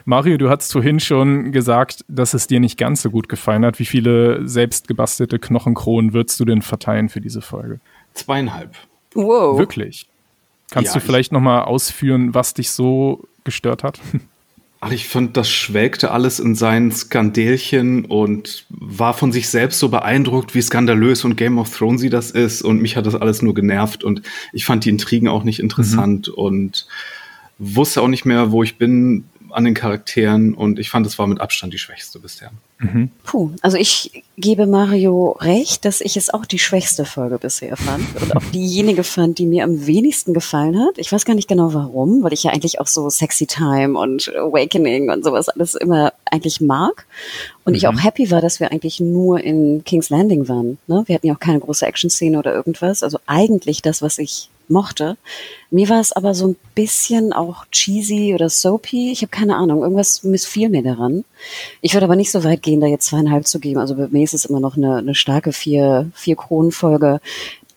Mario, 0.07 0.39
du 0.39 0.49
hast 0.49 0.73
vorhin 0.73 1.01
schon 1.01 1.53
gesagt, 1.53 2.05
dass 2.09 2.33
es 2.33 2.47
dir 2.47 2.61
nicht 2.61 2.79
ganz 2.79 3.03
so 3.03 3.11
gut 3.11 3.29
gefallen 3.29 3.65
hat. 3.65 3.79
Wie 3.79 3.85
viele 3.85 4.49
selbstgebastelte 4.49 5.39
Knochenkronen 5.39 6.15
würdest 6.15 6.41
du 6.41 6.47
denn 6.47 6.63
verteilen 6.63 7.11
für 7.11 7.21
diese 7.21 7.43
Folge? 7.43 7.79
Zweieinhalb. 8.17 8.75
Wow. 9.15 9.59
Wirklich? 9.59 10.07
Kannst 10.71 10.95
ja, 10.95 11.01
du 11.01 11.07
vielleicht 11.07 11.33
nochmal 11.33 11.63
ausführen, 11.63 12.35
was 12.35 12.55
dich 12.55 12.71
so 12.71 13.25
gestört 13.45 13.85
hat? 13.85 14.01
Ach, 14.81 14.93
ich 14.93 15.09
fand, 15.09 15.37
das 15.37 15.49
schwelgte 15.49 16.11
alles 16.11 16.39
in 16.39 16.55
seinen 16.55 16.93
Skandelchen 16.93 18.05
und 18.05 18.67
war 18.69 19.15
von 19.15 19.33
sich 19.33 19.49
selbst 19.49 19.79
so 19.79 19.89
beeindruckt, 19.89 20.55
wie 20.55 20.61
skandalös 20.61 21.25
und 21.25 21.37
Game 21.37 21.59
of 21.59 21.75
Thrones 21.75 22.03
sie 22.03 22.11
das 22.11 22.31
ist. 22.31 22.63
Und 22.63 22.83
mich 22.83 22.97
hat 22.97 23.07
das 23.07 23.15
alles 23.15 23.41
nur 23.41 23.55
genervt 23.55 24.05
und 24.05 24.23
ich 24.53 24.67
fand 24.67 24.85
die 24.85 24.91
Intrigen 24.91 25.29
auch 25.29 25.45
nicht 25.45 25.61
interessant 25.61 26.29
mhm. 26.29 26.35
und 26.35 26.87
wusste 27.59 28.03
auch 28.03 28.09
nicht 28.09 28.27
mehr, 28.27 28.53
wo 28.53 28.63
ich 28.63 28.77
bin 28.77 29.25
an 29.57 29.65
den 29.65 29.73
Charakteren 29.73 30.53
und 30.53 30.79
ich 30.79 30.91
fand, 30.91 31.07
es 31.07 31.19
war 31.19 31.27
mit 31.27 31.41
Abstand 31.41 31.73
die 31.73 31.79
schwächste 31.79 32.19
bisher. 32.19 32.51
Mhm. 32.79 33.11
Puh, 33.25 33.53
also 33.63 33.79
ich 33.79 34.23
gebe 34.37 34.67
Mario 34.67 35.31
recht, 35.41 35.87
dass 35.87 36.03
ich 36.03 36.19
es 36.19 36.29
auch 36.29 36.45
die 36.45 36.59
schwächste 36.59 37.07
Folge 37.07 37.39
bisher 37.39 37.75
fand 37.79 38.05
und 38.21 38.37
auch 38.37 38.43
diejenige 38.53 39.03
fand, 39.03 39.39
die 39.39 39.47
mir 39.47 39.65
am 39.65 39.87
wenigsten 39.87 40.35
gefallen 40.35 40.79
hat. 40.79 40.99
Ich 40.99 41.11
weiß 41.11 41.25
gar 41.25 41.33
nicht 41.33 41.49
genau 41.49 41.73
warum, 41.73 42.23
weil 42.23 42.35
ich 42.35 42.43
ja 42.43 42.51
eigentlich 42.51 42.81
auch 42.81 42.87
so 42.87 43.09
Sexy 43.09 43.47
Time 43.47 43.99
und 43.99 44.29
Awakening 44.37 45.09
und 45.09 45.25
sowas 45.25 45.49
alles 45.49 45.75
immer 45.75 46.13
eigentlich 46.27 46.61
mag. 46.61 47.07
Und 47.65 47.73
mhm. 47.73 47.77
ich 47.79 47.89
auch 47.89 48.05
happy 48.05 48.31
war, 48.31 48.43
dass 48.43 48.61
wir 48.61 48.71
eigentlich 48.73 49.01
nur 49.01 49.41
in 49.41 49.85
King's 49.85 50.11
Landing 50.11 50.49
waren. 50.49 50.77
Ne? 50.87 51.03
Wir 51.07 51.15
hatten 51.15 51.29
ja 51.29 51.35
auch 51.35 51.41
keine 51.41 51.61
große 51.61 51.87
Action-Szene 51.87 52.39
oder 52.39 52.53
irgendwas. 52.53 53.03
Also 53.03 53.19
eigentlich 53.25 53.81
das, 53.81 54.03
was 54.03 54.19
ich 54.19 54.51
mochte. 54.71 55.17
Mir 55.71 55.89
war 55.89 56.01
es 56.01 56.13
aber 56.13 56.35
so 56.35 56.49
ein 56.49 56.57
bisschen 56.75 57.33
auch 57.33 57.67
cheesy 57.71 58.35
oder 58.35 58.49
soapy. 58.49 59.13
Ich 59.13 59.23
habe 59.23 59.31
keine 59.31 59.57
Ahnung, 59.57 59.83
irgendwas 59.83 60.23
missfiel 60.23 60.69
mir 60.69 60.83
daran. 60.83 61.25
Ich 61.81 61.95
würde 61.95 62.05
aber 62.05 62.17
nicht 62.17 62.31
so 62.31 62.45
weit 62.45 62.63
gehen, 62.63 62.81
da 62.81 62.87
jetzt 62.87 63.07
zweieinhalb 63.07 63.47
zu 63.47 63.59
geben. 63.59 63.81
Also 63.81 63.95
bei 63.95 64.09
mir 64.09 64.25
ist 64.25 64.35
es 64.35 64.45
immer 64.45 64.61
noch 64.61 64.77
eine, 64.77 64.97
eine 64.97 65.15
starke 65.15 65.53
vier, 65.53 66.11
vier 66.15 66.37
Kronenfolge, 66.37 67.21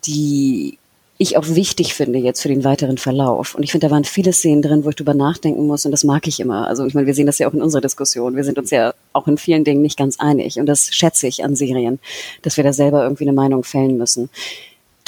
die 0.05 0.79
ich 1.21 1.35
auch 1.35 1.49
wichtig 1.49 1.93
finde 1.93 2.17
jetzt 2.17 2.41
für 2.41 2.47
den 2.47 2.63
weiteren 2.63 2.97
Verlauf. 2.97 3.53
Und 3.53 3.63
ich 3.63 3.73
finde, 3.73 3.87
da 3.87 3.91
waren 3.91 4.05
viele 4.05 4.31
Szenen 4.31 4.61
drin, 4.61 4.85
wo 4.85 4.89
ich 4.89 4.95
drüber 4.95 5.13
nachdenken 5.13 5.67
muss 5.67 5.85
und 5.85 5.91
das 5.91 6.05
mag 6.05 6.25
ich 6.27 6.39
immer. 6.39 6.65
Also 6.65 6.85
ich 6.85 6.93
meine, 6.93 7.07
wir 7.07 7.13
sehen 7.13 7.25
das 7.25 7.39
ja 7.39 7.49
auch 7.49 7.53
in 7.53 7.61
unserer 7.61 7.81
Diskussion. 7.81 8.37
Wir 8.37 8.45
sind 8.45 8.57
uns 8.57 8.71
ja 8.71 8.93
auch 9.11 9.27
in 9.27 9.37
vielen 9.37 9.65
Dingen 9.65 9.81
nicht 9.81 9.97
ganz 9.97 10.17
einig 10.17 10.59
und 10.59 10.65
das 10.65 10.95
schätze 10.95 11.27
ich 11.27 11.43
an 11.43 11.57
Serien, 11.57 11.99
dass 12.41 12.55
wir 12.55 12.63
da 12.63 12.71
selber 12.71 13.03
irgendwie 13.03 13.25
eine 13.25 13.33
Meinung 13.33 13.65
fällen 13.65 13.97
müssen. 13.97 14.29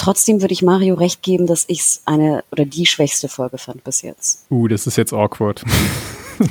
Trotzdem 0.02 0.40
würde 0.40 0.52
ich 0.52 0.62
Mario 0.62 0.96
recht 0.96 1.22
geben, 1.22 1.46
dass 1.46 1.64
ich 1.68 1.78
es 1.78 2.02
eine 2.06 2.42
oder 2.50 2.64
die 2.64 2.86
schwächste 2.86 3.28
Folge 3.28 3.56
fand 3.56 3.84
bis 3.84 4.02
jetzt. 4.02 4.50
Uh, 4.50 4.66
das 4.66 4.88
ist 4.88 4.96
jetzt 4.96 5.12
awkward. 5.12 5.62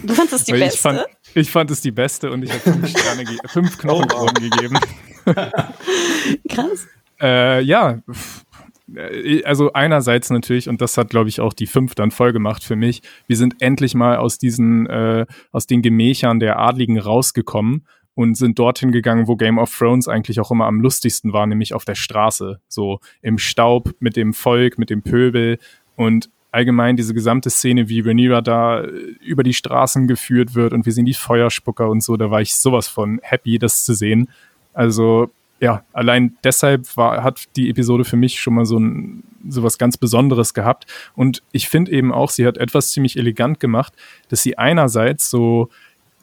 Du 0.04 0.14
fandest 0.14 0.34
es 0.34 0.43
die 0.45 0.52
beste? 0.54 0.74
Ich 0.74 0.80
fand, 0.80 1.06
ich 1.36 1.52
fand, 1.52 1.72
es 1.72 1.82
die 1.82 1.91
beste 1.91 2.32
und 2.32 2.43
ich 2.43 2.49
habe 2.49 2.62
fünf 2.62 2.89
Sterne, 2.89 3.26
fünf 3.47 3.78
Knochenkronen 3.78 4.36
oh, 4.38 4.41
wow. 4.41 4.52
gegeben. 4.52 4.80
Krass. 6.49 6.88
Äh, 7.20 7.62
ja, 7.64 7.99
äh, 8.95 9.43
also 9.43 9.74
einerseits 9.74 10.30
natürlich, 10.30 10.70
und 10.70 10.80
das 10.80 10.97
hat, 10.97 11.10
glaube 11.10 11.28
ich, 11.28 11.41
auch 11.41 11.52
die 11.52 11.68
fünf 11.68 11.93
dann 11.93 12.12
voll 12.12 12.32
gemacht 12.32 12.64
für 12.64 12.78
mich, 12.78 13.02
wir 13.28 13.36
sind 13.36 13.62
endlich 13.62 13.95
mal 13.95 14.16
aus 14.16 14.38
diesen, 14.38 14.88
äh, 14.88 15.26
aus 15.52 15.68
den 15.68 15.82
Gemächern 15.82 16.39
der 16.39 16.58
Adligen 16.58 16.97
rausgekommen 16.97 17.86
und 18.16 18.36
sind 18.36 18.59
dorthin 18.59 18.91
gegangen, 18.91 19.28
wo 19.28 19.36
Game 19.36 19.57
of 19.57 19.76
Thrones 19.76 20.07
eigentlich 20.07 20.39
auch 20.39 20.51
immer 20.51 20.66
am 20.66 20.82
lustigsten 20.82 21.34
war, 21.34 21.47
nämlich 21.47 21.74
auf 21.74 21.86
der 21.86 21.95
Straße, 21.95 22.59
so 22.68 22.99
im 23.22 23.38
Staub 23.38 23.93
mit 23.99 24.16
dem 24.16 24.34
Volk, 24.34 24.78
mit 24.78 24.89
dem 24.89 25.01
Pöbel 25.01 25.59
und 25.95 26.30
allgemein 26.51 26.97
diese 26.97 27.14
gesamte 27.14 27.49
Szene, 27.49 27.88
wie 27.88 28.01
Rhaenyra 28.01 28.41
da 28.41 28.82
äh, 28.82 28.88
über 29.22 29.43
die 29.43 29.53
Straßen 29.53 30.07
geführt 30.07 30.53
wird 30.53 30.74
und 30.74 30.86
wir 30.86 30.93
sehen 30.93 31.05
die 31.05 31.14
Feuerspucker 31.14 31.89
und 31.89 32.03
so, 32.03 32.18
da 32.18 32.30
war 32.30 32.41
ich 32.41 32.55
sowas 32.55 32.88
von 32.88 33.20
happy, 33.24 33.57
das 33.57 33.86
zu 33.86 33.93
sehen. 33.93 34.30
Also 34.74 35.30
ja, 35.62 35.84
allein 35.93 36.36
deshalb 36.43 36.97
war, 36.97 37.24
hat 37.24 37.43
die 37.55 37.70
Episode 37.70 38.03
für 38.03 38.18
mich 38.18 38.41
schon 38.41 38.55
mal 38.55 38.66
so 38.66 38.80
ein 38.80 39.24
so 39.47 39.64
was 39.64 39.78
ganz 39.78 39.95
Besonderes 39.95 40.53
gehabt. 40.53 40.86
Und 41.16 41.43
ich 41.51 41.70
finde 41.70 41.91
eben 41.91 42.12
auch, 42.12 42.32
sie 42.32 42.45
hat 42.47 42.57
etwas 42.57 42.91
ziemlich 42.91 43.18
elegant 43.18 43.59
gemacht, 43.59 43.93
dass 44.30 44.41
sie 44.41 44.57
einerseits 44.57 45.30
so 45.30 45.70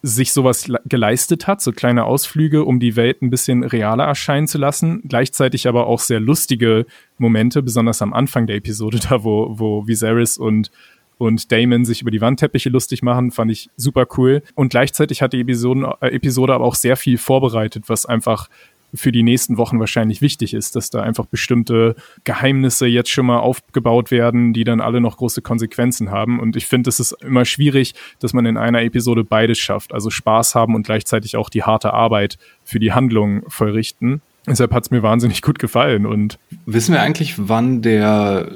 sich 0.02 0.32
sowas 0.32 0.70
geleistet 0.86 1.46
hat, 1.46 1.60
so 1.60 1.72
kleine 1.72 2.04
Ausflüge, 2.04 2.64
um 2.64 2.80
die 2.80 2.96
Welt 2.96 3.22
ein 3.22 3.30
bisschen 3.30 3.64
realer 3.64 4.04
erscheinen 4.04 4.46
zu 4.46 4.58
lassen, 4.58 5.02
gleichzeitig 5.08 5.68
aber 5.68 5.86
auch 5.86 6.00
sehr 6.00 6.20
lustige 6.20 6.86
Momente, 7.18 7.62
besonders 7.62 8.02
am 8.02 8.12
Anfang 8.12 8.46
der 8.46 8.56
Episode, 8.56 9.00
da 9.08 9.24
wo, 9.24 9.58
wo 9.58 9.86
Viserys 9.86 10.38
und 10.38 10.70
und 11.18 11.50
Damon 11.50 11.84
sich 11.84 12.00
über 12.00 12.12
die 12.12 12.20
Wandteppiche 12.20 12.70
lustig 12.70 13.02
machen, 13.02 13.32
fand 13.32 13.50
ich 13.50 13.70
super 13.76 14.06
cool. 14.16 14.42
Und 14.54 14.70
gleichzeitig 14.70 15.20
hat 15.20 15.32
die 15.32 15.40
Episoden, 15.40 15.84
äh, 16.00 16.08
Episode 16.10 16.54
aber 16.54 16.64
auch 16.64 16.76
sehr 16.76 16.96
viel 16.96 17.18
vorbereitet, 17.18 17.88
was 17.88 18.06
einfach 18.06 18.48
für 18.94 19.12
die 19.12 19.22
nächsten 19.22 19.58
Wochen 19.58 19.80
wahrscheinlich 19.80 20.22
wichtig 20.22 20.54
ist, 20.54 20.76
dass 20.76 20.90
da 20.90 21.02
einfach 21.02 21.26
bestimmte 21.26 21.94
Geheimnisse 22.24 22.86
jetzt 22.86 23.10
schon 23.10 23.26
mal 23.26 23.38
aufgebaut 23.38 24.10
werden, 24.10 24.52
die 24.52 24.64
dann 24.64 24.80
alle 24.80 25.00
noch 25.00 25.16
große 25.18 25.42
Konsequenzen 25.42 26.10
haben. 26.10 26.40
Und 26.40 26.56
ich 26.56 26.66
finde, 26.66 26.88
es 26.88 27.00
ist 27.00 27.12
immer 27.22 27.44
schwierig, 27.44 27.94
dass 28.20 28.32
man 28.32 28.46
in 28.46 28.56
einer 28.56 28.82
Episode 28.82 29.24
beides 29.24 29.58
schafft. 29.58 29.92
Also 29.92 30.10
Spaß 30.10 30.54
haben 30.54 30.74
und 30.74 30.86
gleichzeitig 30.86 31.36
auch 31.36 31.50
die 31.50 31.62
harte 31.62 31.92
Arbeit 31.92 32.38
für 32.64 32.78
die 32.78 32.92
Handlung 32.92 33.42
vollrichten. 33.48 34.22
Deshalb 34.46 34.72
hat 34.72 34.84
es 34.84 34.90
mir 34.90 35.02
wahnsinnig 35.02 35.42
gut 35.42 35.58
gefallen. 35.58 36.06
Und 36.06 36.38
wissen 36.64 36.94
wir 36.94 37.02
eigentlich, 37.02 37.34
wann 37.36 37.82
der 37.82 38.50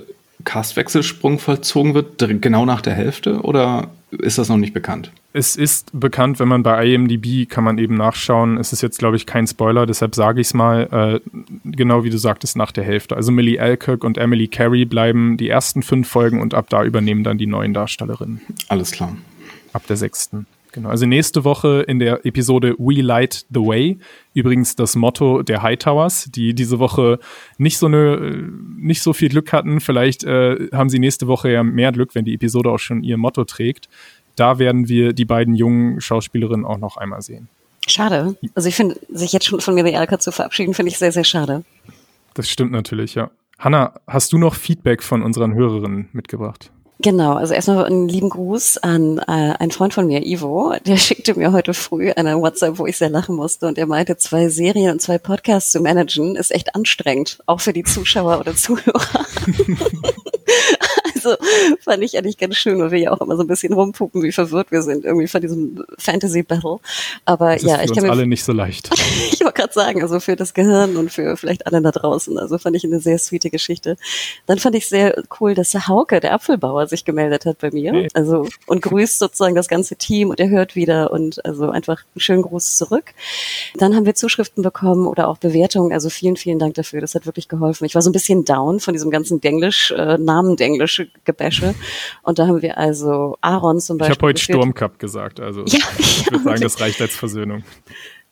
Castwechselsprung 0.45 1.39
vollzogen 1.39 1.95
wird? 1.95 2.19
Genau 2.41 2.65
nach 2.65 2.81
der 2.81 2.95
Hälfte 2.95 3.43
oder 3.43 3.91
ist 4.19 4.39
das 4.39 4.49
noch 4.49 4.59
nicht 4.59 4.75
bekannt? 4.75 5.11
Es 5.33 5.57
ist 5.57 5.91
bekannt, 5.99 6.39
wenn 6.39 6.49
man 6.49 6.63
bei 6.63 6.87
IMDb 6.87 7.49
kann 7.49 7.65
man 7.65 7.79
eben 7.79 7.95
nachschauen. 7.95 8.59
Es 8.59 8.73
ist 8.73 8.83
jetzt, 8.83 8.99
glaube 8.99 9.17
ich, 9.17 9.25
kein 9.25 9.47
Spoiler, 9.47 9.87
deshalb 9.87 10.15
sage 10.15 10.41
ich 10.41 10.49
es 10.49 10.55
mal. 10.55 11.21
Äh, 11.25 11.31
genau 11.65 12.05
wie 12.05 12.11
du 12.11 12.19
sagtest, 12.19 12.57
nach 12.57 12.73
der 12.73 12.85
Hälfte. 12.85 13.17
Also 13.17 13.33
Millie 13.33 13.61
Alcock 13.61 14.05
und 14.05 14.19
Emily 14.19 14.49
Carey 14.49 14.85
bleiben 14.85 15.39
die 15.39 15.49
ersten 15.49 15.83
fünf 15.83 16.09
Folgen 16.09 16.41
und 16.41 16.53
ab 16.53 16.67
da 16.69 16.85
übernehmen 16.85 17.25
dann 17.25 17.39
die 17.39 17.47
neuen 17.47 17.73
Darstellerinnen. 17.73 18.43
Alles 18.69 18.91
klar. 18.91 19.17
Ab 19.73 19.87
der 19.87 19.97
sechsten. 19.97 20.47
Genau. 20.73 20.89
Also 20.89 21.07
nächste 21.07 21.45
Woche 21.45 21.85
in 21.87 21.99
der 21.99 22.25
Episode 22.25 22.75
We 22.79 23.03
Light 23.03 23.45
the 23.51 23.61
Way. 23.61 23.99
Übrigens 24.35 24.75
das 24.75 24.97
Motto 24.97 25.43
der 25.43 25.63
Hightowers, 25.63 26.31
die 26.31 26.55
diese 26.55 26.79
Woche 26.79 27.19
nicht 27.59 27.77
so 27.79 27.87
eine, 27.87 28.51
nicht 28.77 29.03
so 29.03 29.13
viel 29.13 29.29
Glück 29.29 29.53
hatten. 29.53 29.81
Vielleicht 29.81 30.25
äh, 30.25 30.69
haben 30.73 30.89
sie 30.89 30.99
nächste 30.99 31.27
Woche 31.27 31.53
ja 31.53 31.63
mehr 31.63 31.93
Glück, 31.93 32.15
wenn 32.15 32.25
die 32.25 32.35
Episode 32.35 32.71
auch 32.71 32.79
schon 32.79 33.05
ihr 33.05 33.19
Motto 33.19 33.45
trägt. 33.45 33.89
Da 34.35 34.59
werden 34.59 34.89
wir 34.89 35.13
die 35.13 35.27
beiden 35.27 35.55
jungen 35.55 36.01
Schauspielerinnen 36.01 36.65
auch 36.65 36.79
noch 36.79 36.97
einmal 36.97 37.21
sehen. 37.21 37.49
Schade. 37.87 38.37
Also 38.55 38.69
ich 38.69 38.75
finde, 38.75 38.99
sich 39.11 39.33
jetzt 39.33 39.45
schon 39.45 39.61
von 39.61 39.75
mir 39.75 39.85
Alka 39.99 40.19
zu 40.19 40.33
verabschieden, 40.33 40.73
finde 40.73 40.91
ich 40.91 40.99
sehr, 40.99 41.13
sehr 41.13 41.25
schade. 41.25 41.65
Das 42.35 42.49
stimmt 42.49 42.73
natürlich, 42.73 43.15
ja. 43.15 43.31
Hanna, 43.59 44.01
hast 44.07 44.33
du 44.33 44.39
noch 44.39 44.55
Feedback 44.55 45.03
von 45.03 45.23
unseren 45.23 45.55
Hörerinnen 45.55 46.09
mitgebracht? 46.13 46.71
Genau, 47.03 47.35
also 47.35 47.53
erstmal 47.53 47.85
einen 47.85 48.09
lieben 48.09 48.29
Gruß 48.29 48.79
an 48.79 49.19
äh, 49.19 49.23
einen 49.59 49.73
Freund 49.73 49.93
von 49.93 50.07
mir, 50.07 50.25
Ivo. 50.25 50.73
Der 50.87 50.97
schickte 50.99 51.35
mir 51.35 51.51
heute 51.53 51.75
früh 51.75 52.13
eine 52.13 52.41
WhatsApp, 52.41 52.79
wo 52.79 52.87
ich 52.87 52.97
sehr 52.97 53.11
lachen 53.11 53.35
musste 53.35 53.67
und 53.67 53.77
er 53.77 53.87
meinte, 53.87 54.17
zwei 54.17 54.49
Serien 54.49 54.93
und 54.93 55.03
zwei 55.03 55.19
Podcasts 55.19 55.73
zu 55.73 55.81
managen 55.81 56.37
ist 56.37 56.53
echt 56.53 56.77
anstrengend, 56.77 57.39
auch 57.47 57.61
für 57.61 57.73
die 57.73 57.83
Zuschauer 57.83 58.39
oder 58.39 58.55
Zuhörer. 58.55 59.01
Also 61.25 61.37
fand 61.81 62.03
ich 62.03 62.17
eigentlich 62.19 62.39
ganz 62.39 62.57
schön, 62.57 62.79
weil 62.81 62.91
wir 62.91 62.99
ja 62.99 63.13
auch 63.13 63.21
immer 63.21 63.37
so 63.37 63.43
ein 63.43 63.47
bisschen 63.47 63.73
rumpuppen, 63.73 64.23
wie 64.23 64.33
verwirrt 64.33 64.71
wir 64.71 64.83
sind 64.83 65.05
irgendwie 65.05 65.29
von 65.29 65.41
diesem 65.41 65.85
Fantasy 65.99 66.43
Battle. 66.43 66.79
Aber 67.25 67.55
das 67.55 67.63
ja, 67.63 67.77
ist 67.77 67.85
ich 67.85 67.89
für 67.91 67.95
kann 67.97 68.05
uns 68.05 68.13
alle 68.13 68.27
nicht 68.27 68.45
so 68.45 68.53
leicht. 68.53 68.91
ich 69.33 69.41
wollte 69.41 69.55
gerade 69.55 69.73
sagen, 69.73 70.03
also 70.03 70.21
für 70.21 70.37
das 70.37 70.55
Gehirn 70.55 70.97
und 70.97 71.13
für 71.13 71.37
vielleicht 71.37 71.67
alle 71.67 71.81
da 71.81 71.91
draußen. 71.91 72.39
Also 72.39 72.59
fand 72.59 72.77
ich 72.77 72.85
eine 72.85 73.01
sehr 73.01 73.19
sweete 73.19 73.51
Geschichte. 73.51 73.97
Dann 74.47 74.59
fand 74.59 74.75
ich 74.75 74.89
sehr 74.89 75.23
cool, 75.41 75.55
dass 75.55 75.71
der 75.71 75.89
Hauke, 75.89 76.21
der 76.21 76.35
Apfelbauer, 76.35 76.87
sich 76.87 77.05
gemeldet 77.05 77.47
hat 77.47 77.59
bei 77.59 77.71
mir. 77.71 77.93
Hey. 77.93 78.09
Also 78.15 78.49
und 78.67 78.83
grüßt 78.83 79.19
sozusagen 79.19 79.55
das 79.55 79.69
ganze 79.69 79.97
Team 79.97 80.31
und 80.31 80.41
er 80.41 80.49
hört 80.49 80.77
wieder 80.77 81.13
und 81.13 81.45
also 81.45 81.71
einfach 81.71 82.03
einen 82.15 82.21
schönen 82.21 82.43
Gruß 82.43 82.77
zurück. 82.77 83.15
Dann 83.77 83.95
haben 83.95 84.07
wir 84.07 84.15
Zuschriften 84.15 84.63
bekommen 84.63 85.07
oder 85.07 85.29
auch 85.29 85.39
Bewertungen. 85.39 85.93
Also 85.93 86.11
vielen, 86.11 86.37
vielen 86.37 86.59
Dank 86.59 86.75
dafür. 86.75 87.01
Das 87.01 87.15
hat 87.15 87.27
wirklich 87.27 87.49
geholfen. 87.49 87.85
Ich 87.85 87.95
war 87.95 88.03
so 88.03 88.11
ein 88.11 88.13
bisschen 88.13 88.45
down 88.45 88.81
von 88.81 88.95
diesem 88.95 89.11
ganzen 89.11 89.41
Denglisch, 89.41 89.93
äh, 89.93 90.19
Namen-Denglisch 90.19 91.07
Gebäsche. 91.25 91.75
Und 92.23 92.39
da 92.39 92.47
haben 92.49 92.63
wir 92.63 92.79
also 92.79 93.37
Aaron 93.41 93.81
zum 93.81 93.97
Ich 93.97 94.01
Beispiel. 94.01 94.17
habe 94.17 94.27
heute 94.27 94.41
geführt. 94.41 94.59
Sturmcup 94.59 94.99
gesagt, 94.99 95.41
also 95.41 95.65
Ja, 95.67 95.79
ich 95.99 96.25
ja, 96.27 96.33
würde 96.33 96.45
sagen, 96.45 96.61
das 96.63 96.81
reicht 96.81 97.01
als 97.01 97.15
Versöhnung. 97.15 97.63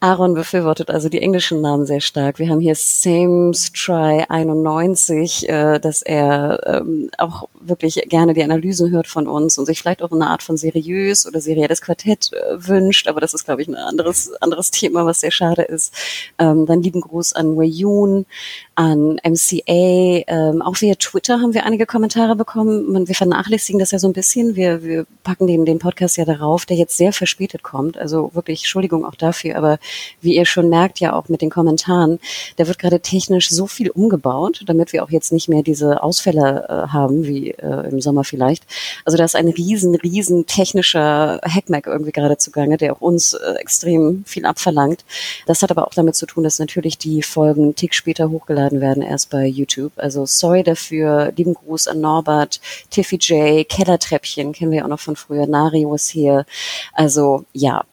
Aaron 0.03 0.32
befürwortet 0.32 0.90
also 0.90 1.11
die 1.11 1.20
englischen 1.20 1.61
Namen 1.61 1.84
sehr 1.84 2.01
stark. 2.01 2.38
Wir 2.38 2.48
haben 2.48 2.61
hier 2.61 2.74
Sames 2.74 3.70
Try 3.72 4.24
91, 4.26 5.46
äh, 5.46 5.78
dass 5.78 6.01
er 6.01 6.59
ähm, 6.64 7.11
auch 7.18 7.51
wirklich 7.61 7.96
gerne 8.09 8.32
die 8.32 8.42
Analysen 8.42 8.90
hört 8.90 9.07
von 9.07 9.28
uns 9.28 9.59
und 9.59 9.66
sich 9.66 9.78
vielleicht 9.78 10.03
auch 10.03 10.11
eine 10.11 10.28
Art 10.28 10.42
von 10.42 10.57
seriös 10.57 11.26
oder 11.26 11.42
serielles 11.42 11.82
Quartett 11.82 12.30
äh, 12.32 12.66
wünscht. 12.66 13.09
Aber 13.09 13.20
das 13.20 13.34
ist, 13.34 13.44
glaube 13.44 13.61
ich, 13.61 13.68
ein 13.68 13.74
anderes, 13.74 14.32
anderes 14.40 14.70
Thema, 14.70 15.05
was 15.05 15.20
sehr 15.20 15.32
schade 15.32 15.62
ist. 15.62 15.92
Ähm, 16.38 16.64
dann 16.64 16.82
lieben 16.82 17.03
Gruß 17.03 17.34
an 17.34 17.59
Wei 17.59 17.64
Yun, 17.64 18.24
an 18.76 19.20
MCA. 19.22 20.24
Ähm, 20.26 20.62
auch 20.62 20.80
via 20.80 20.94
Twitter 20.94 21.40
haben 21.40 21.53
wir 21.53 21.66
einige 21.66 21.84
Kommentare 21.84 22.36
bekommen. 22.36 22.90
Man, 22.90 23.07
wir 23.07 23.14
vernachlässigen 23.14 23.78
das 23.78 23.90
ja 23.90 23.98
so 23.98 24.09
ein 24.09 24.14
bisschen. 24.14 24.57
Wir, 24.57 24.82
wir 24.82 25.05
packen 25.24 25.46
den, 25.46 25.66
den 25.66 25.78
Podcast 25.78 26.16
ja 26.16 26.24
darauf, 26.24 26.64
der 26.64 26.78
jetzt 26.78 26.96
sehr 26.96 27.12
verspätet 27.12 27.62
kommt. 27.62 27.98
Also 27.98 28.30
wirklich 28.32 28.61
Entschuldigung 28.61 29.05
auch 29.05 29.14
dafür. 29.14 29.57
Aber 29.57 29.78
wie 30.20 30.36
ihr 30.36 30.47
schon 30.47 30.68
merkt, 30.68 31.01
ja 31.01 31.14
auch 31.14 31.28
mit 31.28 31.43
den 31.43 31.51
Kommentaren, 31.51 32.18
da 32.57 32.66
wird 32.66 32.78
gerade 32.78 33.01
technisch 33.01 33.51
so 33.51 33.66
viel 33.66 33.91
umgebaut, 33.91 34.62
damit 34.66 34.93
wir 34.93 35.05
auch 35.05 35.11
jetzt 35.11 35.32
nicht 35.32 35.49
mehr 35.49 35.62
diese 35.62 36.03
Ausfälle 36.03 36.66
äh, 36.68 36.88
haben, 36.93 37.26
wie 37.26 37.51
äh, 37.51 37.88
im 37.88 38.01
Sommer 38.01 38.24
vielleicht. 38.24 38.64
Also 39.05 39.16
da 39.16 39.24
ist 39.24 39.36
ein 39.36 39.49
riesen, 39.49 39.95
riesen 39.95 40.47
technischer 40.47 41.41
Hackmack 41.43 41.86
irgendwie 41.86 42.12
gerade 42.12 42.38
zugange, 42.38 42.76
der 42.76 42.95
auch 42.95 43.01
uns 43.01 43.34
äh, 43.34 43.55
extrem 43.55 44.24
viel 44.24 44.45
abverlangt. 44.47 45.05
Das 45.47 45.62
hat 45.62 45.70
aber 45.70 45.86
auch 45.86 45.95
damit 45.95 46.14
zu 46.16 46.26
tun, 46.26 46.45
dass 46.45 46.59
natürlich 46.59 46.99
die 46.99 47.22
Folgen 47.22 47.62
einen 47.62 47.74
Tick 47.74 47.95
später 47.95 48.30
hochgeladen 48.30 48.80
werden, 48.80 49.03
erst 49.03 49.30
bei 49.30 49.47
YouTube. 49.47 49.93
Also 49.97 50.26
sorry 50.26 50.62
dafür. 50.62 51.32
Lieben 51.36 51.55
Gruß 51.55 51.88
an 51.88 52.01
Norbert, 52.01 52.61
Tiffy 52.91 53.16
J, 53.16 53.68
Kellertreppchen, 53.68 54.53
kennen 54.53 54.72
wir 54.72 54.84
auch 54.84 54.88
noch 54.88 55.01
von 55.01 55.16
früher. 55.16 55.47
Nari 55.47 55.84
was 55.86 56.09
hier. 56.09 56.47
Also 56.93 57.45
ja, 57.53 57.84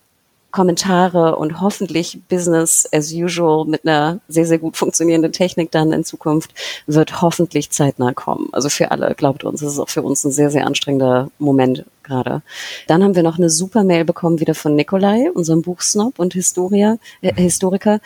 Kommentare 0.57 1.35
und 1.35 1.61
hoffentlich 1.61 2.19
Business 2.29 2.89
as 2.91 3.13
usual 3.13 3.65
mit 3.65 3.85
einer 3.85 4.21
sehr, 4.27 4.47
sehr 4.47 4.57
gut 4.57 4.75
funktionierenden 4.75 5.31
Technik 5.31 5.69
dann 5.69 5.91
in 5.91 6.03
Zukunft 6.03 6.51
wird 6.87 7.21
hoffentlich 7.21 7.69
zeitnah 7.69 8.11
kommen. 8.13 8.49
Also 8.53 8.67
für 8.67 8.89
alle, 8.89 9.13
glaubt 9.13 9.43
uns, 9.43 9.61
es 9.61 9.73
ist 9.73 9.79
auch 9.79 9.89
für 9.89 10.01
uns 10.01 10.23
ein 10.23 10.31
sehr, 10.31 10.49
sehr 10.49 10.65
anstrengender 10.65 11.29
Moment 11.37 11.85
gerade. 12.07 12.41
Dann 12.87 13.03
haben 13.03 13.15
wir 13.15 13.23
noch 13.23 13.37
eine 13.37 13.49
super 13.49 13.83
Mail 13.83 14.05
bekommen 14.05 14.39
wieder 14.39 14.55
von 14.55 14.75
Nikolai, 14.75 15.29
unserem 15.33 15.61
Buchsnob 15.61 16.19
und 16.19 16.33
Historia, 16.33 16.97
äh, 17.21 17.33
Historiker, 17.35 17.99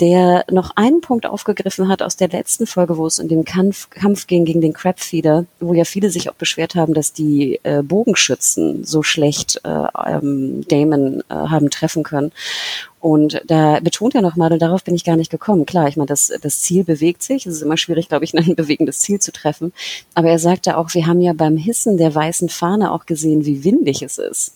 der 0.00 0.44
noch 0.50 0.70
einen 0.76 1.00
Punkt 1.00 1.26
aufgegriffen 1.26 1.88
hat 1.88 2.02
aus 2.02 2.16
der 2.16 2.28
letzten 2.28 2.66
Folge, 2.66 2.96
wo 2.96 3.06
es 3.06 3.18
in 3.18 3.28
dem 3.28 3.44
Kampf, 3.44 3.90
Kampf 3.90 4.26
ging 4.26 4.44
gegen 4.44 4.60
den 4.60 4.72
Crabfeeder, 4.72 5.44
wo 5.60 5.74
ja 5.74 5.84
viele 5.84 6.10
sich 6.10 6.30
auch 6.30 6.34
beschwert 6.34 6.74
haben, 6.74 6.94
dass 6.94 7.12
die 7.12 7.60
äh, 7.62 7.82
Bogenschützen 7.82 8.84
so 8.84 9.02
schlecht 9.02 9.60
äh, 9.64 9.86
ähm, 10.06 10.64
Damon 10.68 11.22
äh, 11.28 11.34
haben 11.34 11.70
treffen 11.70 12.02
können. 12.02 12.32
Und 13.00 13.42
da 13.46 13.78
betont 13.80 14.14
er 14.14 14.22
nochmal, 14.22 14.52
und 14.52 14.60
darauf 14.60 14.82
bin 14.82 14.94
ich 14.94 15.04
gar 15.04 15.16
nicht 15.16 15.30
gekommen. 15.30 15.66
Klar, 15.66 15.88
ich 15.88 15.96
meine, 15.96 16.08
das, 16.08 16.32
das 16.42 16.62
Ziel 16.62 16.84
bewegt 16.84 17.22
sich. 17.22 17.46
Es 17.46 17.54
ist 17.54 17.62
immer 17.62 17.76
schwierig, 17.76 18.08
glaube 18.08 18.24
ich, 18.24 18.34
ein 18.36 18.56
bewegendes 18.56 19.00
Ziel 19.00 19.20
zu 19.20 19.32
treffen. 19.32 19.72
Aber 20.14 20.28
er 20.28 20.38
sagte 20.38 20.76
auch, 20.76 20.94
wir 20.94 21.06
haben 21.06 21.20
ja 21.20 21.32
beim 21.32 21.56
Hissen 21.56 21.96
der 21.96 22.14
weißen 22.14 22.48
Fahne 22.48 22.92
auch 22.92 23.06
gesehen, 23.06 23.44
wie 23.44 23.64
windig 23.64 24.02
es 24.02 24.18
ist. 24.18 24.54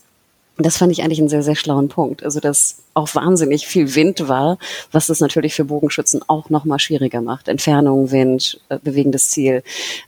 Das 0.58 0.76
fand 0.76 0.92
ich 0.92 1.02
eigentlich 1.02 1.18
einen 1.18 1.30
sehr, 1.30 1.42
sehr 1.42 1.56
schlauen 1.56 1.88
Punkt. 1.88 2.22
Also, 2.22 2.38
dass 2.38 2.76
auch 2.92 3.14
wahnsinnig 3.14 3.66
viel 3.66 3.94
Wind 3.94 4.28
war, 4.28 4.58
was 4.90 5.06
das 5.06 5.20
natürlich 5.20 5.54
für 5.54 5.64
Bogenschützen 5.64 6.20
auch 6.26 6.50
nochmal 6.50 6.78
schwieriger 6.78 7.22
macht. 7.22 7.48
Entfernung, 7.48 8.10
Wind, 8.10 8.60
äh, 8.68 8.78
bewegendes 8.82 9.30
Ziel 9.30 9.62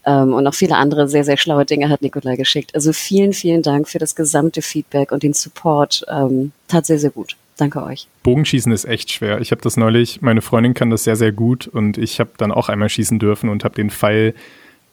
ähm, 0.04 0.34
und 0.34 0.44
noch 0.44 0.54
viele 0.54 0.76
andere 0.76 1.08
sehr, 1.08 1.24
sehr 1.24 1.38
schlaue 1.38 1.64
Dinge 1.64 1.88
hat 1.88 2.02
Nikolai 2.02 2.36
geschickt. 2.36 2.74
Also 2.74 2.92
vielen, 2.92 3.32
vielen 3.32 3.62
Dank 3.62 3.88
für 3.88 3.98
das 3.98 4.14
gesamte 4.14 4.60
Feedback 4.60 5.12
und 5.12 5.22
den 5.22 5.32
Support. 5.32 6.04
Ähm, 6.10 6.52
tat 6.68 6.84
sehr, 6.84 6.98
sehr 6.98 7.10
gut. 7.10 7.36
Danke 7.56 7.82
euch. 7.82 8.08
Bogenschießen 8.22 8.72
ist 8.72 8.84
echt 8.84 9.12
schwer. 9.12 9.40
Ich 9.40 9.50
habe 9.50 9.62
das 9.62 9.76
neulich, 9.76 10.22
meine 10.22 10.42
Freundin 10.42 10.74
kann 10.74 10.90
das 10.90 11.04
sehr, 11.04 11.16
sehr 11.16 11.32
gut 11.32 11.68
und 11.68 11.98
ich 11.98 12.20
habe 12.20 12.30
dann 12.36 12.50
auch 12.52 12.68
einmal 12.68 12.88
schießen 12.88 13.18
dürfen 13.18 13.48
und 13.48 13.64
habe 13.64 13.74
den 13.76 13.90
Pfeil 13.90 14.34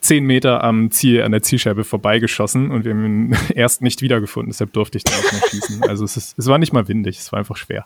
zehn 0.00 0.24
Meter 0.24 0.62
am 0.62 0.90
Ziel, 0.90 1.22
an 1.22 1.32
der 1.32 1.42
Zielscheibe 1.42 1.84
vorbeigeschossen 1.84 2.70
und 2.70 2.84
wir 2.84 2.92
haben 2.92 3.04
ihn 3.04 3.36
erst 3.54 3.82
nicht 3.82 4.02
wiedergefunden, 4.02 4.52
deshalb 4.52 4.72
durfte 4.72 4.98
ich 4.98 5.04
dann 5.04 5.14
auch 5.14 5.32
nicht 5.32 5.48
schießen. 5.48 5.82
Also 5.84 6.04
es, 6.04 6.16
ist, 6.16 6.38
es 6.38 6.46
war 6.46 6.58
nicht 6.58 6.72
mal 6.72 6.88
windig, 6.88 7.18
es 7.18 7.32
war 7.32 7.38
einfach 7.38 7.56
schwer. 7.56 7.84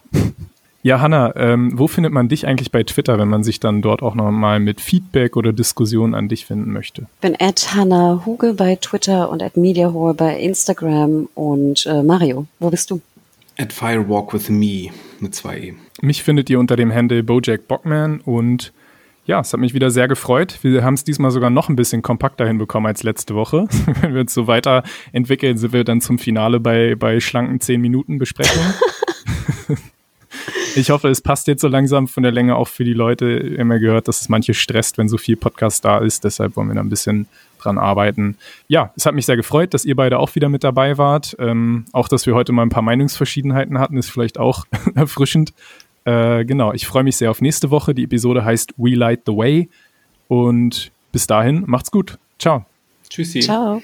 Ja, 0.83 1.01
Hanna, 1.01 1.35
ähm, 1.35 1.77
wo 1.77 1.89
findet 1.89 2.13
man 2.13 2.29
dich 2.29 2.47
eigentlich 2.47 2.71
bei 2.71 2.85
Twitter, 2.85 3.19
wenn 3.19 3.29
man 3.29 3.43
sich 3.43 3.59
dann 3.59 3.83
dort 3.83 4.03
auch 4.03 4.15
nochmal 4.15 4.61
mit 4.61 4.81
Feedback 4.81 5.37
oder 5.37 5.53
Diskussionen 5.53 6.15
an 6.15 6.29
dich 6.29 6.47
finden 6.47 6.73
möchte? 6.73 7.07
Ich 7.17 7.21
bin 7.23 7.37
at 7.41 7.75
Hanna 7.75 8.23
Huge 8.25 8.55
bei 8.55 8.77
Twitter 8.77 9.29
und 9.29 9.43
at 9.43 9.57
MediaHore 9.57 10.15
bei 10.15 10.39
Instagram 10.39 11.29
und 11.35 11.87
äh, 11.87 12.03
Mario, 12.05 12.47
wo 12.61 12.71
bist 12.71 12.91
du? 12.93 13.01
At 13.59 13.73
Firewalk 13.73 14.35
with 14.35 14.51
Me 14.51 14.91
mit 15.21 15.35
zwei 15.35 15.59
E. 15.59 15.75
Mich 16.03 16.23
findet 16.23 16.51
ihr 16.51 16.59
unter 16.59 16.77
dem 16.77 16.93
Handle 16.93 17.23
Bojack 17.23 17.69
Bockman 17.69 18.21
und 18.21 18.73
ja, 19.25 19.41
es 19.41 19.53
hat 19.53 19.61
mich 19.61 19.75
wieder 19.75 19.91
sehr 19.91 20.07
gefreut. 20.07 20.59
Wir 20.63 20.85
haben 20.85 20.95
es 20.95 21.03
diesmal 21.03 21.33
sogar 21.33 21.51
noch 21.51 21.69
ein 21.69 21.75
bisschen 21.75 22.01
kompakter 22.01 22.47
hinbekommen 22.47 22.87
als 22.87 23.03
letzte 23.03 23.35
Woche. 23.35 23.67
Wenn 24.01 24.15
wir 24.15 24.21
uns 24.21 24.35
so 24.35 24.47
weiterentwickeln, 24.47 25.59
sind 25.59 25.73
wir 25.73 25.85
dann 25.85 26.01
zum 26.01 26.19
Finale 26.19 26.61
bei, 26.61 26.95
bei 26.95 27.19
schlanken 27.19 27.61
10 27.61 27.81
Minuten 27.81 28.19
Besprechungen. 28.19 28.75
ich 30.77 30.91
hoffe, 30.91 31.09
es 31.09 31.23
passt 31.23 31.49
jetzt 31.49 31.63
so 31.63 31.69
langsam 31.69 32.07
von 32.07 32.23
der 32.23 32.33
Länge 32.33 32.55
auch 32.55 32.69
für 32.69 32.85
die 32.85 32.93
Leute. 32.93 33.27
Immer 33.27 33.81
gehört, 33.81 34.07
dass 34.07 34.21
es 34.21 34.29
manche 34.29 34.55
stresst, 34.55 34.97
wenn 34.97 35.09
so 35.09 35.19
viel 35.19 35.37
Podcast 35.37 35.85
da 35.85 35.99
ist. 35.99 36.23
Deshalb 36.23 36.55
wollen 36.55 36.69
wir 36.69 36.75
da 36.75 36.83
ein 36.83 36.89
bisschen 36.89 37.27
dran 37.67 37.79
arbeiten. 37.79 38.37
Ja, 38.69 38.93
es 38.97 39.07
hat 39.07 39.15
mich 39.15 39.27
sehr 39.27 39.37
gefreut, 39.37 39.75
dass 39.75 39.85
ihr 39.85 39.97
beide 39.97 40.19
auch 40.19 40.35
wieder 40.35 40.49
mit 40.49 40.65
dabei 40.65 40.97
wart. 40.97 41.37
Ähm, 41.39 41.85
auch, 41.93 42.09
dass 42.09 42.27
wir 42.27 42.35
heute 42.35 42.53
mal 42.53 42.63
ein 42.63 42.71
paar 42.71 42.83
Meinungsverschiedenheiten 42.83 43.79
hatten, 43.79 43.97
ist 43.97 44.11
vielleicht 44.11 44.39
auch 44.39 44.65
erfrischend. 44.95 45.53
Äh, 46.05 46.45
genau, 46.45 46.73
ich 46.73 46.87
freue 46.87 47.03
mich 47.03 47.17
sehr 47.17 47.31
auf 47.31 47.43
nächste 47.43 47.71
Woche. 47.71 47.95
Die 47.95 48.05
Episode 48.05 48.45
heißt 48.45 48.75
We 48.77 48.95
Light 48.95 49.23
the 49.27 49.33
Way. 49.33 49.69
Und 50.29 50.93
bis 51.13 51.27
dahin, 51.27 51.65
macht's 51.67 51.91
gut. 51.91 52.19
Ciao. 52.39 52.65
Tschüssi. 53.09 53.41
Ciao. 53.41 53.83